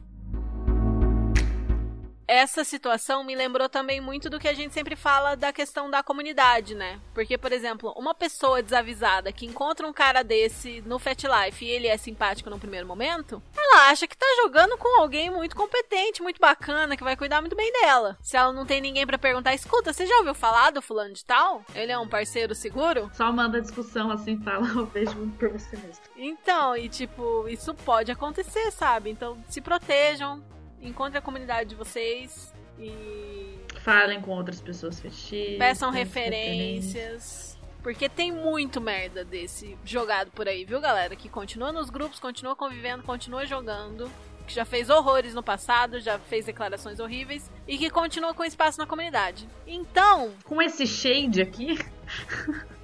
Essa 2.32 2.64
situação 2.64 3.22
me 3.22 3.36
lembrou 3.36 3.68
também 3.68 4.00
muito 4.00 4.30
do 4.30 4.40
que 4.40 4.48
a 4.48 4.54
gente 4.54 4.72
sempre 4.72 4.96
fala 4.96 5.34
da 5.34 5.52
questão 5.52 5.90
da 5.90 6.02
comunidade, 6.02 6.74
né? 6.74 6.98
Porque, 7.12 7.36
por 7.36 7.52
exemplo, 7.52 7.92
uma 7.94 8.14
pessoa 8.14 8.62
desavisada 8.62 9.30
que 9.30 9.44
encontra 9.44 9.86
um 9.86 9.92
cara 9.92 10.24
desse 10.24 10.80
no 10.86 10.98
Fat 10.98 11.24
Life 11.24 11.62
e 11.62 11.68
ele 11.68 11.88
é 11.88 11.96
simpático 11.98 12.48
no 12.48 12.58
primeiro 12.58 12.86
momento, 12.86 13.42
ela 13.54 13.90
acha 13.90 14.06
que 14.06 14.16
tá 14.16 14.24
jogando 14.42 14.78
com 14.78 15.02
alguém 15.02 15.28
muito 15.28 15.54
competente, 15.54 16.22
muito 16.22 16.40
bacana, 16.40 16.96
que 16.96 17.04
vai 17.04 17.18
cuidar 17.18 17.42
muito 17.42 17.54
bem 17.54 17.70
dela. 17.70 18.16
Se 18.22 18.34
ela 18.34 18.50
não 18.50 18.64
tem 18.64 18.80
ninguém 18.80 19.06
pra 19.06 19.18
perguntar, 19.18 19.52
escuta, 19.52 19.92
você 19.92 20.06
já 20.06 20.16
ouviu 20.16 20.32
falar 20.34 20.70
do 20.70 20.80
fulano 20.80 21.12
de 21.12 21.26
tal? 21.26 21.62
Ele 21.74 21.92
é 21.92 21.98
um 21.98 22.08
parceiro 22.08 22.54
seguro? 22.54 23.10
Só 23.12 23.30
manda 23.30 23.60
discussão 23.60 24.10
assim, 24.10 24.40
fala, 24.40 24.66
eu 24.68 24.86
vejo 24.86 25.14
por 25.38 25.50
você 25.50 25.76
mesmo. 25.76 26.02
Então, 26.16 26.74
e 26.78 26.88
tipo, 26.88 27.46
isso 27.46 27.74
pode 27.74 28.10
acontecer, 28.10 28.70
sabe? 28.70 29.10
Então, 29.10 29.36
se 29.50 29.60
protejam, 29.60 30.42
encontrem 30.82 31.18
a 31.18 31.22
comunidade 31.22 31.70
de 31.70 31.74
vocês 31.74 32.52
e 32.78 33.58
Falem 33.80 34.20
com 34.20 34.32
outras 34.32 34.60
pessoas 34.60 35.00
fetichistas. 35.00 35.58
peçam 35.58 35.90
referências. 35.90 37.58
Porque 37.82 38.08
tem 38.08 38.30
muito 38.30 38.80
merda 38.80 39.24
desse 39.24 39.76
jogado 39.84 40.30
por 40.30 40.46
aí, 40.46 40.64
viu, 40.64 40.80
galera? 40.80 41.16
Que 41.16 41.28
continua 41.28 41.72
nos 41.72 41.90
grupos, 41.90 42.20
continua 42.20 42.54
convivendo, 42.54 43.02
continua 43.02 43.44
jogando. 43.44 44.08
Que 44.53 44.57
já 44.57 44.66
fez 44.66 44.90
horrores 44.90 45.32
no 45.32 45.42
passado, 45.42 45.98
já 45.98 46.18
fez 46.18 46.44
declarações 46.44 47.00
horríveis. 47.00 47.50
E 47.66 47.78
que 47.78 47.88
continua 47.88 48.34
com 48.34 48.44
espaço 48.44 48.78
na 48.78 48.86
comunidade. 48.86 49.48
Então, 49.66 50.34
Com 50.44 50.61
esse 50.61 50.86
shade 50.86 51.40
aqui, 51.40 51.78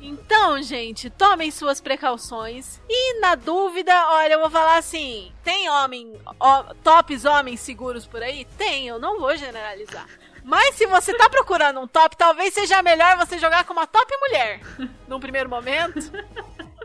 Então, 0.01 0.62
gente, 0.62 1.11
tomem 1.11 1.51
suas 1.51 1.79
precauções. 1.79 2.81
E 2.89 3.21
na 3.21 3.35
dúvida, 3.35 3.93
olha, 4.12 4.33
eu 4.33 4.41
vou 4.41 4.49
falar 4.49 4.79
assim: 4.79 5.31
tem 5.45 5.69
homem, 5.69 6.19
ó, 6.41 6.62
tops 6.83 7.27
homens 7.27 7.61
seguros 7.61 8.07
por 8.07 8.23
aí? 8.23 8.47
Tem, 8.57 8.87
eu 8.87 8.99
não 8.99 9.21
vou 9.21 9.37
generalizar. 9.37 10.07
Mas 10.43 10.77
se 10.77 10.87
você 10.87 11.12
tá 11.12 11.29
procurando 11.29 11.81
um 11.81 11.87
top, 11.87 12.16
talvez 12.16 12.55
seja 12.55 12.83
melhor 12.83 13.19
você 13.19 13.39
jogar 13.39 13.64
com 13.64 13.75
uma 13.75 13.87
top 13.87 14.11
mulher 14.16 14.61
num 15.07 15.21
primeiro 15.21 15.51
momento. 15.51 16.01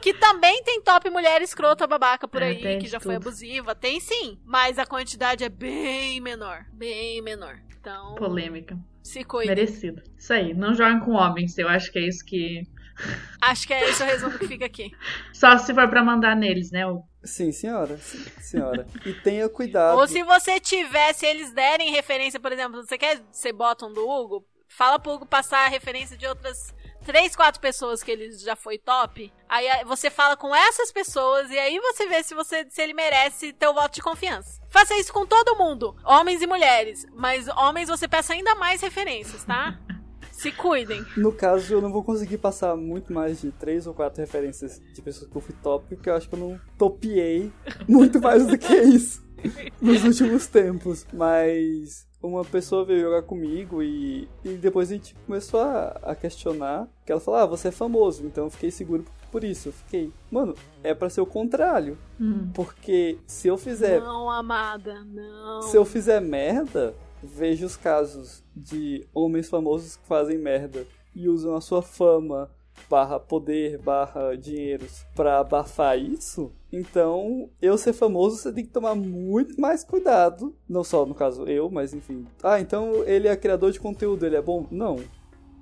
Que 0.04 0.14
também 0.14 0.62
tem 0.64 0.82
top 0.82 1.10
mulher 1.10 1.42
escrota 1.42 1.88
babaca 1.88 2.28
por 2.28 2.42
É, 2.42 2.48
aí, 2.48 2.78
que 2.80 2.88
já 2.88 3.00
foi 3.00 3.16
tudo. 3.16 3.28
abusiva. 3.28 3.74
Tem 3.74 4.00
sim, 4.02 4.38
mas 4.44 4.78
a 4.78 4.86
quantidade 4.86 5.44
é 5.46 5.50
bem 5.50 6.20
menor. 6.20 6.66
Bem 6.74 7.22
menor. 7.22 7.58
Então, 7.80 8.16
polêmica. 8.16 8.78
se 9.02 9.24
cuide. 9.24 9.48
Merecido. 9.48 10.02
Isso 10.18 10.34
aí, 10.34 10.54
não 10.54 10.74
joguem 10.74 11.00
com 11.00 11.12
homens, 11.12 11.58
eu 11.58 11.70
acho 11.70 11.90
que 11.92 12.00
é 12.00 12.08
isso 12.08 12.24
que. 12.26 12.64
Acho 13.42 13.66
que 13.66 13.74
é 13.74 13.90
esse 13.90 14.04
o 14.04 14.06
resumo 14.06 14.38
que 14.38 14.48
fica 14.48 14.66
aqui. 14.66 14.92
Só 15.34 15.58
se 15.58 15.74
for 15.74 15.90
pra 15.90 16.04
mandar 16.04 16.36
neles, 16.36 16.70
né? 16.72 16.86
o- 16.86 17.04
Sim, 17.24 17.52
senhora. 17.54 17.96
Sim, 17.98 18.24
senhora. 18.42 18.86
E 19.06 19.14
tenha 19.14 19.48
cuidado. 19.48 19.98
Ou 19.98 20.06
se 20.08 20.22
você 20.24 20.60
tiver, 20.60 21.14
se 21.14 21.26
eles 21.26 21.54
derem 21.54 21.92
referência, 21.92 22.40
por 22.42 22.52
exemplo, 22.52 22.84
você 22.86 22.98
quer 22.98 23.22
ser 23.32 23.54
bottom 23.54 23.92
do 23.94 24.06
Hugo, 24.08 24.46
fala 24.68 25.00
pro 25.00 25.14
Hugo 25.14 25.26
passar 25.26 25.66
a 25.66 25.70
referência 25.70 26.18
de 26.18 26.28
outras 26.28 26.74
três, 27.04 27.36
quatro 27.36 27.60
pessoas 27.62 28.02
que 28.02 28.12
ele 28.12 28.32
já 28.32 28.56
foi 28.56 28.78
top. 28.78 29.32
Aí 29.48 29.68
você 29.86 30.10
fala 30.10 30.36
com 30.36 30.54
essas 30.56 30.92
pessoas 30.92 31.50
e 31.52 31.58
aí 31.58 31.80
você 31.80 32.08
vê 32.08 32.24
se 32.24 32.34
você 32.34 32.66
se 32.70 32.82
ele 32.82 32.94
merece 32.94 33.54
teu 33.54 33.74
voto 33.74 33.96
de 33.96 34.02
confiança. 34.02 34.62
Faça 34.70 34.96
isso 34.96 35.14
com 35.14 35.26
todo 35.26 35.58
mundo, 35.58 35.96
homens 36.04 36.42
e 36.42 36.48
mulheres, 36.48 37.06
mas 37.14 37.48
homens 37.48 37.90
você 37.90 38.08
peça 38.08 38.34
ainda 38.34 38.56
mais 38.56 38.82
referências, 38.82 39.44
tá? 39.44 39.78
se 40.32 40.52
cuidem. 40.52 41.06
No 41.16 41.32
caso, 41.32 41.74
eu 41.74 41.82
não 41.82 41.92
vou 41.92 42.04
conseguir 42.04 42.38
passar 42.40 42.76
muito 42.76 43.14
mais 43.14 43.40
de 43.42 43.52
três 43.52 43.86
ou 43.86 43.94
quatro 43.94 44.20
referências 44.20 44.82
de 44.94 45.02
pessoas 45.02 45.30
que 45.30 45.36
eu 45.38 45.42
fui 45.42 45.56
top, 45.62 45.96
porque 45.96 46.10
eu 46.10 46.16
acho 46.16 46.28
que 46.28 46.36
eu 46.36 46.40
não 46.40 46.60
topiei 46.78 47.52
muito 47.88 48.20
mais 48.20 48.48
do 48.48 48.58
que 48.58 48.74
isso. 48.74 49.24
nos 49.82 50.04
últimos 50.04 50.48
tempos. 50.48 51.06
Mas 51.14 52.08
uma 52.24 52.46
pessoa 52.46 52.86
veio 52.86 53.02
jogar 53.02 53.22
comigo 53.24 53.84
e, 53.84 54.30
e 54.44 54.50
depois 54.54 54.90
a 54.90 54.94
gente 54.94 55.14
começou 55.26 55.60
a, 55.60 55.88
a 56.02 56.16
questionar. 56.16 56.88
Que 57.06 57.12
ela 57.12 57.20
falou, 57.20 57.40
ah, 57.42 57.46
você 57.46 57.68
é 57.68 57.72
famoso, 57.72 58.26
então 58.26 58.46
eu 58.46 58.50
fiquei 58.50 58.72
seguro 58.72 59.04
por 59.30 59.44
isso. 59.44 59.70
Eu 59.70 59.74
fiquei, 59.74 60.12
mano, 60.32 60.56
é 60.82 60.94
para 60.94 61.10
ser 61.10 61.22
o 61.22 61.26
contrário. 61.26 61.98
Hum. 62.20 62.50
Porque 62.54 63.20
se 63.28 63.48
eu 63.48 63.58
fizer. 63.58 64.00
Não, 64.00 64.30
amada, 64.30 65.04
não. 65.04 65.62
Se 65.64 65.76
eu 65.76 65.84
fizer 65.84 66.22
merda, 66.22 66.96
vejo 67.22 67.66
os 67.66 67.76
casos 67.76 68.44
de 68.56 69.06
homens 69.14 69.50
famosos 69.50 69.98
que 69.98 70.08
fazem 70.08 70.38
merda 70.38 70.88
e 71.14 71.28
usam 71.28 71.56
a 71.56 71.62
sua 71.62 71.82
fama 71.82 72.50
barra 72.90 73.20
poder, 73.20 73.78
barra 73.78 74.36
dinheiros 74.36 75.06
pra 75.16 75.40
abafar 75.40 75.98
isso, 75.98 76.52
então 76.76 77.50
eu 77.62 77.78
ser 77.78 77.94
famoso 77.94 78.38
você 78.38 78.52
tem 78.52 78.66
que 78.66 78.72
tomar 78.72 78.96
muito 78.96 79.62
mais 79.62 79.84
cuidado. 79.84 80.56
Não 80.68 80.84
só 80.84 81.06
no 81.06 81.14
caso 81.14 81.46
eu, 81.48 81.70
mas 81.70 81.94
enfim. 81.94 82.26
Ah, 82.42 82.60
então 82.60 83.04
ele 83.06 83.28
é 83.28 83.36
criador 83.36 83.72
de 83.72 83.80
conteúdo, 83.80 84.26
ele 84.26 84.36
é 84.36 84.42
bom? 84.42 84.66
Não. 84.72 85.00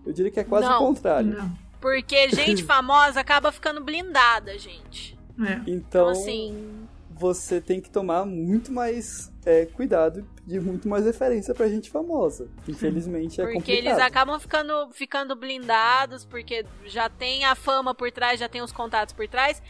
Eu 0.05 0.13
diria 0.13 0.31
que 0.31 0.39
é 0.39 0.43
quase 0.43 0.67
Não. 0.67 0.81
o 0.81 0.87
contrário. 0.87 1.37
Não. 1.37 1.51
Porque 1.81 2.29
gente 2.29 2.63
famosa 2.65 3.19
acaba 3.19 3.51
ficando 3.51 3.83
blindada, 3.83 4.57
gente. 4.57 5.19
É. 5.39 5.53
Então, 5.67 5.67
Então, 5.67 6.07
assim, 6.07 6.87
você 7.09 7.59
tem 7.59 7.81
que 7.81 7.89
tomar 7.89 8.25
muito 8.25 8.71
mais 8.71 9.31
é, 9.45 9.65
cuidado 9.65 10.19
e 10.21 10.41
pedir 10.41 10.61
muito 10.61 10.87
mais 10.87 11.05
referência 11.05 11.53
pra 11.53 11.67
gente 11.67 11.89
famosa. 11.89 12.47
Infelizmente 12.67 13.41
é 13.41 13.43
porque 13.43 13.59
complicado. 13.59 13.85
eles 13.85 13.99
acabam 13.99 14.39
ficando, 14.39 14.89
ficando 14.91 15.35
blindados, 15.35 16.25
porque 16.25 16.65
já 16.85 17.09
tem 17.09 17.43
a 17.45 17.53
fama 17.53 17.93
por 17.93 18.11
trás, 18.11 18.39
já 18.39 18.47
tem 18.47 18.61
os 18.61 18.71
contatos 18.71 19.13
por 19.13 19.27
trás. 19.27 19.61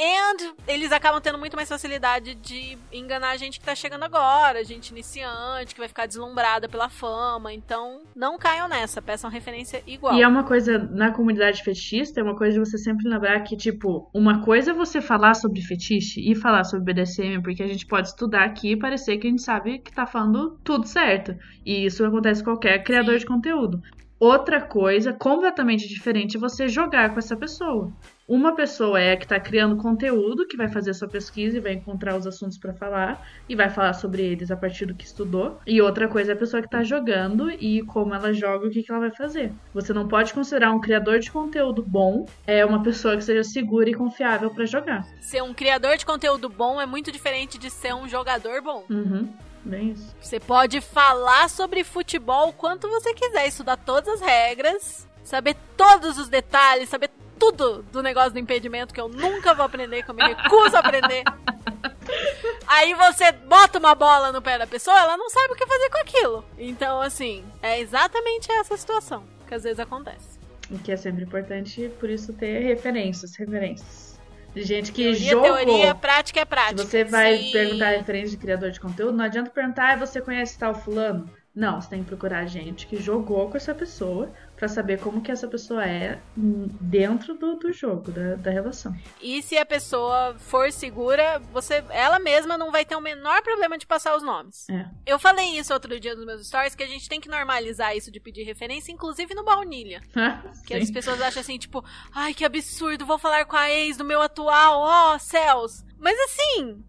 And 0.00 0.54
eles 0.68 0.92
acabam 0.92 1.20
tendo 1.20 1.38
muito 1.38 1.56
mais 1.56 1.68
facilidade 1.68 2.36
de 2.36 2.78
enganar 2.92 3.30
a 3.30 3.36
gente 3.36 3.58
que 3.58 3.66
tá 3.66 3.74
chegando 3.74 4.04
agora, 4.04 4.64
gente 4.64 4.90
iniciante, 4.90 5.74
que 5.74 5.80
vai 5.80 5.88
ficar 5.88 6.06
deslumbrada 6.06 6.68
pela 6.68 6.88
fama. 6.88 7.52
Então, 7.52 8.02
não 8.14 8.38
caiam 8.38 8.68
nessa, 8.68 9.02
peçam 9.02 9.28
referência 9.28 9.82
igual. 9.88 10.14
E 10.14 10.22
é 10.22 10.28
uma 10.28 10.44
coisa, 10.44 10.78
na 10.78 11.10
comunidade 11.10 11.64
fetichista, 11.64 12.20
é 12.20 12.22
uma 12.22 12.36
coisa 12.36 12.52
de 12.52 12.60
você 12.60 12.78
sempre 12.78 13.08
lembrar 13.08 13.40
que, 13.40 13.56
tipo, 13.56 14.08
uma 14.14 14.44
coisa 14.44 14.70
é 14.70 14.74
você 14.74 15.00
falar 15.00 15.34
sobre 15.34 15.60
fetiche 15.62 16.20
e 16.20 16.36
falar 16.36 16.62
sobre 16.62 16.92
BDSM, 16.92 17.42
porque 17.42 17.64
a 17.64 17.66
gente 17.66 17.84
pode 17.84 18.06
estudar 18.06 18.44
aqui 18.44 18.72
e 18.72 18.78
parecer 18.78 19.18
que 19.18 19.26
a 19.26 19.30
gente 19.30 19.42
sabe 19.42 19.80
que 19.80 19.92
tá 19.92 20.06
falando 20.06 20.60
tudo 20.62 20.86
certo. 20.86 21.34
E 21.66 21.86
isso 21.86 22.04
acontece 22.04 22.44
com 22.44 22.52
qualquer 22.52 22.84
criador 22.84 23.18
de 23.18 23.26
conteúdo. 23.26 23.82
Outra 24.20 24.60
coisa 24.60 25.12
completamente 25.12 25.88
diferente 25.88 26.36
é 26.36 26.40
você 26.40 26.68
jogar 26.68 27.12
com 27.12 27.18
essa 27.18 27.36
pessoa. 27.36 27.92
Uma 28.28 28.54
pessoa 28.54 29.00
é 29.00 29.12
a 29.12 29.16
que 29.16 29.24
está 29.24 29.40
criando 29.40 29.78
conteúdo, 29.78 30.46
que 30.46 30.54
vai 30.54 30.68
fazer 30.68 30.90
a 30.90 30.94
sua 30.94 31.08
pesquisa 31.08 31.56
e 31.56 31.60
vai 31.60 31.72
encontrar 31.72 32.14
os 32.14 32.26
assuntos 32.26 32.58
para 32.58 32.74
falar 32.74 33.26
e 33.48 33.56
vai 33.56 33.70
falar 33.70 33.94
sobre 33.94 34.22
eles 34.22 34.50
a 34.50 34.56
partir 34.56 34.84
do 34.84 34.94
que 34.94 35.06
estudou. 35.06 35.58
E 35.66 35.80
outra 35.80 36.06
coisa 36.06 36.32
é 36.32 36.34
a 36.34 36.38
pessoa 36.38 36.60
que 36.60 36.68
está 36.68 36.84
jogando 36.84 37.50
e 37.50 37.80
como 37.84 38.14
ela 38.14 38.34
joga, 38.34 38.66
o 38.66 38.70
que, 38.70 38.82
que 38.82 38.92
ela 38.92 39.00
vai 39.00 39.10
fazer. 39.10 39.50
Você 39.72 39.94
não 39.94 40.06
pode 40.06 40.34
considerar 40.34 40.72
um 40.72 40.80
criador 40.80 41.20
de 41.20 41.30
conteúdo 41.30 41.82
bom 41.82 42.26
é 42.46 42.66
uma 42.66 42.82
pessoa 42.82 43.16
que 43.16 43.24
seja 43.24 43.42
segura 43.42 43.88
e 43.88 43.94
confiável 43.94 44.50
para 44.50 44.66
jogar. 44.66 45.06
Ser 45.22 45.42
um 45.42 45.54
criador 45.54 45.96
de 45.96 46.04
conteúdo 46.04 46.50
bom 46.50 46.78
é 46.78 46.84
muito 46.84 47.10
diferente 47.10 47.56
de 47.56 47.70
ser 47.70 47.94
um 47.94 48.06
jogador 48.06 48.60
bom. 48.60 48.84
Uhum. 48.90 49.26
Bem 49.64 49.92
isso. 49.92 50.14
Você 50.20 50.38
pode 50.38 50.82
falar 50.82 51.48
sobre 51.48 51.82
futebol 51.82 52.50
o 52.50 52.52
quanto 52.52 52.90
você 52.90 53.14
quiser, 53.14 53.48
estudar 53.48 53.78
todas 53.78 54.06
as 54.06 54.20
regras, 54.20 55.08
saber 55.24 55.56
todos 55.78 56.18
os 56.18 56.28
detalhes, 56.28 56.90
saber 56.90 57.08
tudo 57.38 57.82
do 57.92 58.02
negócio 58.02 58.32
do 58.32 58.38
impedimento 58.38 58.92
que 58.92 59.00
eu 59.00 59.08
nunca 59.08 59.54
vou 59.54 59.64
aprender, 59.64 60.02
que 60.02 60.10
eu 60.10 60.14
me 60.14 60.22
recuso 60.22 60.76
a 60.76 60.80
aprender. 60.80 61.22
Aí 62.66 62.94
você 62.94 63.32
bota 63.32 63.78
uma 63.78 63.94
bola 63.94 64.32
no 64.32 64.42
pé 64.42 64.58
da 64.58 64.66
pessoa, 64.66 64.98
ela 64.98 65.16
não 65.16 65.30
sabe 65.30 65.52
o 65.52 65.56
que 65.56 65.66
fazer 65.66 65.90
com 65.90 65.98
aquilo. 65.98 66.44
Então, 66.58 67.00
assim, 67.00 67.44
é 67.62 67.80
exatamente 67.80 68.50
essa 68.52 68.76
situação 68.76 69.24
que 69.46 69.54
às 69.54 69.62
vezes 69.62 69.80
acontece. 69.80 70.38
O 70.70 70.78
que 70.78 70.92
é 70.92 70.96
sempre 70.96 71.24
importante, 71.24 71.90
por 71.98 72.10
isso 72.10 72.32
ter 72.32 72.60
referências, 72.60 73.34
referências. 73.36 74.18
De 74.54 74.62
gente 74.62 74.92
que 74.92 75.02
Teoria, 75.02 75.30
jogou. 75.30 75.56
teoria, 75.56 75.94
prática 75.94 76.40
é 76.40 76.44
prática. 76.44 76.82
Se 76.82 76.90
você 76.90 77.04
vai 77.04 77.36
Sim. 77.38 77.52
perguntar 77.52 77.90
referência 77.90 78.30
de 78.30 78.36
criador 78.38 78.70
de 78.70 78.80
conteúdo, 78.80 79.16
não 79.16 79.24
adianta 79.24 79.50
perguntar, 79.50 79.92
ah, 79.92 79.96
você 79.96 80.20
conhece 80.20 80.58
tal 80.58 80.74
fulano? 80.74 81.30
Não, 81.54 81.80
você 81.80 81.90
tem 81.90 82.00
que 82.02 82.06
procurar 82.08 82.46
gente 82.46 82.86
que 82.86 82.96
jogou 83.00 83.48
com 83.50 83.56
essa 83.56 83.74
pessoa 83.74 84.30
pra 84.58 84.66
saber 84.68 84.98
como 85.00 85.22
que 85.22 85.30
essa 85.30 85.46
pessoa 85.46 85.86
é 85.86 86.18
dentro 86.36 87.34
do, 87.34 87.54
do 87.56 87.72
jogo, 87.72 88.10
da, 88.10 88.34
da 88.34 88.50
relação. 88.50 88.92
E 89.22 89.40
se 89.42 89.56
a 89.56 89.64
pessoa 89.64 90.34
for 90.38 90.72
segura, 90.72 91.38
você, 91.52 91.84
ela 91.90 92.18
mesma 92.18 92.58
não 92.58 92.72
vai 92.72 92.84
ter 92.84 92.96
o 92.96 93.00
menor 93.00 93.40
problema 93.42 93.78
de 93.78 93.86
passar 93.86 94.16
os 94.16 94.22
nomes. 94.22 94.68
É. 94.68 94.86
Eu 95.06 95.18
falei 95.18 95.56
isso 95.58 95.72
outro 95.72 95.98
dia 96.00 96.14
nos 96.16 96.26
meus 96.26 96.46
stories, 96.46 96.74
que 96.74 96.82
a 96.82 96.88
gente 96.88 97.08
tem 97.08 97.20
que 97.20 97.28
normalizar 97.28 97.96
isso 97.96 98.10
de 98.10 98.18
pedir 98.18 98.42
referência, 98.42 98.90
inclusive 98.90 99.34
no 99.34 99.44
baunilha. 99.44 100.00
Que 100.66 100.74
as 100.74 100.90
pessoas 100.90 101.20
acham 101.22 101.40
assim, 101.40 101.56
tipo, 101.56 101.84
ai, 102.14 102.34
que 102.34 102.44
absurdo, 102.44 103.06
vou 103.06 103.18
falar 103.18 103.44
com 103.46 103.56
a 103.56 103.70
ex 103.70 103.96
do 103.96 104.04
meu 104.04 104.20
atual, 104.20 104.80
ó, 104.80 105.18
céus. 105.18 105.84
Mas 105.98 106.18
assim, 106.20 106.84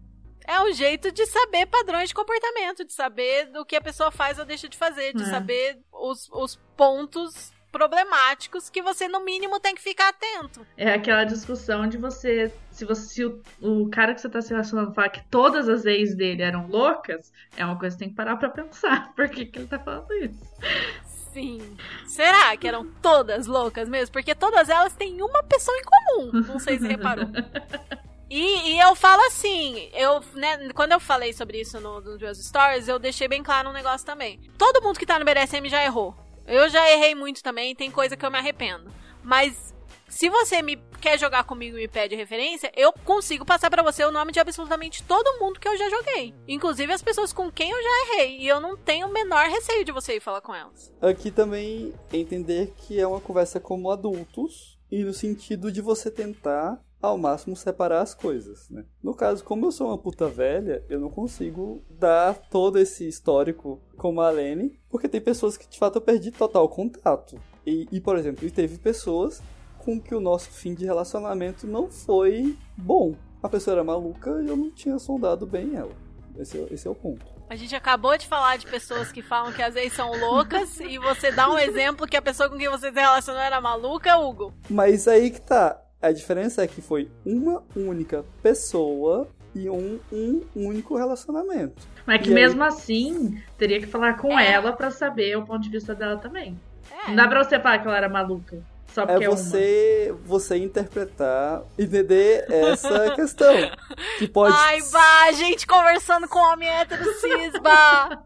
é 0.46 0.60
um 0.60 0.72
jeito 0.72 1.10
de 1.12 1.24
saber 1.26 1.66
padrões 1.66 2.08
de 2.08 2.14
comportamento, 2.14 2.84
de 2.84 2.92
saber 2.92 3.46
do 3.46 3.64
que 3.64 3.76
a 3.76 3.80
pessoa 3.80 4.10
faz 4.10 4.38
ou 4.38 4.44
deixa 4.44 4.68
de 4.68 4.76
fazer, 4.76 5.14
de 5.14 5.22
É. 5.22 5.26
saber 5.26 5.78
os, 5.92 6.28
os 6.32 6.56
pontos 6.76 7.52
problemáticos 7.70 8.68
que 8.68 8.82
você, 8.82 9.08
no 9.08 9.24
mínimo, 9.24 9.60
tem 9.60 9.74
que 9.74 9.82
ficar 9.82 10.08
atento. 10.08 10.66
É 10.76 10.92
aquela 10.92 11.24
discussão 11.24 11.86
de 11.86 11.96
você. 11.96 12.52
Se 12.70 12.84
você 12.84 13.00
se 13.08 13.24
o, 13.24 13.42
o 13.60 13.88
cara 13.90 14.14
que 14.14 14.20
você 14.20 14.28
tá 14.28 14.40
se 14.40 14.50
relacionando 14.50 14.92
falar 14.92 15.08
que 15.08 15.22
todas 15.28 15.68
as 15.68 15.84
ex 15.84 16.14
dele 16.14 16.42
eram 16.42 16.66
loucas, 16.68 17.32
é 17.56 17.64
uma 17.64 17.78
coisa 17.78 17.96
que 17.96 17.98
você 17.98 18.04
tem 18.04 18.10
que 18.10 18.16
parar 18.16 18.36
pra 18.36 18.48
pensar. 18.48 19.12
Por 19.16 19.28
que, 19.28 19.46
que 19.46 19.58
ele 19.58 19.66
tá 19.66 19.78
falando 19.78 20.12
isso? 20.12 20.38
Sim. 21.32 21.76
Será 22.06 22.56
que 22.56 22.66
eram 22.66 22.86
todas 23.00 23.46
loucas 23.46 23.88
mesmo? 23.88 24.12
Porque 24.12 24.34
todas 24.34 24.68
elas 24.68 24.94
têm 24.94 25.22
uma 25.22 25.42
pessoa 25.44 25.76
em 25.76 25.82
comum. 25.82 26.42
Não 26.46 26.58
sei 26.58 26.78
se 26.78 26.86
reparou. 26.86 27.26
E, 28.32 28.74
e 28.74 28.78
eu 28.78 28.94
falo 28.94 29.20
assim, 29.26 29.90
eu, 29.92 30.22
né, 30.34 30.68
quando 30.72 30.92
eu 30.92 31.00
falei 31.00 31.32
sobre 31.32 31.60
isso 31.60 31.80
no, 31.80 32.00
nos 32.00 32.16
meus 32.16 32.38
stories, 32.38 32.86
eu 32.86 32.96
deixei 32.96 33.26
bem 33.26 33.42
claro 33.42 33.70
um 33.70 33.72
negócio 33.72 34.06
também. 34.06 34.38
Todo 34.56 34.80
mundo 34.80 35.00
que 35.00 35.04
tá 35.04 35.18
no 35.18 35.24
BDSM 35.24 35.68
já 35.68 35.84
errou. 35.84 36.14
Eu 36.50 36.68
já 36.68 36.90
errei 36.90 37.14
muito 37.14 37.44
também, 37.44 37.76
tem 37.76 37.92
coisa 37.92 38.16
que 38.16 38.26
eu 38.26 38.30
me 38.30 38.36
arrependo. 38.36 38.90
Mas 39.22 39.72
se 40.08 40.28
você 40.28 40.60
me 40.60 40.76
quer 41.00 41.16
jogar 41.16 41.44
comigo 41.44 41.78
e 41.78 41.82
me 41.82 41.88
pede 41.88 42.16
referência, 42.16 42.72
eu 42.76 42.92
consigo 42.92 43.44
passar 43.44 43.70
pra 43.70 43.84
você 43.84 44.04
o 44.04 44.10
nome 44.10 44.32
de 44.32 44.40
absolutamente 44.40 45.04
todo 45.04 45.38
mundo 45.38 45.60
que 45.60 45.68
eu 45.68 45.78
já 45.78 45.88
joguei. 45.88 46.34
Inclusive 46.48 46.92
as 46.92 47.02
pessoas 47.02 47.32
com 47.32 47.52
quem 47.52 47.70
eu 47.70 47.80
já 47.80 48.14
errei. 48.14 48.38
E 48.38 48.48
eu 48.48 48.60
não 48.60 48.76
tenho 48.76 49.06
o 49.06 49.12
menor 49.12 49.48
receio 49.48 49.84
de 49.84 49.92
você 49.92 50.16
ir 50.16 50.20
falar 50.20 50.40
com 50.40 50.52
elas. 50.52 50.92
Aqui 51.00 51.30
também 51.30 51.94
entender 52.12 52.74
que 52.76 52.98
é 52.98 53.06
uma 53.06 53.20
conversa 53.20 53.60
como 53.60 53.88
adultos 53.88 54.76
e 54.90 55.04
no 55.04 55.14
sentido 55.14 55.70
de 55.70 55.80
você 55.80 56.10
tentar 56.10 56.82
ao 57.00 57.16
máximo 57.16 57.56
separar 57.56 58.00
as 58.02 58.14
coisas, 58.14 58.68
né? 58.70 58.84
No 59.02 59.14
caso, 59.14 59.42
como 59.44 59.66
eu 59.66 59.72
sou 59.72 59.88
uma 59.88 59.98
puta 59.98 60.26
velha, 60.28 60.84
eu 60.88 61.00
não 61.00 61.10
consigo 61.10 61.82
dar 61.90 62.34
todo 62.50 62.78
esse 62.78 63.08
histórico 63.08 63.80
como 63.96 64.20
a 64.20 64.30
Lene, 64.30 64.78
porque 64.90 65.08
tem 65.08 65.20
pessoas 65.20 65.56
que 65.56 65.68
de 65.68 65.78
fato 65.78 65.96
eu 65.96 66.02
perdi 66.02 66.30
total 66.30 66.68
contato. 66.68 67.40
E, 67.66 67.86
e, 67.90 68.00
por 68.00 68.16
exemplo, 68.16 68.48
teve 68.50 68.78
pessoas 68.78 69.42
com 69.78 70.00
que 70.00 70.14
o 70.14 70.20
nosso 70.20 70.50
fim 70.50 70.74
de 70.74 70.84
relacionamento 70.84 71.66
não 71.66 71.90
foi 71.90 72.56
bom. 72.76 73.14
A 73.42 73.48
pessoa 73.48 73.74
era 73.74 73.84
maluca 73.84 74.30
e 74.42 74.48
eu 74.48 74.56
não 74.56 74.70
tinha 74.70 74.98
sondado 74.98 75.46
bem 75.46 75.74
ela. 75.74 75.92
Esse, 76.38 76.58
é- 76.58 76.66
esse 76.70 76.86
é 76.86 76.90
o 76.90 76.94
ponto. 76.94 77.24
A 77.48 77.56
gente 77.56 77.74
acabou 77.74 78.16
de 78.16 78.26
falar 78.28 78.56
de 78.58 78.66
pessoas 78.66 79.10
que 79.10 79.22
falam 79.22 79.52
que 79.52 79.62
às 79.62 79.74
vezes 79.74 79.94
são 79.94 80.10
loucas 80.16 80.78
e 80.80 80.98
você 80.98 81.32
dá 81.32 81.50
um 81.50 81.58
exemplo 81.58 82.06
que 82.06 82.16
a 82.16 82.22
pessoa 82.22 82.48
com 82.48 82.56
quem 82.56 82.68
você 82.68 82.92
se 82.92 83.00
relacionou 83.00 83.40
era 83.42 83.60
maluca, 83.60 84.16
Hugo. 84.18 84.54
Mas 84.68 85.08
aí 85.08 85.30
que 85.30 85.40
tá. 85.40 85.82
A 86.02 86.12
diferença 86.12 86.62
é 86.62 86.66
que 86.66 86.80
foi 86.80 87.10
uma 87.26 87.62
única 87.76 88.24
pessoa 88.42 89.28
e 89.54 89.68
um, 89.68 89.98
um 90.12 90.40
único 90.54 90.96
relacionamento. 90.96 91.82
Mas 92.06 92.22
que 92.22 92.28
E 92.28 92.30
aí? 92.30 92.34
mesmo 92.34 92.62
assim, 92.64 93.42
teria 93.58 93.80
que 93.80 93.86
falar 93.86 94.16
com 94.16 94.38
É. 94.38 94.52
ela 94.52 94.72
pra 94.72 94.90
saber 94.90 95.36
o 95.36 95.44
ponto 95.44 95.60
de 95.62 95.68
vista 95.70 95.94
dela 95.94 96.16
também. 96.16 96.58
É. 97.04 97.08
Não 97.08 97.16
dá 97.16 97.28
pra 97.28 97.44
você 97.44 97.58
falar 97.60 97.78
que 97.80 97.86
ela 97.88 97.96
era 97.96 98.08
maluca. 98.08 98.62
Só 98.94 99.06
porque 99.06 99.22
É 99.22 99.26
é, 99.26 99.28
uma. 99.30 99.36
você, 99.36 100.14
você 100.24 100.56
interpretar, 100.56 101.62
entender 101.78 102.44
essa 102.50 103.10
questão. 103.14 103.54
Que 104.18 104.26
pode. 104.26 104.54
Ai, 104.56 104.80
bah, 104.90 105.32
gente 105.32 105.64
conversando 105.66 106.26
com 106.26 106.38
homem 106.40 106.68
hétero 106.68 107.04
cis, 107.20 107.52
bah. 107.62 108.22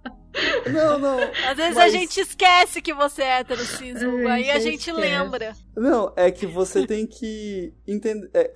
Não, 0.73 0.99
não. 0.99 1.19
Às 1.49 1.57
vezes 1.57 1.75
mas- 1.75 1.79
a 1.85 1.89
gente 1.89 2.19
esquece 2.19 2.81
que 2.81 2.95
você 2.95 3.23
é 3.23 3.41
hétero 3.41 3.61
cis, 3.65 4.03
Hugo, 4.03 4.27
A 4.27 4.33
aí 4.35 4.51
a 4.51 4.55
gente 4.59 4.71
gente 4.73 4.91
esquece. 4.91 5.01
lembra. 5.01 5.55
Não, 5.77 6.13
é 6.17 6.31
que 6.31 6.47
você 6.47 6.87
tem 6.87 7.07
que 7.07 7.73
entender. 7.87 8.29
É, 8.35 8.51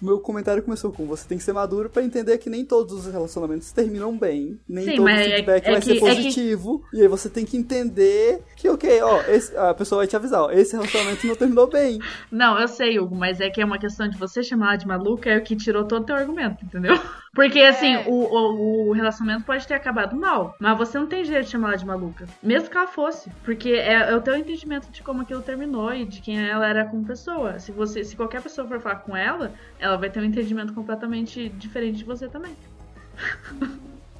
meu 0.00 0.20
comentário 0.20 0.62
começou 0.62 0.92
com 0.92 1.06
você 1.06 1.26
tem 1.28 1.38
que 1.38 1.44
ser 1.44 1.52
maduro 1.52 1.88
pra 1.90 2.02
entender 2.02 2.38
que 2.38 2.48
nem 2.50 2.64
todos 2.64 3.06
os 3.06 3.12
relacionamentos 3.12 3.72
terminam 3.72 4.16
bem. 4.16 4.58
Nem 4.68 4.84
Sim, 4.84 4.96
todo 4.96 5.04
mas 5.04 5.20
é- 5.20 5.24
feedback 5.36 5.66
é 5.66 5.70
vai 5.72 5.80
que- 5.80 5.86
ser 5.86 5.92
é 5.92 5.94
que- 5.94 6.00
positivo. 6.00 6.84
E 6.92 7.00
aí 7.02 7.08
você 7.08 7.28
tem 7.28 7.44
que 7.44 7.56
entender 7.56 8.42
que, 8.56 8.68
ok, 8.68 9.02
ó, 9.02 9.20
esse- 9.22 9.56
a 9.56 9.74
pessoa 9.74 9.98
vai 10.00 10.06
te 10.06 10.16
avisar, 10.16 10.42
ó, 10.42 10.50
esse 10.50 10.72
relacionamento 10.72 11.26
não 11.26 11.36
terminou 11.36 11.66
bem. 11.68 11.98
Não, 12.30 12.58
eu 12.58 12.68
sei, 12.68 12.98
Hugo, 12.98 13.14
mas 13.14 13.40
é 13.40 13.50
que 13.50 13.60
é 13.60 13.64
uma 13.64 13.78
questão 13.78 14.08
de 14.08 14.16
você 14.18 14.42
chamar 14.42 14.68
ela 14.68 14.76
de 14.76 14.86
maluca 14.86 15.30
é 15.30 15.38
o 15.38 15.42
que 15.42 15.56
tirou 15.56 15.84
todo 15.84 16.02
o 16.02 16.06
teu 16.06 16.16
argumento, 16.16 16.64
entendeu? 16.64 16.92
Porque, 17.34 17.60
assim, 17.60 17.94
É. 17.94 18.04
o, 18.06 18.12
o, 18.12 18.88
o 18.88 18.92
relacionamento 18.92 19.44
pode 19.46 19.66
ter 19.66 19.72
acabado 19.72 20.14
mal, 20.14 20.54
mas 20.60 20.76
você 20.76 20.98
não 20.98 21.06
tem 21.06 21.24
jeito 21.24 21.44
de 21.46 21.50
chamar 21.50 21.68
ela 21.68 21.76
de 21.78 21.86
maluca. 21.86 22.26
Mesmo 22.42 22.68
que 22.68 22.76
ela 22.76 22.86
fosse. 22.86 23.30
Porque 23.42 23.70
é, 23.70 24.10
é 24.10 24.14
o 24.14 24.20
teu 24.20 24.36
entendimento 24.36 24.90
de 24.90 25.02
como 25.02 25.22
aquilo 25.22 25.40
terminou 25.40 25.94
e 25.94 26.04
de 26.04 26.20
quem 26.20 26.38
ela 26.46 26.61
era 26.68 26.84
como 26.84 27.04
pessoa. 27.04 27.58
Se 27.58 27.72
você, 27.72 28.04
se 28.04 28.16
qualquer 28.16 28.42
pessoa 28.42 28.66
for 28.66 28.80
falar 28.80 28.96
com 28.96 29.16
ela, 29.16 29.52
ela 29.78 29.96
vai 29.96 30.10
ter 30.10 30.20
um 30.20 30.24
entendimento 30.24 30.72
completamente 30.72 31.48
diferente 31.50 31.98
de 31.98 32.04
você 32.04 32.28
também. 32.28 32.56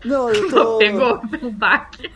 Não, 0.05 0.31
eu 0.31 0.49
tô. 0.51 0.79
Pegou 0.79 1.21
o 1.43 1.51
baque. 1.51 2.11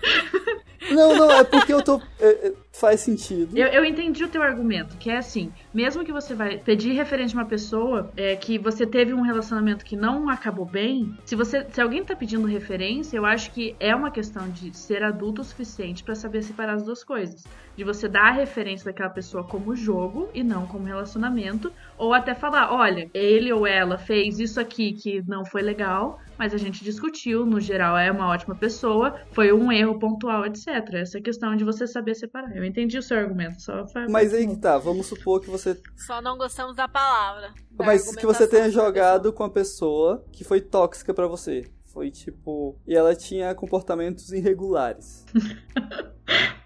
Não, 0.90 1.16
não, 1.16 1.30
é 1.30 1.44
porque 1.44 1.72
eu 1.72 1.82
tô. 1.82 2.00
é, 2.20 2.48
é, 2.48 2.52
faz 2.78 3.00
sentido. 3.00 3.56
Eu, 3.56 3.68
eu 3.68 3.84
entendi 3.84 4.22
o 4.24 4.28
teu 4.28 4.42
argumento, 4.42 4.96
que 4.98 5.10
é 5.10 5.16
assim, 5.16 5.52
mesmo 5.72 6.04
que 6.04 6.12
você 6.12 6.34
vai 6.34 6.58
pedir 6.58 6.92
referente 6.92 7.34
a 7.34 7.40
uma 7.40 7.46
pessoa 7.46 8.10
é, 8.16 8.36
que 8.36 8.58
você 8.58 8.86
teve 8.86 9.14
um 9.14 9.22
relacionamento 9.22 9.84
que 9.84 9.96
não 9.96 10.28
acabou 10.28 10.66
bem, 10.66 11.16
se 11.24 11.34
você 11.34 11.66
se 11.70 11.80
alguém 11.80 12.04
tá 12.04 12.14
pedindo 12.14 12.46
referência, 12.46 13.16
eu 13.16 13.24
acho 13.24 13.50
que 13.52 13.74
é 13.80 13.94
uma 13.94 14.10
questão 14.10 14.48
de 14.48 14.76
ser 14.76 15.02
adulto 15.02 15.40
o 15.40 15.44
suficiente 15.44 16.04
pra 16.04 16.14
saber 16.14 16.42
separar 16.42 16.74
as 16.74 16.82
duas 16.82 17.02
coisas. 17.02 17.44
De 17.76 17.84
você 17.84 18.08
dar 18.08 18.28
a 18.28 18.32
referência 18.32 18.86
daquela 18.86 19.10
pessoa 19.10 19.44
como 19.44 19.76
jogo 19.76 20.28
e 20.34 20.42
não 20.42 20.66
como 20.66 20.84
relacionamento, 20.84 21.72
ou 21.98 22.14
até 22.14 22.34
falar, 22.34 22.72
olha, 22.72 23.10
ele 23.12 23.52
ou 23.52 23.66
ela 23.66 23.98
fez 23.98 24.38
isso 24.38 24.60
aqui 24.60 24.92
que 24.92 25.22
não 25.26 25.44
foi 25.44 25.62
legal, 25.62 26.18
mas 26.38 26.52
a 26.52 26.58
gente 26.58 26.84
discutiu, 26.84 27.46
no 27.46 27.60
geral 27.60 27.96
é 27.96 28.10
uma 28.10 28.28
ótima 28.28 28.54
pessoa, 28.54 29.16
foi 29.32 29.52
um 29.52 29.72
erro 29.72 29.98
pontual, 29.98 30.44
etc. 30.44 30.66
Essa 30.94 31.20
questão 31.20 31.56
de 31.56 31.64
você 31.64 31.86
saber 31.86 32.14
separar. 32.14 32.54
Eu 32.56 32.64
entendi 32.66 32.98
o 32.98 33.02
seu 33.02 33.18
argumento, 33.18 33.60
só 33.60 33.86
foi. 33.86 34.06
Mas 34.08 34.34
aí 34.34 34.46
que 34.46 34.56
tá, 34.56 34.78
vamos 34.78 35.06
supor 35.06 35.40
que 35.40 35.48
você. 35.50 35.80
Só 35.96 36.20
não 36.20 36.36
gostamos 36.36 36.74
da 36.76 36.88
palavra. 36.88 37.52
da 37.70 37.84
Mas 37.86 38.14
que 38.14 38.26
você 38.26 38.46
tenha 38.46 38.70
jogado 38.70 39.32
com 39.32 39.44
a 39.44 39.50
pessoa 39.50 40.24
que 40.32 40.44
foi 40.44 40.60
tóxica 40.60 41.12
pra 41.14 41.26
você. 41.26 41.70
Foi 41.86 42.10
tipo. 42.10 42.78
E 42.86 42.94
ela 42.94 43.14
tinha 43.14 43.54
comportamentos 43.54 44.32
irregulares. 44.32 45.24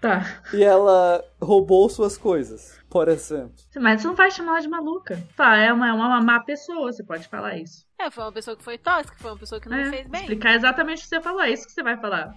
Tá. 0.01 0.41
E 0.51 0.63
ela 0.63 1.23
roubou 1.39 1.87
suas 1.87 2.17
coisas, 2.17 2.79
por 2.89 3.07
exemplo. 3.07 3.53
Mas 3.75 4.01
você 4.01 4.07
não 4.07 4.15
vai 4.15 4.31
chamar 4.31 4.53
ela 4.53 4.61
de 4.61 4.67
maluca. 4.67 5.21
Tá, 5.37 5.55
é 5.57 5.71
uma, 5.71 5.89
é 5.89 5.93
uma 5.93 6.19
má 6.19 6.39
pessoa, 6.39 6.91
você 6.91 7.03
pode 7.03 7.27
falar 7.27 7.55
isso. 7.57 7.85
É, 7.99 8.09
foi 8.09 8.23
uma 8.23 8.31
pessoa 8.31 8.57
que 8.57 8.63
foi 8.63 8.79
tóxica, 8.79 9.15
foi 9.19 9.29
uma 9.29 9.37
pessoa 9.37 9.61
que 9.61 9.69
não 9.69 9.77
É, 9.77 9.91
fez 9.91 10.07
bem. 10.07 10.21
Explicar 10.21 10.55
exatamente 10.55 10.99
o 10.99 11.01
que 11.03 11.09
você 11.09 11.21
falou, 11.21 11.41
é 11.41 11.51
isso 11.51 11.67
que 11.67 11.73
você 11.73 11.83
vai 11.83 11.95
falar. 12.01 12.35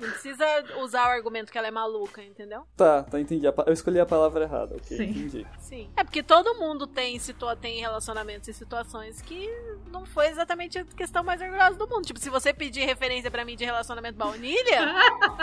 Não 0.00 0.10
precisa 0.10 0.44
usar 0.78 1.06
o 1.06 1.10
argumento 1.10 1.52
que 1.52 1.58
ela 1.58 1.66
é 1.66 1.70
maluca, 1.70 2.22
entendeu? 2.22 2.66
Tá, 2.76 3.02
tá, 3.02 3.20
entendi. 3.20 3.46
Eu 3.46 3.72
escolhi 3.72 4.00
a 4.00 4.06
palavra 4.06 4.44
errada, 4.44 4.76
ok, 4.76 4.96
Sim. 4.96 5.04
entendi. 5.04 5.46
Sim. 5.58 5.90
É 5.96 6.02
porque 6.02 6.22
todo 6.22 6.54
mundo 6.54 6.86
tem, 6.86 7.18
situa 7.18 7.54
tem 7.54 7.80
relacionamentos 7.80 8.48
e 8.48 8.54
situações 8.54 9.20
que 9.20 9.48
não 9.90 10.06
foi 10.06 10.28
exatamente 10.28 10.78
a 10.78 10.84
questão 10.84 11.22
mais 11.22 11.40
orgulhosa 11.40 11.76
do 11.76 11.88
mundo. 11.88 12.06
Tipo, 12.06 12.18
se 12.18 12.30
você 12.30 12.52
pedir 12.52 12.84
referência 12.84 13.30
pra 13.30 13.44
mim 13.44 13.56
de 13.56 13.64
relacionamento 13.64 14.16
baunilha, 14.16 14.94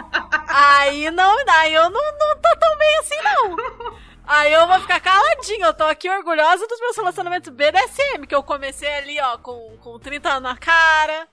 aí 0.49 1.11
não, 1.11 1.36
aí 1.47 1.73
eu 1.73 1.89
não, 1.89 2.01
não 2.17 2.36
tô 2.41 2.57
tão 2.59 2.77
bem 2.77 2.97
assim, 2.99 3.15
não. 3.23 3.93
Aí 4.25 4.53
eu 4.53 4.65
vou 4.65 4.79
ficar 4.79 4.99
caladinha. 4.99 5.65
Eu 5.65 5.73
tô 5.73 5.84
aqui 5.84 6.09
orgulhosa 6.09 6.65
dos 6.67 6.79
meus 6.79 6.95
relacionamentos 6.95 7.49
BDSM, 7.49 8.25
que 8.27 8.34
eu 8.34 8.41
comecei 8.41 8.91
ali, 8.95 9.19
ó, 9.19 9.38
com, 9.38 9.77
com 9.81 9.99
30 9.99 10.29
anos 10.29 10.43
na 10.43 10.57
cara, 10.57 11.27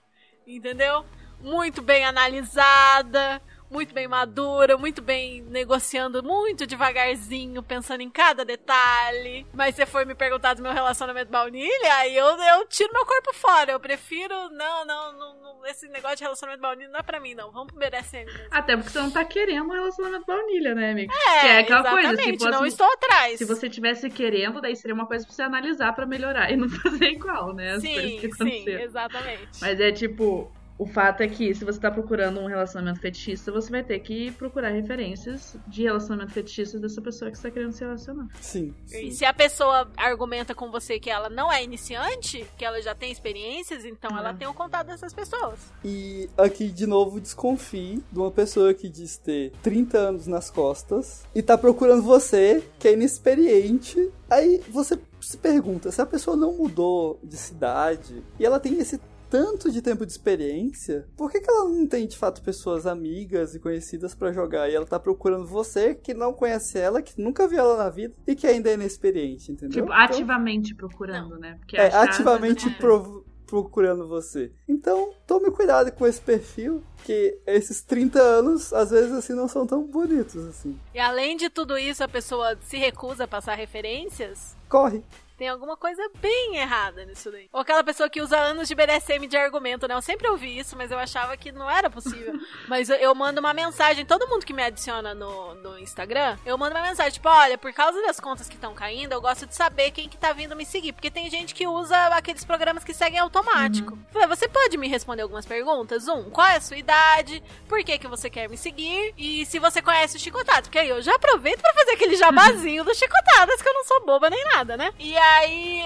entendeu? 0.46 1.05
Muito 1.43 1.80
bem 1.82 2.05
analisada, 2.05 3.41
muito 3.70 3.95
bem 3.95 4.09
madura, 4.09 4.76
muito 4.76 5.01
bem 5.01 5.43
negociando, 5.43 6.22
muito 6.22 6.66
devagarzinho, 6.66 7.62
pensando 7.62 8.01
em 8.03 8.11
cada 8.11 8.45
detalhe. 8.45 9.47
Mas 9.55 9.74
se 9.76 9.86
for 9.86 10.05
me 10.05 10.14
perguntar 10.14 10.55
do 10.55 10.62
meu 10.62 10.72
relacionamento 10.72 11.30
baunilha, 11.30 11.95
aí 11.95 12.16
eu, 12.16 12.26
eu 12.26 12.66
tiro 12.66 12.93
meu 12.93 13.07
corpo 13.07 13.32
fora. 13.32 13.70
Eu 13.72 13.80
prefiro, 13.80 14.34
não, 14.51 14.84
não, 14.84 15.12
não, 15.12 15.41
não, 15.41 15.66
esse 15.66 15.86
negócio 15.88 16.16
de 16.16 16.24
relacionamento 16.24 16.61
baunilha 16.62 16.91
não 16.91 16.99
é 16.99 17.03
pra 17.03 17.20
mim, 17.20 17.32
não. 17.34 17.51
Vamos 17.53 17.68
pro 17.72 17.78
BDSM 17.78 18.24
mesmo. 18.26 18.49
Até 18.51 18.76
porque 18.76 18.91
você 18.91 18.99
não 18.99 19.11
tá 19.11 19.24
querendo 19.24 19.66
um 19.68 19.72
relacionamento 19.72 20.26
baunilha, 20.26 20.74
né, 20.74 20.91
amiga? 20.91 21.14
É, 21.14 21.41
que 21.41 21.47
é 21.47 21.59
aquela 21.61 21.91
coisa, 21.91 22.09
fosse- 22.38 22.51
não 22.51 22.66
estou 22.66 22.93
atrás. 22.93 23.38
Se 23.38 23.45
você 23.45 23.70
tivesse 23.70 24.11
querendo, 24.11 24.61
daí 24.61 24.74
seria 24.74 24.95
uma 24.95 25.07
coisa 25.07 25.24
pra 25.24 25.32
você 25.34 25.43
analisar 25.43 25.93
pra 25.95 26.05
melhorar 26.07 26.51
e 26.51 26.57
não 26.57 26.68
fazer 26.82 27.07
igual, 27.11 27.55
né? 27.55 27.72
As 27.74 27.82
Sim, 27.82 28.20
sim, 28.36 28.68
exatamente. 28.68 29.49
Mas 29.61 29.78
é 29.78 29.93
tipo, 29.93 30.53
o 30.81 30.87
fato 30.87 31.20
é 31.22 31.28
que 31.28 31.55
se 31.55 31.62
você 31.62 31.78
tá 31.78 31.91
procurando 31.91 32.41
um 32.41 32.47
relacionamento 32.47 33.01
fetichista, 33.01 33.53
você 33.53 33.70
vai 33.70 33.85
ter 33.85 33.99
que 33.99 34.31
procurar 34.33 34.70
referências 34.70 35.55
de 35.68 35.83
relacionamento 35.83 36.33
fetichista 36.33 36.78
dessa 36.78 37.03
pessoa 37.03 37.31
que 37.31 37.37
você 37.37 37.43
tá 37.43 37.51
querendo 37.51 37.72
se 37.72 37.85
relacionar. 37.85 38.28
Sim. 38.41 38.74
E 38.87 38.89
sim. 38.89 39.11
se 39.11 39.26
a 39.26 39.35
pessoa 39.35 39.91
argumenta 39.95 40.55
com 40.55 40.70
você 40.70 40.99
que 40.99 41.11
ela 41.11 41.28
não 41.28 41.53
é 41.53 41.62
iniciante, 41.62 42.47
que 42.57 42.64
ela 42.64 42.81
já 42.81 42.95
tem 42.95 43.12
experiências, 43.12 43.85
então 43.85 44.16
ela 44.16 44.31
Uhum. 44.31 44.37
tem 44.39 44.49
o 44.49 44.55
contato 44.55 44.87
dessas 44.87 45.12
pessoas. 45.12 45.59
E 45.85 46.31
aqui, 46.39 46.70
de 46.70 46.87
novo, 46.87 47.20
desconfie 47.20 48.03
de 48.11 48.18
uma 48.18 48.31
pessoa 48.31 48.72
que 48.72 48.89
diz 48.89 49.18
ter 49.18 49.53
30 49.62 49.99
anos 49.99 50.26
nas 50.26 50.49
costas 50.49 51.26
e 51.35 51.43
tá 51.43 51.59
procurando 51.59 52.03
você, 52.03 52.64
que 52.78 52.89
é 52.89 52.95
inexperiente. 52.95 54.11
Aí 54.31 54.62
você 54.70 54.99
se 55.20 55.37
pergunta, 55.37 55.91
se 55.93 56.01
a 56.01 56.07
pessoa 56.07 56.37
não 56.37 56.55
mudou 56.55 57.18
de 57.22 57.37
cidade 57.37 58.22
e 58.39 58.47
ela 58.47 58.59
tem 58.59 58.78
esse 58.78 58.99
tanto 59.31 59.70
de 59.70 59.81
tempo 59.81 60.05
de 60.05 60.12
experiência, 60.12 61.07
por 61.16 61.31
que, 61.31 61.41
que 61.41 61.49
ela 61.51 61.64
não 61.64 61.87
tem 61.87 62.07
de 62.07 62.16
fato 62.18 62.43
pessoas 62.43 62.87
amigas 62.87 63.55
e 63.55 63.61
conhecidas 63.61 64.14
pra 64.14 64.33
jogar? 64.33 64.68
E 64.68 64.74
ela 64.74 64.85
tá 64.87 64.99
procurando 64.99 65.47
você, 65.47 65.95
que 65.95 66.12
não 66.12 66.33
conhece 66.33 66.78
ela, 66.78 67.01
que 67.01 67.20
nunca 67.20 67.47
viu 67.47 67.61
ela 67.61 67.76
na 67.76 67.89
vida 67.91 68.14
e 68.26 68.35
que 68.35 68.47
ainda 68.47 68.68
é 68.70 68.74
inexperiente, 68.74 69.53
entendeu? 69.53 69.70
Tipo, 69.83 69.87
Então- 69.93 69.97
ativamente 70.05 70.74
procurando, 70.74 71.39
né? 71.39 71.57
Porque 71.61 71.76
é, 71.76 71.87
ativamente 71.95 72.68
é. 72.68 72.70
prov- 72.72 73.24
procurando 73.47 74.07
você. 74.07 74.53
Então, 74.68 75.12
tome 75.26 75.51
cuidado 75.51 75.91
com 75.93 76.07
esse 76.07 76.20
perfil, 76.20 76.83
que 77.05 77.37
esses 77.47 77.83
30 77.83 78.20
anos, 78.20 78.72
às 78.72 78.91
vezes, 78.91 79.11
assim, 79.12 79.33
não 79.35 79.49
são 79.49 79.66
tão 79.66 79.83
bonitos, 79.85 80.47
assim. 80.47 80.78
E 80.95 81.01
além 81.01 81.37
de 81.37 81.51
tudo 81.51 81.76
isso, 81.76 82.05
a 82.05 82.09
pessoa 82.09 82.57
se 82.62 82.76
recusa 82.76 83.24
a 83.24 83.28
passar 83.28 83.55
referências. 83.57 84.57
Corre. 84.68 85.03
Tem 85.41 85.49
alguma 85.49 85.74
coisa 85.74 86.07
bem 86.20 86.59
errada 86.59 87.03
nisso 87.07 87.30
daí. 87.30 87.49
Ou 87.51 87.62
aquela 87.62 87.82
pessoa 87.82 88.11
que 88.11 88.20
usa 88.20 88.36
anos 88.36 88.68
de 88.68 88.74
BDSM 88.74 89.26
de 89.26 89.38
argumento, 89.38 89.88
né? 89.88 89.95
Eu 89.95 90.03
sempre 90.03 90.28
ouvi 90.28 90.59
isso, 90.59 90.76
mas 90.76 90.91
eu 90.91 90.99
achava 90.99 91.34
que 91.34 91.51
não 91.51 91.70
era 91.70 91.88
possível. 91.88 92.38
mas 92.68 92.91
eu, 92.91 92.97
eu 92.97 93.14
mando 93.14 93.41
uma 93.41 93.55
mensagem, 93.55 94.05
todo 94.05 94.28
mundo 94.28 94.45
que 94.45 94.53
me 94.53 94.62
adiciona 94.62 95.14
no, 95.14 95.55
no 95.55 95.78
Instagram, 95.78 96.36
eu 96.45 96.59
mando 96.59 96.76
uma 96.76 96.86
mensagem, 96.86 97.12
tipo, 97.12 97.26
olha, 97.26 97.57
por 97.57 97.72
causa 97.72 98.03
das 98.03 98.20
contas 98.20 98.51
que 98.51 98.57
estão 98.57 98.74
caindo, 98.74 99.12
eu 99.14 99.20
gosto 99.22 99.47
de 99.47 99.55
saber 99.55 99.93
quem 99.93 100.11
que 100.11 100.18
tá 100.18 100.30
vindo 100.34 100.55
me 100.55 100.66
seguir. 100.66 100.93
Porque 100.93 101.11
tem 101.11 101.30
gente 101.30 101.55
que 101.55 101.66
usa 101.66 101.97
aqueles 102.09 102.45
programas 102.45 102.84
que 102.84 102.93
seguem 102.93 103.18
automático. 103.18 103.97
Falei, 104.12 104.28
você 104.28 104.47
pode 104.47 104.76
me 104.76 104.88
responder 104.88 105.22
algumas 105.22 105.47
perguntas? 105.47 106.07
Um, 106.07 106.28
qual 106.28 106.49
é 106.49 106.57
a 106.57 106.61
sua 106.61 106.76
idade? 106.76 107.43
Por 107.66 107.82
que 107.82 107.99
que 107.99 108.07
você 108.07 108.28
quer 108.28 108.47
me 108.47 108.59
seguir? 108.59 109.14
E 109.16 109.47
se 109.47 109.59
você 109.59 109.80
conhece 109.80 110.18
o 110.18 110.20
Chicotadas? 110.20 110.68
Porque 110.68 110.80
aí 110.80 110.91
eu 110.91 111.01
já 111.01 111.14
aproveito 111.14 111.62
pra 111.62 111.72
fazer 111.72 111.93
aquele 111.93 112.16
jabazinho 112.16 112.84
do 112.84 112.95
Chicotadas, 112.95 113.62
que 113.62 113.68
eu 113.70 113.72
não 113.72 113.84
sou 113.84 114.05
boba 114.05 114.28
nem 114.28 114.45
nada, 114.45 114.76
né? 114.76 114.93
E 114.99 115.16
aí 115.16 115.30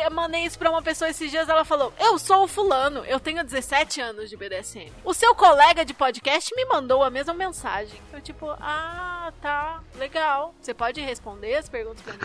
eu 0.04 0.10
mandei 0.10 0.44
isso 0.44 0.58
pra 0.58 0.70
uma 0.70 0.82
pessoa 0.82 1.10
esses 1.10 1.30
dias, 1.30 1.48
ela 1.48 1.64
falou: 1.64 1.92
Eu 1.98 2.18
sou 2.18 2.44
o 2.44 2.48
fulano, 2.48 3.04
eu 3.04 3.18
tenho 3.20 3.44
17 3.44 4.00
anos 4.00 4.30
de 4.30 4.36
BDSM. 4.36 4.92
O 5.04 5.14
seu 5.14 5.34
colega 5.34 5.84
de 5.84 5.94
podcast 5.94 6.54
me 6.54 6.64
mandou 6.66 7.02
a 7.02 7.10
mesma 7.10 7.34
mensagem. 7.34 8.00
Eu, 8.12 8.20
tipo, 8.20 8.48
ah, 8.60 9.32
tá, 9.40 9.82
legal. 9.96 10.54
Você 10.60 10.74
pode 10.74 11.00
responder 11.00 11.56
as 11.56 11.68
perguntas 11.68 12.02
pra 12.02 12.14
mim? 12.14 12.20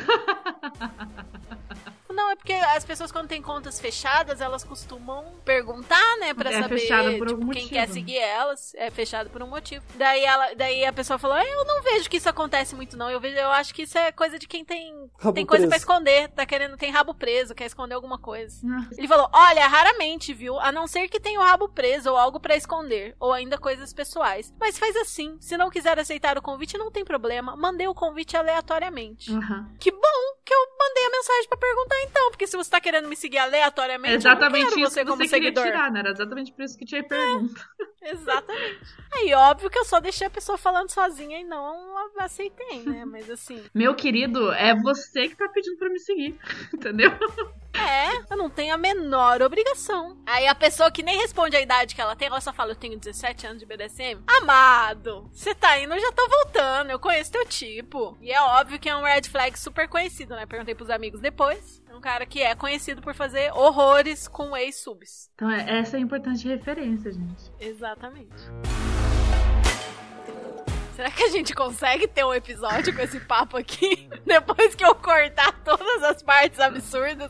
Não, 2.12 2.32
é 2.32 2.36
porque 2.36 2.54
as 2.54 2.84
pessoas 2.84 3.12
quando 3.12 3.28
têm 3.28 3.42
contas 3.42 3.80
fechadas, 3.80 4.42
elas 4.42 4.64
costumam 4.64 5.24
perguntar, 5.46 6.18
né, 6.18 6.34
pra 6.34 6.50
É 6.52 6.62
saber 6.62 6.80
fechada 6.80 7.12
por 7.18 7.28
tipo, 7.28 7.40
algum 7.42 7.52
quem 7.52 7.64
motivo, 7.64 7.70
quer 7.70 7.88
seguir 7.90 8.18
elas. 8.18 8.74
É 8.76 8.90
fechado 8.90 9.30
por 9.30 9.42
um 9.44 9.48
motivo. 9.48 9.86
Daí 9.96 10.24
ela, 10.24 10.54
daí 10.56 10.86
a 10.86 10.92
pessoa 10.94 11.20
falou: 11.20 11.38
"Ah, 11.38 11.46
"Eu 11.46 11.66
não 11.66 11.82
vejo 11.84 12.10
que 12.10 12.18
isso 12.18 12.28
acontece 12.30 12.76
muito 12.76 12.98
não. 12.98 13.10
Eu 13.10 13.20
vejo, 13.20 13.38
eu 13.38 13.50
acho 13.52 13.74
que 13.74 13.84
isso 13.84 13.98
é 13.98 14.12
coisa 14.12 14.38
de 14.40 14.48
quem 14.48 14.66
tem 14.66 15.10
Rabo 15.20 15.36
tem 15.36 15.46
coisa 15.46 15.66
pra 15.68 15.78
preso. 15.78 15.84
esconder, 15.86 16.30
tá 16.30 16.46
querendo, 16.46 16.78
tem 16.78 16.92
rabo 16.92 17.14
preso, 17.14 17.54
quer 17.56 17.66
esconder 17.66 17.94
alguma 17.96 18.18
coisa". 18.18 18.60
Ah, 18.68 18.88
Ele 18.98 19.08
falou: 19.08 19.30
"Olha, 19.34 19.68
raramente, 19.68 20.34
viu? 20.34 20.60
A 20.60 20.72
não 20.72 20.88
ser 20.88 21.08
que 21.10 21.20
tenha 21.20 21.40
o 21.40 21.44
rabo 21.44 21.70
preso 21.70 22.10
ou 22.12 22.18
algo 22.18 22.40
pra 22.40 22.56
esconder, 22.56 23.16
ou 23.20 23.32
ainda 23.34 23.58
coisas 23.58 23.94
pessoais. 23.94 24.54
Mas 24.60 24.78
faz 24.80 24.96
assim, 24.98 25.38
se 25.40 25.56
não 25.58 25.70
quiser 25.70 26.00
aceitar 26.00 26.38
o 26.38 26.42
convite, 26.42 26.78
não 26.78 26.92
tem 26.92 27.06
problema. 27.06 27.56
Mandei 27.56 27.88
o 27.88 27.94
convite 27.96 28.36
aleatoriamente". 28.36 29.32
aham. 29.32 29.70
Que 29.80 29.92
bom 29.92 30.40
que 30.44 30.54
eu 30.54 30.60
mandei 30.80 31.06
a 31.06 31.10
mensagem 31.12 31.48
pra 31.50 31.58
perguntar 31.58 31.99
então. 32.04 32.30
Porque 32.32 32.48
se 32.48 32.56
você 32.58 32.70
tá 32.70 32.80
querendo 32.82 33.08
me 33.08 33.16
seguir 33.16 33.38
aleatoriamente, 33.38 34.14
É 34.14 34.18
exatamente 34.18 34.66
eu 34.66 34.70
não 34.72 34.78
quero 34.78 34.90
você 34.90 35.00
que 35.02 35.06
como 35.10 35.24
você 35.24 35.28
seguidor. 35.30 35.64
tirar, 35.66 35.92
né? 35.92 36.00
Era 36.00 36.12
exatamente 36.12 36.52
por 36.54 36.64
isso 36.64 36.78
que 36.78 36.86
tinha 36.86 37.04
pergunta. 37.04 37.62
Exatamente. 38.02 38.80
Aí, 39.14 39.34
óbvio 39.34 39.70
que 39.70 39.78
eu 39.78 39.86
só 39.86 40.00
deixei 40.00 40.28
a 40.28 40.30
pessoa 40.30 40.58
falando 40.58 40.90
sozinha 40.90 41.40
e 41.40 41.44
não 41.44 41.96
aceitei, 42.20 42.82
né? 42.84 43.04
Mas 43.06 43.30
assim, 43.30 43.64
Meu 43.74 43.94
querido, 43.96 44.52
é 44.54 44.74
você 44.76 45.28
que 45.28 45.36
tá 45.36 45.48
pedindo 45.50 45.78
pra 45.78 45.90
me 45.90 46.00
seguir, 46.00 46.38
entendeu? 46.74 47.12
É, 47.74 48.18
eu 48.32 48.38
não 48.38 48.50
tenho 48.50 48.74
a 48.74 48.78
menor 48.78 49.42
obrigação. 49.42 50.18
Aí 50.26 50.48
a 50.48 50.56
pessoa 50.56 50.92
que 50.92 51.04
nem 51.04 51.18
responde 51.20 51.56
a 51.56 51.62
idade 51.62 51.96
que 51.96 52.02
ela 52.02 52.16
tem, 52.16 52.28
ela 52.28 52.42
só 52.42 52.52
fala, 52.52 52.72
eu 52.72 52.76
tenho 52.76 52.98
17 53.00 53.48
anos 53.48 53.60
de 53.60 53.66
BDSM. 53.66 54.22
Amado, 54.28 55.30
você 55.32 55.54
tá 55.56 55.80
indo, 55.80 55.94
eu 55.94 56.00
já 56.00 56.12
tô 56.12 56.28
voltando, 56.28 56.90
eu 56.92 57.00
conheço 57.00 57.32
teu 57.32 57.46
tipo. 57.46 58.18
E 58.22 58.32
é 58.32 58.42
óbvio 58.42 58.80
que 58.80 58.90
é 58.90 58.96
um 58.96 59.04
red 59.04 59.24
flag 59.24 59.58
super 59.60 59.88
conhecido, 59.88 60.36
né? 60.36 60.46
Perguntei 60.46 60.76
pros 60.76 60.90
amigos 60.90 61.22
depois. 61.22 61.82
É 61.90 61.96
um 61.96 62.02
cara 62.02 62.26
que 62.26 62.42
é 62.42 62.56
conhecido 62.56 63.02
por 63.02 63.14
fazer 63.14 63.52
horrores 63.54 64.28
com 64.28 64.56
ex-subs. 64.56 65.30
Então, 65.36 65.50
é- 65.50 65.80
essa 65.80 65.98
é 65.98 66.00
a 66.00 66.02
importante 66.02 66.48
referência, 66.48 67.12
gente. 67.12 67.52
Exatamente. 67.60 68.36
Será 71.00 71.12
que 71.12 71.24
a 71.24 71.30
gente 71.30 71.56
consegue 71.56 72.10
ter 72.10 72.26
um 72.26 72.34
episódio 72.34 72.94
com 72.94 73.02
esse 73.02 73.22
papo 73.22 73.56
aqui? 73.56 74.10
Depois 74.28 74.76
que 74.76 74.84
eu 74.84 74.94
cortar 74.94 75.54
todas 75.64 76.04
as 76.04 76.22
partes 76.22 76.60
absurdas, 76.60 77.30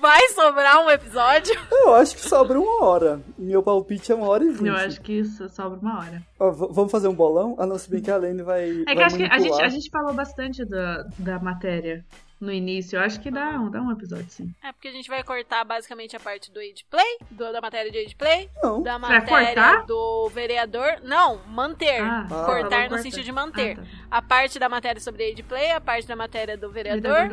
vai 0.00 0.28
sobrar 0.28 0.82
um 0.82 0.88
episódio? 0.88 1.54
Eu 1.70 1.94
acho 1.94 2.14
que 2.14 2.22
sobra 2.22 2.58
uma 2.58 2.82
hora. 2.82 3.20
Meu 3.36 3.62
palpite 3.62 4.10
é 4.12 4.14
uma 4.14 4.26
hora 4.26 4.42
e 4.42 4.48
vinte. 4.48 4.66
Eu 4.66 4.76
acho 4.76 4.98
que 5.02 5.12
isso 5.12 5.46
sobra 5.50 5.78
uma 5.78 5.98
hora. 5.98 6.22
Vamos 6.70 6.90
fazer 6.90 7.06
um 7.06 7.14
bolão? 7.14 7.54
Ah, 7.58 7.66
não, 7.66 7.76
se 7.76 7.90
bem 7.90 8.00
que 8.00 8.10
a 8.10 8.16
Lane 8.16 8.42
vai. 8.42 8.70
É 8.70 8.84
que 8.86 8.94
vai 8.94 9.04
acho 9.04 9.16
que 9.18 9.24
a 9.24 9.26
gente, 9.26 9.40
manipular. 9.40 9.66
a 9.66 9.68
gente 9.68 9.90
falou 9.90 10.14
bastante 10.14 10.64
da, 10.64 11.02
da 11.18 11.38
matéria 11.38 12.02
no 12.44 12.52
início. 12.52 12.96
Eu 12.98 13.02
acho 13.02 13.20
que 13.20 13.30
dá, 13.30 13.52
dá 13.70 13.80
um 13.80 13.90
episódio, 13.92 14.26
sim. 14.28 14.52
É 14.62 14.72
porque 14.72 14.88
a 14.88 14.92
gente 14.92 15.08
vai 15.08 15.22
cortar 15.22 15.64
basicamente 15.64 16.16
a 16.16 16.20
parte 16.20 16.50
do 16.50 16.58
Age 16.58 16.84
Play, 16.90 17.18
do- 17.30 17.52
da 17.52 17.60
matéria 17.60 17.90
de 17.90 17.98
Age 17.98 18.16
Play, 18.16 18.50
Não. 18.62 18.82
da 18.82 18.98
vai 18.98 19.20
matéria 19.20 19.46
cortar? 19.54 19.86
do 19.86 20.28
vereador. 20.28 20.98
Não, 21.02 21.38
manter. 21.46 22.00
Ah, 22.02 22.26
cortar 22.28 22.44
falou 22.46 22.62
no 22.64 22.88
cortar. 22.88 22.98
sentido 23.02 23.22
de 23.24 23.32
manter. 23.32 23.78
Ah, 23.78 23.82
tá. 23.82 23.88
A 24.10 24.22
parte 24.22 24.58
da 24.58 24.68
matéria 24.68 25.00
sobre 25.00 25.30
Age 25.32 25.42
Play, 25.42 25.70
a 25.70 25.80
parte 25.80 26.06
da 26.08 26.16
matéria 26.16 26.56
do 26.56 26.70
vereador 26.70 27.30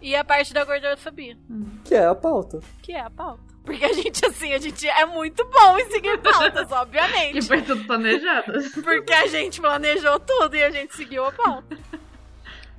e 0.00 0.14
a 0.14 0.24
parte 0.24 0.54
da 0.54 0.64
gordofobia. 0.64 1.36
Que 1.84 1.94
é 1.94 2.06
a 2.06 2.14
pauta. 2.14 2.60
Que 2.80 2.92
é 2.92 3.00
a 3.00 3.10
pauta. 3.10 3.42
Porque 3.64 3.84
a 3.84 3.92
gente, 3.92 4.24
assim, 4.26 4.52
a 4.52 4.58
gente 4.58 4.88
é 4.88 5.06
muito 5.06 5.44
bom 5.44 5.78
em 5.78 5.88
seguir 5.90 6.18
pautas, 6.18 6.70
obviamente. 6.72 7.42
foi 7.42 7.62
tudo 7.62 7.84
planejado. 7.84 8.52
Porque 8.82 9.12
a 9.12 9.26
gente 9.26 9.60
planejou 9.60 10.18
tudo 10.18 10.56
e 10.56 10.62
a 10.64 10.70
gente 10.70 10.94
seguiu 10.96 11.24
a 11.26 11.32
pauta. 11.32 11.76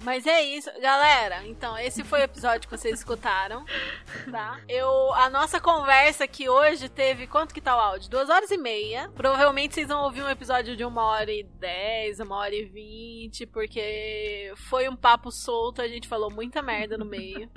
Mas 0.03 0.27
é 0.27 0.41
isso, 0.41 0.69
galera. 0.81 1.45
Então, 1.47 1.77
esse 1.77 2.03
foi 2.03 2.19
o 2.19 2.23
episódio 2.23 2.67
que 2.69 2.77
vocês 2.77 2.99
escutaram, 2.99 3.65
tá? 4.29 4.59
Eu, 4.67 5.13
a 5.13 5.29
nossa 5.29 5.61
conversa 5.61 6.25
aqui 6.25 6.49
hoje 6.49 6.89
teve, 6.89 7.25
quanto 7.25 7.53
que 7.53 7.61
tá 7.61 7.75
o 7.75 7.79
áudio? 7.79 8.09
Duas 8.09 8.29
horas 8.29 8.51
e 8.51 8.57
meia. 8.57 9.09
Provavelmente 9.15 9.73
vocês 9.73 9.87
vão 9.87 10.03
ouvir 10.03 10.21
um 10.21 10.29
episódio 10.29 10.75
de 10.75 10.83
uma 10.83 11.05
hora 11.05 11.31
e 11.31 11.43
dez, 11.43 12.19
uma 12.19 12.35
hora 12.35 12.53
e 12.53 12.65
vinte, 12.65 13.45
porque 13.45 14.53
foi 14.57 14.89
um 14.89 14.95
papo 14.95 15.31
solto, 15.31 15.81
a 15.81 15.87
gente 15.87 16.07
falou 16.07 16.29
muita 16.29 16.61
merda 16.61 16.97
no 16.97 17.05
meio. 17.05 17.49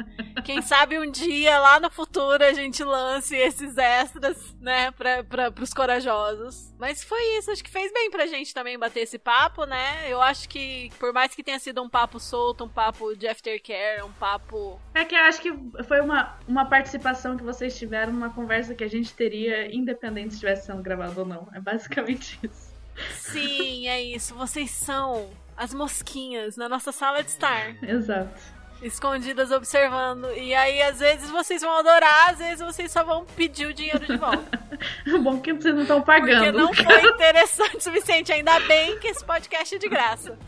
Quem 0.44 0.62
sabe 0.62 1.00
um 1.00 1.10
dia, 1.10 1.58
lá 1.58 1.80
no 1.80 1.90
futuro, 1.90 2.44
a 2.44 2.52
gente 2.52 2.84
lance 2.84 3.34
esses 3.34 3.76
extras, 3.76 4.54
né, 4.60 4.92
pra, 4.92 5.24
pra, 5.24 5.50
pros 5.50 5.74
corajosos. 5.74 6.72
Mas 6.78 7.02
foi 7.02 7.20
isso, 7.38 7.50
acho 7.50 7.64
que 7.64 7.70
fez 7.70 7.92
bem 7.92 8.08
pra 8.08 8.26
gente 8.26 8.54
também 8.54 8.78
bater 8.78 9.00
esse 9.00 9.18
papo, 9.18 9.64
né? 9.64 10.06
Eu 10.08 10.22
acho 10.22 10.48
que, 10.48 10.90
por 11.00 11.12
mais 11.12 11.34
que 11.34 11.42
tenha 11.42 11.58
sido 11.58 11.82
um 11.82 11.88
papo 11.88 12.20
solto, 12.20 12.35
um 12.64 12.68
papo 12.68 13.14
de 13.16 13.26
aftercare, 13.26 14.02
um 14.02 14.12
papo. 14.12 14.80
É 14.94 15.04
que 15.04 15.14
eu 15.14 15.20
acho 15.20 15.40
que 15.40 15.52
foi 15.84 16.00
uma, 16.00 16.36
uma 16.46 16.64
participação 16.66 17.36
que 17.36 17.42
vocês 17.42 17.76
tiveram 17.78 18.12
numa 18.12 18.30
conversa 18.30 18.74
que 18.74 18.84
a 18.84 18.88
gente 18.88 19.12
teria, 19.14 19.74
independente 19.74 20.30
se 20.30 20.34
estivesse 20.34 20.66
sendo 20.66 20.82
gravado 20.82 21.20
ou 21.20 21.26
não. 21.26 21.48
É 21.54 21.60
basicamente 21.60 22.38
isso. 22.44 22.74
Sim, 23.12 23.88
é 23.88 24.02
isso, 24.02 24.34
vocês 24.34 24.70
são 24.70 25.28
as 25.56 25.72
mosquinhas 25.74 26.56
na 26.56 26.68
nossa 26.68 26.92
sala 26.92 27.22
de 27.22 27.28
estar. 27.30 27.76
Exato. 27.82 28.40
escondidas 28.82 29.50
observando. 29.50 30.30
E 30.36 30.54
aí, 30.54 30.80
às 30.82 30.98
vezes, 31.00 31.30
vocês 31.30 31.60
vão 31.62 31.78
adorar, 31.78 32.30
às 32.30 32.38
vezes 32.38 32.60
vocês 32.60 32.90
só 32.90 33.02
vão 33.04 33.24
pedir 33.36 33.66
o 33.66 33.74
dinheiro 33.74 34.04
de 34.06 34.16
volta. 34.16 34.60
Bom 35.22 35.40
que 35.40 35.52
vocês 35.52 35.74
não 35.74 35.82
estão 35.82 36.02
Porque 36.02 36.20
pagando. 36.20 36.58
não 36.58 36.72
foi 36.74 37.02
interessante 37.10 37.76
o 37.76 37.80
suficiente. 37.80 38.32
Ainda 38.32 38.58
bem 38.60 38.98
que 38.98 39.08
esse 39.08 39.24
podcast 39.24 39.74
é 39.74 39.78
de 39.78 39.88
graça. 39.88 40.38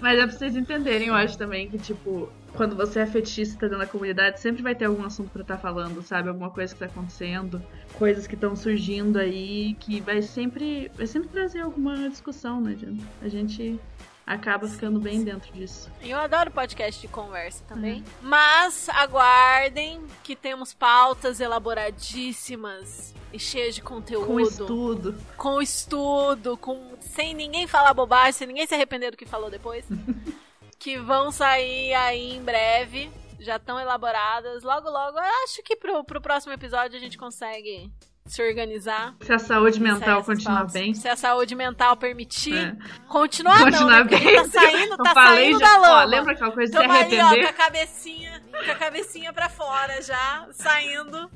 Mas 0.00 0.18
é 0.18 0.26
pra 0.26 0.36
vocês 0.36 0.56
entenderem, 0.56 1.08
eu 1.08 1.14
acho 1.14 1.36
também 1.36 1.68
que, 1.68 1.78
tipo, 1.78 2.30
quando 2.54 2.76
você 2.76 3.00
é 3.00 3.06
fetichista 3.06 3.68
dentro 3.68 3.78
da 3.78 3.86
comunidade, 3.86 4.40
sempre 4.40 4.62
vai 4.62 4.74
ter 4.74 4.84
algum 4.84 5.04
assunto 5.04 5.30
pra 5.30 5.42
estar 5.42 5.58
falando, 5.58 6.02
sabe? 6.02 6.28
Alguma 6.28 6.50
coisa 6.50 6.72
que 6.72 6.78
tá 6.78 6.86
acontecendo, 6.86 7.62
coisas 7.94 8.26
que 8.26 8.34
estão 8.34 8.54
surgindo 8.54 9.18
aí, 9.18 9.74
que 9.80 10.00
vai 10.00 10.22
sempre, 10.22 10.90
vai 10.94 11.06
sempre 11.06 11.28
trazer 11.28 11.60
alguma 11.60 12.08
discussão, 12.08 12.60
né, 12.60 12.76
gente? 12.76 13.04
A 13.20 13.28
gente 13.28 13.80
acaba 14.26 14.68
ficando 14.68 15.00
bem 15.00 15.24
dentro 15.24 15.52
disso. 15.52 15.90
Eu 16.00 16.18
adoro 16.18 16.52
podcast 16.52 17.00
de 17.00 17.08
conversa 17.08 17.64
também. 17.66 18.04
Mas 18.22 18.88
aguardem 18.90 20.00
que 20.22 20.36
temos 20.36 20.72
pautas 20.72 21.40
elaboradíssimas 21.40 23.12
e 23.32 23.38
cheias 23.38 23.74
de 23.74 23.82
conteúdo. 23.82 24.26
Com 24.26 24.40
estudo. 24.40 25.14
com 25.36 25.62
estudo, 25.62 26.56
com 26.56 26.96
sem 27.00 27.34
ninguém 27.34 27.66
falar 27.66 27.94
bobagem, 27.94 28.32
sem 28.32 28.46
ninguém 28.46 28.66
se 28.66 28.74
arrepender 28.74 29.10
do 29.10 29.16
que 29.16 29.26
falou 29.26 29.50
depois. 29.50 29.84
que 30.78 30.98
vão 30.98 31.30
sair 31.30 31.92
aí 31.94 32.36
em 32.36 32.42
breve. 32.42 33.10
Já 33.38 33.56
estão 33.56 33.80
elaboradas. 33.80 34.62
Logo, 34.62 34.90
logo, 34.90 35.18
eu 35.18 35.44
acho 35.44 35.62
que 35.62 35.74
pro, 35.76 36.04
pro 36.04 36.20
próximo 36.20 36.52
episódio 36.52 36.96
a 36.96 37.00
gente 37.00 37.16
consegue 37.16 37.90
se 38.26 38.42
organizar. 38.46 39.14
Se 39.22 39.32
a 39.32 39.38
saúde 39.38 39.80
mental 39.80 40.22
continuar 40.22 40.56
pautas. 40.58 40.72
bem. 40.74 40.92
Se 40.94 41.08
a 41.08 41.16
saúde 41.16 41.54
mental 41.54 41.96
permitir. 41.96 42.54
É. 42.54 42.76
Continuar, 43.08 43.58
não, 43.58 43.64
Continuar 43.64 44.04
né? 44.04 44.08
Porque 44.10 44.24
bem. 44.24 44.36
Tá 44.36 44.44
saindo, 44.60 44.96
tá 45.02 45.14
falei 45.14 45.44
saindo 45.44 45.58
já- 45.58 45.66
da 45.66 45.78
ó, 45.78 45.80
lama. 45.80 46.04
lembra 46.04 46.32
aquela 46.34 46.52
coisa 46.52 46.70
de 46.70 46.76
se 46.78 46.82
Tamo 46.82 46.98
ali, 46.98 47.16
ó, 47.16 47.18
com 47.18 47.24
arrepender? 47.26 47.48
a 47.48 47.52
cabecinha, 47.54 48.42
com 48.50 48.70
a 48.70 48.74
cabecinha 48.74 49.32
pra 49.32 49.48
fora 49.48 50.02
já, 50.02 50.46
saindo. 50.52 51.30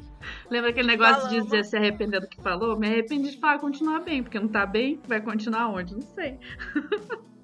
Lembra 0.50 0.70
aquele 0.70 0.88
negócio 0.88 1.28
de 1.28 1.40
dizer 1.40 1.64
se 1.64 1.76
arrepender 1.76 2.20
do 2.20 2.28
que 2.28 2.40
falou? 2.40 2.78
Me 2.78 2.86
arrependi 2.86 3.30
de 3.30 3.38
falar 3.38 3.58
continuar 3.58 4.00
bem, 4.00 4.22
porque 4.22 4.38
não 4.38 4.48
tá 4.48 4.66
bem, 4.66 5.00
vai 5.06 5.20
continuar 5.20 5.68
onde? 5.68 5.94
Não 5.94 6.02
sei. 6.14 6.38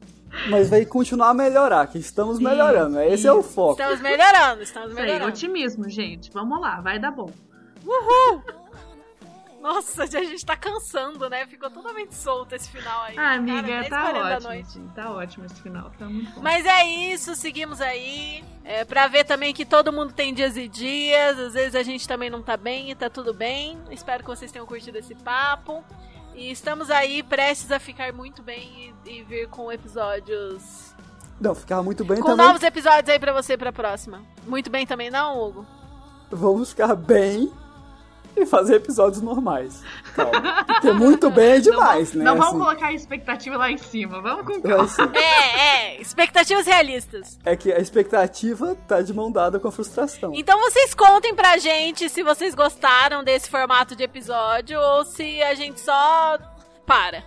Mas 0.49 0.71
vai 0.71 0.85
continuar 0.85 1.31
a 1.31 1.35
melhorar, 1.35 1.87
que 1.89 1.99
estamos 1.99 2.39
Sim, 2.39 2.45
melhorando. 2.45 3.01
Esse 3.01 3.27
é 3.27 3.33
o 3.33 3.43
foco. 3.43 3.81
Estamos 3.81 4.01
melhorando, 4.01 4.63
estamos 4.63 4.95
melhorando. 4.95 5.27
otimismo, 5.27 5.89
gente. 5.89 6.31
Vamos 6.33 6.61
lá, 6.61 6.81
vai 6.81 6.99
dar 6.99 7.11
bom. 7.11 7.31
Nossa, 9.61 10.05
a 10.05 10.07
gente 10.07 10.45
tá 10.45 10.57
cansando, 10.57 11.29
né? 11.29 11.47
Ficou 11.47 11.71
totalmente 11.71 12.15
solto 12.15 12.55
esse 12.55 12.69
final 12.71 13.03
aí. 13.03 13.19
Ah, 13.19 13.35
amiga, 13.35 13.61
Cara, 13.63 13.81
10 13.81 13.89
tá 13.89 14.01
40 14.01 14.41
da 14.41 14.49
ótimo. 14.49 14.65
sim, 14.71 14.91
tá 14.95 15.11
ótimo 15.11 15.45
esse 15.47 15.61
final, 15.61 15.91
tá 15.99 16.07
muito 16.07 16.31
bom. 16.33 16.41
Mas 16.41 16.65
é 16.65 16.87
isso, 16.87 17.35
seguimos 17.35 17.81
aí. 17.81 18.43
É, 18.65 18.85
pra 18.85 19.07
ver 19.09 19.25
também 19.25 19.53
que 19.53 19.67
todo 19.67 19.93
mundo 19.93 20.13
tem 20.13 20.33
dias 20.33 20.57
e 20.57 20.67
dias. 20.67 21.39
Às 21.39 21.53
vezes 21.53 21.75
a 21.75 21.83
gente 21.83 22.09
também 22.09 22.31
não 22.31 22.43
tá 22.43 22.57
bem 22.57 22.91
e 22.91 22.95
tá 22.95 23.11
tudo 23.11 23.35
bem. 23.35 23.79
Espero 23.91 24.23
que 24.25 24.31
vocês 24.31 24.51
tenham 24.51 24.67
curtido 24.67 24.97
esse 24.99 25.15
papo. 25.15 25.85
E 26.35 26.51
estamos 26.51 26.91
aí 26.91 27.23
prestes 27.23 27.71
a 27.71 27.79
ficar 27.79 28.13
muito 28.15 28.43
bem 28.43 28.95
e, 29.05 29.11
e 29.19 29.23
vir 29.25 29.49
com 29.49 29.71
episódios. 29.71 30.95
Não, 31.41 31.55
ficava 31.55 31.83
muito 31.83 32.05
bem 32.05 32.19
Com 32.21 32.29
também. 32.29 32.47
novos 32.47 32.63
episódios 32.63 33.09
aí 33.09 33.19
pra 33.19 33.33
você 33.33 33.57
pra 33.57 33.73
próxima. 33.73 34.23
Muito 34.47 34.71
bem 34.71 34.87
também, 34.87 35.11
não, 35.11 35.39
Hugo? 35.39 35.67
Vamos 36.31 36.71
ficar 36.71 36.95
bem 36.95 37.53
e 38.37 38.47
fazer 38.47 38.77
episódios 38.77 39.23
normais. 39.23 39.83
Calma. 40.15 40.65
Porque 40.65 40.93
muito 40.93 41.31
bem 41.31 41.53
é 41.53 41.61
demais, 41.61 42.13
não, 42.13 42.19
né? 42.19 42.25
Não 42.25 42.37
vamos 42.37 42.49
assim. 42.49 42.59
colocar 42.59 42.87
a 42.87 42.93
expectativa 42.93 43.57
lá 43.57 43.71
em 43.71 43.79
cima, 43.79 44.21
vamos 44.21 44.47
com 44.47 44.61
calma. 44.61 44.89
ser. 44.89 45.11
É, 45.15 45.97
é. 45.97 46.01
Expectativas 46.01 46.67
realistas. 46.67 47.39
É 47.45 47.57
que 47.57 47.73
a 47.73 47.79
expectativa 47.79 48.77
tá 48.87 49.03
de 49.03 49.13
mão 49.13 49.31
dada 49.31 49.59
com 49.59 49.69
a 49.69 49.73
frustração. 49.73 50.33
Então 50.35 50.59
vocês 50.61 50.95
contem 50.95 51.35
pra 51.35 51.59
gente 51.59 52.09
se 52.09 52.23
vocês 52.23 52.55
gostaram 52.55 53.23
desse 53.23 53.51
formato 53.51 53.95
de 53.95 54.03
episódio 54.03 54.79
ou 54.79 55.05
se 55.05 55.43
a 55.43 55.55
gente 55.55 55.81
só 55.81 56.39
para 56.91 57.23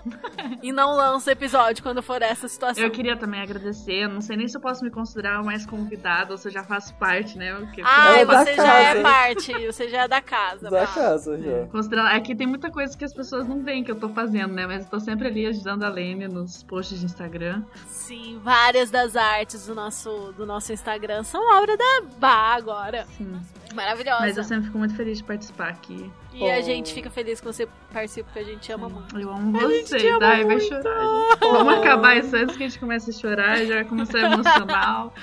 e 0.61 0.73
não 0.73 0.93
lança 0.93 1.31
episódio 1.31 1.81
quando 1.81 2.03
for 2.03 2.21
essa 2.21 2.49
situação. 2.49 2.83
Eu 2.83 2.91
queria 2.91 3.15
também 3.15 3.41
agradecer, 3.41 4.09
não 4.09 4.19
sei 4.19 4.35
nem 4.35 4.45
se 4.45 4.57
eu 4.57 4.61
posso 4.61 4.83
me 4.83 4.91
considerar 4.91 5.41
mais 5.41 5.65
convidada 5.65 6.33
ou 6.33 6.37
se 6.37 6.49
eu 6.49 6.51
já 6.51 6.65
faço 6.65 6.93
parte, 6.95 7.37
né? 7.37 7.53
Porque, 7.55 7.81
Ai, 7.81 8.21
É 8.21 8.25
você 8.25 8.55
já 8.55 8.79
é 8.79 8.93
casa. 8.93 9.01
parte, 9.03 9.65
você 9.65 9.89
já 9.89 10.03
é 10.03 10.07
da 10.09 10.21
casa. 10.21 10.69
Da 10.69 10.85
Paulo. 10.85 10.93
casa, 10.93 11.41
já. 11.41 11.65
Considerando, 11.67 12.09
é 12.09 12.19
que 12.19 12.35
tem 12.35 12.45
muita 12.45 12.69
coisa 12.69 12.97
que 12.97 13.05
as 13.05 13.13
pessoas 13.13 13.47
não 13.47 13.63
veem 13.63 13.85
que 13.85 13.91
eu 13.91 13.95
tô 13.95 14.09
fazendo, 14.09 14.53
né? 14.53 14.67
Mas 14.67 14.83
eu 14.83 14.89
tô 14.89 14.99
sempre 14.99 15.27
ali 15.29 15.45
ajudando 15.45 15.83
a 15.83 15.89
Lene 15.89 16.27
nos 16.27 16.61
posts 16.63 16.99
de 16.99 17.05
Instagram. 17.05 17.63
Sim, 17.87 18.41
várias 18.43 18.91
das 18.91 19.15
artes 19.15 19.65
do 19.67 19.73
nosso, 19.73 20.33
do 20.35 20.45
nosso 20.45 20.73
Instagram 20.73 21.23
são 21.23 21.41
obra 21.57 21.77
da 21.77 22.01
Bá 22.17 22.53
agora. 22.55 23.05
Sim. 23.17 23.39
Maravilhosa. 23.73 24.19
Mas 24.21 24.37
eu 24.37 24.43
sempre 24.43 24.65
fico 24.65 24.77
muito 24.77 24.95
feliz 24.95 25.17
de 25.17 25.23
participar 25.23 25.69
aqui. 25.69 26.11
E 26.33 26.49
a 26.51 26.59
Oh. 26.59 26.61
gente 26.61 26.93
fica 26.93 27.09
feliz 27.09 27.39
que 27.39 27.45
você 27.45 27.67
participe, 27.91 28.23
porque 28.31 28.39
a 28.39 28.43
gente 28.43 28.71
ama 28.71 28.87
muito. 28.89 29.19
Eu 29.19 29.29
amo 29.31 29.51
você. 29.51 30.07
ama 30.09 30.19
vai 30.19 30.59
chorar. 30.59 30.83
gente. 30.83 31.39
Vamos 31.39 31.73
acabar 31.73 32.17
isso 32.17 32.35
antes 32.35 32.55
que 32.55 32.63
a 32.63 32.67
gente 32.67 32.79
comece 32.79 33.09
a 33.09 33.13
chorar, 33.13 33.57
já 33.65 33.75
vai 33.75 33.85
começar 33.85 34.19
emocional. 34.19 35.13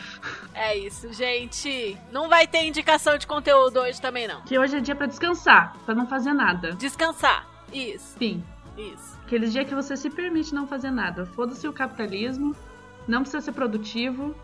É 0.55 0.77
isso, 0.77 1.13
gente. 1.13 1.97
Não 2.13 2.29
vai 2.29 2.47
ter 2.47 2.65
indicação 2.65 3.17
de 3.17 3.27
conteúdo 3.27 3.81
hoje 3.81 4.01
também, 4.01 4.27
não. 4.29 4.43
Que 4.43 4.59
hoje 4.59 4.77
é 4.77 4.81
dia 4.81 4.95
pra 4.95 5.07
descansar, 5.07 5.77
pra 5.87 5.95
não 5.95 6.07
fazer 6.07 6.33
nada. 6.33 6.73
Descansar. 6.73 7.47
Isso, 7.73 8.17
Sim. 8.19 8.43
isso. 8.77 9.19
Aqueles 9.25 9.53
dias 9.53 9.67
que 9.69 9.75
você 9.75 9.97
se 9.97 10.11
permite 10.11 10.53
não 10.55 10.67
fazer 10.67 10.91
nada. 10.91 11.25
Foda-se 11.25 11.67
o 11.69 11.73
capitalismo, 11.73 12.55
não 13.07 13.21
precisa 13.23 13.41
ser 13.41 13.53
produtivo, 13.53 14.35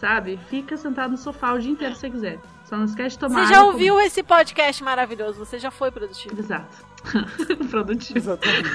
sabe? 0.00 0.38
Fica 0.48 0.76
sentado 0.76 1.10
no 1.12 1.16
sofá 1.18 1.52
o 1.52 1.58
dia 1.58 1.70
inteiro 1.72 1.94
se 1.94 2.00
você 2.00 2.10
quiser. 2.10 2.38
Só 2.64 2.76
não 2.76 2.84
esquece 2.84 3.10
de 3.16 3.18
tomar 3.20 3.46
Você 3.46 3.54
já 3.54 3.64
ouviu 3.64 3.98
esse 4.00 4.22
podcast 4.22 4.82
maravilhoso? 4.84 5.38
Você 5.38 5.58
já 5.58 5.70
foi 5.70 5.90
produtivo. 5.90 6.38
Exato. 6.38 6.76
produtivo. 7.70 8.18
Exatamente. 8.18 8.70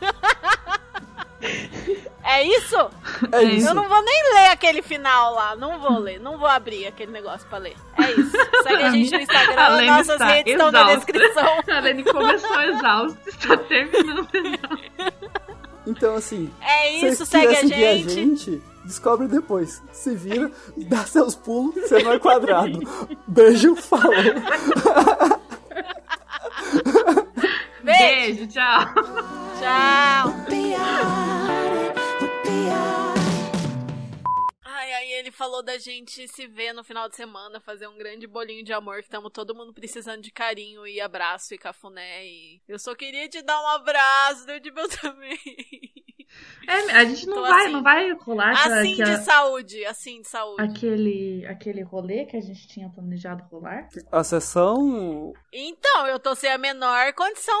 É 2.30 2.42
isso? 2.42 2.76
É 3.32 3.42
isso. 3.42 3.68
Eu 3.68 3.74
não 3.74 3.88
vou 3.88 4.02
nem 4.04 4.34
ler 4.34 4.48
aquele 4.50 4.82
final 4.82 5.34
lá. 5.34 5.56
Não 5.56 5.78
vou 5.78 5.98
ler. 5.98 6.20
Não 6.20 6.36
vou 6.36 6.48
abrir 6.48 6.86
aquele 6.86 7.10
negócio 7.12 7.46
pra 7.48 7.58
ler. 7.58 7.74
É 7.96 8.10
isso. 8.10 8.32
Segue 8.64 8.82
a 8.82 8.90
gente 8.92 9.10
no 9.12 9.20
Instagram. 9.20 9.62
A 9.62 9.68
Lene 9.70 9.86
Nossas 9.90 10.08
está 10.10 10.26
redes 10.26 10.52
estão 10.52 10.70
na 10.70 10.80
exausta. 10.92 11.12
descrição. 11.12 11.62
A 11.76 11.80
Lene 11.80 12.04
começou 12.04 12.60
exausta, 12.62 13.30
está 13.30 13.56
terminando. 13.56 14.28
Então, 15.86 16.14
assim, 16.16 16.50
É 16.60 16.96
isso. 16.98 17.24
Segue 17.24 17.46
a 17.56 17.60
seguir 17.60 17.86
a 17.86 17.96
gente. 17.96 18.62
Descobre 18.88 19.28
depois. 19.28 19.82
Se 19.92 20.14
vira, 20.14 20.50
dá 20.76 21.04
seus 21.04 21.34
pulos, 21.36 21.74
você 21.74 22.02
não 22.02 22.12
é 22.12 22.18
quadrado. 22.18 22.80
Beijo, 23.28 23.76
falou. 23.76 24.14
Beijo. 27.84 28.46
Tchau. 28.48 28.94
Tchau. 29.60 30.34
Ai, 34.64 34.92
aí 34.92 35.12
ele 35.12 35.30
falou 35.30 35.62
da 35.62 35.76
gente 35.78 36.26
se 36.28 36.46
ver 36.46 36.72
no 36.72 36.82
final 36.82 37.08
de 37.08 37.16
semana, 37.16 37.60
fazer 37.60 37.86
um 37.88 37.98
grande 37.98 38.26
bolinho 38.26 38.64
de 38.64 38.72
amor, 38.72 38.96
que 38.96 39.04
estamos 39.04 39.30
todo 39.32 39.54
mundo 39.54 39.72
precisando 39.74 40.22
de 40.22 40.30
carinho 40.30 40.86
e 40.86 41.00
abraço 41.00 41.54
e 41.54 41.58
cafuné. 41.58 42.24
E 42.24 42.62
eu 42.66 42.78
só 42.78 42.94
queria 42.94 43.28
te 43.28 43.42
dar 43.42 43.60
um 43.60 43.68
abraço, 43.68 44.46
deu 44.46 44.58
de 44.60 44.70
meu 44.70 44.88
também. 44.88 45.38
É, 46.66 46.72
a 46.98 47.04
gente 47.06 47.26
não 47.26 47.36
Tô 47.36 47.42
vai, 47.42 47.62
assim. 47.64 47.72
não 47.72 47.82
vai 47.82 48.12
rolar 48.12 48.50
Assim 48.52 48.94
de 48.96 49.02
aquela- 49.02 49.18
saúde, 49.22 49.84
assim 49.86 50.20
de 50.20 50.28
saúde. 50.28 50.62
aquele, 50.62 51.46
aquele 51.46 51.82
rolê 51.82 52.26
que 52.26 52.36
a 52.36 52.40
gente 52.40 52.68
tinha 52.68 52.90
planejado 52.90 53.42
rolar. 53.50 53.88
A 54.12 54.22
sessão. 54.22 55.32
Então, 55.52 56.06
eu 56.06 56.18
tô 56.18 56.34
sem 56.34 56.50
a 56.52 56.58
menor 56.58 57.12
condição 57.14 57.58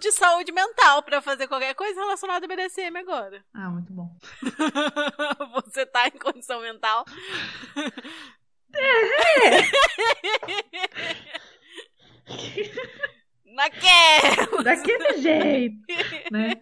de 0.00 0.12
saúde 0.12 0.52
mental 0.52 1.02
pra 1.02 1.20
fazer 1.20 1.48
qualquer 1.48 1.74
coisa 1.74 2.00
relacionada 2.00 2.46
ao 2.46 2.48
BDSM 2.48 2.96
agora. 2.96 3.44
Ah, 3.52 3.68
muito 3.70 3.92
bom. 3.92 4.08
Você 5.64 5.84
tá 5.84 6.06
em 6.06 6.12
condição 6.18 6.60
mental? 6.60 7.04
Naquela! 13.44 14.62
Daquele 14.62 15.18
jeito, 15.18 15.76
né? 16.30 16.52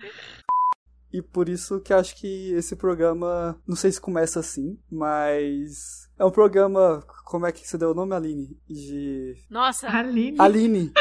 E 1.15 1.23
por 1.23 1.49
isso 1.49 1.81
que 1.81 1.95
acho 1.95 2.17
que 2.17 2.53
esse 2.55 2.75
programa, 2.75 3.57
não 3.65 3.77
sei 3.77 3.93
se 3.93 4.01
começa 4.01 4.41
assim, 4.41 4.77
mas 4.91 6.11
é 6.19 6.25
um 6.25 6.31
programa, 6.33 7.07
como 7.25 7.47
é 7.47 7.53
que 7.53 7.65
você 7.65 7.79
deu 7.79 7.93
o 7.93 7.95
nome, 7.95 8.17
Aline? 8.17 8.59
De 8.69 9.37
Nossa, 9.49 9.87
Aline. 9.87 10.37
Aline, 10.41 10.93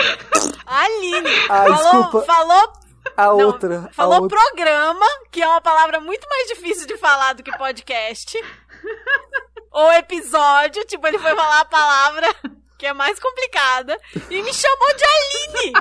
Aline! 0.67 1.29
Ah, 1.49 1.65
falou, 1.65 2.03
desculpa. 2.03 2.21
falou, 2.27 2.73
a 3.17 3.25
não, 3.25 3.39
outra, 3.39 3.79
a 3.89 3.93
falou 3.93 4.21
outra. 4.21 4.37
programa, 4.37 5.05
que 5.31 5.41
é 5.41 5.47
uma 5.47 5.61
palavra 5.61 5.99
muito 5.99 6.29
mais 6.29 6.47
difícil 6.49 6.85
de 6.85 6.95
falar 6.97 7.33
do 7.33 7.41
que 7.41 7.57
podcast. 7.57 8.37
Ou 9.71 9.91
episódio, 9.93 10.85
tipo, 10.85 11.07
ele 11.07 11.17
foi 11.17 11.33
falar 11.35 11.61
a 11.61 11.65
palavra 11.65 12.27
que 12.77 12.85
é 12.85 12.93
mais 12.93 13.19
complicada. 13.19 13.97
E 14.29 14.43
me 14.43 14.53
chamou 14.53 14.95
de 14.95 15.03
Aline! 15.03 15.73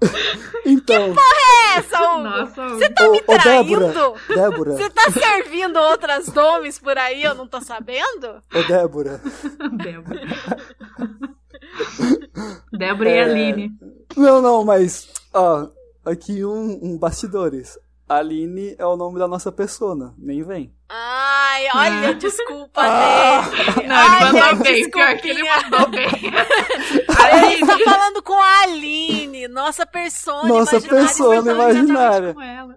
Então, 0.64 1.14
É 1.14 1.78
essa, 1.78 1.98
Hugo? 2.12 2.22
Nossa, 2.22 2.68
Você 2.68 2.90
tá 2.90 3.08
ô, 3.08 3.12
me 3.12 3.22
ô, 3.26 3.38
Débora, 3.38 3.92
traindo? 3.92 4.14
Débora, 4.28 4.72
Você 4.72 4.90
tá 4.90 5.10
servindo 5.10 5.76
outras 5.78 6.26
nomes 6.32 6.78
por 6.78 6.96
aí, 6.98 7.22
eu 7.22 7.34
não 7.34 7.46
tô 7.46 7.60
sabendo? 7.60 8.42
ô 8.54 8.62
Débora. 8.64 9.20
Débora. 9.82 10.20
Débora 12.72 13.10
e 13.10 13.12
É. 13.16 13.22
Aline. 13.24 13.70
Não, 14.16 14.40
não, 14.42 14.64
mas, 14.64 15.08
ó, 15.32 15.68
aqui 16.04 16.44
um, 16.44 16.78
um 16.82 16.98
bastidores. 16.98 17.78
Aline 18.08 18.74
é 18.78 18.86
o 18.86 18.96
nome 18.96 19.18
da 19.18 19.28
nossa 19.28 19.52
persona, 19.52 20.14
nem 20.16 20.42
vem. 20.42 20.72
Ai, 20.88 21.66
olha, 21.74 22.08
Ah. 22.08 22.12
desculpa 22.14 22.80
Ah. 22.82 23.42
dele. 23.74 23.86
Não, 23.86 23.96
Ai, 23.96 24.22
ele 24.22 24.32
mandou 24.40 24.64
gente, 24.64 24.80
bem. 24.82 24.90
Pior 24.90 25.16
que 25.18 25.28
ele 25.28 25.42
mandou 25.42 25.90
bem. 25.90 26.08
Ele 27.52 27.66
tá 27.66 27.78
falando 27.84 28.22
com 28.22 28.34
a 28.34 28.62
Aline, 28.62 29.48
nossa 29.48 29.84
persona 29.86 30.44
Nossa 30.48 30.76
imaginária. 30.76 31.06
persona 31.06 31.42
Falando 31.42 31.50
imaginária. 31.76 32.34
com 32.34 32.42
ela. 32.42 32.76